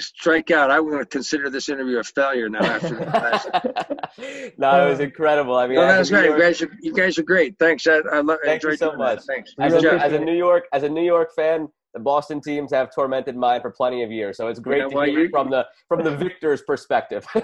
strike 0.00 0.50
out. 0.50 0.70
I 0.70 0.80
want 0.80 1.00
to 1.00 1.04
consider 1.06 1.50
this 1.50 1.68
interview 1.68 1.98
a 1.98 2.02
failure 2.02 2.48
now 2.48 2.64
after 2.64 2.94
that. 2.96 4.10
no, 4.58 4.86
it 4.86 4.90
was 4.90 5.00
uh, 5.00 5.02
incredible. 5.02 5.54
I 5.56 5.66
mean, 5.66 5.76
no, 5.76 5.82
as 5.82 6.08
that's 6.08 6.10
a 6.10 6.12
New 6.14 6.36
great. 6.36 6.38
You 6.38 6.42
guys, 6.42 6.62
are, 6.62 6.70
you 6.80 6.92
guys 6.94 7.18
are 7.18 7.22
great. 7.24 7.58
Thanks. 7.58 7.86
I, 7.86 8.00
I, 8.10 8.20
love, 8.20 8.38
I 8.42 8.46
Thank 8.46 8.62
you 8.62 8.76
so 8.76 8.86
doing 8.86 8.98
that. 8.98 9.16
much. 9.16 9.24
Thanks. 9.26 9.52
as, 9.60 9.72
Really 9.74 9.88
a, 9.88 9.98
as 10.00 10.12
a. 10.14 10.18
New 10.18 10.34
York 10.36 10.64
as 10.72 10.82
a 10.82 10.88
New 10.88 11.04
York 11.04 11.34
fan, 11.36 11.68
the 11.96 12.00
Boston 12.00 12.42
teams 12.42 12.70
have 12.72 12.94
tormented 12.94 13.36
mine 13.36 13.62
for 13.62 13.70
plenty 13.70 14.02
of 14.02 14.12
years. 14.12 14.36
So 14.36 14.48
it's 14.48 14.60
great 14.60 14.82
Yeah, 14.82 14.88
to 14.88 14.94
well, 14.96 15.06
hear 15.06 15.18
you- 15.20 15.24
it 15.24 15.30
from 15.30 15.48
the 15.48 15.66
from 15.88 16.04
the 16.04 16.14
victor's 16.24 16.60
perspective. 16.62 17.26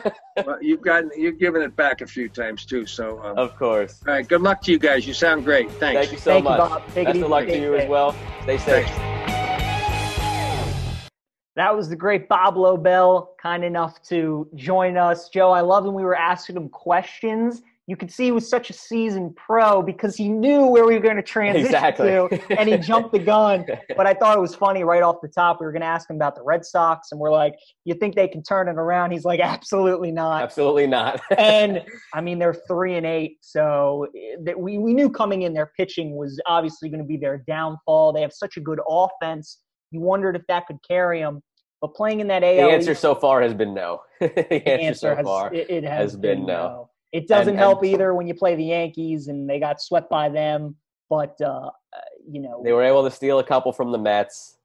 Well, 0.47 0.59
you've 0.63 0.81
gotten 0.83 1.11
you've 1.17 1.39
given 1.39 1.63
it 1.63 1.75
back 1.77 2.01
a 2.01 2.07
few 2.07 2.29
times 2.29 2.65
too. 2.67 2.85
So, 2.87 3.23
um, 3.23 3.39
of 3.39 3.55
course. 3.57 4.01
all 4.07 4.15
right. 4.15 4.27
Good 4.27 4.41
luck 4.43 4.61
to 4.63 4.73
you 4.73 4.79
guys. 4.79 5.07
You 5.07 5.15
sound 5.15 5.45
great. 5.45 5.71
Thanks. 5.73 6.01
Thank 6.01 6.13
you 6.13 6.19
so 6.19 6.33
Thank 6.33 6.45
you, 6.45 6.51
much. 6.51 6.59
Bob. 6.59 6.83
Take 6.89 6.97
it 6.97 7.05
Best 7.05 7.17
easy. 7.17 7.25
of 7.25 7.31
luck 7.31 7.45
to 7.45 7.51
Stay 7.51 7.61
you 7.61 7.75
as 7.77 7.89
well. 7.89 8.15
Stay 8.43 8.59
safe. 8.59 8.87
Thanks. 8.89 11.09
That 11.57 11.77
was 11.77 11.89
the 11.91 11.97
great 11.97 12.29
Bob 12.31 12.57
Lobel, 12.57 13.35
kind 13.41 13.63
enough 13.63 14.03
to 14.05 14.49
join 14.55 14.97
us. 14.97 15.29
Joe, 15.29 15.51
I 15.51 15.61
love 15.61 15.85
when 15.85 15.95
we 15.95 16.03
were 16.03 16.17
asking 16.17 16.57
him 16.57 16.71
questions. 16.71 17.63
You 17.89 17.97
could 17.97 18.13
see 18.13 18.27
he 18.27 18.33
was 18.33 18.49
such 18.49 18.71
a 18.71 18.73
seasoned 18.73 19.35
pro 19.35 19.83
because 19.83 20.15
he 20.15 20.29
knew 20.29 20.67
where 20.67 20.87
we 20.87 20.95
were 20.95 21.01
going 21.01 21.17
to 21.17 21.23
transition 21.23 21.67
Exactly. 21.67 22.11
to, 22.11 22.29
and 22.57 22.69
he 22.69 22.79
jumped 22.79 23.13
the 23.13 23.19
gun. 23.19 23.67
But 23.97 24.07
I 24.07 24.15
thought 24.15 24.39
it 24.39 24.41
was 24.41 24.55
funny 24.55 24.85
right 24.85 25.03
off 25.03 25.17
the 25.21 25.29
top. 25.29 25.61
We 25.61 25.67
were 25.67 25.73
going 25.73 25.83
to 25.83 25.89
ask 25.89 26.09
him 26.09 26.17
about 26.17 26.35
the 26.35 26.43
Red 26.43 26.65
Sox, 26.65 27.09
and 27.13 27.21
we're 27.21 27.31
like, 27.31 27.55
"You 27.85 27.95
think 27.95 28.15
they 28.15 28.27
can 28.29 28.43
turn 28.43 28.69
it 28.69 28.77
around?" 28.77 29.11
He's 29.11 29.25
like, 29.25 29.41
"Absolutely 29.41 30.13
not." 30.13 30.43
Absolutely 30.43 30.87
not. 30.87 31.21
and 31.37 31.83
I 32.15 32.21
mean, 32.21 32.39
they're 32.39 32.57
three 32.67 32.97
and 32.97 33.05
eight, 33.05 33.39
so 33.41 34.07
eh, 34.17 34.37
that 34.45 34.59
we 34.59 34.79
we 34.79 34.95
knew 34.95 35.11
coming 35.11 35.43
in 35.43 35.53
their 35.53 35.73
pitching 35.77 36.17
was 36.17 36.41
obviously 36.47 36.89
going 36.89 37.01
to 37.03 37.07
be 37.07 37.17
their 37.17 37.39
downfall. 37.47 38.13
They 38.13 38.23
have 38.23 38.33
such 38.33 38.57
a 38.57 38.61
good 38.61 38.81
offense. 38.89 39.59
You 39.91 40.01
wondered 40.01 40.37
if 40.37 40.43
that 40.49 40.67
could 40.67 40.79
carry 40.89 41.21
them, 41.21 41.43
but 41.81 41.95
playing 41.95 42.21
in 42.21 42.29
that 42.29 42.43
AL, 42.43 42.69
the 42.69 42.73
answer 42.73 42.95
so 42.95 43.15
far 43.15 43.43
has 43.43 43.53
been 43.53 43.75
no. 43.75 44.03
the 44.21 44.29
the 44.29 44.69
answer, 44.69 44.87
answer 44.87 45.01
so 45.01 45.17
has 45.17 45.25
far. 45.25 45.53
it, 45.53 45.69
it 45.69 45.85
has, 45.85 46.13
has 46.13 46.17
been 46.17 46.47
no. 46.47 46.89
It 47.13 47.29
doesn't 47.29 47.51
And- 47.51 47.59
help 47.59 47.83
and- 47.83 47.93
either 47.93 48.15
when 48.15 48.27
you 48.27 48.35
play 48.35 48.55
the 48.57 48.65
Yankees 48.65 49.29
and 49.29 49.49
they 49.49 49.61
got 49.61 49.81
swept 49.81 50.09
by 50.11 50.29
them. 50.29 50.77
But 51.11 51.39
uh, 51.43 51.71
uh, 51.95 52.01
you 52.27 52.41
know, 52.41 52.63
They 52.65 52.73
were 52.73 52.83
able 52.83 53.05
to 53.05 53.11
steal 53.11 53.39
a 53.39 53.45
couple 53.45 53.73
from 53.73 53.93
the 53.93 53.99
Mets. 53.99 54.57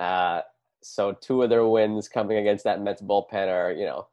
Uh, 0.00 0.40
so 0.82 1.12
two 1.12 1.42
of 1.42 1.50
their 1.50 1.66
wins 1.66 2.08
coming 2.08 2.38
against 2.38 2.64
that 2.64 2.80
Mets 2.80 3.02
bullpen 3.02 3.48
are, 3.48 3.70
you 3.72 3.84
know, 3.84 4.06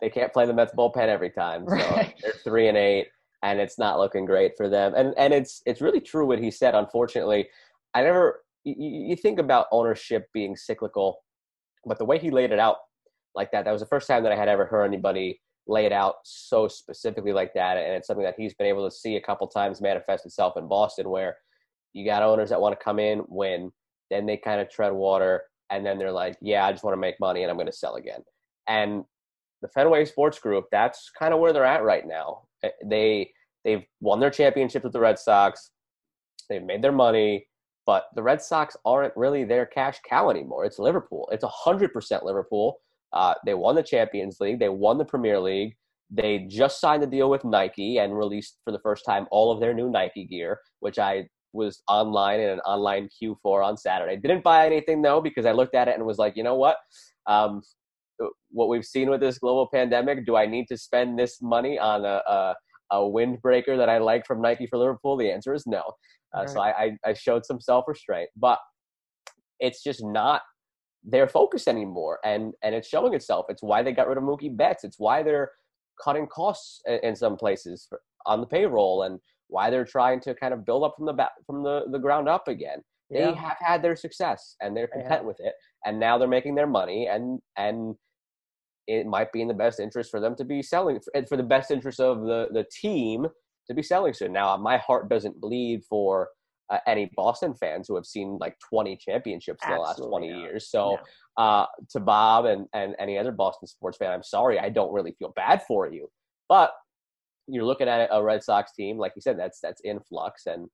they 0.00 0.08
can't 0.08 0.32
play 0.32 0.46
the 0.46 0.54
Mets 0.54 0.72
bullpen 0.74 1.08
every 1.08 1.30
time. 1.30 1.66
So 1.68 1.74
Right. 1.74 2.14
they're 2.22 2.32
three 2.32 2.68
and 2.68 2.76
eight, 2.78 3.08
and 3.42 3.60
it's 3.60 3.78
not 3.78 3.98
looking 3.98 4.24
great 4.24 4.56
for 4.56 4.68
them. 4.70 4.94
And 4.96 5.12
and 5.18 5.34
it's 5.34 5.62
it's 5.66 5.82
really 5.82 6.00
true 6.00 6.26
what 6.26 6.38
he 6.38 6.50
said. 6.50 6.74
Unfortunately, 6.74 7.48
I 7.92 8.02
never 8.02 8.42
you, 8.64 8.74
you 8.78 9.16
think 9.16 9.38
about 9.38 9.66
ownership 9.72 10.26
being 10.32 10.56
cyclical, 10.56 11.22
but 11.84 11.98
the 11.98 12.04
way 12.06 12.18
he 12.18 12.30
laid 12.30 12.50
it 12.50 12.58
out 12.58 12.76
like 13.34 13.50
that, 13.52 13.64
that 13.66 13.72
was 13.72 13.80
the 13.82 13.86
first 13.86 14.06
time 14.08 14.22
that 14.22 14.32
I 14.32 14.36
had 14.36 14.48
ever 14.48 14.64
heard 14.66 14.84
anybody 14.84 15.40
lay 15.66 15.86
it 15.86 15.92
out 15.92 16.16
so 16.24 16.68
specifically 16.68 17.32
like 17.32 17.54
that. 17.54 17.76
And 17.76 17.94
it's 17.94 18.06
something 18.06 18.24
that 18.24 18.34
he's 18.36 18.54
been 18.54 18.66
able 18.66 18.88
to 18.88 18.94
see 18.94 19.16
a 19.16 19.20
couple 19.20 19.46
times 19.46 19.80
manifest 19.80 20.26
itself 20.26 20.56
in 20.56 20.68
Boston, 20.68 21.08
where 21.08 21.36
you 21.92 22.04
got 22.04 22.22
owners 22.22 22.50
that 22.50 22.60
want 22.60 22.78
to 22.78 22.84
come 22.84 22.98
in, 22.98 23.22
win, 23.28 23.72
then 24.10 24.26
they 24.26 24.36
kind 24.36 24.60
of 24.60 24.68
tread 24.70 24.92
water, 24.92 25.42
and 25.70 25.84
then 25.86 25.98
they're 25.98 26.12
like, 26.12 26.36
yeah, 26.40 26.64
I 26.64 26.72
just 26.72 26.84
want 26.84 26.94
to 26.94 27.00
make 27.00 27.20
money 27.20 27.42
and 27.42 27.50
I'm 27.50 27.56
going 27.56 27.66
to 27.66 27.72
sell 27.72 27.94
again. 27.96 28.20
And 28.68 29.04
the 29.62 29.68
Fenway 29.68 30.04
Sports 30.04 30.38
Group, 30.38 30.66
that's 30.72 31.10
kind 31.18 31.32
of 31.34 31.40
where 31.40 31.52
they're 31.52 31.64
at 31.64 31.84
right 31.84 32.06
now. 32.06 32.42
Eh, 32.62 32.70
They 32.84 33.32
they've 33.64 33.84
won 34.00 34.20
their 34.20 34.30
championship 34.30 34.82
with 34.84 34.92
the 34.92 35.00
Red 35.00 35.18
Sox. 35.18 35.70
They've 36.48 36.62
made 36.62 36.82
their 36.82 36.92
money, 36.92 37.46
but 37.86 38.06
the 38.14 38.22
Red 38.22 38.42
Sox 38.42 38.76
aren't 38.84 39.16
really 39.16 39.44
their 39.44 39.66
cash 39.66 39.98
cow 40.08 40.30
anymore. 40.30 40.64
It's 40.64 40.78
Liverpool. 40.78 41.28
It's 41.30 41.44
hundred 41.46 41.92
percent 41.92 42.24
Liverpool. 42.24 42.80
Uh, 43.12 43.34
they 43.44 43.54
won 43.54 43.74
the 43.74 43.82
Champions 43.82 44.38
League. 44.40 44.58
They 44.58 44.68
won 44.68 44.98
the 44.98 45.04
Premier 45.04 45.40
League. 45.40 45.76
They 46.10 46.46
just 46.48 46.80
signed 46.80 47.02
a 47.02 47.06
deal 47.06 47.30
with 47.30 47.44
Nike 47.44 47.98
and 47.98 48.16
released 48.16 48.58
for 48.64 48.72
the 48.72 48.80
first 48.80 49.04
time 49.04 49.26
all 49.30 49.52
of 49.52 49.60
their 49.60 49.74
new 49.74 49.90
Nike 49.90 50.24
gear, 50.26 50.58
which 50.80 50.98
I 50.98 51.28
was 51.52 51.82
online 51.88 52.40
in 52.40 52.48
an 52.50 52.60
online 52.60 53.08
queue 53.16 53.36
for 53.42 53.62
on 53.62 53.76
Saturday. 53.76 54.16
Didn't 54.16 54.44
buy 54.44 54.66
anything 54.66 55.02
though 55.02 55.20
because 55.20 55.46
I 55.46 55.52
looked 55.52 55.74
at 55.74 55.88
it 55.88 55.96
and 55.96 56.04
was 56.04 56.18
like, 56.18 56.36
you 56.36 56.42
know 56.42 56.56
what? 56.56 56.76
Um, 57.26 57.62
what 58.50 58.68
we've 58.68 58.84
seen 58.84 59.08
with 59.08 59.20
this 59.20 59.38
global 59.38 59.68
pandemic, 59.72 60.26
do 60.26 60.36
I 60.36 60.46
need 60.46 60.66
to 60.68 60.76
spend 60.76 61.18
this 61.18 61.40
money 61.40 61.78
on 61.78 62.04
a, 62.04 62.20
a, 62.26 62.54
a 62.90 62.96
windbreaker 62.98 63.76
that 63.76 63.88
I 63.88 63.98
like 63.98 64.26
from 64.26 64.42
Nike 64.42 64.66
for 64.66 64.78
Liverpool? 64.78 65.16
The 65.16 65.30
answer 65.30 65.54
is 65.54 65.66
no. 65.66 65.82
Uh, 66.34 66.46
So 66.46 66.60
I, 66.60 66.82
I, 66.84 66.96
I 67.06 67.14
showed 67.14 67.46
some 67.46 67.60
self 67.60 67.86
restraint, 67.88 68.28
but 68.36 68.58
it's 69.58 69.82
just 69.82 70.04
not 70.04 70.42
their 71.04 71.28
focus 71.28 71.66
anymore, 71.68 72.18
and 72.24 72.52
and 72.62 72.74
it's 72.74 72.88
showing 72.88 73.14
itself. 73.14 73.46
It's 73.48 73.62
why 73.62 73.82
they 73.82 73.92
got 73.92 74.08
rid 74.08 74.18
of 74.18 74.24
Mookie 74.24 74.54
Betts. 74.56 74.84
It's 74.84 74.98
why 74.98 75.22
they're 75.22 75.50
cutting 76.02 76.26
costs 76.26 76.82
in, 77.02 77.14
some 77.16 77.36
places 77.36 77.86
for, 77.88 78.00
on 78.26 78.40
the 78.40 78.46
payroll, 78.46 79.02
and 79.04 79.18
why 79.48 79.70
they're 79.70 79.84
trying 79.84 80.20
to 80.20 80.34
kind 80.34 80.54
of 80.54 80.64
build 80.64 80.84
up 80.84 80.94
from 80.96 81.06
the 81.06 81.12
back, 81.12 81.32
from 81.46 81.62
the, 81.62 81.84
the 81.90 81.98
ground 81.98 82.28
up 82.28 82.48
again. 82.48 82.82
They 83.10 83.20
Yeah. 83.20 83.34
have 83.34 83.56
had 83.60 83.82
their 83.82 83.96
success, 83.96 84.56
and 84.60 84.76
they're 84.76 84.88
They 84.94 85.00
content 85.00 85.24
with 85.24 85.40
it, 85.40 85.54
and 85.84 85.98
now 85.98 86.18
they're 86.18 86.28
making 86.28 86.54
their 86.54 86.66
money, 86.66 87.08
and 87.08 87.40
and 87.56 87.96
it 88.86 89.06
might 89.06 89.32
be 89.32 89.40
in 89.42 89.48
the 89.48 89.54
best 89.54 89.78
interest 89.80 90.10
for 90.10 90.20
them 90.20 90.34
to 90.36 90.44
be 90.44 90.62
selling 90.62 90.98
and 91.14 91.28
for 91.28 91.36
the 91.36 91.42
best 91.42 91.70
interest 91.70 92.00
of 92.00 92.22
the 92.22 92.48
the 92.52 92.64
team 92.80 93.26
to 93.66 93.74
be 93.74 93.82
selling 93.82 94.12
soon. 94.12 94.32
Now, 94.32 94.56
my 94.56 94.78
heart 94.78 95.08
doesn't 95.08 95.40
bleed 95.40 95.84
for 95.88 96.28
uh, 96.70 96.78
any 96.86 97.10
Boston 97.16 97.54
fans 97.54 97.88
who 97.88 97.96
have 97.96 98.06
seen 98.06 98.38
like 98.40 98.56
20 98.68 98.96
championships 98.96 99.62
in 99.64 99.72
the 99.72 99.78
last 99.78 99.98
20 99.98 100.30
not. 100.30 100.40
years. 100.40 100.70
So, 100.70 100.98
uh, 101.36 101.66
to 101.90 102.00
Bob 102.00 102.44
and, 102.44 102.66
and 102.72 102.94
any 102.98 103.18
other 103.18 103.32
Boston 103.32 103.66
sports 103.66 103.98
fan, 103.98 104.12
I'm 104.12 104.22
sorry, 104.22 104.58
I 104.58 104.68
don't 104.68 104.92
really 104.92 105.12
feel 105.18 105.32
bad 105.34 105.62
for 105.66 105.90
you. 105.92 106.08
But 106.48 106.72
you're 107.46 107.64
looking 107.64 107.88
at 107.88 108.08
a 108.12 108.22
Red 108.22 108.42
Sox 108.42 108.72
team, 108.72 108.98
like 108.98 109.12
you 109.16 109.22
said, 109.22 109.38
that's 109.38 109.60
that's 109.60 109.80
in 109.82 110.00
flux, 110.00 110.46
and 110.46 110.68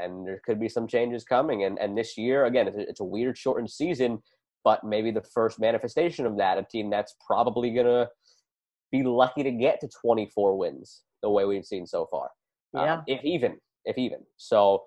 and 0.00 0.26
there 0.26 0.40
could 0.44 0.60
be 0.60 0.68
some 0.68 0.86
changes 0.86 1.24
coming. 1.24 1.64
And 1.64 1.78
and 1.78 1.96
this 1.96 2.16
year, 2.16 2.46
again, 2.46 2.68
it's 2.68 2.76
a, 2.76 2.88
it's 2.88 3.00
a 3.00 3.04
weird 3.04 3.36
shortened 3.36 3.70
season, 3.70 4.22
but 4.64 4.84
maybe 4.84 5.10
the 5.10 5.22
first 5.34 5.60
manifestation 5.60 6.26
of 6.26 6.36
that, 6.38 6.58
a 6.58 6.62
team 6.62 6.90
that's 6.90 7.14
probably 7.26 7.70
gonna 7.70 8.08
be 8.90 9.02
lucky 9.02 9.42
to 9.42 9.50
get 9.50 9.80
to 9.80 9.88
24 9.88 10.56
wins 10.56 11.02
the 11.22 11.30
way 11.30 11.44
we've 11.44 11.64
seen 11.64 11.86
so 11.86 12.06
far. 12.10 12.30
Um, 12.74 12.84
Yeah. 12.84 13.02
if 13.06 13.24
even, 13.24 13.58
if 13.84 13.96
even. 13.98 14.20
So 14.36 14.84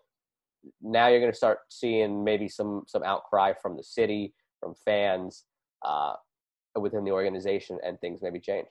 now 0.82 1.08
you're 1.08 1.20
going 1.20 1.32
to 1.32 1.38
start 1.38 1.60
seeing 1.70 2.24
maybe 2.24 2.48
some 2.48 2.84
some 2.88 3.04
outcry 3.04 3.54
from 3.62 3.76
the 3.78 3.84
city, 3.84 4.34
from 4.60 4.74
fans, 4.86 5.46
uh, 5.84 6.14
within 6.80 7.04
the 7.04 7.12
organization, 7.12 7.78
and 7.84 8.00
things 8.02 8.20
maybe 8.22 8.40
change. 8.40 8.68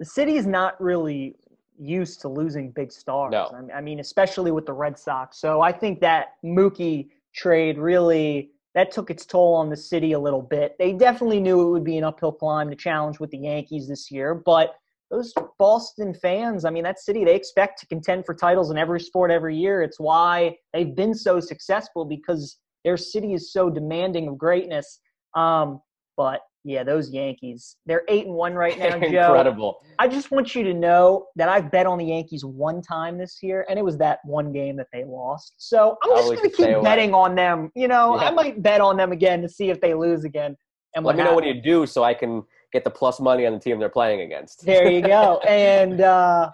the 0.00 0.04
city 0.04 0.36
is 0.36 0.46
not 0.46 0.80
really 0.80 1.34
used 1.76 2.20
to 2.20 2.28
losing 2.28 2.70
big 2.70 2.90
stars. 2.92 3.32
No. 3.32 3.50
I 3.52 3.60
mean- 3.60 3.70
I 3.72 3.80
mean, 3.80 4.00
especially 4.00 4.52
with 4.52 4.64
the 4.66 4.72
Red 4.72 4.98
Sox. 4.98 5.38
So 5.38 5.60
I 5.60 5.72
think 5.72 6.00
that 6.00 6.34
Mookie 6.44 7.10
trade 7.34 7.78
really 7.78 8.52
that 8.74 8.90
took 8.92 9.10
its 9.10 9.26
toll 9.26 9.54
on 9.54 9.70
the 9.70 9.76
city 9.76 10.12
a 10.12 10.18
little 10.18 10.42
bit. 10.42 10.76
They 10.78 10.92
definitely 10.92 11.40
knew 11.40 11.66
it 11.66 11.70
would 11.70 11.84
be 11.84 11.98
an 11.98 12.04
uphill 12.04 12.30
climb 12.32 12.70
to 12.70 12.76
challenge 12.76 13.18
with 13.18 13.30
the 13.30 13.38
Yankees 13.38 13.88
this 13.88 14.08
year, 14.10 14.34
but 14.34 14.76
those 15.10 15.32
Boston 15.58 16.14
fans, 16.14 16.64
I 16.64 16.70
mean, 16.70 16.84
that 16.84 16.98
city, 16.98 17.24
they 17.24 17.34
expect 17.34 17.80
to 17.80 17.86
contend 17.86 18.26
for 18.26 18.34
titles 18.34 18.70
in 18.70 18.76
every 18.76 19.00
sport 19.00 19.30
every 19.30 19.56
year. 19.56 19.82
It's 19.82 19.98
why 19.98 20.56
they've 20.72 20.94
been 20.94 21.14
so 21.14 21.40
successful 21.40 22.04
because 22.04 22.58
their 22.84 22.96
city 22.96 23.32
is 23.32 23.52
so 23.52 23.70
demanding 23.70 24.28
of 24.28 24.36
greatness. 24.36 25.00
Um, 25.34 25.80
but 26.16 26.40
yeah, 26.64 26.84
those 26.84 27.10
Yankees, 27.10 27.76
they're 27.86 28.02
eight 28.08 28.26
and 28.26 28.34
one 28.34 28.54
right 28.54 28.78
now, 28.78 28.90
Joe. 29.00 29.06
Incredible. 29.06 29.80
I 29.98 30.08
just 30.08 30.30
want 30.30 30.54
you 30.54 30.62
to 30.64 30.74
know 30.74 31.26
that 31.36 31.48
I've 31.48 31.70
bet 31.70 31.86
on 31.86 31.98
the 31.98 32.04
Yankees 32.04 32.44
one 32.44 32.82
time 32.82 33.16
this 33.16 33.38
year, 33.42 33.64
and 33.70 33.78
it 33.78 33.84
was 33.84 33.96
that 33.98 34.18
one 34.24 34.52
game 34.52 34.76
that 34.76 34.88
they 34.92 35.04
lost. 35.04 35.54
So 35.56 35.96
I'm 36.02 36.10
just 36.10 36.28
going 36.28 36.50
to 36.50 36.56
keep 36.56 36.68
away. 36.68 36.82
betting 36.82 37.14
on 37.14 37.34
them. 37.34 37.70
You 37.74 37.88
know, 37.88 38.18
I 38.18 38.30
might 38.30 38.62
bet 38.62 38.80
on 38.80 38.96
them 38.96 39.12
again 39.12 39.40
to 39.42 39.48
see 39.48 39.70
if 39.70 39.80
they 39.80 39.94
lose 39.94 40.24
again. 40.24 40.56
And 40.94 41.04
Let 41.04 41.16
me 41.16 41.24
know 41.24 41.34
what 41.34 41.46
you 41.46 41.60
do 41.60 41.86
so 41.86 42.02
I 42.02 42.14
can 42.14 42.42
get 42.72 42.84
the 42.84 42.90
plus 42.90 43.20
money 43.20 43.46
on 43.46 43.52
the 43.54 43.58
team 43.58 43.78
they're 43.78 43.88
playing 43.88 44.20
against. 44.20 44.64
There 44.64 44.90
you 44.90 45.02
go. 45.02 45.38
and 45.48 46.00
uh, 46.00 46.50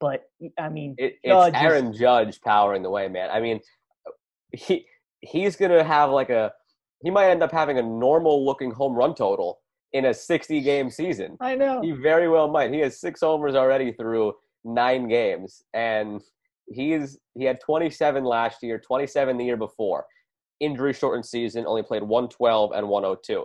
but 0.00 0.28
I 0.58 0.68
mean, 0.68 0.94
It, 0.98 1.16
it's 1.22 1.56
is- 1.56 1.62
Aaron 1.62 1.92
Judge 1.92 2.40
powering 2.40 2.82
the 2.82 2.90
way, 2.90 3.08
man. 3.08 3.30
I 3.30 3.40
mean, 3.40 3.60
he 4.52 4.86
he's 5.20 5.56
gonna 5.56 5.84
have 5.84 6.10
like 6.10 6.30
a 6.30 6.52
he 7.02 7.10
might 7.10 7.30
end 7.30 7.42
up 7.42 7.52
having 7.52 7.78
a 7.78 7.82
normal 7.82 8.44
looking 8.44 8.70
home 8.70 8.94
run 8.94 9.14
total 9.14 9.60
in 9.92 10.06
a 10.06 10.14
60 10.14 10.60
game 10.62 10.90
season. 10.90 11.36
I 11.40 11.54
know. 11.54 11.80
He 11.80 11.92
very 11.92 12.28
well 12.28 12.48
might. 12.48 12.72
He 12.72 12.80
has 12.80 13.00
six 13.00 13.20
homers 13.20 13.54
already 13.54 13.92
through 13.92 14.34
nine 14.64 15.08
games, 15.08 15.62
and 15.74 16.22
he's 16.68 17.18
he 17.34 17.44
had 17.44 17.60
27 17.60 18.24
last 18.24 18.62
year, 18.62 18.78
27 18.78 19.36
the 19.36 19.44
year 19.44 19.56
before. 19.56 20.06
Injury 20.58 20.94
shortened 20.94 21.26
season, 21.26 21.66
only 21.66 21.82
played 21.82 22.02
112 22.02 22.72
and 22.72 22.88
102. 22.88 23.44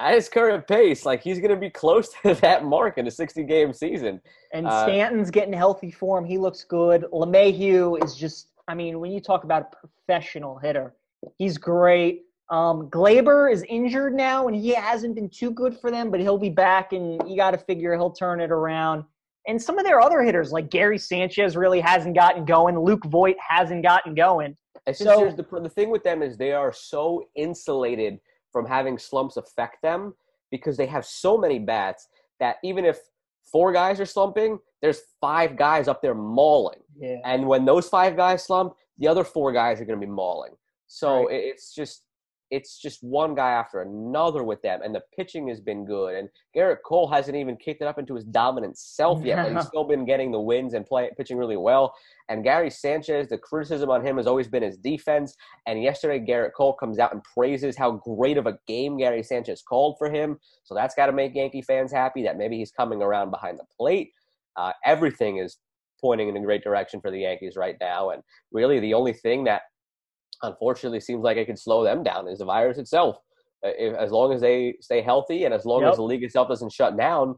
At 0.00 0.14
his 0.14 0.28
current 0.28 0.66
pace, 0.68 1.04
like 1.04 1.22
he's 1.22 1.38
going 1.38 1.50
to 1.50 1.56
be 1.56 1.70
close 1.70 2.10
to 2.22 2.34
that 2.40 2.64
mark 2.64 2.98
in 2.98 3.06
a 3.06 3.10
60 3.10 3.42
game 3.44 3.72
season. 3.72 4.20
And 4.52 4.66
Uh, 4.66 4.84
Stanton's 4.84 5.30
getting 5.30 5.52
healthy 5.52 5.90
form. 5.90 6.24
He 6.24 6.38
looks 6.38 6.64
good. 6.64 7.04
LeMahieu 7.12 8.02
is 8.04 8.14
just, 8.14 8.50
I 8.68 8.74
mean, 8.74 9.00
when 9.00 9.10
you 9.10 9.20
talk 9.20 9.44
about 9.44 9.62
a 9.72 9.86
professional 9.86 10.58
hitter, 10.58 10.94
he's 11.36 11.58
great. 11.58 12.22
Um, 12.50 12.88
Gleyber 12.88 13.52
is 13.52 13.62
injured 13.68 14.14
now, 14.14 14.46
and 14.48 14.56
he 14.56 14.70
hasn't 14.70 15.14
been 15.14 15.28
too 15.28 15.50
good 15.50 15.76
for 15.78 15.90
them, 15.90 16.10
but 16.10 16.18
he'll 16.20 16.38
be 16.38 16.48
back, 16.48 16.92
and 16.94 17.20
you 17.28 17.36
got 17.36 17.50
to 17.50 17.58
figure 17.58 17.92
he'll 17.94 18.10
turn 18.10 18.40
it 18.40 18.50
around. 18.50 19.04
And 19.46 19.60
some 19.60 19.78
of 19.78 19.84
their 19.84 20.00
other 20.00 20.22
hitters, 20.22 20.50
like 20.52 20.70
Gary 20.70 20.98
Sanchez, 20.98 21.56
really 21.56 21.80
hasn't 21.80 22.14
gotten 22.14 22.44
going. 22.44 22.78
Luke 22.78 23.04
Voit 23.06 23.36
hasn't 23.46 23.82
gotten 23.82 24.14
going. 24.14 24.56
So- 24.94 25.30
the 25.30 25.60
the 25.60 25.68
thing 25.68 25.90
with 25.90 26.02
them 26.04 26.22
is 26.22 26.38
they 26.38 26.52
are 26.52 26.72
so 26.72 27.24
insulated 27.34 28.18
from 28.58 28.66
having 28.66 28.98
slumps 28.98 29.36
affect 29.36 29.80
them 29.82 30.14
because 30.50 30.76
they 30.76 30.86
have 30.86 31.04
so 31.06 31.38
many 31.38 31.60
bats 31.60 32.08
that 32.40 32.56
even 32.64 32.84
if 32.84 32.98
four 33.52 33.72
guys 33.72 34.00
are 34.00 34.04
slumping, 34.06 34.58
there's 34.82 35.00
five 35.20 35.56
guys 35.56 35.86
up 35.86 36.02
there 36.02 36.14
mauling, 36.14 36.80
Yeah. 36.98 37.18
and 37.24 37.46
when 37.46 37.64
those 37.64 37.88
five 37.88 38.16
guys 38.16 38.42
slump, 38.42 38.74
the 38.98 39.06
other 39.06 39.22
four 39.22 39.52
guys 39.52 39.80
are 39.80 39.84
going 39.84 40.00
to 40.00 40.04
be 40.04 40.10
mauling. 40.10 40.54
So 40.88 41.26
Right. 41.28 41.36
it's 41.50 41.72
just 41.72 42.02
it's 42.50 42.78
just 42.78 43.02
one 43.02 43.34
guy 43.34 43.50
after 43.50 43.82
another 43.82 44.42
with 44.42 44.62
them, 44.62 44.80
and 44.82 44.94
the 44.94 45.02
pitching 45.14 45.48
has 45.48 45.60
been 45.60 45.84
good. 45.84 46.14
And 46.14 46.28
Gerrit 46.56 46.78
Cole 46.84 47.08
hasn't 47.08 47.36
even 47.36 47.56
kicked 47.56 47.82
it 47.82 47.86
up 47.86 47.98
into 47.98 48.14
his 48.14 48.24
dominant 48.24 48.78
self 48.78 49.24
yet, 49.24 49.44
but 49.44 49.56
he's 49.56 49.66
still 49.68 49.84
been 49.84 50.04
getting 50.04 50.30
the 50.30 50.40
wins 50.40 50.74
and 50.74 50.86
play, 50.86 51.10
pitching 51.16 51.36
really 51.36 51.56
well. 51.56 51.94
And 52.28 52.44
Gary 52.44 52.70
Sanchez, 52.70 53.28
the 53.28 53.38
criticism 53.38 53.90
on 53.90 54.04
him 54.04 54.16
has 54.16 54.26
always 54.26 54.48
been 54.48 54.62
his 54.62 54.76
defense. 54.76 55.36
And 55.66 55.82
yesterday, 55.82 56.18
Gerrit 56.24 56.52
Cole 56.56 56.72
comes 56.72 56.98
out 56.98 57.12
and 57.12 57.22
praises 57.22 57.76
how 57.76 57.92
great 57.92 58.38
of 58.38 58.46
a 58.46 58.58
game 58.66 58.98
Gary 58.98 59.22
Sanchez 59.22 59.62
called 59.62 59.96
for 59.98 60.10
him. 60.10 60.38
So 60.64 60.74
that's 60.74 60.94
got 60.94 61.06
to 61.06 61.12
make 61.12 61.34
Yankee 61.34 61.62
fans 61.62 61.92
happy 61.92 62.22
that 62.24 62.38
maybe 62.38 62.56
he's 62.56 62.72
coming 62.72 63.02
around 63.02 63.30
behind 63.30 63.58
the 63.58 63.66
plate. 63.76 64.12
Uh, 64.56 64.72
everything 64.84 65.38
is 65.38 65.58
pointing 66.00 66.28
in 66.28 66.36
a 66.36 66.40
great 66.40 66.62
direction 66.62 67.00
for 67.00 67.10
the 67.10 67.20
Yankees 67.20 67.56
right 67.56 67.76
now. 67.80 68.10
And 68.10 68.22
really, 68.52 68.80
the 68.80 68.94
only 68.94 69.12
thing 69.12 69.44
that 69.44 69.62
unfortunately 70.42 71.00
seems 71.00 71.22
like 71.22 71.36
it 71.36 71.46
could 71.46 71.58
slow 71.58 71.84
them 71.84 72.02
down 72.02 72.28
is 72.28 72.38
the 72.38 72.44
virus 72.44 72.78
itself. 72.78 73.16
If, 73.62 73.94
as 73.96 74.10
long 74.12 74.32
as 74.32 74.40
they 74.40 74.76
stay 74.80 75.02
healthy 75.02 75.44
and 75.44 75.52
as 75.52 75.64
long 75.64 75.82
Yep. 75.82 75.90
as 75.90 75.96
the 75.96 76.02
league 76.04 76.22
itself 76.22 76.48
doesn't 76.48 76.72
shut 76.72 76.96
down, 76.96 77.34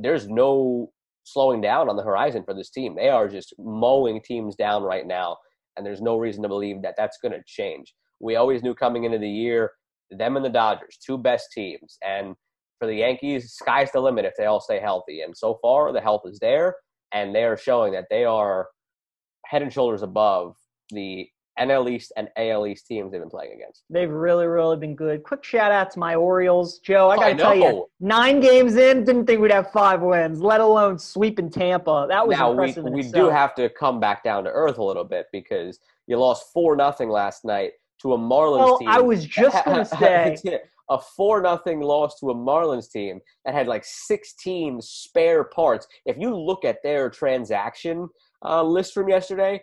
there's 0.00 0.28
no 0.28 0.90
slowing 1.24 1.60
down 1.60 1.88
on 1.88 1.96
the 1.96 2.02
horizon 2.02 2.44
for 2.44 2.54
this 2.54 2.70
team. 2.70 2.94
They 2.94 3.08
are 3.08 3.28
just 3.28 3.54
mowing 3.58 4.20
teams 4.22 4.54
down 4.56 4.82
right 4.82 5.06
now, 5.06 5.36
and 5.76 5.84
there's 5.84 6.00
no 6.02 6.16
reason 6.18 6.42
to 6.42 6.48
believe 6.48 6.82
that 6.82 6.94
that's 6.96 7.18
going 7.18 7.32
to 7.32 7.42
change. 7.46 7.94
We 8.20 8.36
always 8.36 8.62
knew 8.62 8.74
coming 8.74 9.04
into 9.04 9.18
the 9.18 9.28
year, 9.28 9.72
them 10.10 10.36
and 10.36 10.44
the 10.44 10.50
Dodgers, 10.50 10.98
two 11.04 11.18
best 11.18 11.48
teams, 11.52 11.98
and 12.04 12.34
for 12.78 12.86
the 12.86 12.94
Yankees, 12.96 13.54
sky's 13.54 13.90
the 13.92 14.00
limit 14.00 14.24
if 14.24 14.34
they 14.36 14.44
all 14.46 14.60
stay 14.60 14.78
healthy. 14.80 15.22
And 15.22 15.36
so 15.36 15.58
far, 15.62 15.92
the 15.92 16.00
health 16.00 16.22
is 16.26 16.38
there, 16.40 16.76
and 17.12 17.34
they 17.34 17.44
are 17.44 17.56
showing 17.56 17.92
that 17.94 18.06
they 18.10 18.24
are 18.24 18.68
head 19.46 19.62
and 19.62 19.72
shoulders 19.72 20.02
above 20.02 20.54
the 20.90 21.26
NL 21.58 21.90
East 21.90 22.12
and 22.16 22.28
AL 22.36 22.66
East 22.66 22.86
teams 22.86 23.12
they've 23.12 23.20
been 23.20 23.30
playing 23.30 23.52
against. 23.52 23.84
They've 23.90 24.10
really, 24.10 24.46
really 24.46 24.76
been 24.76 24.94
good. 24.94 25.22
Quick 25.22 25.44
shout 25.44 25.70
out 25.70 25.90
to 25.92 25.98
my 25.98 26.14
Orioles. 26.14 26.78
Joe, 26.78 27.10
I 27.10 27.16
got 27.16 27.24
I 27.24 27.32
to 27.32 27.38
tell 27.38 27.54
you, 27.54 27.86
nine 28.00 28.40
games 28.40 28.76
in, 28.76 29.04
didn't 29.04 29.26
think 29.26 29.40
we'd 29.40 29.52
have 29.52 29.70
five 29.70 30.02
wins, 30.02 30.40
let 30.40 30.60
alone 30.60 30.98
sweeping 30.98 31.50
Tampa. 31.50 32.06
That 32.08 32.26
was 32.26 32.36
now 32.36 32.50
we 32.50 32.52
impressive. 32.52 32.86
in 32.86 32.92
we 32.92 33.02
do 33.02 33.28
have 33.28 33.54
to 33.56 33.68
come 33.68 34.00
back 34.00 34.24
down 34.24 34.44
to 34.44 34.50
earth 34.50 34.78
a 34.78 34.84
little 34.84 35.04
bit 35.04 35.26
because 35.32 35.78
you 36.06 36.18
lost 36.18 36.52
four 36.52 36.76
nothing 36.76 37.08
last 37.08 37.44
night 37.44 37.72
to 38.02 38.14
a 38.14 38.18
Marlins 38.18 38.58
Well, 38.58 38.78
team. 38.78 38.88
I 38.88 39.00
was 39.00 39.24
just 39.24 39.64
going 39.64 39.78
to 39.84 39.84
say, 39.84 40.60
a 40.90 40.98
four 40.98 41.40
nothing 41.40 41.80
loss 41.80 42.18
to 42.20 42.30
a 42.30 42.34
Marlins 42.34 42.90
team 42.90 43.20
that 43.44 43.54
had 43.54 43.66
like 43.66 43.84
16 43.84 44.80
spare 44.82 45.44
parts. 45.44 45.86
If 46.04 46.16
you 46.18 46.36
look 46.36 46.64
at 46.64 46.82
their 46.82 47.08
transaction 47.08 48.08
uh, 48.44 48.62
list 48.62 48.92
from 48.92 49.08
yesterday, 49.08 49.62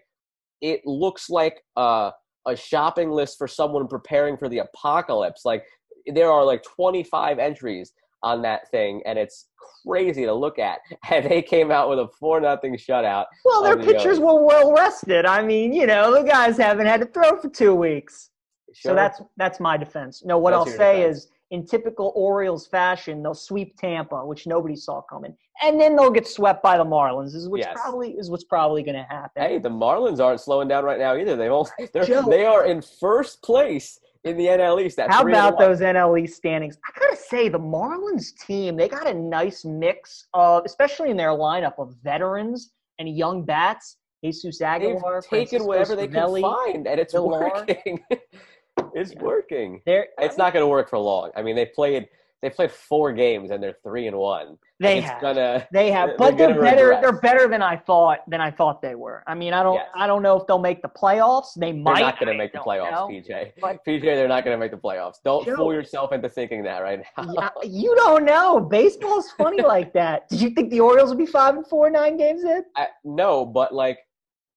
it 0.61 0.81
looks 0.85 1.29
like 1.29 1.61
uh, 1.77 2.11
a 2.47 2.55
shopping 2.55 3.11
list 3.11 3.37
for 3.37 3.47
someone 3.47 3.87
preparing 3.87 4.37
for 4.37 4.49
the 4.49 4.59
apocalypse. 4.59 5.45
Like 5.45 5.63
there 6.07 6.31
are 6.31 6.45
like 6.45 6.63
25 6.63 7.39
entries 7.39 7.93
on 8.23 8.41
that 8.43 8.69
thing, 8.69 9.01
and 9.05 9.17
it's 9.17 9.47
crazy 9.85 10.25
to 10.25 10.33
look 10.33 10.59
at. 10.59 10.79
And 11.11 11.25
they 11.25 11.41
came 11.41 11.71
out 11.71 11.89
with 11.89 11.99
a 11.99 12.07
four 12.19 12.39
nothing 12.39 12.75
shutout. 12.75 13.25
well, 13.43 13.63
their 13.63 13.75
the 13.75 13.83
pitchers 13.83 14.19
were 14.19 14.45
well 14.45 14.71
rested. 14.73 15.25
I 15.25 15.41
mean, 15.41 15.73
you 15.73 15.85
know, 15.85 16.13
the 16.13 16.27
guys 16.27 16.57
haven't 16.57 16.85
had 16.85 17.01
to 17.01 17.07
throw 17.07 17.37
for 17.37 17.49
two 17.49 17.75
weeks. 17.75 18.29
So 18.73 18.95
that's 18.95 19.21
that's 19.37 19.59
my 19.59 19.77
defense. 19.77 20.23
No, 20.23 20.37
what 20.37 20.51
That's 20.51 20.71
I'll 20.71 20.77
say 20.77 20.97
defense. 21.01 21.17
is, 21.17 21.27
in 21.51 21.65
typical 21.65 22.13
Orioles 22.15 22.65
fashion, 22.67 23.21
they'll 23.21 23.33
sweep 23.33 23.77
Tampa, 23.77 24.25
which 24.25 24.47
nobody 24.47 24.75
saw 24.75 25.01
coming, 25.01 25.35
and 25.61 25.79
then 25.79 25.95
they'll 25.95 26.09
get 26.09 26.25
swept 26.27 26.63
by 26.63 26.77
the 26.77 26.83
Marlins. 26.85 27.35
Is 27.35 27.47
which 27.49 27.63
Yes. 27.65 27.73
probably 27.75 28.11
is 28.13 28.31
what's 28.31 28.45
probably 28.45 28.81
going 28.83 28.95
to 28.95 29.03
happen. 29.03 29.43
Hey, 29.43 29.57
the 29.59 29.69
Marlins 29.69 30.19
aren't 30.23 30.39
slowing 30.39 30.67
down 30.69 30.83
right 30.85 30.97
now 30.97 31.15
either. 31.15 31.35
They 31.35 31.49
only 31.49 31.69
they're, 31.93 32.05
Joe. 32.05 32.23
they 32.29 32.45
are 32.45 32.65
in 32.65 32.81
first 32.81 33.41
place 33.43 33.99
in 34.23 34.37
the 34.37 34.45
NL 34.47 34.81
East. 34.81 34.99
How 35.09 35.27
about 35.27 35.59
those 35.59 35.81
NL 35.81 36.19
East 36.21 36.35
standings? 36.37 36.77
I 36.85 36.97
gotta 36.99 37.17
say, 37.17 37.49
the 37.49 37.59
Marlins 37.59 38.35
team 38.45 38.77
they 38.77 38.87
got 38.87 39.07
a 39.07 39.13
nice 39.13 39.65
mix 39.65 40.27
of, 40.33 40.63
especially 40.65 41.09
in 41.11 41.17
their 41.17 41.29
lineup 41.31 41.73
of 41.77 41.95
veterans 42.03 42.71
and 42.99 43.09
young 43.09 43.43
bats. 43.43 43.97
Jesus 44.23 44.61
Aguilar, 44.61 45.21
They've 45.21 45.29
taken 45.31 45.63
Francisco 45.63 45.67
whatever 45.67 45.95
they 45.95 46.07
can 46.07 46.41
find, 46.41 46.87
and 46.87 46.99
it's 46.99 47.13
Villar. 47.13 47.39
working. 47.55 47.99
it's 48.93 49.13
Yeah. 49.13 49.21
working. 49.21 49.81
They're, 49.85 50.07
It's 50.19 50.37
not 50.37 50.53
going 50.53 50.63
to 50.63 50.67
work 50.67 50.89
for 50.89 50.99
long. 50.99 51.31
I 51.35 51.41
mean, 51.41 51.55
they 51.55 51.65
played 51.65 52.07
they 52.41 52.49
played 52.49 52.71
four 52.71 53.13
games 53.13 53.51
and 53.51 53.61
they're 53.61 53.77
three 53.83 54.07
and 54.07 54.17
one. 54.17 54.57
They 54.79 54.97
it's 54.97 55.07
have. 55.07 55.21
gonna. 55.21 55.67
They 55.71 55.91
have, 55.91 56.07
They're 56.09 56.17
but 56.17 56.37
they're, 56.39 56.47
gonna 56.47 56.59
better. 56.61 56.85
regress. 56.85 57.01
They're 57.03 57.19
better 57.21 57.47
than 57.47 57.61
I 57.61 57.77
thought. 57.77 58.27
Than 58.27 58.41
I 58.41 58.49
thought 58.49 58.81
they 58.81 58.95
were. 58.95 59.23
I 59.27 59.35
mean, 59.35 59.53
I 59.53 59.61
don't. 59.61 59.75
Yes. 59.75 59.85
I 59.93 60.07
don't 60.07 60.23
know 60.23 60.37
if 60.41 60.47
they'll 60.47 60.57
make 60.57 60.81
the 60.81 60.89
playoffs. 60.89 61.53
They 61.55 61.71
might. 61.71 61.97
They're 61.97 62.05
not 62.05 62.19
going 62.19 62.31
to 62.31 62.37
make 62.39 62.51
the 62.51 62.57
playoffs, 62.57 62.89
know. 62.89 63.07
PJ. 63.09 63.51
But- 63.61 63.85
PJ, 63.85 64.01
they're 64.01 64.27
not 64.27 64.43
going 64.43 64.55
to 64.55 64.59
make 64.59 64.71
the 64.71 64.77
playoffs. 64.77 65.17
Don't 65.23 65.45
Joe. 65.45 65.55
fool 65.55 65.71
yourself 65.71 66.13
into 66.13 66.29
thinking 66.29 66.63
that 66.63 66.79
right 66.79 66.99
now. 67.15 67.31
Yeah, 67.31 67.49
you 67.63 67.93
don't 67.95 68.25
know. 68.25 68.59
Baseball's 68.59 69.29
funny 69.37 69.61
like 69.75 69.93
that. 69.93 70.27
Did 70.29 70.41
you 70.41 70.49
think 70.49 70.71
the 70.71 70.79
Orioles 70.79 71.09
would 71.09 71.19
be 71.19 71.27
five 71.27 71.55
and 71.57 71.67
four, 71.67 71.91
nine 71.91 72.17
games 72.17 72.43
in? 72.43 72.63
I, 72.75 72.87
no, 73.03 73.45
but 73.45 73.71
like 73.75 73.99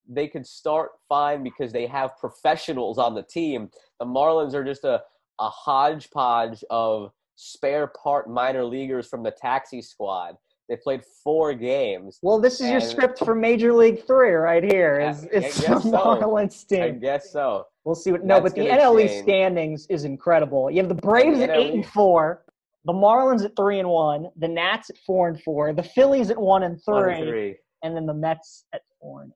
they 0.08 0.28
could 0.28 0.46
start 0.46 0.90
fine 1.08 1.42
because 1.42 1.72
they 1.72 1.86
have 1.86 2.16
professionals 2.18 2.98
on 2.98 3.14
the 3.14 3.22
team. 3.22 3.70
The 4.00 4.06
Marlins 4.06 4.54
are 4.54 4.64
just 4.64 4.84
a, 4.84 5.02
a 5.40 5.48
hodgepodge 5.48 6.62
of 6.70 7.12
spare 7.36 7.86
part 7.88 8.28
minor 8.28 8.64
leaguers 8.64 9.06
from 9.08 9.22
the 9.22 9.30
taxi 9.30 9.82
squad. 9.82 10.36
They 10.68 10.76
played 10.76 11.02
four 11.22 11.52
games. 11.52 12.18
Well, 12.22 12.40
this 12.40 12.60
is 12.60 12.70
your 12.70 12.80
script 12.80 13.18
for 13.18 13.34
Major 13.34 13.74
League 13.74 14.06
Three 14.06 14.30
right 14.32 14.64
here. 14.64 14.98
Yeah, 15.00 15.10
Is 15.10 15.24
it's 15.30 15.60
the 15.60 15.78
so. 15.80 15.90
Marlins 15.90 16.80
I 16.82 16.90
guess 16.90 17.30
so. 17.30 17.66
We'll 17.84 17.94
see 17.94 18.12
what. 18.12 18.24
No, 18.24 18.40
That's 18.40 18.54
but 18.54 18.62
the 18.62 18.68
gonna 18.68 18.80
NL 18.80 19.04
East 19.04 19.12
change. 19.14 19.24
standings 19.24 19.86
is 19.90 20.04
incredible. 20.04 20.70
You 20.70 20.78
have 20.78 20.88
the 20.88 20.94
Braves 20.94 21.38
The 21.38 21.50
at 21.52 21.58
eight 21.58 21.74
and 21.74 21.84
four, 21.86 22.44
the 22.86 22.94
Marlins 22.94 23.44
at 23.44 23.54
three 23.56 23.78
and 23.78 23.90
one, 23.90 24.28
the 24.38 24.48
Nats 24.48 24.88
at 24.88 24.96
four 25.06 25.28
and 25.28 25.38
four, 25.42 25.74
the 25.74 25.82
Phillies 25.82 26.30
at 26.30 26.38
one 26.38 26.62
and 26.62 26.80
One 26.86 27.02
three, 27.04 27.14
and 27.14 27.28
three. 27.28 27.56
and 27.82 27.94
then 27.94 28.06
the 28.06 28.14
Mets 28.14 28.64
at 28.72 28.80
four. 29.02 29.20
And 29.22 29.32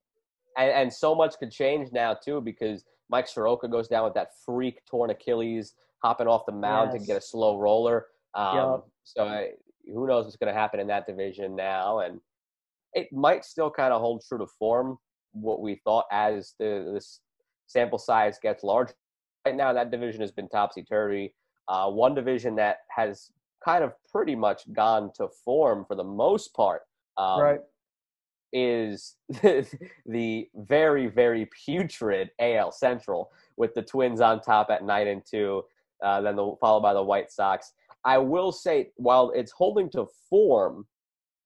And, 0.59 0.71
and 0.71 0.93
so 0.93 1.15
much 1.15 1.39
could 1.39 1.51
change 1.51 1.91
now 1.93 2.15
too 2.15 2.41
because 2.41 2.85
Mike 3.09 3.29
Soroka 3.29 3.69
goes 3.69 3.89
down 3.89 4.05
with 4.05 4.15
that 4.15 4.31
freak 4.45 4.85
torn 4.85 5.11
Achilles, 5.11 5.75
hopping 6.03 6.27
off 6.27 6.45
the 6.47 6.53
mound 6.53 6.93
to 6.93 6.99
get 6.99 7.17
a 7.17 7.21
slow 7.21 7.59
roller. 7.59 8.07
Um, 8.35 8.57
Yup. 8.57 8.89
So 9.05 9.25
I, 9.25 9.51
who 9.87 10.07
knows 10.07 10.25
what's 10.25 10.37
going 10.37 10.53
to 10.53 10.59
happen 10.59 10.81
in 10.81 10.87
that 10.89 11.07
division 11.07 11.57
now? 11.57 12.01
And 12.01 12.21
it 12.93 13.13
might 13.13 13.45
still 13.45 13.71
kind 13.71 13.93
of 13.93 14.01
hold 14.01 14.23
true 14.27 14.39
to 14.39 14.47
form 14.59 14.99
what 15.33 15.61
we 15.61 15.77
thought 15.85 16.05
as 16.11 16.55
the 16.59 16.91
this 16.93 17.21
sample 17.67 17.99
size 17.99 18.39
gets 18.43 18.63
larger. 18.63 18.95
Right 19.47 19.57
now, 19.57 19.73
that 19.73 19.91
division 19.91 20.21
has 20.21 20.33
been 20.33 20.49
topsy 20.49 20.83
turvy. 20.83 21.35
Uh, 21.69 21.89
one 21.91 22.15
division 22.15 22.57
that 22.57 22.79
has 22.91 23.31
kind 23.65 23.85
of 23.85 23.93
pretty 24.11 24.35
much 24.35 24.71
gone 24.73 25.11
to 25.17 25.29
form 25.45 25.85
for 25.87 25.95
the 25.95 26.05
most 26.05 26.55
part. 26.55 26.83
Um, 27.17 27.41
right. 27.41 27.61
Is 28.53 29.17
the 30.07 30.49
very 30.55 31.07
very 31.07 31.49
putrid 31.65 32.31
AL 32.41 32.73
Central 32.73 33.31
with 33.57 33.75
the 33.75 33.83
Twins 33.83 34.21
on 34.21 34.41
top 34.41 34.71
at 34.71 34.85
nine 34.85 35.09
and 35.09 35.23
two, 35.29 35.63
uh, 36.03 36.21
then 36.21 36.37
the, 36.37 36.55
followed 36.61 36.81
by 36.81 36.95
the 36.95 37.03
White 37.03 37.31
Sox. 37.31 37.73
I 38.05 38.19
will 38.19 38.53
say, 38.53 38.91
while 38.97 39.33
it's 39.35 39.53
holding 39.53 39.91
to 39.91 40.07
form, 40.31 40.87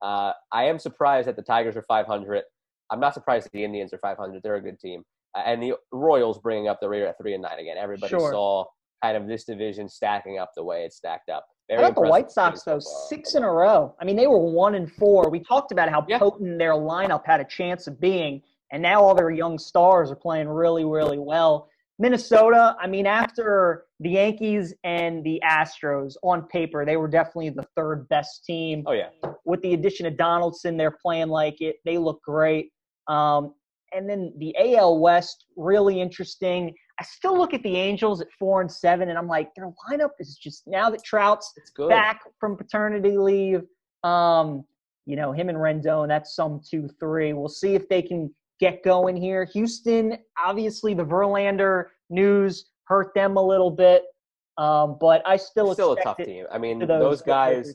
uh, 0.03 0.32
I 0.53 0.64
am 0.64 0.78
surprised 0.78 1.26
that 1.28 1.36
the 1.36 1.42
Tigers 1.42 1.76
are 1.76 1.82
500. 1.82 2.42
I'm 2.90 3.00
not 3.00 3.14
surprised 3.14 3.46
that 3.46 3.53
the 3.53 3.64
Indians 3.64 3.92
are 3.92 3.98
500. 3.98 4.42
They're 4.42 4.57
a 4.57 4.61
good 4.61 4.78
team, 4.78 5.03
uh, 5.36 5.42
and 5.46 5.62
the 5.62 5.74
Royals 5.90 6.38
bringing 6.38 6.68
up 6.68 6.78
the 6.80 6.88
rear 6.88 7.07
at 7.07 7.18
three 7.18 7.32
and 7.34 7.42
nine 7.42 7.59
again. 7.59 7.76
Everybody 7.78 8.11
Sure. 8.11 8.30
saw 8.30 8.64
kind 9.03 9.16
of 9.16 9.26
this 9.26 9.44
division 9.44 9.88
stacking 9.88 10.38
up 10.38 10.53
the 10.55 10.62
way 10.62 10.84
it 10.84 10.92
stacked 10.92 11.28
up. 11.28 11.46
How 11.76 11.88
about 11.88 11.94
the 11.94 12.08
White 12.08 12.30
Sox 12.30 12.62
though? 12.62 12.80
far. 12.80 13.08
Six 13.08 13.34
in 13.34 13.42
a 13.42 13.50
row. 13.50 13.94
I 14.00 14.04
mean, 14.04 14.16
they 14.16 14.26
were 14.26 14.38
one 14.38 14.74
and 14.74 14.90
four. 14.90 15.28
We 15.30 15.40
talked 15.40 15.72
about 15.72 15.88
how 15.88 16.04
Yeah. 16.08 16.18
potent 16.18 16.58
their 16.58 16.72
lineup 16.74 17.22
had 17.24 17.40
a 17.40 17.44
chance 17.44 17.86
of 17.86 18.00
being, 18.00 18.42
and 18.70 18.82
now 18.82 19.02
all 19.02 19.14
their 19.14 19.30
young 19.30 19.58
stars 19.58 20.10
are 20.10 20.16
playing 20.16 20.48
really, 20.48 20.84
really 20.84 21.18
well. 21.18 21.68
Minnesota, 21.98 22.76
I 22.80 22.86
mean, 22.88 23.06
after 23.06 23.86
the 24.00 24.10
Yankees 24.10 24.74
and 24.82 25.22
the 25.22 25.40
Astros, 25.44 26.14
on 26.22 26.48
paper, 26.48 26.84
they 26.84 26.96
were 26.96 27.06
definitely 27.08 27.50
the 27.50 27.66
third 27.76 28.08
best 28.08 28.44
team. 28.44 28.82
Oh 28.86 28.92
yeah, 28.92 29.10
With 29.44 29.60
the 29.62 29.74
addition 29.74 30.06
of 30.06 30.16
Donaldson, 30.16 30.76
they're 30.76 30.96
playing 31.02 31.28
like 31.28 31.60
it. 31.60 31.76
They 31.84 31.98
look 31.98 32.20
great. 32.22 32.72
Um, 33.08 33.54
and 33.92 34.08
then 34.08 34.32
the 34.38 34.56
AL 34.58 34.98
West, 34.98 35.44
really 35.56 36.00
interesting. 36.00 36.74
I 37.01 37.05
still 37.05 37.36
look 37.36 37.55
at 37.55 37.62
the 37.62 37.76
Angels 37.76 38.20
at 38.20 38.28
four 38.38 38.61
and 38.61 38.70
seven, 38.70 39.09
and 39.09 39.18
I'm 39.18 39.26
like, 39.26 39.55
their 39.55 39.72
lineup 39.88 40.11
is 40.18 40.36
just 40.36 40.64
now 40.66 40.90
that 40.90 41.03
Trout's 41.03 41.53
back 41.88 42.20
from 42.38 42.57
paternity 42.57 43.16
leave. 43.16 43.62
Um, 44.05 44.64
you 45.07 45.16
know, 45.16 45.32
him 45.32 45.49
and 45.49 45.59
Rendon, 45.59 46.09
that's 46.09 46.36
some 46.36 46.61
two, 46.68 46.88
three. 47.01 47.32
We'll 47.32 47.49
see 47.49 47.74
if 47.74 47.88
they 47.88 48.03
can 48.03 48.32
get 48.61 48.84
going 48.84 49.16
here. 49.16 49.45
Houston, 49.53 50.18
obviously, 50.38 50.95
the 50.95 51.05
Verlander 51.05 51.86
news 52.11 52.66
hurt 52.84 53.12
them 53.14 53.36
a 53.36 53.45
little 53.45 53.70
bit, 53.70 54.05
um, 54.59 54.97
but 55.01 55.22
I 55.26 55.36
still 55.36 55.72
Still 55.74 55.93
a 55.95 56.03
tough 56.03 56.18
team. 56.18 56.45
I 56.53 56.59
mean, 56.59 56.78
to 56.80 56.86
those, 56.86 57.01
those 57.01 57.22
guys. 57.22 57.74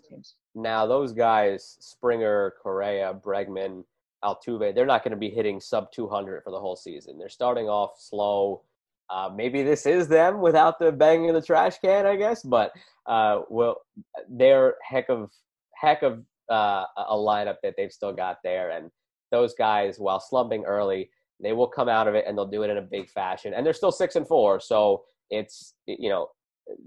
Now 0.55 0.85
those 0.85 1.13
guys, 1.13 1.77
Springer, 1.79 2.53
Correa, 2.61 3.13
Bregman, 3.13 3.83
Altuve, 4.23 4.73
they're 4.73 4.85
not 4.85 5.03
going 5.03 5.11
to 5.11 5.17
be 5.17 5.29
hitting 5.29 5.59
sub 5.59 5.91
200 5.91 6.43
for 6.43 6.51
the 6.51 6.59
whole 6.59 6.75
season. 6.75 7.17
They're 7.17 7.29
starting 7.29 7.67
off 7.67 7.99
slow. 7.99 8.63
Uh, 9.09 9.29
maybe 9.35 9.63
this 9.63 9.85
is 9.85 10.07
them 10.07 10.41
without 10.41 10.79
the 10.79 10.91
banging 10.91 11.29
of 11.29 11.35
the 11.35 11.41
trash 11.41 11.77
can, 11.79 12.05
I 12.05 12.15
guess. 12.15 12.43
But 12.43 12.71
uh, 13.05 13.41
well, 13.49 13.81
they're 14.29 14.75
heck 14.83 15.09
of 15.09 15.31
heck 15.75 16.03
of 16.03 16.23
uh, 16.51 16.85
a 16.97 17.15
lineup 17.15 17.55
that 17.63 17.75
they've 17.77 17.91
still 17.91 18.13
got 18.13 18.37
there, 18.43 18.71
and 18.71 18.89
those 19.31 19.53
guys, 19.55 19.97
while 19.99 20.19
slumping 20.19 20.63
early, 20.65 21.09
they 21.41 21.53
will 21.53 21.67
come 21.67 21.87
out 21.89 22.07
of 22.07 22.15
it 22.15 22.25
and 22.27 22.37
they'll 22.37 22.47
do 22.47 22.63
it 22.63 22.69
in 22.69 22.77
a 22.77 22.81
big 22.81 23.09
fashion. 23.09 23.53
And 23.53 23.65
they're 23.65 23.73
still 23.73 23.91
six 23.91 24.15
and 24.15 24.27
four, 24.27 24.59
so 24.59 25.03
it's 25.29 25.73
you 25.85 26.09
know 26.09 26.29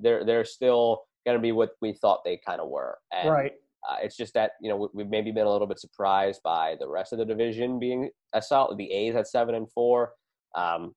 they're 0.01 0.25
they're 0.25 0.45
still 0.45 1.03
going 1.27 1.37
to 1.39 1.43
be 1.43 1.53
what 1.53 1.71
we 1.83 1.93
thought 1.93 2.21
they 2.25 2.39
kind 2.47 2.61
of 2.61 2.69
were. 2.69 2.97
And, 3.13 3.29
Right. 3.31 3.53
uh, 3.91 3.97
it's 4.03 4.17
just 4.17 4.33
that 4.35 4.53
you 4.61 4.69
know 4.71 4.77
we- 4.77 4.89
we've 4.95 5.09
maybe 5.11 5.31
been 5.33 5.47
a 5.47 5.51
little 5.53 5.67
bit 5.67 5.79
surprised 5.79 6.43
by 6.43 6.77
the 6.81 6.89
rest 6.89 7.13
of 7.13 7.19
the 7.19 7.25
division 7.27 7.79
being 7.79 8.11
a 8.35 8.41
solid. 8.43 8.77
The 8.79 8.91
A's 8.93 9.15
at 9.17 9.27
seven 9.29 9.55
and 9.55 9.71
four, 9.73 10.15
um, 10.55 10.95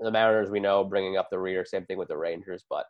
the 0.00 0.10
Mariners 0.10 0.50
we 0.50 0.60
know 0.60 0.84
bringing 0.84 1.16
up 1.16 1.28
the 1.30 1.38
rear. 1.38 1.64
Same 1.64 1.84
thing 1.86 1.98
with 1.98 2.08
the 2.08 2.16
Rangers, 2.16 2.64
but 2.68 2.84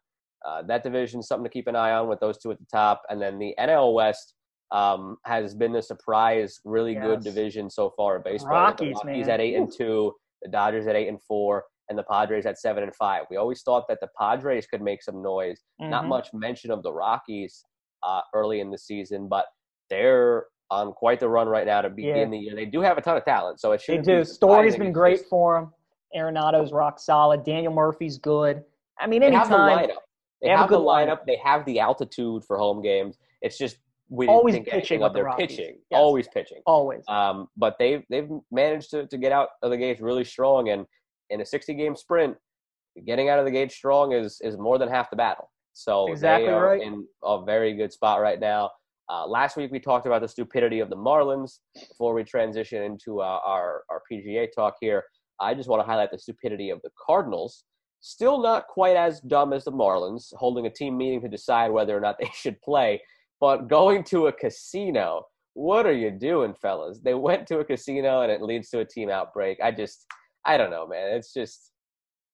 uh, 0.46 0.62
that 0.62 0.82
division 0.82 1.20
is 1.20 1.28
something 1.28 1.44
to 1.44 1.50
keep 1.50 1.66
an 1.66 1.76
eye 1.76 1.92
on 1.92 2.08
with 2.08 2.20
those 2.20 2.38
two 2.38 2.50
at 2.50 2.58
the 2.58 2.66
top, 2.72 3.02
and 3.08 3.20
then 3.20 3.38
the 3.38 3.54
NL 3.58 3.94
West 3.94 4.34
um, 4.72 5.16
has 5.24 5.54
been 5.54 5.72
the 5.72 5.82
surprise, 5.82 6.60
really 6.64 6.94
good 6.94 7.20
division 7.20 7.70
so 7.70 7.92
far 7.96 8.16
in 8.16 8.22
baseball. 8.22 8.50
Rockies, 8.50 8.94
the 9.02 9.08
Rockies 9.08 9.26
man. 9.26 9.34
at 9.34 9.40
eight 9.40 9.54
and 9.54 9.72
two, 9.72 10.12
the 10.42 10.50
Dodgers 10.50 10.86
at 10.88 10.96
eight 10.96 11.08
and 11.08 11.22
four, 11.22 11.64
and 11.88 11.96
the 11.96 12.02
Padres 12.02 12.46
at 12.46 12.58
seven 12.58 12.82
and 12.82 12.94
five. 12.96 13.24
We 13.30 13.36
always 13.36 13.62
thought 13.62 13.84
that 13.88 13.98
the 14.00 14.08
Padres 14.20 14.66
could 14.66 14.82
make 14.82 15.02
some 15.04 15.22
noise 15.22 15.62
not 15.78 16.04
Mhm. 16.04 16.08
much 16.08 16.34
mention 16.34 16.72
of 16.72 16.82
the 16.82 16.92
Rockies 16.92 17.64
uh, 18.02 18.20
early 18.34 18.58
in 18.60 18.70
the 18.70 18.78
season, 18.78 19.28
but 19.28 19.46
they're 19.88 20.46
on 20.70 20.92
quite 20.92 21.20
the 21.20 21.28
run 21.28 21.48
right 21.48 21.66
now 21.66 21.80
to 21.80 21.88
begin 21.88 22.16
Yeah. 22.16 22.24
the 22.26 22.38
year. 22.38 22.54
They 22.56 22.66
do 22.66 22.80
have 22.80 22.98
a 22.98 23.00
ton 23.00 23.16
of 23.16 23.24
talent, 23.24 23.60
so 23.60 23.70
it 23.72 23.80
should. 23.80 24.00
They 24.04 24.16
do. 24.16 24.24
Story's 24.24 24.76
been 24.76 24.92
great 24.92 25.20
for 25.26 25.56
him. 25.58 25.72
Arenado's 26.16 26.72
rock 26.72 26.98
solid. 26.98 27.44
Daniel 27.44 27.72
Murphy's 27.72 28.18
good. 28.18 28.64
I 28.98 29.06
mean, 29.06 29.20
They 29.20 29.30
have 29.32 29.48
the 29.48 29.56
anytime. 29.58 29.88
lineup. 29.88 29.88
They, 29.88 29.94
They 30.42 30.48
have 30.50 30.60
have, 30.60 30.70
the 30.70 30.78
lineup. 30.78 31.08
lineup. 31.20 31.26
They 31.26 31.36
have 31.36 31.64
the 31.66 31.80
altitude 31.80 32.44
for 32.44 32.58
home 32.58 32.82
games. 32.82 33.18
It's 33.42 33.58
just 33.58 33.78
we 34.08 34.28
Always 34.28 34.54
didn't 34.54 34.66
think 34.70 34.82
pitching 34.82 35.02
of 35.02 35.12
the 35.12 35.18
their 35.18 35.24
Rockies. 35.24 35.48
pitching. 35.48 35.78
Yes. 35.90 35.98
Always 35.98 36.28
pitching. 36.28 36.62
Always. 36.66 37.02
Um, 37.08 37.48
but 37.56 37.76
they've 37.78 38.04
they've 38.08 38.28
managed 38.52 38.90
to, 38.90 39.06
to 39.08 39.18
get 39.18 39.32
out 39.32 39.48
of 39.62 39.70
the 39.70 39.76
gates 39.76 40.00
really 40.00 40.24
strong, 40.24 40.68
and 40.68 40.86
in 41.30 41.40
a 41.40 41.44
60 41.46 41.74
game 41.74 41.96
sprint, 41.96 42.36
getting 43.04 43.28
out 43.28 43.38
of 43.40 43.44
the 43.44 43.50
gate 43.50 43.72
strong 43.72 44.12
is 44.12 44.38
is 44.42 44.56
more 44.56 44.78
than 44.78 44.88
half 44.88 45.10
the 45.10 45.16
battle. 45.16 45.50
So 45.72 46.06
Exactly 46.10 46.46
they 46.46 46.52
are 46.52 46.66
right. 46.68 46.82
in 46.82 47.06
a 47.24 47.44
very 47.44 47.74
good 47.74 47.92
spot 47.92 48.20
right 48.20 48.38
now. 48.40 48.70
Uh, 49.10 49.26
last 49.26 49.56
week 49.56 49.70
we 49.72 49.78
talked 49.80 50.06
about 50.06 50.20
the 50.22 50.28
stupidity 50.28 50.80
of 50.80 50.88
the 50.88 50.96
Marlins. 50.96 51.58
Before 51.88 52.14
we 52.14 52.22
transition 52.24 52.82
into 52.84 53.20
uh, 53.20 53.40
our 53.44 53.82
our 53.90 54.02
PGA 54.10 54.46
talk 54.54 54.76
here, 54.80 55.04
I 55.40 55.54
just 55.54 55.68
want 55.68 55.80
to 55.80 55.86
highlight 55.86 56.10
the 56.10 56.18
stupidity 56.18 56.70
of 56.70 56.80
the 56.82 56.90
Cardinals. 57.04 57.64
Still 58.00 58.40
not 58.40 58.66
quite 58.68 58.96
as 58.96 59.20
dumb 59.20 59.52
as 59.52 59.64
the 59.64 59.72
Marlins, 59.72 60.32
holding 60.36 60.66
a 60.66 60.70
team 60.70 60.96
meeting 60.96 61.20
to 61.22 61.28
decide 61.28 61.70
whether 61.70 61.96
or 61.96 62.00
not 62.00 62.16
they 62.18 62.30
should 62.34 62.60
play, 62.62 63.00
but 63.40 63.68
going 63.68 64.04
to 64.04 64.26
a 64.28 64.32
casino. 64.32 65.24
What 65.54 65.86
are 65.86 65.92
you 65.92 66.10
doing, 66.10 66.54
fellas? 66.54 67.00
They 67.02 67.14
went 67.14 67.46
to 67.48 67.58
a 67.58 67.64
casino 67.64 68.22
and 68.22 68.30
it 68.30 68.42
leads 68.42 68.68
to 68.70 68.80
a 68.80 68.84
team 68.84 69.08
outbreak. 69.08 69.58
I 69.62 69.70
just, 69.70 70.06
I 70.44 70.56
don't 70.56 70.70
know, 70.70 70.86
man. 70.86 71.16
It's 71.16 71.32
just, 71.32 71.72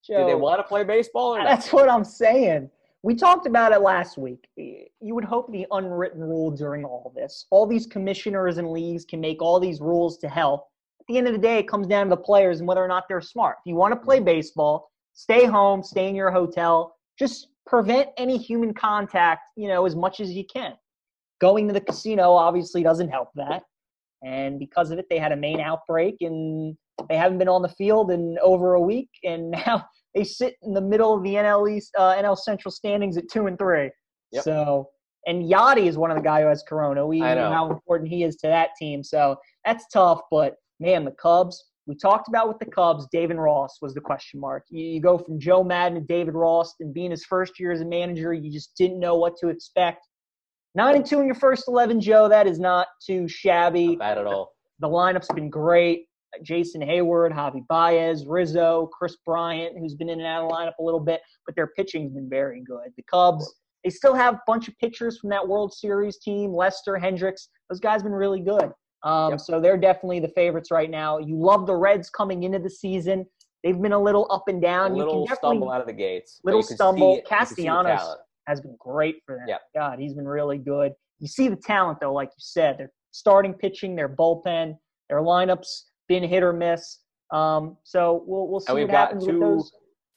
do 0.07 0.27
they 0.27 0.35
want 0.35 0.59
to 0.59 0.65
play 0.65 0.83
baseball 0.83 1.37
or 1.37 1.39
not? 1.39 1.49
That's 1.49 1.73
what 1.73 1.89
I'm 1.89 2.05
saying. 2.05 2.69
We 3.05 3.15
talked 3.15 3.47
about 3.47 3.73
it 3.73 3.81
last 3.81 4.17
week. 4.17 4.47
You 4.57 5.15
would 5.15 5.25
hope 5.25 5.51
the 5.51 5.67
unwritten 5.71 6.21
rule 6.21 6.51
during 6.51 6.85
all 6.85 7.13
this. 7.17 7.47
All 7.51 7.67
these 7.67 7.87
commissioners 7.87 8.59
and 8.59 8.71
leagues 8.71 9.05
can 9.05 9.21
make 9.21 9.43
all 9.43 9.59
these 9.59 9.81
rules 9.81 10.19
to 10.19 10.29
help. 10.29 10.69
At 11.03 11.07
the 11.09 11.19
end 11.19 11.27
of 11.27 11.33
the 11.33 11.39
day, 11.41 11.59
it 11.59 11.67
comes 11.67 11.89
down 11.89 12.07
to 12.07 12.11
the 12.11 12.17
players 12.17 12.61
and 12.61 12.69
whether 12.69 12.83
or 12.83 12.87
not 12.87 13.05
they're 13.09 13.21
smart. 13.21 13.57
If 13.59 13.71
you 13.71 13.75
want 13.75 13.93
to 13.93 13.99
play 13.99 14.21
baseball, 14.21 14.89
stay 15.15 15.47
home, 15.47 15.83
stay 15.83 16.09
in 16.09 16.15
your 16.15 16.31
hotel. 16.31 16.95
Just 17.19 17.49
prevent 17.67 18.11
any 18.19 18.39
human 18.39 18.73
contact, 18.73 19.43
you 19.57 19.67
know, 19.67 19.85
as 19.85 19.97
much 19.97 20.21
as 20.21 20.31
you 20.31 20.45
can. 20.45 20.75
Going 21.41 21.67
to 21.67 21.75
the 21.75 21.81
casino 21.81 22.35
obviously 22.35 22.85
doesn't 22.85 23.09
help 23.09 23.31
that. 23.35 23.65
And 24.25 24.61
because 24.61 24.93
of 24.93 25.01
it, 25.01 25.07
they 25.11 25.19
had 25.19 25.33
a 25.33 25.37
main 25.37 25.59
outbreak 25.59 26.19
and 26.21 26.77
they 27.09 27.17
haven't 27.17 27.39
been 27.39 27.49
on 27.49 27.63
the 27.63 27.69
field 27.69 28.13
in 28.13 28.39
over 28.41 28.75
a 28.75 28.81
week. 28.81 29.11
And 29.25 29.51
now 29.67 29.85
they 30.15 30.23
sit 30.23 30.55
in 30.63 30.73
the 30.73 30.81
middle 30.81 31.15
of 31.15 31.25
the 31.25 31.35
NL 31.35 31.69
East, 31.69 31.91
uh, 31.99 32.15
NL 32.15 32.39
Central 32.39 32.71
standings 32.71 33.17
at 33.17 33.29
two 33.29 33.49
and 33.49 33.59
three. 33.59 33.91
Yep. 34.31 34.45
So, 34.45 34.89
and 35.27 35.51
Yadi 35.51 35.89
is 35.89 35.99
one 35.99 36.13
of 36.13 36.17
the 36.17 36.23
guy 36.23 36.43
who 36.43 36.47
has 36.47 36.63
Corona. 36.63 37.05
We 37.05 37.19
know 37.19 37.35
know. 37.35 37.51
how 37.51 37.71
important 37.71 38.09
he 38.09 38.23
is 38.23 38.37
to 38.37 38.47
that 38.47 38.71
team. 38.79 39.03
So 39.03 39.37
that's 39.65 39.87
tough. 39.89 40.21
But 40.31 40.55
man, 40.83 41.05
the 41.05 41.13
Cubs. 41.13 41.65
We 41.87 41.97
talked 41.97 42.29
about 42.29 42.47
with 42.49 42.59
the 42.59 42.67
Cubs. 42.67 43.07
David 43.11 43.37
Ross 43.37 43.79
was 43.81 43.95
the 43.95 44.01
question 44.01 44.39
mark. 44.39 44.65
You, 44.69 44.85
you 44.85 45.01
go 45.01 45.19
from 45.19 45.41
Joe 45.41 45.65
Maddon 45.65 46.01
to 46.01 46.05
David 46.05 46.35
Ross, 46.35 46.75
and 46.81 46.93
being 46.93 47.11
his 47.11 47.25
first 47.25 47.59
year 47.59 47.73
as 47.73 47.81
a 47.81 47.85
manager, 47.85 48.33
you 48.33 48.53
just 48.53 48.77
didn't 48.77 49.01
know 49.01 49.17
what 49.17 49.37
to 49.39 49.49
expect. 49.49 50.07
Nine 50.75 50.97
and 50.97 51.07
two 51.07 51.21
in 51.21 51.27
your 51.27 51.35
first 51.35 51.65
eleven, 51.69 52.01
Joe. 52.01 52.29
That 52.29 52.47
is 52.47 52.59
not 52.59 52.87
too 53.05 53.27
shabby. 53.29 53.89
Not 53.89 53.99
bad 53.99 54.19
at 54.19 54.27
all. 54.27 54.53
The 54.81 54.89
lineup's 54.89 55.33
been 55.35 55.51
great. 55.51 56.07
Jason 56.43 56.81
Heyward, 56.81 57.33
Javi 57.33 57.67
Baez, 57.69 58.25
Rizzo, 58.27 58.89
Kris 58.93 59.17
Bryant, 59.27 59.79
who's 59.79 59.95
been 59.95 60.09
in 60.09 60.19
and 60.19 60.27
out 60.27 60.45
of 60.45 60.49
the 60.49 60.55
lineup 60.55 60.73
a 60.81 60.83
little 60.83 61.01
bit, 61.01 61.21
but 61.45 61.55
their 61.55 61.67
pitching's 61.77 62.13
been 62.13 62.29
very 62.29 62.63
good. 62.67 62.91
The 62.97 63.03
Cubs, 63.03 63.55
they 63.85 63.91
still 63.91 64.15
have 64.15 64.35
a 64.35 64.41
bunch 64.47 64.67
of 64.67 64.79
pitchers 64.79 65.19
from 65.19 65.29
that 65.29 65.47
World 65.47 65.75
Series 65.75 66.19
team, 66.19 66.55
Lester, 66.55 66.97
Hendricks. 66.97 67.49
Those 67.69 67.81
guys 67.81 68.03
been 68.03 68.13
really 68.13 68.41
good. 68.41 68.71
Um, 69.05 69.31
Yep. 69.33 69.41
So 69.41 69.61
they're 69.61 69.77
definitely 69.77 70.21
the 70.21 70.29
favorites 70.29 70.71
right 70.71 70.91
now. 70.91 71.19
You 71.19 71.37
love 71.37 71.67
the 71.67 71.75
Reds 71.75 72.09
coming 72.11 72.45
into 72.45 72.59
the 72.59 72.71
season. 72.71 73.27
They've 73.65 73.81
been 73.81 73.93
a 73.93 73.99
little 73.99 74.27
up 74.31 74.49
and 74.49 74.59
A 74.59 74.61
down. 74.67 74.95
little 74.95 75.23
you 75.23 75.27
can 75.29 75.37
stumble 75.37 75.71
out 75.71 75.81
of 75.81 75.87
the 75.87 75.93
gates. 75.93 76.41
little 76.45 76.63
stumble. 76.63 77.15
see 77.15 77.19
it- 77.21 77.25
you 77.25 77.37
can 77.37 77.47
see 77.47 77.55
the 77.55 77.69
Castellanos 77.69 78.17
has 78.47 78.61
been 78.61 78.77
great 78.79 79.17
for 79.25 79.37
them. 79.37 79.47
Yep. 79.49 79.61
God, 79.75 79.99
he's 80.01 80.15
been 80.15 80.27
really 80.27 80.59
good. 80.59 80.93
You 81.21 81.29
see 81.29 81.49
the 81.49 81.57
talent 81.57 81.99
though, 82.01 82.13
like 82.13 82.29
you 82.31 82.39
said. 82.41 82.77
they're 82.79 82.93
starting 83.13 83.55
pitching, 83.55 83.95
their 83.95 84.09
bullpen, 84.09 84.77
their 85.09 85.21
lineups 85.21 85.83
been 86.09 86.23
hit 86.25 86.43
or 86.43 86.53
miss. 86.53 87.01
Um, 87.33 87.77
so 87.85 88.25
we'll 88.27 88.49
we'll 88.49 88.61
see 88.61 88.67
And 88.71 88.77
we've 88.77 88.89
what 88.89 88.93
got 88.93 88.99
happens 89.09 89.27
two 89.27 89.33
with 89.33 89.41
those. 89.41 89.73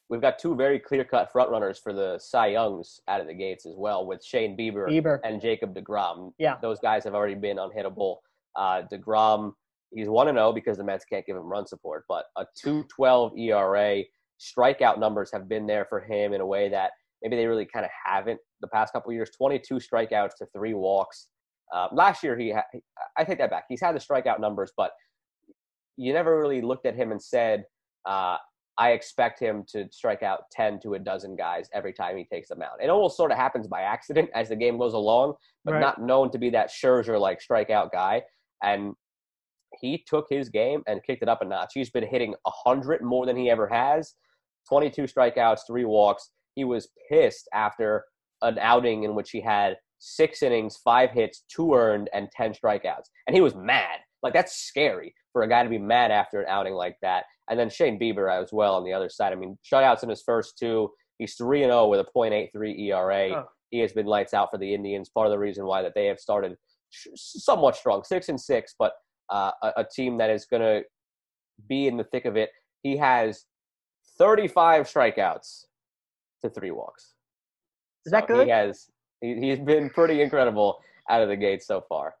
we've 0.08 0.20
got 0.20 0.38
two 0.38 0.54
very 0.56 0.78
clear 0.80 1.04
cut 1.04 1.30
front 1.30 1.50
runners 1.50 1.78
for 1.78 1.92
the 1.92 2.18
Cy 2.18 2.48
Youngs 2.48 3.00
out 3.08 3.20
of 3.20 3.26
the 3.26 3.34
gates 3.34 3.64
as 3.66 3.74
well 3.76 4.04
with 4.06 4.24
Shane 4.24 4.56
Bieber 4.56 4.88
Bieber. 4.88 5.20
and 5.24 5.40
Jacob 5.40 5.74
DeGrom. 5.74 6.32
Yeah. 6.38 6.56
Those 6.60 6.78
guys 6.80 7.04
have 7.04 7.14
already 7.14 7.34
been 7.36 7.58
unhittable. 7.58 8.16
Uh, 8.56 8.82
DeGrom, 8.92 9.52
he's 9.92 10.08
1 10.08 10.26
0 10.28 10.52
because 10.52 10.78
the 10.78 10.84
Mets 10.84 11.04
can't 11.04 11.26
give 11.26 11.36
him 11.36 11.42
run 11.44 11.66
support, 11.66 12.04
but 12.08 12.24
a 12.36 12.44
212 12.62 13.38
ERA. 13.38 14.02
Strikeout 14.40 14.98
numbers 14.98 15.30
have 15.32 15.48
been 15.48 15.66
there 15.66 15.86
for 15.88 16.00
him 16.00 16.32
in 16.34 16.40
a 16.40 16.46
way 16.46 16.68
that 16.68 16.90
maybe 17.22 17.36
they 17.36 17.46
really 17.46 17.64
kind 17.66 17.84
of 17.84 17.90
haven't 18.04 18.38
the 18.60 18.68
past 18.68 18.92
couple 18.92 19.12
years 19.12 19.30
22 19.36 19.76
strikeouts 19.76 20.36
to 20.38 20.46
three 20.54 20.74
walks. 20.74 21.28
Uh, 21.74 21.88
last 21.92 22.22
year, 22.22 22.36
he 22.38 22.52
ha- 22.52 22.64
I 23.16 23.24
take 23.24 23.38
that 23.38 23.50
back. 23.50 23.64
He's 23.68 23.80
had 23.80 23.94
the 23.94 23.98
strikeout 24.00 24.38
numbers, 24.40 24.72
but 24.76 24.90
you 25.96 26.12
never 26.12 26.38
really 26.38 26.60
looked 26.60 26.86
at 26.86 26.94
him 26.94 27.10
and 27.12 27.22
said, 27.22 27.64
uh, 28.06 28.36
I 28.78 28.90
expect 28.90 29.40
him 29.40 29.64
to 29.68 29.86
strike 29.90 30.22
out 30.22 30.42
10 30.52 30.80
to 30.80 30.94
a 30.94 30.98
dozen 30.98 31.34
guys 31.34 31.68
every 31.72 31.94
time 31.94 32.16
he 32.18 32.24
takes 32.24 32.48
them 32.50 32.60
out. 32.60 32.82
It 32.82 32.90
almost 32.90 33.16
sort 33.16 33.32
of 33.32 33.38
happens 33.38 33.66
by 33.66 33.80
accident 33.82 34.28
as 34.34 34.50
the 34.50 34.56
game 34.56 34.76
goes 34.76 34.92
along, 34.92 35.34
but 35.64 35.72
Right. 35.72 35.80
not 35.80 36.00
known 36.02 36.30
to 36.32 36.38
be 36.38 36.50
that 36.50 36.68
Scherzer 36.68 37.18
like 37.18 37.40
strikeout 37.40 37.90
guy. 37.90 38.22
And 38.62 38.94
he 39.80 40.04
took 40.06 40.26
his 40.30 40.48
game 40.48 40.82
and 40.86 41.02
kicked 41.02 41.22
it 41.22 41.28
up 41.28 41.42
a 41.42 41.44
notch. 41.44 41.72
He's 41.74 41.90
been 41.90 42.06
hitting 42.06 42.34
100 42.42 43.02
more 43.02 43.26
than 43.26 43.36
he 43.36 43.50
ever 43.50 43.66
has 43.68 44.14
22 44.68 45.02
strikeouts, 45.02 45.60
three 45.66 45.84
walks. 45.84 46.30
He 46.54 46.64
was 46.64 46.88
pissed 47.08 47.48
after 47.52 48.04
an 48.42 48.58
outing 48.58 49.04
in 49.04 49.14
which 49.14 49.30
he 49.30 49.40
had 49.40 49.76
six 49.98 50.42
innings, 50.42 50.76
five 50.82 51.10
hits, 51.10 51.44
two 51.48 51.74
earned, 51.74 52.10
and 52.12 52.28
10 52.32 52.54
strikeouts. 52.54 53.04
And 53.26 53.34
he 53.34 53.40
was 53.40 53.54
mad. 53.54 53.98
Like, 54.22 54.32
that's 54.32 54.56
scary 54.56 55.14
for 55.32 55.42
a 55.42 55.48
guy 55.48 55.62
to 55.62 55.68
be 55.68 55.78
mad 55.78 56.10
after 56.10 56.40
an 56.40 56.48
outing 56.48 56.74
like 56.74 56.96
that. 57.02 57.24
And 57.48 57.58
then 57.58 57.70
Shane 57.70 57.98
Bieber 57.98 58.32
as 58.32 58.50
well 58.52 58.74
on 58.74 58.84
the 58.84 58.92
other 58.92 59.08
side. 59.08 59.32
I 59.32 59.36
mean, 59.36 59.56
shutouts 59.70 60.02
in 60.02 60.08
his 60.08 60.22
first 60.22 60.58
two. 60.58 60.90
He's 61.18 61.34
3 61.34 61.60
0 61.60 61.88
with 61.88 62.00
a 62.00 62.06
.83 62.18 62.78
ERA. 62.80 63.44
He 63.70 63.78
has 63.80 63.92
been 63.92 64.06
lights 64.06 64.34
out 64.34 64.50
for 64.50 64.58
the 64.58 64.74
Indians. 64.74 65.08
Part 65.08 65.26
of 65.26 65.30
the 65.30 65.38
reason 65.38 65.66
why 65.66 65.82
that 65.82 65.94
they 65.94 66.06
have 66.06 66.18
started 66.18 66.56
somewhat 67.14 67.76
strong, 67.76 68.02
six 68.04 68.28
and 68.28 68.40
six, 68.40 68.74
but 68.78 68.92
uh, 69.30 69.50
a, 69.62 69.72
a 69.78 69.84
team 69.84 70.18
that 70.18 70.30
is 70.30 70.46
going 70.46 70.62
to 70.62 70.82
be 71.68 71.86
in 71.86 71.96
the 71.96 72.04
thick 72.04 72.24
of 72.24 72.36
it. 72.36 72.50
He 72.82 72.96
has 72.96 73.44
35 74.18 74.86
strikeouts 74.86 75.64
to 76.42 76.50
three 76.50 76.70
walks. 76.70 77.14
Is 78.04 78.12
that 78.12 78.28
So 78.28 78.34
good? 78.34 78.46
He 78.46 78.50
has. 78.50 78.88
He, 79.20 79.34
he's 79.40 79.58
been 79.58 79.90
pretty 79.90 80.22
incredible 80.22 80.78
out 81.10 81.22
of 81.22 81.28
the 81.28 81.36
gate 81.36 81.62
so 81.62 81.82
far. 81.88 82.14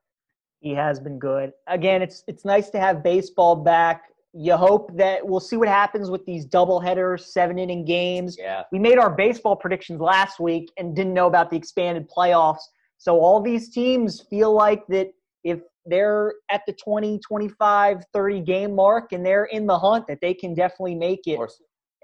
He 0.60 0.72
has 0.74 0.98
been 0.98 1.18
good. 1.18 1.52
Again, 1.66 2.02
it's 2.02 2.24
it's 2.26 2.44
nice 2.44 2.70
to 2.70 2.80
have 2.80 3.02
baseball 3.02 3.54
back. 3.54 4.04
You 4.32 4.56
hope 4.56 4.96
that 4.96 5.26
we'll 5.26 5.40
see 5.40 5.56
what 5.56 5.68
happens 5.68 6.10
with 6.10 6.24
these 6.26 6.44
double 6.44 6.80
headers, 6.80 7.32
seven 7.32 7.58
inning 7.58 7.84
games. 7.84 8.36
Yeah. 8.38 8.64
We 8.72 8.78
made 8.78 8.98
our 8.98 9.10
baseball 9.10 9.56
predictions 9.56 10.00
last 10.00 10.40
week 10.40 10.70
and 10.76 10.94
didn't 10.94 11.14
know 11.14 11.26
about 11.26 11.50
the 11.50 11.56
expanded 11.56 12.10
playoffs. 12.10 12.62
So 12.98 13.20
all 13.20 13.40
these 13.40 13.70
teams 13.70 14.22
feel 14.28 14.52
like 14.52 14.86
that 14.88 15.08
if 15.44 15.60
they're 15.84 16.34
at 16.50 16.62
the 16.66 16.72
20, 16.72 17.20
25, 17.20 18.04
30 18.12 18.40
game 18.40 18.74
mark 18.74 19.12
and 19.12 19.24
they're 19.24 19.44
in 19.44 19.66
the 19.66 19.78
hunt, 19.78 20.06
that 20.08 20.18
they 20.20 20.34
can 20.34 20.54
definitely 20.54 20.96
make 20.96 21.20
it. 21.26 21.38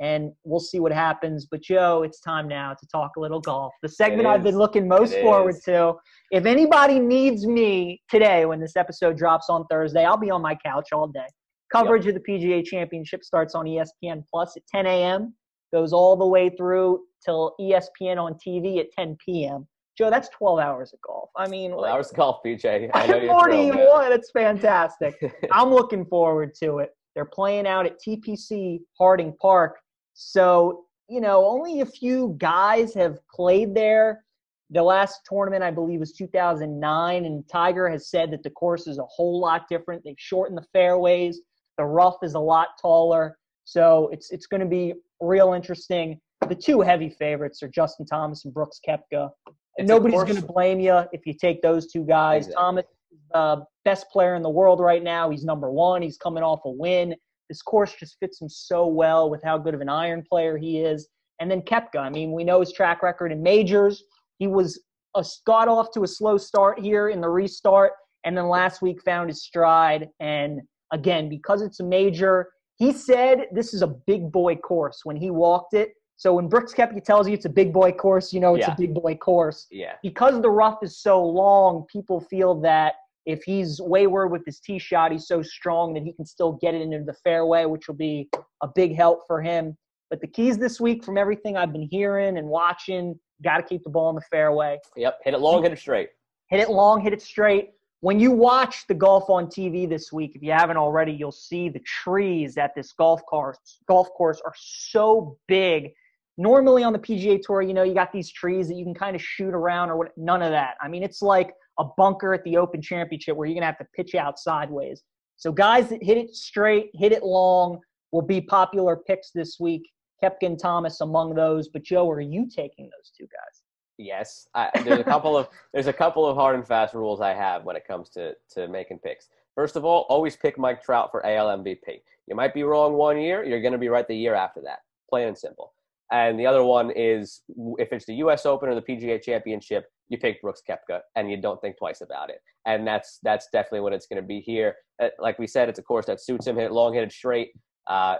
And 0.01 0.32
we'll 0.44 0.60
see 0.60 0.81
what 0.81 0.93
happens. 0.93 1.47
But 1.51 1.62
Joe, 1.62 2.02
it's 2.02 2.20
time 2.20 2.48
now 2.48 2.74
to 2.74 2.86
talk 2.86 3.12
a 3.16 3.20
little 3.20 3.40
golf. 3.40 3.73
The 3.82 3.89
segment 3.89 4.27
I've 4.27 4.43
been 4.43 4.56
looking 4.56 4.89
most 4.89 5.12
It 5.12 5.23
forward 5.23 5.56
is. 5.56 5.62
to. 5.64 5.94
If 6.31 6.44
anybody 6.44 6.98
needs 6.98 7.47
me 7.47 8.01
today 8.09 8.47
when 8.47 8.60
this 8.60 8.74
episode 8.77 9.16
drops 9.16 9.48
on 9.48 9.66
Thursday, 9.70 10.05
I'll 10.05 10.16
be 10.16 10.31
on 10.31 10.43
my 10.43 10.56
couch 10.64 10.89
all 10.93 11.06
day. 11.06 11.27
Coverage 11.73 12.06
of 12.06 12.14
the 12.14 12.20
PGA 12.20 12.64
Championship 12.64 13.24
starts 13.24 13.55
on 13.55 13.64
ESPN 13.64 14.24
Plus 14.31 14.56
at 14.56 14.62
10 14.66 14.86
a.m. 14.86 15.35
Goes 15.73 15.93
all 15.93 16.16
the 16.16 16.27
way 16.27 16.51
through 16.51 17.01
till 17.24 17.55
ESPN 17.60 18.19
on 18.19 18.35
TV 18.35 18.78
at 18.78 18.86
10 18.97 19.16
p.m. 19.24 19.66
Joe, 19.97 20.10
that's 20.10 20.28
12 20.31 20.59
hours 20.59 20.93
of 20.93 21.01
golf. 21.02 21.31
I 21.36 21.48
mean, 21.48 21.73
Well, 21.73 21.82
like, 21.82 21.93
hours 21.93 22.10
of 22.10 22.16
golf, 22.16 22.40
PJ. 22.44 22.90
I 22.94 23.06
know 23.06 23.14
what 23.14 23.23
you're 23.23 23.32
more 23.32 23.44
do 23.47 23.51
thrilled, 23.52 23.66
you 23.66 23.74
man. 23.74 23.86
want? 23.86 24.12
It's 24.14 24.31
fantastic. 24.31 25.14
I'm 25.52 25.70
looking 25.70 26.05
forward 26.06 26.55
to 26.62 26.78
it. 26.78 26.90
They're 27.14 27.24
playing 27.27 27.66
out 27.66 27.85
at 27.85 27.98
TPC 28.01 28.81
Harding 28.98 29.35
Park. 29.40 29.78
So, 30.14 30.85
you 31.09 31.20
know, 31.20 31.44
only 31.44 31.81
a 31.81 31.86
few 31.86 32.35
guys 32.39 32.94
have 32.94 33.19
played 33.35 33.74
there. 33.74 34.24
The 34.70 34.82
last 34.82 35.20
tournament, 35.28 35.62
I 35.62 35.70
believe, 35.70 36.01
was 36.01 36.12
2009, 36.12 37.24
and 37.27 37.47
Tiger 37.47 37.90
has 37.90 38.09
said 38.09 38.31
that 38.31 38.43
the 38.43 38.48
course 38.51 38.86
is 38.86 38.98
a 38.98 39.05
whole 39.05 39.39
lot 39.39 39.69
different. 39.69 40.02
They've 40.05 40.14
shortened 40.19 40.56
the 40.56 40.66
fairways, 40.73 41.43
the 41.77 41.85
rough 41.85 42.16
is 42.23 42.35
a 42.35 42.39
lot 42.40 42.69
taller. 42.81 43.36
So 43.64 44.09
it's 44.12 44.31
it's 44.31 44.47
going 44.47 44.60
to 44.60 44.66
be 44.66 44.94
real 45.20 45.52
interesting. 45.52 46.20
The 46.48 46.55
two 46.55 46.81
heavy 46.81 47.10
favorites 47.10 47.62
are 47.62 47.69
Justin 47.69 48.06
Thomas 48.06 48.44
and 48.44 48.52
Brooks 48.52 48.81
Koepka. 48.86 49.31
It's 49.77 49.89
Nobody's 49.89 50.23
going 50.23 50.36
to 50.36 50.47
blame 50.47 50.81
you 50.81 51.03
if 51.12 51.27
you 51.27 51.35
take 51.35 51.62
those 51.62 51.86
two 51.86 52.05
guys. 52.05 52.47
Exactly. 52.47 52.62
Thomas 52.62 52.85
is 53.11 53.19
the 53.32 53.65
best 53.85 54.11
player 54.11 54.35
in 54.35 54.43
the 54.43 54.51
world 54.51 54.81
right 54.81 55.03
now. 55.03 55.31
He's 55.31 55.44
number 55.44 55.70
one. 55.70 56.03
He's 56.03 56.19
coming 56.19 56.43
off 56.43 56.61
a 56.65 56.70
win. 56.70 57.15
This 57.49 57.62
course 57.62 57.94
just 57.99 58.16
fits 58.20 58.40
him 58.40 58.49
so 58.49 58.86
well 58.86 59.31
with 59.31 59.43
how 59.43 59.59
good 59.59 59.74
of 59.74 59.81
an 59.81 59.89
iron 59.89 60.23
player 60.28 60.57
he 60.57 60.81
is. 60.81 61.09
And 61.40 61.51
then 61.51 61.62
Koepka. 61.62 61.97
I 61.97 62.11
mean, 62.11 62.32
we 62.32 62.44
know 62.44 62.61
his 62.61 62.73
track 62.73 63.03
record 63.03 63.32
in 63.32 63.43
majors. 63.43 64.05
He 64.39 64.47
was 64.47 64.81
a, 65.15 65.24
got 65.47 65.69
off 65.69 65.90
to 65.93 66.03
a 66.03 66.07
slow 66.07 66.39
start 66.39 66.78
here 66.78 67.09
in 67.09 67.20
the 67.20 67.28
restart, 67.28 67.93
and 68.24 68.36
then 68.36 68.49
last 68.49 68.82
week 68.82 69.03
found 69.03 69.28
his 69.28 69.43
stride. 69.43 70.09
And 70.20 70.61
again, 70.93 71.28
because 71.28 71.62
it's 71.62 71.81
a 71.81 71.85
major, 71.85 72.51
he 72.77 72.93
said 72.93 73.47
this 73.53 73.74
is 73.74 73.82
a 73.82 73.89
big 74.07 74.31
boy 74.31 74.57
course 74.57 75.01
when 75.05 75.16
he 75.16 75.31
walked 75.31 75.74
it. 75.74 75.90
So 76.23 76.35
when 76.35 76.47
Brooks 76.47 76.73
Koepka 76.73 77.03
tells 77.03 77.27
you 77.27 77.35
it's 77.35 77.47
a 77.47 77.55
big 77.62 77.73
boy 77.73 77.90
course, 77.90 78.32
you 78.32 78.39
know 78.39 78.55
it's 78.55 78.69
Yeah. 78.69 78.74
a 78.74 78.77
big 78.77 78.94
boy 78.94 79.16
course 79.16 79.66
Yeah. 79.73 79.94
because 80.05 80.40
the 80.40 80.53
rough 80.53 80.81
is 80.81 80.97
so 80.97 81.20
long, 81.20 81.85
people 81.93 82.20
feel 82.20 82.55
that 82.61 82.94
if 83.27 83.43
he's 83.43 83.81
wayward 83.81 84.31
with 84.31 84.47
his 84.47 84.61
tee 84.61 84.78
shot, 84.78 85.11
he's 85.11 85.27
so 85.27 85.43
strong 85.43 85.94
that 85.94 86.05
he 86.05 86.12
can 86.12 86.24
still 86.24 86.53
get 86.53 86.74
it 86.77 86.81
into 86.82 87.03
the 87.03 87.12
fairway, 87.24 87.65
which 87.65 87.89
will 87.89 87.97
be 87.97 88.31
a 88.62 88.69
big 88.69 88.94
help 88.94 89.27
for 89.27 89.43
him. 89.43 89.77
But 90.11 90.20
the 90.20 90.28
keys 90.28 90.59
this 90.59 90.81
week, 90.81 91.03
from 91.03 91.19
everything 91.19 91.57
I've 91.57 91.73
been 91.73 91.89
hearing 91.90 92.39
and 92.39 92.47
watching, 92.47 93.19
got 93.43 93.57
to 93.57 93.65
keep 93.65 93.82
the 93.82 93.90
ball 93.90 94.09
in 94.11 94.15
the 94.15 94.23
fairway. 94.31 94.78
Yep. 94.94 95.19
Hit 95.24 95.35
it 95.35 95.40
long, 95.40 95.65
hit 95.65 95.73
it 95.73 95.78
straight. 95.81 96.11
Hit 96.51 96.61
it 96.61 96.70
long, 96.70 97.01
hit 97.01 97.12
it 97.12 97.20
straight. 97.23 97.73
When 97.99 98.20
you 98.20 98.31
watch 98.31 98.86
the 98.86 98.94
golf 98.94 99.28
on 99.28 99.49
TV 99.49 99.89
this 99.89 100.12
week, 100.12 100.36
if 100.36 100.43
you 100.43 100.53
haven't 100.53 100.77
already, 100.77 101.11
you'll 101.11 101.32
see 101.32 101.69
the 101.69 101.81
trees 101.81 102.59
at 102.59 102.77
this 102.77 102.93
golf 102.93 103.27
course. 103.27 103.59
Golf 103.89 104.09
course 104.12 104.40
are 104.44 104.55
so 104.57 105.36
big. 105.49 105.93
Normally 106.38 106.82
on 106.82 106.92
the 106.92 106.98
PGA 106.98 107.40
Tour, 107.42 107.62
you 107.62 107.74
know, 107.74 107.82
you 107.82 107.94
got 107.94 108.12
these 108.12 108.30
trees 108.30 108.68
that 108.68 108.74
you 108.74 108.84
can 108.84 108.94
kind 108.94 109.14
of 109.14 109.22
shoot 109.22 109.54
around 109.54 109.90
or 109.90 109.98
what. 109.98 110.12
None 110.16 110.42
of 110.42 110.50
that. 110.50 110.76
I 110.80 110.88
mean, 110.88 111.02
it's 111.02 111.22
like 111.22 111.52
a 111.78 111.84
bunker 111.96 112.32
at 112.34 112.42
the 112.44 112.56
Open 112.56 112.80
Championship 112.80 113.36
where 113.36 113.46
you're 113.46 113.54
gonna 113.54 113.66
have 113.66 113.78
to 113.78 113.86
pitch 113.94 114.14
out 114.14 114.38
sideways. 114.38 115.02
So 115.36 115.52
guys 115.52 115.88
that 115.90 116.02
hit 116.02 116.16
it 116.16 116.34
straight, 116.34 116.90
hit 116.94 117.12
it 117.12 117.22
long, 117.22 117.80
will 118.12 118.22
be 118.22 118.40
popular 118.40 118.96
picks 118.96 119.30
this 119.30 119.59
week. 119.59 119.90
Koepka 120.22 120.46
and 120.46 120.59
Thomas 120.59 121.00
among 121.00 121.34
those. 121.34 121.68
But 121.68 121.82
Joe, 121.82 122.09
are 122.10 122.20
you 122.20 122.48
taking 122.48 122.84
those 122.84 123.10
two 123.16 123.24
guys? 123.24 123.62
Yes, 123.98 124.48
I, 124.54 124.70
there's 124.84 125.00
a 125.00 125.04
couple 125.04 125.36
of 125.36 125.48
there's 125.72 125.86
a 125.86 125.92
couple 125.92 126.26
of 126.26 126.36
hard 126.36 126.54
and 126.54 126.66
fast 126.66 126.94
rules 126.94 127.20
I 127.20 127.34
have 127.34 127.64
when 127.64 127.76
it 127.76 127.86
comes 127.86 128.09
to 128.10 128.34
to 128.52 128.68
making 128.68 129.00
picks. 129.00 129.28
First 129.54 129.76
of 129.76 129.84
all, 129.84 130.06
always 130.09 130.34
pick 130.34 130.59
Mike 130.59 130.82
Trout 130.82 131.10
for 131.10 131.24
AL 131.26 131.59
MVP. 131.59 132.00
You 132.26 132.34
might 132.34 132.54
be 132.54 132.62
wrong 132.62 132.94
one 132.94 133.20
year, 133.20 133.44
you're 133.44 133.60
going 133.60 133.72
to 133.72 133.78
be 133.78 133.88
right 133.88 134.06
the 134.09 134.16
year 134.16 134.34
after 134.34 134.62
that. 134.62 134.78
Plain 135.10 135.28
and 135.28 135.36
simple. 135.38 135.74
And 136.12 136.39
the 136.39 136.47
other 136.47 136.62
one 136.62 136.90
is 136.94 137.43
if 137.78 137.93
it's 137.93 138.05
the 138.05 138.14
U.S. 138.16 138.44
Open 138.47 138.68
or 138.68 138.74
the 138.74 138.82
PGA 138.82 139.20
Championship, 139.22 139.86
you 140.09 140.18
pick 140.18 140.43
Brooks 140.43 140.60
Koepka 140.68 141.01
and 141.16 141.30
you 141.30 141.40
don't 141.40 141.60
think 141.60 141.78
twice 141.78 142.02
about 142.02 142.28
it. 142.30 142.39
And 142.66 142.86
that's 142.86 143.18
that's 143.22 143.48
definitely 143.52 143.80
what 143.80 143.93
it's 143.94 144.06
going 144.06 144.20
to 144.22 144.26
be 144.26 144.40
here. 144.40 144.74
Uh, 145.02 145.09
Like 145.18 145.39
we 145.39 145.47
said, 145.47 145.68
it's 145.68 145.78
a 145.78 145.82
course 145.82 146.06
that 146.06 146.20
suits 146.20 146.47
him. 146.47 146.56
Hit 146.56 146.70
long, 146.70 146.93
hit 146.94 147.02
it 147.02 147.12
straight. 147.12 147.51
Uh, 147.86 148.16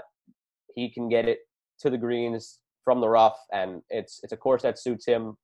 he 0.74 0.90
can 0.90 1.09
get 1.09 1.28
it 1.28 1.40
to 1.81 1.90
the 1.90 1.98
greens 1.98 2.59
from 2.82 3.01
the 3.01 3.09
rough, 3.09 3.39
and 3.52 3.82
it's 3.90 4.20
it's 4.23 4.32
a 4.32 4.36
course 4.36 4.62
that 4.62 4.78
suits 4.78 5.06
him 5.06 5.36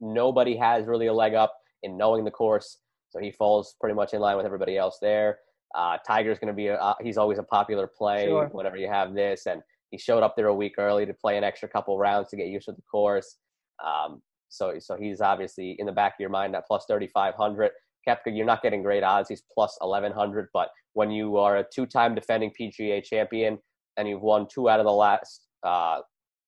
nobody 0.00 0.56
has 0.56 0.86
really 0.86 1.06
a 1.08 1.12
leg 1.12 1.34
up 1.34 1.54
in 1.82 1.96
knowing 1.96 2.24
the 2.24 2.30
course. 2.30 2.78
So 3.10 3.18
he 3.18 3.30
falls 3.30 3.74
pretty 3.80 3.94
much 3.94 4.14
in 4.14 4.20
line 4.20 4.36
with 4.36 4.46
everybody 4.46 4.78
else 4.78 4.98
there. 5.00 5.38
Uh, 5.74 5.98
Tiger's 6.06 6.38
going 6.38 6.48
to 6.48 6.54
be 6.54 6.68
a, 6.68 6.76
uh, 6.76 6.94
he's 7.00 7.18
always 7.18 7.38
a 7.38 7.42
popular 7.42 7.86
play 7.86 8.26
Sure. 8.26 8.48
whenever 8.52 8.76
you 8.76 8.88
have 8.88 9.14
this, 9.14 9.46
and 9.46 9.62
he 9.90 9.98
showed 9.98 10.22
up 10.22 10.36
there 10.36 10.46
a 10.46 10.54
week 10.54 10.74
early 10.78 11.06
to 11.06 11.14
play 11.14 11.36
an 11.36 11.44
extra 11.44 11.68
couple 11.68 11.98
rounds 11.98 12.30
to 12.30 12.36
get 12.36 12.46
used 12.46 12.66
to 12.66 12.72
the 12.72 12.82
course. 12.90 13.36
Um, 13.84 14.22
so 14.48 14.74
so 14.78 14.96
he's 14.96 15.20
obviously 15.20 15.76
in 15.78 15.86
the 15.86 15.92
back 15.92 16.14
of 16.14 16.20
your 16.20 16.30
mind 16.30 16.54
at 16.54 16.66
plus 16.66 16.84
3,500. 16.88 17.70
Koepka, 18.08 18.34
you're 18.36 18.46
not 18.46 18.62
getting 18.62 18.82
great 18.82 19.02
odds. 19.02 19.28
He's 19.28 19.42
plus 19.52 19.76
1,100, 19.80 20.48
but 20.54 20.70
when 20.94 21.10
you 21.10 21.36
are 21.36 21.58
a 21.58 21.64
two-time 21.72 22.14
defending 22.14 22.50
PGA 22.58 23.04
champion 23.04 23.58
and 23.96 24.08
you've 24.08 24.22
won 24.22 24.46
two 24.52 24.70
out 24.70 24.80
of 24.80 24.86
the 24.86 24.92
last 24.92 25.42
uh, 25.62 26.00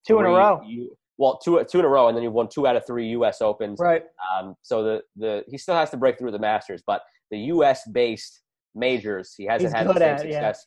Two 0.06 0.18
in 0.18 0.26
a 0.26 0.30
row. 0.30 0.60
U- 0.66 0.96
well, 1.18 1.38
two 1.38 1.62
two 1.70 1.78
in 1.78 1.84
a 1.84 1.88
row, 1.88 2.08
and 2.08 2.16
then 2.16 2.24
you've 2.24 2.32
won 2.32 2.48
two 2.48 2.66
out 2.66 2.74
of 2.74 2.84
three 2.86 3.08
U.S. 3.10 3.40
Opens. 3.40 3.78
Right. 3.78 4.02
Um, 4.34 4.56
so 4.62 4.82
the 4.82 5.02
the 5.16 5.44
he 5.48 5.58
still 5.58 5.74
has 5.74 5.90
to 5.90 5.96
break 5.96 6.18
through 6.18 6.32
the 6.32 6.38
Masters, 6.38 6.82
but 6.86 7.02
the 7.30 7.38
U.S. 7.38 7.86
based 7.92 8.40
majors 8.74 9.34
he 9.36 9.44
hasn't 9.44 9.68
He's 9.68 9.76
had 9.76 9.86
the 9.86 9.92
same 9.94 10.02
at, 10.02 10.26
yeah. 10.26 10.52
success. 10.52 10.66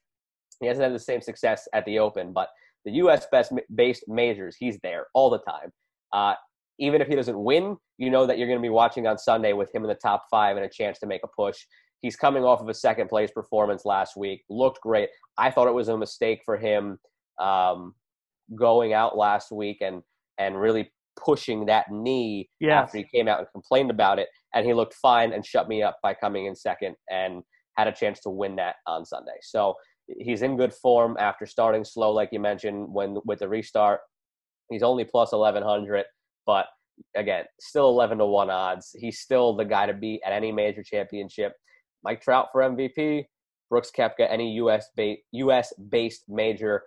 He 0.62 0.68
hasn't 0.68 0.84
had 0.84 0.94
the 0.94 1.00
same 1.00 1.22
success 1.22 1.68
at 1.74 1.84
the 1.86 2.00
Open, 2.00 2.32
but 2.32 2.50
the 2.86 2.92
U.S. 2.94 3.26
best 3.32 3.52
based 3.74 4.04
majors, 4.08 4.56
he's 4.60 4.80
there 4.84 5.08
all 5.14 5.30
the 5.30 5.40
time. 5.40 5.72
Uh, 6.14 6.36
even 6.80 7.02
if 7.02 7.08
he 7.08 7.16
doesn't 7.16 7.42
win, 7.42 7.78
you 7.98 8.10
know 8.10 8.26
that 8.26 8.38
you're 8.38 8.48
going 8.48 8.60
to 8.60 8.64
be 8.64 8.70
watching 8.70 9.08
on 9.08 9.18
Sunday 9.18 9.54
with 9.54 9.74
him 9.74 9.84
in 9.84 9.90
the 9.90 9.96
top 9.96 10.24
five 10.30 10.58
and 10.58 10.66
a 10.66 10.70
chance 10.70 11.00
to 11.00 11.08
make 11.08 11.22
a 11.24 11.28
push. 11.28 11.58
He's 12.02 12.16
coming 12.16 12.44
off 12.44 12.62
of 12.62 12.68
a 12.70 12.74
second 12.74 13.08
place 13.08 13.32
performance 13.32 13.86
last 13.86 14.16
week. 14.18 14.44
Looked 14.50 14.82
great. 14.82 15.10
I 15.38 15.50
thought 15.52 15.68
it 15.68 15.74
was 15.74 15.88
a 15.88 15.98
mistake 15.98 16.42
for 16.46 16.58
him 16.58 17.00
um, 17.42 17.96
going 18.56 18.94
out 18.94 19.18
last 19.18 19.52
week 19.52 19.78
and 19.82 20.02
and 20.38 20.60
really 20.60 20.92
pushing 21.18 21.66
that 21.66 21.86
knee 21.90 22.50
Yes. 22.60 22.84
after 22.90 22.98
he 22.98 23.06
came 23.06 23.28
out 23.30 23.40
and 23.40 23.48
complained 23.54 23.90
about 23.90 24.20
it. 24.20 24.28
And 24.54 24.66
he 24.66 24.74
looked 24.74 24.94
fine 24.96 25.32
and 25.32 25.46
shut 25.46 25.70
me 25.70 25.82
up 25.82 25.98
by 26.04 26.14
coming 26.14 26.46
in 26.46 26.56
second 26.56 26.96
and 27.10 27.42
had 27.78 27.88
a 27.88 27.92
chance 27.94 28.20
to 28.22 28.30
win 28.30 28.58
that 28.58 28.76
on 28.86 29.06
Sunday. 29.06 29.38
So 29.42 29.76
he's 30.08 30.42
in 30.42 30.58
good 30.58 30.74
form 30.74 31.18
after 31.20 31.46
starting 31.46 31.84
slow, 31.84 32.12
like 32.12 32.30
you 32.32 32.40
mentioned, 32.40 32.88
when 32.94 33.18
with 33.26 33.40
the 33.40 33.50
restart. 33.50 34.02
He's 34.70 34.84
only 34.84 35.04
plus 35.04 35.32
1100, 35.32 36.06
but 36.46 36.68
again, 37.16 37.46
still 37.60 37.90
11 37.90 38.20
to 38.20 38.26
1 38.26 38.50
odds. 38.50 38.96
He's 38.98 39.20
still 39.20 39.56
the 39.56 39.66
guy 39.66 39.86
to 39.86 39.94
beat 39.94 40.22
at 40.26 40.34
any 40.34 40.52
major 40.52 40.84
championship. 40.84 41.54
Mike 42.04 42.22
Trout 42.22 42.48
for 42.52 42.62
MVP, 42.62 43.26
Brooks 43.70 43.92
Koepka, 43.96 44.28
any 44.30 44.54
US 44.54 44.90
ba- 44.96 45.18
US 45.32 45.74
based 45.90 46.24
major. 46.28 46.84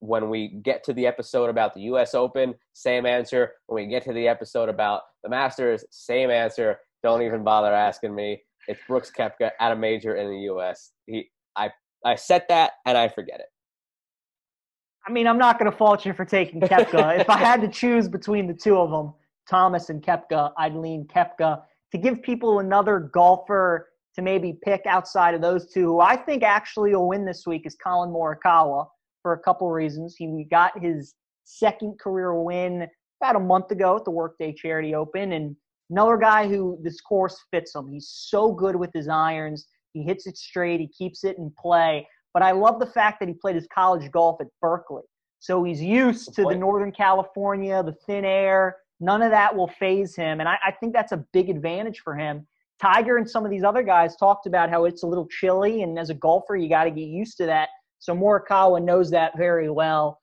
When 0.00 0.28
we 0.28 0.60
get 0.62 0.84
to 0.84 0.92
the 0.92 1.06
episode 1.06 1.50
about 1.50 1.74
the 1.74 1.82
US 1.82 2.14
Open, 2.14 2.54
same 2.72 3.06
answer. 3.06 3.52
When 3.66 3.84
we 3.84 3.90
get 3.90 4.04
to 4.04 4.12
the 4.12 4.28
episode 4.28 4.68
about 4.68 5.02
the 5.22 5.30
Masters, 5.30 5.84
same 5.90 6.30
answer. 6.30 6.78
Don't 7.02 7.22
even 7.22 7.42
bother 7.42 7.72
asking 7.72 8.14
me. 8.14 8.42
It's 8.68 8.80
Brooks 8.86 9.10
Koepka 9.16 9.50
at 9.58 9.72
a 9.72 9.76
major 9.76 10.16
in 10.16 10.28
the 10.28 10.38
US. 10.52 10.92
He 11.06 11.30
I 11.56 11.70
I 12.04 12.14
set 12.14 12.48
that 12.48 12.72
and 12.86 12.96
I 12.96 13.08
forget 13.08 13.40
it. 13.40 13.46
I 15.06 15.12
mean, 15.12 15.26
I'm 15.26 15.38
not 15.38 15.58
going 15.58 15.70
to 15.70 15.76
fault 15.76 16.04
you 16.04 16.12
for 16.12 16.24
taking 16.24 16.60
Koepka. 16.60 17.18
if 17.20 17.30
I 17.30 17.38
had 17.38 17.60
to 17.62 17.68
choose 17.68 18.08
between 18.08 18.46
the 18.46 18.54
two 18.54 18.76
of 18.76 18.90
them, 18.90 19.14
Thomas 19.48 19.90
and 19.90 20.02
Koepka, 20.02 20.52
I'd 20.58 20.74
lean 20.74 21.06
Koepka. 21.06 21.62
To 21.92 21.98
give 21.98 22.22
people 22.22 22.60
another 22.60 23.10
golfer 23.12 23.88
to 24.14 24.22
maybe 24.22 24.58
pick 24.62 24.82
outside 24.86 25.34
of 25.34 25.40
those 25.40 25.72
two, 25.72 25.86
who 25.86 26.00
I 26.00 26.16
think 26.16 26.42
actually 26.42 26.94
will 26.94 27.08
win 27.08 27.24
this 27.24 27.46
week, 27.46 27.66
is 27.66 27.76
Collin 27.82 28.10
Morikawa 28.10 28.86
for 29.22 29.32
a 29.32 29.38
couple 29.38 29.70
reasons. 29.70 30.16
He 30.16 30.46
got 30.50 30.80
his 30.80 31.14
second 31.44 31.98
career 31.98 32.34
win 32.34 32.86
about 33.20 33.36
a 33.36 33.40
month 33.40 33.70
ago 33.70 33.96
at 33.96 34.04
the 34.04 34.10
Workday 34.10 34.52
Charity 34.52 34.94
Open, 34.94 35.32
and 35.32 35.56
another 35.90 36.16
guy 36.16 36.48
who 36.48 36.78
this 36.82 37.00
course 37.00 37.38
fits 37.50 37.74
him. 37.74 37.88
He's 37.88 38.08
so 38.08 38.52
good 38.52 38.76
with 38.76 38.90
his 38.94 39.08
irons. 39.08 39.66
He 39.92 40.02
hits 40.02 40.26
it 40.26 40.36
straight. 40.36 40.80
He 40.80 40.88
keeps 40.88 41.24
it 41.24 41.38
in 41.38 41.52
play. 41.58 42.06
But 42.32 42.42
I 42.42 42.52
love 42.52 42.78
the 42.78 42.86
fact 42.86 43.20
that 43.20 43.28
he 43.28 43.34
played 43.34 43.56
his 43.56 43.66
college 43.72 44.10
golf 44.10 44.40
at 44.40 44.46
Berkeley. 44.60 45.02
So 45.40 45.64
he's 45.64 45.82
used 45.82 46.34
to 46.34 46.44
the. 46.44 46.54
Northern 46.54 46.92
California, 46.92 47.82
the 47.82 47.94
thin 48.06 48.24
air. 48.24 48.76
None 49.00 49.22
of 49.22 49.30
that 49.30 49.56
will 49.56 49.68
faze 49.68 50.14
him. 50.14 50.40
And 50.40 50.48
I, 50.48 50.58
I 50.64 50.72
think 50.72 50.92
that's 50.92 51.12
a 51.12 51.24
big 51.32 51.48
advantage 51.48 52.00
for 52.00 52.14
him. 52.14 52.46
Tiger 52.80 53.16
and 53.16 53.28
some 53.28 53.44
of 53.44 53.50
these 53.50 53.64
other 53.64 53.82
guys 53.82 54.16
talked 54.16 54.46
about 54.46 54.70
how 54.70 54.84
it's 54.84 55.02
a 55.02 55.06
little 55.06 55.26
chilly, 55.26 55.82
and 55.82 55.98
as 55.98 56.08
a 56.08 56.14
golfer, 56.14 56.56
you 56.56 56.68
got 56.68 56.84
to 56.84 56.90
get 56.90 57.08
used 57.08 57.36
to 57.36 57.46
that. 57.46 57.68
So 57.98 58.14
Morikawa 58.14 58.82
knows 58.82 59.10
that 59.10 59.36
very 59.36 59.68
well. 59.68 60.20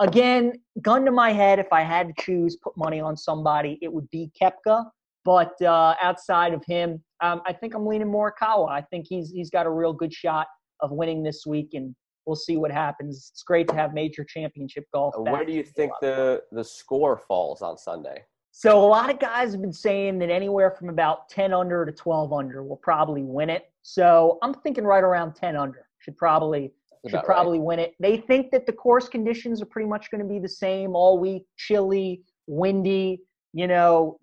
Again, 0.00 0.54
gun 0.80 1.04
to 1.04 1.12
my 1.12 1.32
head, 1.32 1.60
if 1.60 1.72
I 1.72 1.82
had 1.82 2.08
to 2.08 2.14
choose, 2.20 2.56
put 2.56 2.76
money 2.76 3.00
on 3.00 3.16
somebody, 3.16 3.78
it 3.82 3.92
would 3.92 4.10
be 4.10 4.32
Koepka. 4.40 4.86
But 5.24 5.60
uh, 5.62 5.94
outside 6.02 6.52
of 6.52 6.64
him, 6.64 7.02
um, 7.22 7.42
I 7.46 7.52
think 7.52 7.74
I'm 7.74 7.86
leaning 7.86 8.08
Morikawa. 8.08 8.70
I 8.70 8.82
think 8.82 9.06
he's 9.08 9.30
he's 9.30 9.50
got 9.50 9.66
a 9.66 9.70
real 9.70 9.92
good 9.92 10.12
shot 10.12 10.46
of 10.80 10.90
winning 10.90 11.22
this 11.22 11.44
week, 11.46 11.70
and 11.74 11.94
we'll 12.26 12.36
see 12.36 12.56
what 12.56 12.72
happens. 12.72 13.30
It's 13.32 13.42
great 13.42 13.68
to 13.68 13.74
have 13.74 13.94
major 13.94 14.24
championship 14.24 14.84
golf. 14.92 15.14
Where 15.16 15.44
do 15.44 15.52
you 15.52 15.62
think 15.62 15.92
the 16.00 16.42
the 16.50 16.64
score 16.64 17.16
falls 17.16 17.62
on 17.62 17.78
Sunday? 17.78 18.24
So 18.54 18.84
a 18.84 18.86
lot 18.86 19.08
of 19.08 19.18
guys 19.18 19.52
have 19.52 19.62
been 19.62 19.72
saying 19.72 20.18
that 20.18 20.28
anywhere 20.28 20.70
from 20.70 20.90
about 20.90 21.30
10 21.30 21.54
under 21.54 21.86
to 21.86 21.92
12 21.92 22.34
under 22.34 22.62
will 22.62 22.76
probably 22.76 23.22
win 23.22 23.48
it. 23.48 23.72
So 23.80 24.38
I'm 24.42 24.52
thinking 24.52 24.84
right 24.84 25.02
around 25.02 25.34
10 25.34 25.56
under 25.56 25.86
should 26.00 26.18
probably 26.18 26.70
should 27.08 27.14
right. 27.14 27.24
probably 27.24 27.58
win 27.58 27.78
it. 27.78 27.94
They 27.98 28.18
think 28.18 28.50
that 28.52 28.66
the 28.66 28.72
course 28.72 29.08
conditions 29.08 29.62
are 29.62 29.66
pretty 29.66 29.88
much 29.88 30.10
going 30.10 30.20
to 30.20 30.28
be 30.28 30.38
the 30.38 30.48
same 30.48 30.94
all 30.94 31.18
week, 31.18 31.46
chilly, 31.56 32.22
windy, 32.46 33.22
you 33.54 33.66
know, 33.66 34.18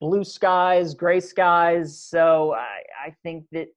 blue 0.00 0.24
skies, 0.24 0.94
gray 0.94 1.20
skies. 1.20 2.00
So 2.00 2.54
I, 2.54 2.82
I 3.06 3.14
think 3.22 3.44
that 3.52 3.68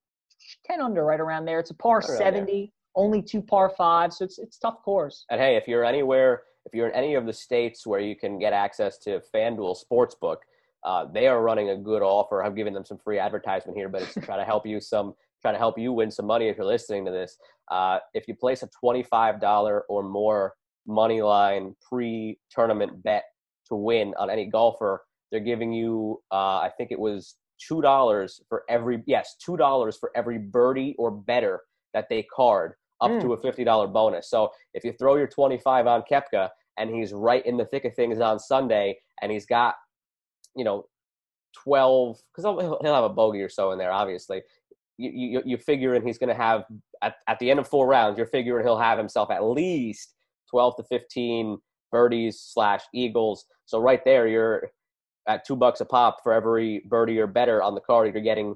10 0.65 0.81
under 0.81 1.03
right 1.05 1.19
around 1.19 1.45
there. 1.45 1.59
It's 1.59 1.71
a 1.71 1.75
par 1.75 1.99
Right 1.99 2.09
around 2.09 2.17
70, 2.17 2.73
only 2.95 3.21
two 3.21 3.41
par 3.41 3.71
fives. 3.77 4.17
So 4.17 4.25
it's 4.25 4.39
it's 4.39 4.57
tough 4.57 4.81
course. 4.83 5.25
And 5.29 5.39
hey, 5.39 5.55
if 5.55 5.67
you're 5.67 5.85
anywhere, 5.85 6.43
if 6.65 6.73
you're 6.73 6.87
in 6.87 6.95
any 6.95 7.15
of 7.15 7.25
the 7.25 7.33
states 7.33 7.85
where 7.85 7.99
you 7.99 8.15
can 8.15 8.39
get 8.39 8.53
access 8.53 8.97
to 8.99 9.21
FanDuel 9.33 9.77
Sportsbook, 9.83 10.37
uh, 10.83 11.05
they 11.13 11.27
are 11.27 11.41
running 11.41 11.69
a 11.69 11.77
good 11.77 12.01
offer. 12.01 12.43
I'm 12.43 12.55
giving 12.55 12.73
them 12.73 12.85
some 12.85 12.97
free 12.97 13.19
advertisement 13.19 13.77
here, 13.77 13.89
but 13.89 14.01
it's 14.01 14.13
to 14.15 14.21
try 14.21 14.37
to 14.37 14.43
help 14.43 14.65
you 14.65 14.81
some, 14.81 15.13
try 15.41 15.51
to 15.51 15.57
help 15.57 15.77
you 15.77 15.93
win 15.93 16.09
some 16.11 16.25
money 16.25 16.47
if 16.47 16.57
you're 16.57 16.65
listening 16.65 17.05
to 17.05 17.11
this. 17.11 17.37
Uh, 17.69 17.99
if 18.13 18.27
you 18.27 18.35
place 18.35 18.63
a 18.63 18.69
$25 18.83 19.81
or 19.89 20.03
more 20.03 20.55
money 20.87 21.21
line 21.21 21.75
pre-tournament 21.87 23.03
bet 23.03 23.23
to 23.67 23.75
win 23.75 24.13
on 24.17 24.29
any 24.29 24.47
golfer, 24.47 25.03
they're 25.31 25.39
giving 25.39 25.71
you, 25.71 26.21
uh, 26.31 26.59
I 26.59 26.71
think 26.77 26.91
it 26.91 26.99
was 26.99 27.35
two 27.67 27.81
dollars 27.81 28.41
for 28.49 28.63
every 28.69 29.03
yes, 29.05 29.35
two 29.43 29.57
dollars 29.57 29.97
for 29.97 30.11
every 30.15 30.37
birdie 30.37 30.95
or 30.97 31.11
better 31.11 31.61
that 31.93 32.07
they 32.09 32.23
card 32.23 32.73
up 33.01 33.11
Mm. 33.11 33.21
to 33.21 33.33
a 33.33 33.37
fifty 33.41 33.63
dollar 33.63 33.87
bonus. 33.87 34.29
So 34.29 34.51
if 34.73 34.83
you 34.83 34.93
throw 34.93 35.15
your 35.15 35.27
twenty 35.27 35.57
five 35.57 35.87
on 35.87 36.03
Koepka 36.11 36.49
and 36.77 36.89
he's 36.89 37.13
right 37.13 37.45
in 37.45 37.57
the 37.57 37.65
thick 37.65 37.85
of 37.85 37.95
things 37.95 38.19
on 38.19 38.39
Sunday 38.39 38.97
and 39.21 39.31
he's 39.31 39.45
got, 39.45 39.75
you 40.55 40.63
know, 40.63 40.85
twelve 41.63 42.17
because 42.31 42.45
he'll, 42.45 42.79
he'll 42.81 42.93
have 42.93 43.03
a 43.03 43.09
bogey 43.09 43.41
or 43.41 43.49
so 43.49 43.71
in 43.71 43.77
there, 43.79 43.91
obviously. 43.91 44.41
You 44.97 45.09
you, 45.13 45.41
you 45.45 45.57
figure 45.57 45.95
and 45.95 46.05
he's 46.05 46.17
going 46.19 46.29
to 46.29 46.35
have 46.35 46.65
at, 47.01 47.15
at 47.27 47.39
the 47.39 47.49
end 47.49 47.59
of 47.59 47.67
four 47.67 47.87
rounds, 47.87 48.17
you're 48.17 48.27
figuring 48.27 48.63
he'll 48.65 48.77
have 48.77 48.97
himself 48.99 49.31
at 49.31 49.43
least 49.43 50.13
twelve 50.49 50.75
to 50.77 50.83
fifteen 50.83 51.57
birdies 51.91 52.39
slash 52.39 52.83
eagles. 52.93 53.45
So 53.65 53.79
right 53.79 54.03
there, 54.05 54.27
you're 54.27 54.69
at 55.31 55.45
two 55.45 55.55
bucks 55.55 55.81
a 55.81 55.85
pop 55.85 56.17
for 56.23 56.33
every 56.33 56.79
birdie 56.87 57.19
or 57.19 57.27
better 57.27 57.63
on 57.63 57.75
the 57.75 57.81
card. 57.81 58.13
You're 58.13 58.23
getting 58.23 58.55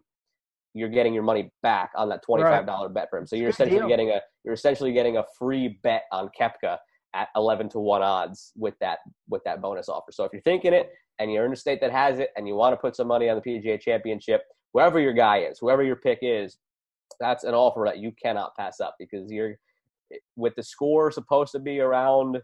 you're 0.74 0.90
getting 0.90 1.14
your 1.14 1.24
money 1.24 1.52
back 1.64 1.92
on 1.96 2.10
that 2.10 2.22
twenty 2.24 2.44
five 2.44 2.66
dollar 2.66 2.90
bet 2.90 3.10
for 3.10 3.18
him. 3.18 3.26
So 3.26 3.36
you're 3.36 3.48
Good 3.48 3.56
essentially 3.56 3.80
deal. 3.80 3.88
getting 3.88 4.10
a 4.10 4.22
you're 4.44 4.54
essentially 4.54 4.94
getting 4.94 5.18
a 5.18 5.24
free 5.38 5.80
bet 5.84 6.04
on 6.12 6.30
Koepka 6.40 6.78
at 7.14 7.30
eleven 7.36 7.70
to 7.70 7.80
one 7.80 8.02
odds 8.02 8.52
with 8.58 8.76
that 8.82 9.00
with 9.30 9.44
that 9.46 9.62
bonus 9.62 9.88
offer. 9.90 10.12
So 10.12 10.26
if 10.26 10.34
you're 10.34 10.42
thinking 10.42 10.74
it 10.74 10.92
and 11.20 11.32
you're 11.32 11.46
in 11.46 11.54
a 11.54 11.56
state 11.56 11.80
that 11.82 11.92
has 11.92 12.20
it 12.20 12.30
and 12.36 12.48
you 12.48 12.56
want 12.56 12.74
to 12.74 12.78
put 12.78 12.96
some 12.96 13.08
money 13.08 13.30
on 13.30 13.42
the 13.42 13.42
PGA 13.42 13.80
Championship, 13.80 14.42
wherever 14.74 15.00
your 15.00 15.14
guy 15.14 15.40
is, 15.40 15.58
whoever 15.60 15.82
your 15.82 15.96
pick 15.96 16.20
is, 16.22 16.58
that's 17.22 17.46
an 17.46 17.54
offer 17.54 17.84
that 17.86 18.00
you 18.00 18.12
cannot 18.22 18.56
pass 18.58 18.82
up 18.82 18.96
because 19.00 19.32
you're 19.32 19.56
with 20.36 20.54
the 20.56 20.64
score 20.64 21.10
supposed 21.10 21.52
to 21.54 21.60
be 21.60 21.80
around 21.80 22.42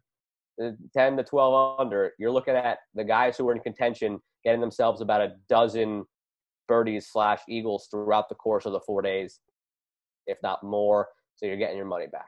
10 0.93 1.17
to 1.17 1.23
12 1.23 1.79
under, 1.79 2.13
you're 2.19 2.31
looking 2.31 2.55
at 2.55 2.79
the 2.95 3.03
guys 3.03 3.37
who 3.37 3.47
are 3.49 3.55
in 3.55 3.61
contention 3.61 4.19
getting 4.43 4.61
themselves 4.61 5.01
about 5.01 5.21
a 5.21 5.33
dozen 5.49 6.05
birdies 6.67 7.07
slash 7.11 7.39
eagles 7.47 7.87
throughout 7.91 8.29
the 8.29 8.35
course 8.35 8.65
of 8.65 8.71
the 8.71 8.79
four 8.81 9.01
days, 9.01 9.39
if 10.27 10.37
not 10.41 10.63
more. 10.63 11.07
So 11.35 11.45
you're 11.45 11.57
getting 11.57 11.77
your 11.77 11.85
money 11.85 12.07
back. 12.11 12.27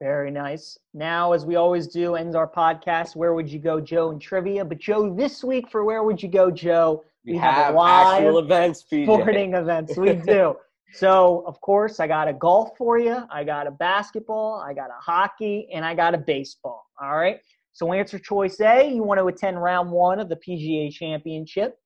Very 0.00 0.30
nice. 0.30 0.78
Now, 0.94 1.32
as 1.32 1.44
we 1.44 1.56
always 1.56 1.86
do, 1.86 2.14
ends 2.14 2.34
our 2.34 2.48
podcast. 2.48 3.16
Where 3.16 3.34
would 3.34 3.50
you 3.50 3.58
go, 3.58 3.80
Joe, 3.80 4.10
in 4.12 4.18
trivia? 4.18 4.64
But 4.64 4.78
Joe, 4.78 5.14
this 5.14 5.44
week 5.44 5.70
for 5.70 5.84
Where 5.84 6.02
Would 6.02 6.22
You 6.22 6.30
Go, 6.30 6.50
Joe? 6.50 7.04
We, 7.26 7.32
We 7.32 7.38
have 7.38 7.54
have, 7.54 7.74
live 7.74 8.16
actual 8.16 8.38
events, 8.38 8.84
PJ. 8.90 9.04
Sporting 9.04 9.54
events. 9.54 9.96
We 9.96 10.14
do. 10.14 10.56
So, 10.92 11.44
of 11.46 11.60
course, 11.60 12.00
I 12.00 12.06
got 12.06 12.28
a 12.28 12.32
golf 12.32 12.70
for 12.76 12.98
you. 12.98 13.22
I 13.30 13.44
got 13.44 13.66
a 13.66 13.70
basketball. 13.70 14.60
I 14.66 14.74
got 14.74 14.90
a 14.90 15.00
hockey, 15.00 15.68
and 15.72 15.84
I 15.84 15.94
got 15.94 16.14
a 16.14 16.18
baseball. 16.18 16.84
All 17.00 17.16
right. 17.16 17.38
So, 17.72 17.92
answer 17.92 18.18
choice 18.18 18.60
A, 18.60 18.92
you 18.92 19.02
want 19.02 19.20
to 19.20 19.26
attend 19.26 19.62
round 19.62 19.90
one 19.90 20.18
of 20.18 20.28
the 20.28 20.36
PGA 20.36 20.92
Championship. 20.92 21.78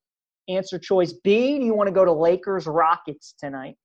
Answer 0.49 0.79
choice 0.79 1.13
B, 1.13 1.59
do 1.59 1.65
you 1.65 1.75
want 1.75 1.89
to 1.89 1.93
go 1.93 2.05
to 2.05 2.13
Lakers 2.13 2.67
Rockets 2.67 3.35
tonight? 3.39 3.77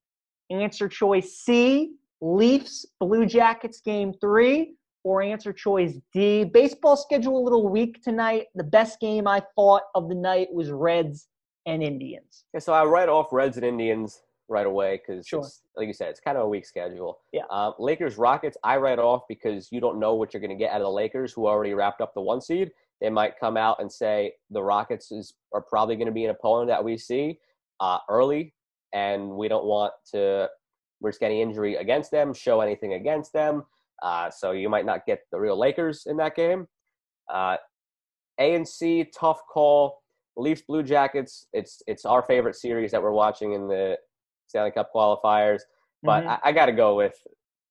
Answer 0.49 0.87
choice 0.87 1.37
C, 1.37 1.93
Leafs, 2.21 2.85
Blue 2.99 3.25
Jackets 3.25 3.81
game 3.81 4.13
three. 4.19 4.75
Or 5.05 5.21
answer 5.21 5.53
choice 5.53 5.97
D, 6.13 6.43
baseball 6.43 6.97
schedule 6.97 7.41
a 7.41 7.43
little 7.43 7.69
weak 7.69 8.03
tonight. 8.03 8.47
The 8.55 8.65
best 8.65 8.99
game 8.99 9.29
I 9.29 9.41
thought 9.55 9.83
of 9.95 10.09
the 10.09 10.15
night 10.15 10.49
was 10.51 10.71
Reds 10.71 11.29
and 11.65 11.81
Indians. 11.81 12.43
So 12.59 12.73
I 12.73 12.83
write 12.83 13.07
off 13.07 13.31
Reds 13.31 13.55
and 13.55 13.65
Indians 13.65 14.21
right 14.49 14.65
away 14.65 14.97
because, 15.05 15.27
Sure. 15.27 15.43
like 15.75 15.87
you 15.87 15.93
said, 15.93 16.09
it's 16.09 16.19
kind 16.19 16.37
of 16.37 16.43
a 16.45 16.47
weak 16.49 16.65
schedule. 16.65 17.19
Yeah. 17.31 17.43
Uh, 17.49 17.71
Lakers 17.79 18.17
Rockets, 18.17 18.57
I 18.63 18.77
write 18.77 18.99
off 18.99 19.23
because 19.27 19.71
you 19.71 19.79
don't 19.79 19.99
know 19.99 20.15
what 20.15 20.33
you're 20.33 20.41
going 20.41 20.49
to 20.49 20.55
get 20.55 20.71
out 20.71 20.81
of 20.81 20.85
the 20.85 20.91
Lakers, 20.91 21.33
who 21.33 21.47
already 21.47 21.73
wrapped 21.73 22.01
up 22.01 22.13
the 22.13 22.21
one 22.21 22.41
seed. 22.41 22.71
They 23.01 23.09
might 23.09 23.39
come 23.39 23.55
out 23.57 23.79
and 23.79 23.91
say 23.91 24.33
the 24.49 24.61
Rockets 24.61 25.11
is 25.11 25.33
are 25.53 25.61
probably 25.61 25.95
going 25.95 26.07
to 26.07 26.11
be 26.13 26.25
an 26.25 26.31
opponent 26.31 26.67
that 26.69 26.83
we 26.83 26.97
see 26.97 27.39
uh, 27.79 27.99
early, 28.09 28.53
and 28.93 29.29
we 29.31 29.47
don't 29.47 29.65
want 29.65 29.93
to 30.11 30.49
risk 31.01 31.21
any 31.21 31.41
injury 31.41 31.75
against 31.75 32.11
them, 32.11 32.33
show 32.33 32.59
anything 32.59 32.93
against 32.93 33.31
them. 33.31 33.63
Uh, 34.01 34.29
so 34.29 34.51
you 34.51 34.67
might 34.69 34.85
not 34.85 35.05
get 35.05 35.21
the 35.31 35.39
real 35.39 35.57
Lakers 35.57 36.05
in 36.07 36.17
that 36.17 36.35
game. 36.35 36.67
Uh, 37.33 37.55
A 38.39 38.55
and 38.55 38.67
C, 38.67 39.05
tough 39.17 39.41
call. 39.51 40.01
Leafs 40.37 40.61
Blue 40.61 40.83
Jackets. 40.83 41.47
It's 41.53 41.81
it's 41.87 42.05
our 42.05 42.21
favorite 42.21 42.55
series 42.55 42.91
that 42.91 43.01
we're 43.03 43.11
watching 43.11 43.53
in 43.53 43.67
the 43.67 43.97
Stanley 44.49 44.71
Cup 44.71 44.91
qualifiers. 44.93 45.61
But 46.03 46.23
Mhm. 46.23 46.27
I, 46.27 46.39
I 46.45 46.51
got 46.51 46.65
to 46.65 46.71
go 46.71 46.95
with 46.95 47.15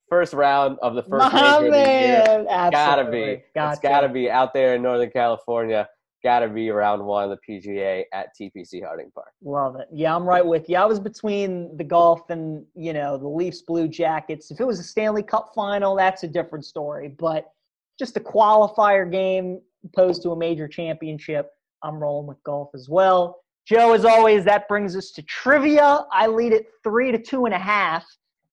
first 0.08 0.32
round 0.32 0.78
of 0.80 0.94
the 0.94 1.02
first 1.02 1.32
My 1.32 1.42
major 1.60 1.66
of 1.66 1.72
the 1.72 1.78
year. 1.78 2.24
Gotta 2.26 2.50
absolutely. 2.50 3.20
be. 3.20 3.30
It's 3.32 3.44
Gotcha. 3.54 3.80
gotta 3.82 4.08
be 4.08 4.30
out 4.30 4.54
there 4.54 4.74
in 4.74 4.82
Northern 4.82 5.10
California. 5.10 5.88
Gotta 6.24 6.48
be 6.48 6.70
round 6.70 7.04
one 7.04 7.30
of 7.30 7.30
the 7.30 7.38
PGA 7.46 8.04
at 8.12 8.28
TPC 8.38 8.82
Harding 8.84 9.10
Park. 9.14 9.32
Love 9.42 9.76
it. 9.76 9.86
Yeah, 9.92 10.14
I'm 10.16 10.24
right 10.24 10.44
with 10.44 10.68
you. 10.68 10.76
I 10.76 10.84
was 10.84 10.98
between 10.98 11.76
the 11.76 11.84
golf 11.84 12.28
and 12.30 12.64
you 12.74 12.92
know 12.92 13.16
the 13.18 13.28
Leafs 13.28 13.62
Blue 13.62 13.86
Jackets. 13.86 14.50
If 14.50 14.60
it 14.60 14.64
was 14.64 14.78
a 14.80 14.82
Stanley 14.82 15.22
Cup 15.22 15.52
final, 15.54 15.94
that's 15.94 16.22
a 16.22 16.28
different 16.28 16.64
story. 16.64 17.08
But 17.08 17.50
just 17.98 18.16
a 18.16 18.20
qualifier 18.20 19.10
game 19.10 19.60
opposed 19.84 20.22
to 20.22 20.30
a 20.32 20.36
major 20.36 20.66
championship, 20.68 21.50
I'm 21.82 22.00
rolling 22.02 22.26
with 22.26 22.42
golf 22.44 22.70
as 22.74 22.88
well. 22.88 23.40
Joe, 23.68 23.92
as 23.92 24.04
always, 24.06 24.44
that 24.44 24.66
brings 24.66 24.96
us 24.96 25.10
to 25.10 25.22
trivia. 25.22 26.06
I 26.10 26.26
lead 26.26 26.52
it 26.54 26.68
three 26.82 27.12
to 27.12 27.18
two 27.18 27.44
and 27.44 27.52
a 27.54 27.58
half 27.58 28.06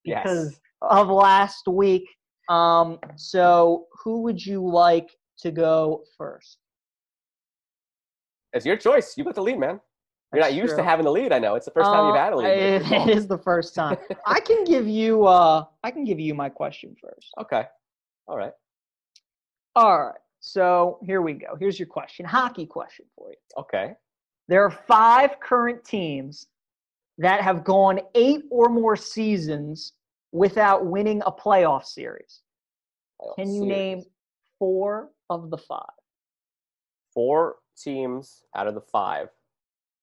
Yes. 0.04 0.22
because 0.22 0.60
of 0.82 1.08
last 1.08 1.66
week. 1.66 2.04
Um, 2.50 2.98
so 3.16 3.86
who 4.04 4.20
would 4.22 4.44
you 4.44 4.64
like 4.64 5.10
to 5.38 5.50
go 5.50 6.04
first? 6.18 6.58
It's 8.52 8.66
your 8.66 8.76
choice. 8.76 9.16
You 9.16 9.24
got 9.24 9.34
the 9.34 9.42
lead, 9.42 9.58
man. 9.58 9.80
You're 10.34 10.40
not 10.42 10.46
That's 10.48 10.54
used 10.56 10.68
true. 10.74 10.76
to 10.78 10.82
having 10.84 11.04
the 11.04 11.10
lead. 11.10 11.32
I 11.32 11.38
know. 11.38 11.54
It's 11.54 11.64
the 11.64 11.70
first 11.72 11.86
time 11.86 12.06
you've 12.06 12.14
Uh, 12.16 12.18
had 12.18 12.32
a 12.32 12.36
lead. 12.36 12.48
It, 12.50 12.86
your 12.86 13.00
it 13.08 13.16
is 13.16 13.26
the 13.26 13.38
first 13.38 13.74
time. 13.74 13.96
I 14.26 14.40
can 14.40 14.64
give 14.64 14.86
you. 14.86 15.24
Uh, 15.26 15.64
I 15.82 15.90
can 15.90 16.04
give 16.04 16.20
you 16.20 16.34
my 16.34 16.48
question 16.50 16.94
first. 17.00 17.32
Okay. 17.40 17.64
All 18.28 18.36
right. 18.36 18.52
All 19.74 19.98
right. 20.08 20.14
So 20.40 20.98
here 21.02 21.22
we 21.22 21.32
go. 21.34 21.56
Here's 21.58 21.78
your 21.78 21.88
question. 21.88 22.26
Hockey 22.26 22.66
question 22.66 23.06
for 23.16 23.30
you. 23.30 23.36
Okay. 23.58 23.94
There 24.48 24.64
are 24.64 24.70
five 24.70 25.40
current 25.40 25.84
teams 25.84 26.46
that 27.18 27.40
have 27.40 27.64
gone 27.64 28.00
eight 28.14 28.44
or 28.50 28.68
more 28.68 28.96
seasons 28.96 29.92
without 30.32 30.86
winning 30.86 31.22
a 31.26 31.32
playoff 31.32 31.84
series. 31.84 32.42
Playoff 33.20 33.34
Can 33.36 33.48
you 33.54 33.60
series. 33.62 33.68
name 33.68 34.02
four 34.58 35.10
of 35.30 35.50
the 35.50 35.58
five? 35.58 35.82
four 37.14 37.56
teams 37.82 38.42
out 38.54 38.66
of 38.66 38.74
the 38.74 38.80
five 38.92 39.28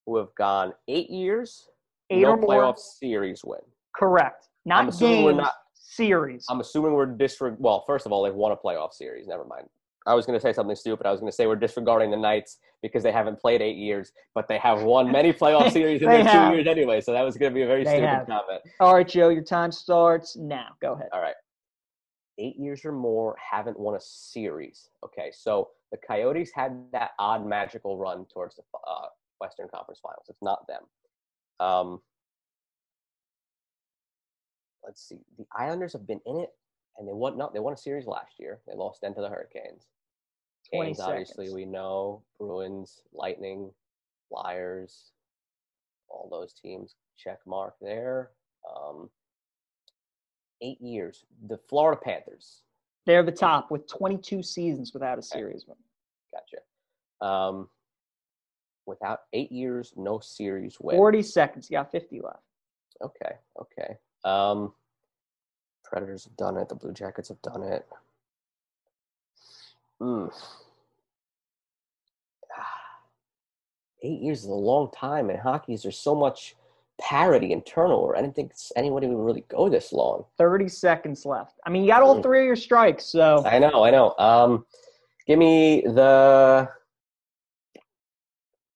who 0.08 0.18
have 0.18 0.34
gone 0.36 0.74
eight 0.88 1.12
years, 1.12 1.70
Eight 2.10 2.22
no 2.22 2.32
or 2.32 2.38
more. 2.38 2.50
playoff 2.50 2.80
series 2.80 3.44
win? 3.46 3.60
Correct. 3.96 4.48
Not 4.66 4.80
I'm 4.82 4.88
assuming 4.90 5.24
we're 5.24 5.32
games. 5.34 5.44
not- 5.44 5.54
Series. 5.76 6.44
I'm 6.50 6.60
assuming 6.60 6.94
we're 6.94 7.06
disreg. 7.06 7.60
Well, 7.60 7.84
first 7.86 8.08
of 8.08 8.12
all, 8.12 8.24
they've 8.24 8.34
won 8.34 8.52
a 8.52 8.56
playoff 8.58 8.94
series. 8.94 9.28
Never 9.28 9.44
mind. 9.46 9.68
I 10.06 10.14
was 10.14 10.26
going 10.26 10.38
to 10.38 10.42
say 10.42 10.52
something 10.54 10.76
stupid. 10.76 11.06
I 11.08 11.12
was 11.12 11.20
going 11.20 11.32
to 11.32 11.36
say 11.36 11.48
we're 11.48 11.56
disregarding 11.56 12.12
the 12.12 12.18
Knights 12.18 12.58
because 12.82 13.04
they 13.04 13.12
haven't 13.12 13.40
played 13.40 13.62
eight 13.62 13.78
years, 13.78 14.12
but 14.36 14.48
they 14.48 14.58
have 14.58 14.84
won 14.84 15.12
many 15.12 15.32
playoff 15.42 15.72
series 15.72 16.02
in 16.02 16.10
their 16.10 16.24
have. 16.24 16.50
two 16.52 16.56
years 16.58 16.68
anyway. 16.68 17.00
So 17.02 17.14
that 17.14 17.22
was 17.22 17.38
going 17.38 17.52
to 17.52 17.56
be 17.56 17.62
a 17.62 17.68
very 17.68 17.84
They 17.84 17.92
stupid 17.92 18.08
have. 18.10 18.28
comment. 18.28 18.62
All 18.80 18.94
right, 18.94 19.08
Joe. 19.08 19.30
Your 19.30 19.44
time 19.44 19.72
starts 19.72 20.36
now. 20.36 20.70
Go 20.82 20.94
ahead. 20.94 21.08
All 21.14 21.22
right. 21.22 21.36
Eight 22.40 22.58
years 22.58 22.84
or 22.84 22.92
more 22.92 23.36
haven't 23.40 23.80
won 23.80 23.96
a 23.96 24.00
series. 24.02 24.90
Okay, 25.06 25.32
so 25.34 25.70
the 25.92 25.98
Coyotes 26.06 26.52
had 26.54 26.84
that 26.92 27.12
odd 27.20 27.46
magical 27.46 27.98
run 27.98 28.26
towards 28.34 28.56
the 28.56 28.64
uh, 28.88 29.06
Western 29.40 29.68
Conference 29.74 30.00
Finals. 30.02 30.26
It's 30.28 30.42
not 30.42 30.66
them. 30.68 30.82
Um, 31.60 32.02
let's 34.84 35.08
see. 35.08 35.20
The 35.38 35.46
Islanders 35.56 35.94
have 35.94 36.08
been 36.08 36.20
in 36.26 36.38
it, 36.38 36.50
and 36.98 37.08
they 37.08 37.14
won. 37.14 37.38
Not 37.38 37.54
they 37.54 37.60
won 37.60 37.74
a 37.74 37.78
series 37.78 38.06
last 38.06 38.40
year. 38.40 38.60
They 38.68 38.76
lost 38.76 39.02
then 39.02 39.14
to 39.16 39.22
the 39.22 39.30
Hurricanes. 39.30 39.88
20 40.74 40.86
Canes, 40.86 41.00
obviously, 41.00 41.54
we 41.54 41.66
know. 41.66 42.24
Bruins, 42.40 43.02
Lightning, 43.14 43.72
Flyers, 44.30 45.12
all 46.08 46.28
those 46.32 46.54
teams. 46.54 46.96
Check 47.18 47.40
mark 47.46 47.76
there. 47.82 48.32
Um, 48.70 49.10
eight 50.62 50.82
years. 50.82 51.26
The 51.48 51.58
Florida 51.70 52.00
Panthers. 52.04 52.64
They're 53.06 53.24
the 53.24 53.32
top 53.32 53.70
with 53.70 53.88
22 53.88 54.42
seasons 54.42 54.94
without 54.94 55.20
a 55.20 55.22
series 55.22 55.66
win. 55.68 55.78
Gotcha. 56.32 57.26
Um, 57.26 57.70
without 58.86 59.22
eight 59.34 59.52
years, 59.52 59.94
no 59.98 60.20
series 60.20 60.78
win. 60.80 60.96
40 60.96 61.22
seconds. 61.22 61.70
You 61.70 61.78
got 61.78 61.92
50 61.92 62.22
left. 62.22 62.40
Okay, 63.02 63.36
okay. 63.60 63.98
Um, 64.24 64.74
Predators 65.94 66.24
have 66.24 66.36
done 66.38 66.58
it. 66.58 66.70
The 66.70 66.76
Blue 66.76 66.92
Jackets 66.92 67.30
have 67.30 67.40
done 67.44 67.62
it. 67.62 67.86
Hmm. 70.02 70.26
Eight 74.02 74.20
years 74.22 74.40
is 74.40 74.50
a 74.50 74.54
long 74.54 74.90
time 74.92 75.30
in 75.30 75.38
hockey. 75.38 75.78
There's 75.78 76.00
so 76.00 76.16
much 76.16 76.56
parity 77.00 77.54
and 77.54 77.64
turnover. 77.64 78.18
I 78.18 78.22
didn't 78.22 78.36
think 78.36 78.54
anybody 78.76 79.06
would 79.06 79.24
really 79.24 79.46
go 79.50 79.70
this 79.70 79.94
long. 79.94 80.26
30 80.40 80.68
seconds 80.68 81.28
left. 81.28 81.60
I 81.64 81.70
mean, 81.70 81.84
you 81.84 81.90
got 81.90 82.02
all 82.02 82.16
Hmm. 82.16 82.22
three 82.24 82.40
of 82.40 82.46
your 82.48 82.56
strikes, 82.56 83.06
so 83.06 83.46
I 83.46 83.60
know, 83.60 83.84
I 83.84 83.92
know. 83.92 84.16
Um, 84.18 84.66
give 85.28 85.38
me 85.38 85.82
the. 85.82 86.70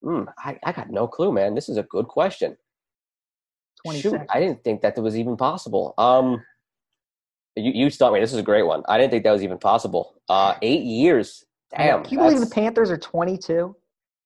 Hmm, 0.04 0.26
I, 0.38 0.60
I 0.64 0.72
got 0.72 0.92
no 0.92 1.08
clue, 1.08 1.32
man. 1.32 1.56
This 1.56 1.68
is 1.68 1.78
a 1.78 1.84
good 1.84 2.08
question. 2.08 2.56
Shoot, 3.92 4.12
seconds. 4.12 4.30
I 4.32 4.40
didn't 4.40 4.64
think 4.64 4.82
that 4.82 4.96
that 4.96 5.02
was 5.02 5.18
even 5.18 5.36
possible. 5.36 5.96
Um, 5.98 6.44
you 7.58 7.72
you 7.74 7.90
stumped 7.90 8.14
me. 8.14 8.20
This 8.20 8.34
is 8.34 8.40
a 8.40 8.44
great 8.44 8.64
one. 8.64 8.84
I 8.88 8.98
didn't 8.98 9.12
think 9.12 9.24
that 9.24 9.32
was 9.32 9.44
even 9.44 9.58
possible. 9.58 10.16
Uh, 10.30 10.56
eight 10.62 10.84
years. 10.84 11.44
Damn. 11.76 12.04
Can 12.04 12.14
you 12.14 12.20
believe 12.20 12.40
the 12.40 12.46
Panthers 12.48 12.90
are 12.92 12.98
22? 12.98 13.76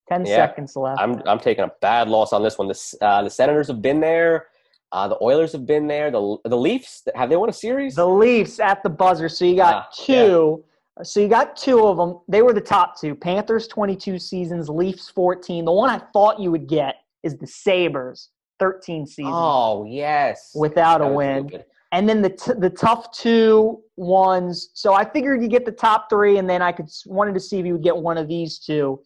10 0.09 0.25
Yeah. 0.25 0.35
seconds 0.35 0.75
left. 0.75 0.99
I'm 1.01 1.21
I'm 1.25 1.39
taking 1.39 1.63
a 1.63 1.71
bad 1.81 2.07
loss 2.09 2.33
on 2.33 2.43
this 2.43 2.57
one. 2.57 2.67
The 2.67 2.97
uh, 3.01 3.23
the 3.23 3.29
Senators 3.29 3.67
have 3.67 3.81
been 3.81 3.99
there. 3.99 4.47
Uh, 4.91 5.07
the 5.07 5.17
Oilers 5.23 5.51
have 5.53 5.65
been 5.65 5.87
there. 5.87 6.11
The 6.11 6.37
the 6.45 6.57
Leafs 6.57 7.07
have 7.15 7.29
they 7.29 7.37
won 7.37 7.49
a 7.49 7.53
series? 7.53 7.95
the 7.95 8.05
Leafs 8.07 8.59
at 8.59 8.83
the 8.83 8.89
buzzer. 8.89 9.29
So 9.29 9.45
you 9.45 9.55
got 9.55 9.73
Ah, 9.75 9.89
yeah. 10.07 10.23
two. 10.25 10.63
So 11.03 11.19
you 11.21 11.29
got 11.29 11.55
two 11.55 11.87
of 11.87 11.95
them. 11.97 12.19
They 12.27 12.41
were 12.41 12.51
the 12.53 12.59
top 12.61 12.99
two. 12.99 13.15
Panthers 13.15 13.67
22 13.67 14.19
seasons, 14.19 14.67
Leafs 14.69 15.09
14. 15.09 15.63
The 15.65 15.71
one 15.71 15.89
I 15.89 15.99
thought 16.13 16.39
you 16.39 16.51
would 16.51 16.67
get 16.67 16.95
is 17.23 17.37
the 17.37 17.47
Sabres 17.47 18.29
13 18.59 19.07
seasons 19.07 19.33
oh 19.33 19.85
yes. 19.85 20.51
without 20.53 20.99
a 21.01 21.05
That 21.05 21.13
win. 21.13 21.63
And 21.91 22.07
then 22.07 22.21
the 22.21 22.29
t- 22.29 22.53
the 22.57 22.69
tough 22.69 23.11
two 23.11 23.81
ones. 23.97 24.69
So 24.73 24.93
I 24.93 25.05
figured 25.09 25.41
you 25.41 25.47
get 25.47 25.65
the 25.65 25.71
top 25.71 26.09
three, 26.09 26.37
and 26.37 26.49
then 26.49 26.61
I 26.61 26.71
could 26.71 26.89
wanted 27.05 27.33
to 27.33 27.39
see 27.39 27.59
if 27.59 27.65
you 27.65 27.73
would 27.73 27.83
get 27.83 27.95
one 27.95 28.17
of 28.17 28.27
these 28.27 28.59
two. 28.59 29.01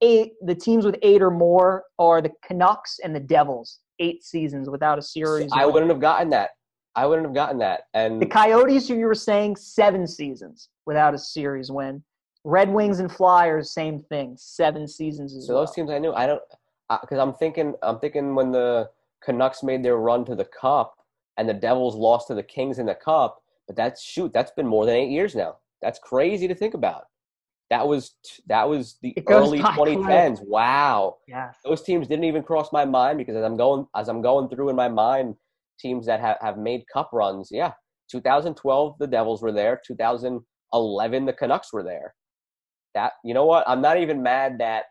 Eight 0.00 0.32
the 0.42 0.54
teams 0.54 0.84
with 0.84 0.96
eight 1.02 1.22
or 1.22 1.30
more 1.30 1.84
are 1.98 2.20
the 2.20 2.32
Canucks 2.44 2.98
and 3.02 3.14
the 3.14 3.20
Devils. 3.20 3.80
Eight 4.00 4.22
seasons 4.24 4.70
without 4.70 4.98
a 4.98 5.02
series. 5.02 5.50
I 5.52 5.66
wouldn't 5.66 5.90
have 5.90 6.00
gotten 6.00 6.30
that. 6.30 6.50
I 6.94 7.06
wouldn't 7.06 7.26
have 7.26 7.34
gotten 7.34 7.58
that. 7.58 7.82
And 7.94 8.20
The 8.20 8.26
Coyotes, 8.26 8.88
you 8.90 9.06
were 9.06 9.14
saying 9.14 9.54
seven 9.56 10.04
seasons 10.06 10.68
without 10.86 11.14
a 11.14 11.18
series 11.18 11.70
win. 11.70 12.02
Red 12.44 12.68
Wings 12.72 12.98
and 12.98 13.10
Flyers, 13.10 13.72
same 13.72 14.00
thing, 14.08 14.34
seven 14.36 14.88
seasons 14.88 15.36
as 15.36 15.46
So 15.46 15.54
well. 15.54 15.62
those 15.64 15.74
teams 15.74 15.90
I 15.90 15.98
knew. 15.98 16.12
I 16.12 16.26
don't 16.26 16.42
because 17.02 17.18
I'm 17.18 17.34
thinking 17.34 17.74
I'm 17.82 17.98
thinking 18.00 18.34
when 18.34 18.50
the 18.50 18.88
Canucks 19.22 19.62
made 19.62 19.84
their 19.84 19.96
run 19.98 20.24
to 20.24 20.34
the 20.34 20.44
Cup 20.46 20.97
and 21.38 21.48
the 21.48 21.54
Devils 21.54 21.94
lost 21.94 22.26
to 22.28 22.34
the 22.34 22.42
Kings 22.42 22.78
in 22.78 22.86
the 22.86 22.94
Cup, 22.94 23.40
but 23.66 23.76
that's 23.76 24.02
shoot, 24.02 24.32
that's 24.34 24.50
been 24.50 24.66
more 24.66 24.84
than 24.84 24.96
eight 24.96 25.10
years 25.10 25.34
now. 25.34 25.56
That's 25.80 25.98
crazy 25.98 26.48
to 26.48 26.54
think 26.54 26.74
about. 26.74 27.04
That 27.70 27.86
was 27.86 28.14
that 28.46 28.68
was 28.68 28.96
the 29.02 29.14
early 29.28 29.60
by 29.62 29.72
quick. 29.74 29.98
2010s. 29.98 30.40
Wow, 30.46 31.16
Yes. 31.28 31.56
those 31.64 31.82
teams 31.82 32.08
didn't 32.08 32.24
even 32.24 32.42
cross 32.42 32.72
my 32.72 32.84
mind 32.84 33.18
because 33.18 33.36
as 33.36 33.44
I'm 33.44 33.56
going 33.56 33.86
as 33.94 34.08
I'm 34.08 34.20
going 34.22 34.48
through 34.48 34.70
in 34.70 34.76
my 34.76 34.88
mind 34.88 35.34
teams 35.78 36.06
that 36.06 36.18
have, 36.20 36.38
have 36.40 36.58
made 36.58 36.82
Cup 36.92 37.10
runs. 37.12 37.48
Yeah, 37.52 37.72
2012 38.10 38.96
the 38.98 39.06
Devils 39.06 39.42
were 39.42 39.52
there. 39.52 39.80
2011 39.86 41.24
the 41.26 41.32
Canucks 41.32 41.72
were 41.72 41.82
there. 41.82 42.14
That 42.94 43.12
you 43.22 43.34
know 43.34 43.44
what? 43.44 43.68
I'm 43.68 43.82
not 43.82 43.98
even 43.98 44.22
mad 44.22 44.58
that 44.60 44.84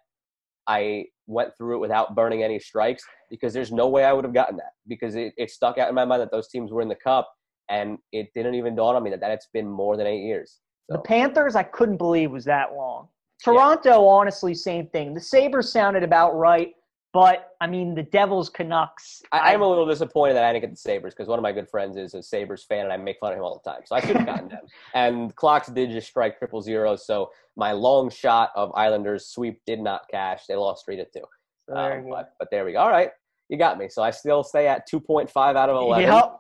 I 0.68 1.06
went 1.28 1.56
through 1.58 1.76
it 1.76 1.80
without 1.80 2.16
burning 2.16 2.44
any 2.44 2.60
strikes 2.60 3.04
because 3.30 3.54
there's 3.54 3.72
no 3.72 3.88
way 3.88 4.04
I 4.06 4.14
would 4.14 4.24
have 4.24 4.34
gotten 4.34 4.58
that 4.58 4.72
because 4.88 5.16
it, 5.16 5.34
it 5.38 5.52
stuck 5.52 5.78
out 5.78 5.90
in 5.90 5.96
my 5.96 6.06
mind 6.06 6.22
that 6.22 6.32
those 6.32 6.48
teams 6.48 6.72
were 6.72 6.82
in 6.82 6.88
the 6.88 6.96
cup 6.96 7.32
and 7.70 7.98
it 8.14 8.30
didn't 8.34 8.56
even 8.56 8.76
dawn 8.76 8.96
on 8.96 9.04
me 9.04 9.10
that, 9.10 9.20
that 9.20 9.32
it's 9.32 9.50
been 9.54 9.68
more 9.68 9.98
than 9.98 10.08
eight 10.08 10.24
years. 10.24 10.60
The 10.90 11.00
Panthers, 11.00 11.56
I 11.56 11.64
couldn't 11.64 11.98
believe 11.98 12.32
was 12.32 12.46
that 12.46 12.74
long. 12.74 13.10
Toronto, 13.44 14.06
honestly, 14.06 14.56
same 14.56 14.88
thing. 14.88 15.14
The 15.14 15.22
Sabres 15.22 15.72
sounded 15.72 16.02
about 16.02 16.36
right, 16.36 16.72
but 17.14 17.52
I 17.62 17.68
mean, 17.68 17.96
the 17.96 18.04
Devils, 18.04 18.50
Canucks. 18.50 19.22
I, 19.32 19.54
I'm 19.54 19.62
a 19.62 19.68
little 19.68 19.88
disappointed 19.88 20.36
that 20.36 20.44
I 20.44 20.54
didn't 20.54 20.64
get 20.64 20.72
the 20.72 20.78
Sabres 20.78 21.14
because 21.16 21.28
one 21.28 21.40
of 21.40 21.44
my 21.44 21.52
good 21.52 21.70
friends 21.70 21.98
is 21.98 22.14
a 22.14 22.22
Sabres 22.22 22.64
fan 22.64 22.84
and 22.86 22.94
I 22.94 22.98
make 22.98 23.18
fun 23.20 23.32
of 23.32 23.38
him 23.40 23.44
all 23.44 23.62
the 23.64 23.70
time. 23.70 23.82
So 23.86 23.96
I 23.96 24.02
should 24.02 24.16
have 24.18 24.26
gotten 24.26 24.50
them. 24.50 24.66
And 24.94 25.36
clocks 25.36 25.68
did 25.68 25.90
just 25.92 26.08
strike 26.08 26.38
triple 26.38 26.62
zeros. 26.62 27.06
So 27.08 27.32
my 27.56 27.72
long 27.72 28.10
shot 28.10 28.52
of 28.56 28.72
Islanders 28.76 29.26
sweep 29.28 29.62
did 29.66 29.80
not 29.80 30.02
cash. 30.12 30.46
They 30.48 30.56
lost 30.56 30.86
three 30.86 30.98
to 30.98 31.06
two. 31.06 31.22
So 31.68 31.76
there 31.76 32.00
Um, 32.00 32.04
go. 32.06 32.10
but, 32.12 32.34
but 32.40 32.50
there 32.52 32.66
we 32.66 32.74
go. 32.74 32.80
All 32.80 32.90
right. 32.90 33.10
You 33.50 33.58
got 33.58 33.78
me. 33.78 33.88
So 33.90 34.04
I 34.04 34.12
still 34.12 34.44
stay 34.44 34.68
at 34.68 34.88
2.5 34.90 35.30
out 35.56 35.70
of 35.70 35.76
11. 35.78 36.06
Yep. 36.14 36.40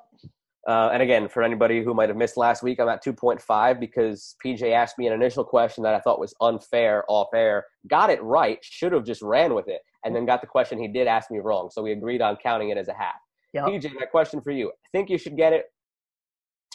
Uh, 0.67 0.89
and 0.91 1.01
again, 1.01 1.29
for 1.29 1.43
anybody 1.43 1.81
who 1.81 1.93
might 1.93 2.09
have 2.09 2.17
missed 2.17 2.35
last 2.35 2.61
week, 2.61 2.81
I'm 2.81 2.89
at 2.89 3.01
2.5 3.03 3.79
because 3.79 4.35
PJ 4.43 4.73
asked 4.73 4.97
me 4.97 5.07
an 5.07 5.13
initial 5.13 5.45
question 5.45 5.81
that 5.83 5.93
I 5.93 5.99
thought 6.01 6.19
was 6.19 6.35
unfair 6.41 7.05
off 7.07 7.29
air. 7.33 7.65
Got 7.87 8.09
it 8.09 8.21
right, 8.21 8.59
should 8.61 8.91
have 8.91 9.05
just 9.05 9.21
ran 9.21 9.53
with 9.53 9.69
it, 9.69 9.79
and 10.07 10.15
then 10.15 10.25
got 10.25 10.39
the 10.39 10.47
question 10.47 10.79
he 10.79 10.87
did 10.87 11.05
ask 11.05 11.29
me 11.29 11.39
wrong. 11.39 11.69
So 11.69 11.83
we 11.83 11.91
agreed 11.91 12.21
on 12.21 12.37
counting 12.41 12.69
it 12.69 12.77
as 12.77 12.87
a 12.87 12.93
half. 12.93 13.15
Yep. 13.53 13.65
PJ, 13.65 13.93
my 13.93 14.05
question 14.05 14.41
for 14.41 14.51
you: 14.51 14.69
I 14.69 14.87
think 14.91 15.09
you 15.09 15.17
should 15.17 15.35
get 15.35 15.51
it. 15.51 15.65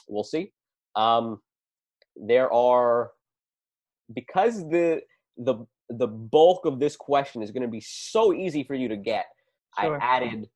We'll 0.06 0.22
see. 0.22 0.52
Um, 0.94 1.40
there 2.16 2.52
are 2.52 3.10
because 4.12 4.58
the 4.68 5.00
the 5.38 5.66
the 5.88 6.06
bulk 6.06 6.66
of 6.66 6.78
this 6.78 6.94
question 6.94 7.42
is 7.42 7.50
going 7.50 7.62
to 7.62 7.68
be 7.68 7.80
so 7.80 8.34
easy 8.34 8.64
for 8.64 8.74
you 8.74 8.88
to 8.88 8.96
get. 8.96 9.26
Sure. 9.80 9.98
I 10.00 10.16
added 10.16 10.48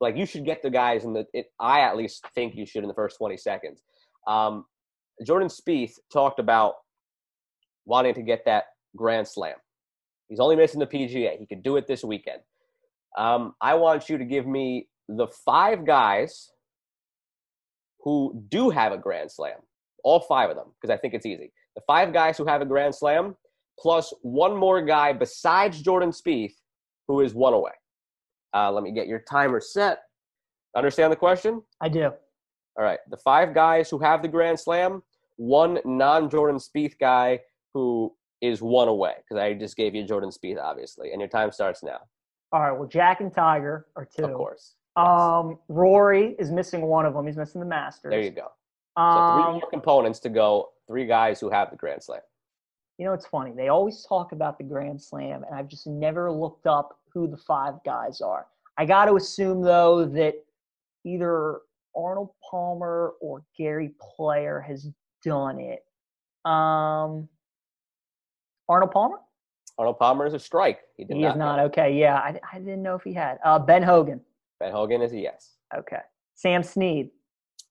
like 0.00 0.16
you 0.16 0.26
should 0.26 0.44
get 0.44 0.62
the 0.62 0.70
guys 0.70 1.04
in 1.04 1.12
the. 1.12 1.26
It, 1.32 1.46
I 1.58 1.80
at 1.80 1.96
least 1.96 2.24
think 2.34 2.54
you 2.54 2.64
should 2.64 2.82
in 2.82 2.88
the 2.88 2.94
first 2.94 3.18
twenty 3.18 3.36
seconds. 3.36 3.82
Um, 4.28 4.64
Jordan 5.26 5.48
Spieth 5.48 5.94
talked 6.12 6.38
about 6.38 6.74
wanting 7.84 8.14
to 8.14 8.22
get 8.22 8.44
that 8.46 8.64
Grand 8.96 9.26
Slam. 9.26 9.56
He's 10.30 10.40
only 10.40 10.56
missing 10.56 10.78
the 10.78 10.86
PGA. 10.86 11.38
He 11.38 11.44
could 11.44 11.62
do 11.62 11.76
it 11.76 11.86
this 11.86 12.04
weekend. 12.04 12.40
Um, 13.18 13.54
I 13.60 13.74
want 13.74 14.08
you 14.08 14.16
to 14.16 14.24
give 14.24 14.46
me 14.46 14.86
the 15.08 15.26
five 15.44 15.84
guys 15.84 16.52
who 18.02 18.42
do 18.48 18.70
have 18.70 18.92
a 18.92 18.96
Grand 18.96 19.30
Slam, 19.30 19.58
all 20.04 20.20
five 20.20 20.48
of 20.48 20.56
them, 20.56 20.68
because 20.80 20.94
I 20.94 20.98
think 20.98 21.14
it's 21.14 21.26
easy. 21.26 21.52
The 21.74 21.82
five 21.86 22.12
guys 22.12 22.38
who 22.38 22.46
have 22.46 22.62
a 22.62 22.64
Grand 22.64 22.94
Slam, 22.94 23.34
plus 23.78 24.14
one 24.22 24.56
more 24.56 24.80
guy 24.80 25.12
besides 25.12 25.82
Jordan 25.82 26.10
Spieth, 26.10 26.54
who 27.08 27.20
is 27.20 27.34
one 27.34 27.52
away. 27.52 27.72
Uh, 28.54 28.70
let 28.70 28.84
me 28.84 28.92
get 28.92 29.08
your 29.08 29.22
timer 29.28 29.60
set. 29.60 29.98
Understand 30.76 31.12
the 31.12 31.16
question? 31.16 31.60
I 31.80 31.88
do. 31.88 32.04
All 32.04 32.84
right. 32.84 33.00
The 33.10 33.16
five 33.16 33.52
guys 33.52 33.90
who 33.90 33.98
have 33.98 34.22
the 34.22 34.28
Grand 34.28 34.60
Slam, 34.60 35.02
one 35.36 35.80
non-Jordan 35.84 36.58
Spieth 36.58 36.98
guy 37.00 37.40
who 37.74 38.14
is 38.40 38.62
one 38.62 38.88
away, 38.88 39.14
because 39.18 39.40
I 39.40 39.54
just 39.54 39.76
gave 39.76 39.94
you 39.94 40.04
Jordan 40.04 40.30
Spieth, 40.30 40.60
obviously, 40.62 41.12
and 41.12 41.20
your 41.20 41.28
time 41.28 41.52
starts 41.52 41.82
now. 41.82 41.98
All 42.52 42.60
right. 42.60 42.72
Well, 42.72 42.88
Jack 42.88 43.20
and 43.20 43.32
Tiger 43.32 43.86
are 43.96 44.04
two. 44.04 44.24
Of 44.24 44.34
course. 44.34 44.74
Um, 44.96 45.58
Rory 45.68 46.34
is 46.38 46.50
missing 46.50 46.82
one 46.82 47.06
of 47.06 47.14
them. 47.14 47.26
He's 47.26 47.36
missing 47.36 47.60
the 47.60 47.66
Masters. 47.66 48.10
There 48.10 48.20
you 48.20 48.30
go. 48.30 48.50
So 48.98 49.04
three 49.32 49.42
Um, 49.44 49.52
more 49.54 49.70
components 49.70 50.18
to 50.20 50.28
go. 50.28 50.70
Three 50.88 51.06
guys 51.06 51.38
who 51.40 51.48
have 51.50 51.70
the 51.70 51.76
Grand 51.76 52.02
Slam. 52.02 52.20
you 52.98 53.06
know, 53.06 53.12
it's 53.14 53.26
funny. 53.26 53.52
They 53.52 53.68
always 53.68 54.04
talk 54.06 54.32
about 54.32 54.58
the 54.58 54.64
Grand 54.64 55.00
Slam, 55.00 55.42
and 55.44 55.54
I've 55.54 55.68
just 55.68 55.86
never 55.86 56.30
looked 56.30 56.66
up 56.66 56.98
who 57.14 57.26
the 57.28 57.36
five 57.36 57.74
guys 57.84 58.20
are. 58.20 58.46
I 58.76 58.84
got 58.84 59.06
to 59.06 59.14
assume, 59.16 59.62
though, 59.62 60.04
that 60.04 60.34
either 61.06 61.60
Arnold 61.96 62.30
Palmer 62.50 63.14
or 63.20 63.42
Gary 63.56 63.94
Player 64.16 64.60
has 64.60 64.88
done 65.24 65.60
it. 65.60 65.84
Um, 66.44 67.28
Arnold 68.70 68.92
Palmer? 68.92 69.16
Arnold 69.78 69.98
Palmer 69.98 70.26
is 70.26 70.34
a 70.34 70.38
strike. 70.38 70.78
He 70.96 71.04
did 71.04 71.16
he 71.16 71.22
not. 71.22 71.32
is 71.32 71.38
not. 71.38 71.56
go. 71.56 71.62
Okay, 71.64 71.98
yeah. 71.98 72.16
I, 72.16 72.38
I 72.52 72.58
didn't 72.58 72.82
know 72.82 72.94
if 72.94 73.02
he 73.02 73.12
had. 73.12 73.38
Uh, 73.44 73.58
ben 73.58 73.82
Hogan. 73.82 74.20
Ben 74.60 74.70
Hogan 74.70 75.02
is 75.02 75.12
a 75.12 75.18
yes. 75.18 75.56
Okay. 75.76 76.00
Sam 76.34 76.62
Snead. 76.62 77.10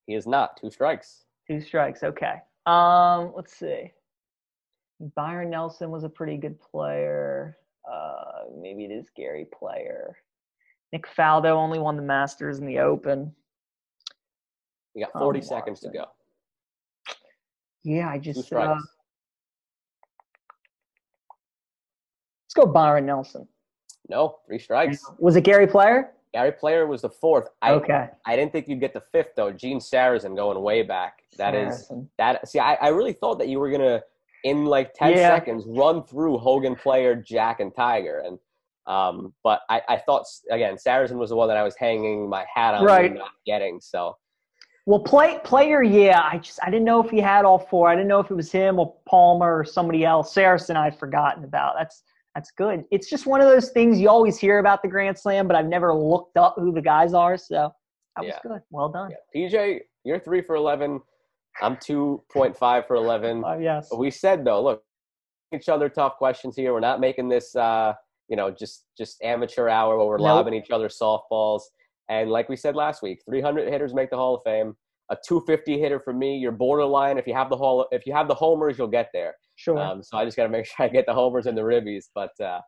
He 0.07 0.15
is 0.15 0.27
not. 0.27 0.57
Two 0.59 0.69
strikes. 0.69 1.23
Two 1.47 1.61
strikes. 1.61 2.03
Okay. 2.03 2.35
Um, 2.65 3.31
let's 3.33 3.57
see. 3.57 3.91
Byron 5.15 5.49
Nelson 5.51 5.89
was 5.89 6.03
a 6.03 6.09
pretty 6.09 6.35
good 6.35 6.59
player. 6.59 7.57
Uh, 7.89 8.43
maybe 8.59 8.83
it 8.83 8.91
is 8.91 9.07
Gary 9.15 9.47
Player. 9.57 10.17
Nick 10.91 11.05
Faldo 11.07 11.51
only 11.51 11.79
won 11.79 11.95
the 11.95 12.01
Masters 12.01 12.59
in 12.59 12.65
the 12.65 12.79
Open. 12.79 13.33
You 14.95 15.05
got 15.05 15.11
Oh, 15.15 15.19
40 15.19 15.41
seconds 15.41 15.79
to 15.81 15.89
go. 15.89 16.05
Yeah, 17.83 18.09
I 18.09 18.17
just 18.17 18.51
uh, 18.51 18.75
let's 22.49 22.65
go 22.65 22.71
Byron 22.71 23.05
Nelson. 23.05 23.47
no, 24.09 24.37
three 24.47 24.59
strikes. 24.59 25.05
Was 25.19 25.35
it 25.35 25.41
Gary 25.43 25.67
Player? 25.67 26.11
Gary 26.33 26.51
Player 26.51 26.87
was 26.87 27.01
the 27.03 27.09
fourth. 27.09 27.47
I, 27.61 27.71
okay. 27.73 28.07
I 28.25 28.35
didn't 28.35 28.51
think 28.51 28.67
you'd 28.67 28.79
get 28.79 28.93
the 28.93 29.03
fifth 29.11 29.29
though. 29.35 29.51
Gene 29.51 29.79
Sarazen 29.79 30.35
going 30.35 30.59
way 30.61 30.81
back. 30.83 31.23
That 31.37 31.55
is 31.55 31.91
that. 32.17 32.47
See, 32.47 32.59
I, 32.59 32.75
I 32.75 32.87
really 32.89 33.13
thought 33.13 33.39
that 33.39 33.47
you 33.49 33.59
were 33.59 33.69
gonna 33.71 34.01
in 34.43 34.65
like 34.65 34.93
ten 34.93 35.11
Yeah. 35.11 35.29
seconds 35.35 35.63
run 35.67 36.03
through 36.03 36.37
Hogan, 36.39 36.75
Player, 36.75 37.15
Jack, 37.15 37.59
and 37.59 37.73
Tiger, 37.75 38.19
and 38.25 38.39
um. 38.87 39.33
But 39.43 39.61
I, 39.69 39.81
I 39.89 39.97
thought 39.97 40.25
again, 40.51 40.75
Sarazen 40.75 41.17
was 41.17 41.29
the 41.29 41.35
one 41.35 41.47
that 41.49 41.57
I 41.57 41.63
was 41.63 41.75
hanging 41.75 42.27
my 42.29 42.45
hat 42.53 42.73
on, 42.75 42.83
Right. 42.83 43.05
and 43.11 43.19
not 43.19 43.31
getting. 43.45 43.79
So 43.81 44.15
Well, 44.85 44.99
play 44.99 45.39
player, 45.43 45.81
yeah. 45.83 46.21
I 46.31 46.37
just 46.37 46.59
I 46.63 46.69
didn't 46.69 46.85
know 46.85 47.03
if 47.03 47.09
he 47.09 47.19
had 47.19 47.43
all 47.45 47.57
four. 47.59 47.89
I 47.89 47.95
didn't 47.95 48.07
know 48.07 48.19
if 48.19 48.29
it 48.29 48.35
was 48.35 48.51
him 48.51 48.77
or 48.79 48.95
Palmer 49.07 49.57
or 49.59 49.65
somebody 49.65 50.05
else. 50.05 50.33
Sarazen 50.33 50.75
I'd 50.75 50.97
forgotten 50.99 51.43
about. 51.43 51.73
That's 51.77 52.03
that's 52.35 52.51
good. 52.51 52.85
It's 52.91 53.09
just 53.09 53.25
one 53.25 53.41
of 53.41 53.47
those 53.47 53.69
things 53.69 53.99
you 53.99 54.09
always 54.09 54.37
hear 54.37 54.59
about 54.59 54.81
the 54.81 54.87
Grand 54.87 55.17
Slam, 55.17 55.47
but 55.47 55.55
I've 55.55 55.65
never 55.67 55.93
looked 55.93 56.37
up 56.37 56.55
who 56.57 56.71
the 56.71 56.81
guys 56.81 57.13
are. 57.13 57.37
So 57.37 57.71
that 58.15 58.25
was 58.25 58.33
good. 58.43 58.61
Well 58.71 58.89
done. 58.89 59.11
yeah. 59.11 59.49
PJ, 59.49 59.79
you're 60.03 60.19
three 60.19 60.41
for 60.41 60.55
eleven. 60.55 61.01
I'm 61.61 61.77
two 61.77 62.23
point 62.31 62.55
five 62.55 62.85
for 62.87 62.95
eleven. 62.95 63.43
Uh, 63.43 63.57
yes. 63.57 63.87
But 63.89 63.97
we 63.99 64.11
said 64.11 64.45
though, 64.45 64.63
look, 64.63 64.83
each 65.53 65.69
other 65.69 65.89
tough 65.89 66.17
questions 66.17 66.55
here. 66.55 66.73
We're 66.73 66.79
not 66.79 66.99
making 66.99 67.29
this, 67.29 67.55
uh, 67.55 67.93
you 68.27 68.35
know, 68.37 68.51
just 68.51 68.85
just 68.97 69.21
amateur 69.23 69.67
hour 69.67 69.97
where 69.97 70.05
we're 70.07 70.17
Nope. 70.17 70.25
lobbing 70.25 70.53
each 70.53 70.69
other 70.71 70.87
softballs. 70.87 71.61
And 72.09 72.29
like 72.29 72.49
we 72.49 72.55
said 72.55 72.75
last 72.75 73.01
week, 73.03 73.21
300 73.29 73.67
hitters 73.71 73.93
make 73.93 74.09
the 74.09 74.15
Hall 74.17 74.35
of 74.35 74.41
Fame. 74.43 74.75
A 75.11 75.17
250 75.27 75.79
hitter 75.79 75.99
for 75.99 76.13
me, 76.13 76.37
you're 76.37 76.51
borderline. 76.51 77.17
If 77.17 77.25
you 77.25 77.33
have 77.33 77.49
the 77.49 77.57
hall, 77.57 77.87
if 77.91 78.05
you 78.05 78.13
have 78.13 78.27
the 78.27 78.35
homers, 78.35 78.77
you'll 78.77 78.87
get 78.87 79.09
there. 79.13 79.35
Sure. 79.55 79.79
Um, 79.79 80.03
so 80.03 80.17
I 80.17 80.25
just 80.25 80.37
got 80.37 80.43
to 80.43 80.49
make 80.49 80.65
sure 80.67 80.85
I 80.85 80.89
get 80.89 81.05
the 81.05 81.13
homers 81.13 81.45
and 81.47 81.57
the 81.57 81.61
ribbies. 81.61 82.05
But 82.13 82.39
uh, 82.39 82.61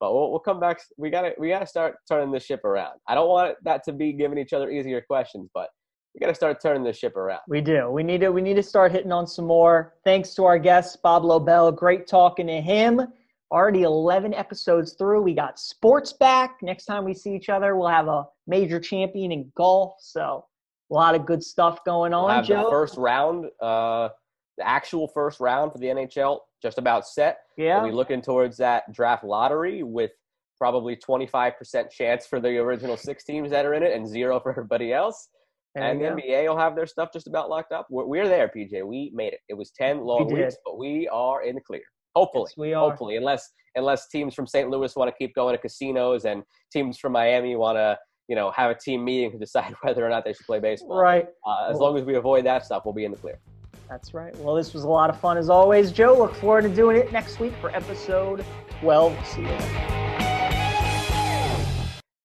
but 0.00 0.14
we'll, 0.14 0.30
we'll 0.30 0.40
come 0.40 0.60
back. 0.60 0.80
We 0.96 1.10
got 1.10 1.22
to 1.22 1.32
we 1.38 1.48
got 1.48 1.60
to 1.60 1.66
start 1.66 1.96
turning 2.08 2.30
the 2.30 2.40
ship 2.40 2.64
around. 2.64 2.98
I 3.08 3.14
don't 3.14 3.28
want 3.28 3.56
that 3.64 3.84
to 3.84 3.92
be 3.92 4.12
giving 4.12 4.38
each 4.38 4.52
other 4.52 4.70
easier 4.70 5.00
questions, 5.00 5.48
but 5.52 5.68
we 6.14 6.20
got 6.20 6.28
to 6.28 6.34
start 6.34 6.60
turning 6.60 6.84
the 6.84 6.92
ship 6.92 7.16
around. 7.16 7.40
we 7.48 7.60
do. 7.60 7.90
We 7.90 8.02
need 8.02 8.20
to 8.22 8.30
we 8.30 8.42
need 8.42 8.56
to 8.56 8.62
start 8.62 8.92
hitting 8.92 9.12
on 9.12 9.26
some 9.26 9.46
more. 9.46 9.94
Thanks 10.04 10.34
to 10.34 10.44
our 10.44 10.58
guest, 10.58 11.02
Bob 11.02 11.24
Lobel. 11.24 11.74
Great 11.74 12.06
talking 12.06 12.46
to 12.46 12.60
him. 12.60 13.00
Already 13.50 13.82
11 13.82 14.34
episodes 14.34 14.92
through. 14.92 15.22
We 15.22 15.34
got 15.34 15.58
sports 15.58 16.12
back. 16.12 16.58
Next 16.60 16.84
time 16.84 17.04
we 17.04 17.14
see 17.14 17.34
each 17.34 17.48
other, 17.48 17.76
we'll 17.76 17.88
have 17.88 18.06
a 18.06 18.26
major 18.46 18.78
champion 18.78 19.32
in 19.32 19.50
golf. 19.54 19.94
So 20.00 20.44
a 20.90 20.94
lot 20.94 21.14
of 21.14 21.26
good 21.26 21.42
stuff 21.42 21.84
going 21.84 22.12
on, 22.14 22.24
We'll 22.26 22.34
have 22.34 22.46
Joe. 22.46 22.64
the 22.64 22.70
first 22.70 22.96
round, 22.96 23.46
uh, 23.60 24.08
the 24.56 24.66
actual 24.68 25.08
first 25.08 25.40
round 25.40 25.72
for 25.72 25.78
the 25.78 25.86
NHL, 25.86 26.40
just 26.62 26.78
about 26.78 27.06
set. 27.06 27.40
yeah. 27.56 27.80
We'll 27.82 27.90
be 27.90 27.96
looking 27.96 28.22
towards 28.22 28.56
that 28.58 28.90
draft 28.92 29.22
lottery 29.24 29.82
with 29.82 30.10
probably 30.56 30.96
25% 30.96 31.90
chance 31.90 32.26
for 32.26 32.40
the 32.40 32.56
original 32.58 32.96
six 32.96 33.22
teams 33.24 33.50
that 33.50 33.64
are 33.64 33.74
in 33.74 33.82
it 33.82 33.92
and 33.94 34.06
zero 34.08 34.40
for 34.40 34.50
everybody 34.50 34.92
else. 34.92 35.28
There 35.74 35.84
and 35.84 36.00
the 36.00 36.08
go. 36.08 36.16
NBA 36.16 36.48
will 36.48 36.56
have 36.58 36.74
their 36.74 36.86
stuff 36.86 37.10
just 37.12 37.28
about 37.28 37.48
locked 37.50 37.70
up. 37.72 37.86
We're, 37.90 38.06
we're 38.06 38.28
there, 38.28 38.48
PJ. 38.48 38.84
We 38.84 39.12
made 39.14 39.34
it. 39.34 39.40
It 39.48 39.54
was 39.54 39.70
10 39.72 40.00
long 40.00 40.26
did. 40.26 40.38
weeks, 40.38 40.56
but 40.64 40.78
we 40.78 41.06
are 41.12 41.42
in 41.44 41.54
the 41.54 41.60
clear. 41.60 41.82
Hopefully. 42.16 42.46
Yes, 42.50 42.56
we 42.56 42.72
are. 42.74 42.88
Hopefully, 42.88 43.16
unless 43.16 43.48
unless 43.76 44.08
teams 44.08 44.34
from 44.34 44.46
St. 44.46 44.68
Louis 44.70 44.96
want 44.96 45.08
to 45.08 45.16
keep 45.16 45.34
going 45.36 45.54
to 45.54 45.60
casinos 45.60 46.24
and 46.24 46.42
teams 46.72 46.98
from 46.98 47.12
Miami 47.12 47.54
want 47.54 47.76
to, 47.76 47.96
you 48.28 48.36
know, 48.36 48.50
have 48.52 48.70
a 48.70 48.74
team 48.74 49.04
meeting 49.04 49.32
to 49.32 49.38
decide 49.38 49.74
whether 49.82 50.04
or 50.04 50.08
not 50.08 50.24
they 50.24 50.32
should 50.32 50.46
play 50.46 50.60
baseball. 50.60 51.00
Right. 51.00 51.28
Uh, 51.46 51.70
as 51.70 51.78
long 51.78 51.96
as 51.96 52.04
we 52.04 52.14
avoid 52.14 52.44
that 52.46 52.64
stuff, 52.64 52.84
we'll 52.84 52.94
be 52.94 53.04
in 53.04 53.10
the 53.10 53.16
clear. 53.16 53.38
That's 53.88 54.12
right. 54.12 54.36
Well, 54.36 54.54
this 54.54 54.74
was 54.74 54.84
a 54.84 54.88
lot 54.88 55.08
of 55.08 55.18
fun 55.18 55.38
as 55.38 55.48
always, 55.48 55.90
Joe. 55.92 56.16
Look 56.16 56.34
forward 56.34 56.62
to 56.62 56.68
doing 56.68 56.96
it 56.96 57.10
next 57.10 57.40
week 57.40 57.54
for 57.60 57.74
episode 57.74 58.44
12. 58.80 59.26
See 59.26 59.40
you. 59.40 59.48
later. 59.48 60.07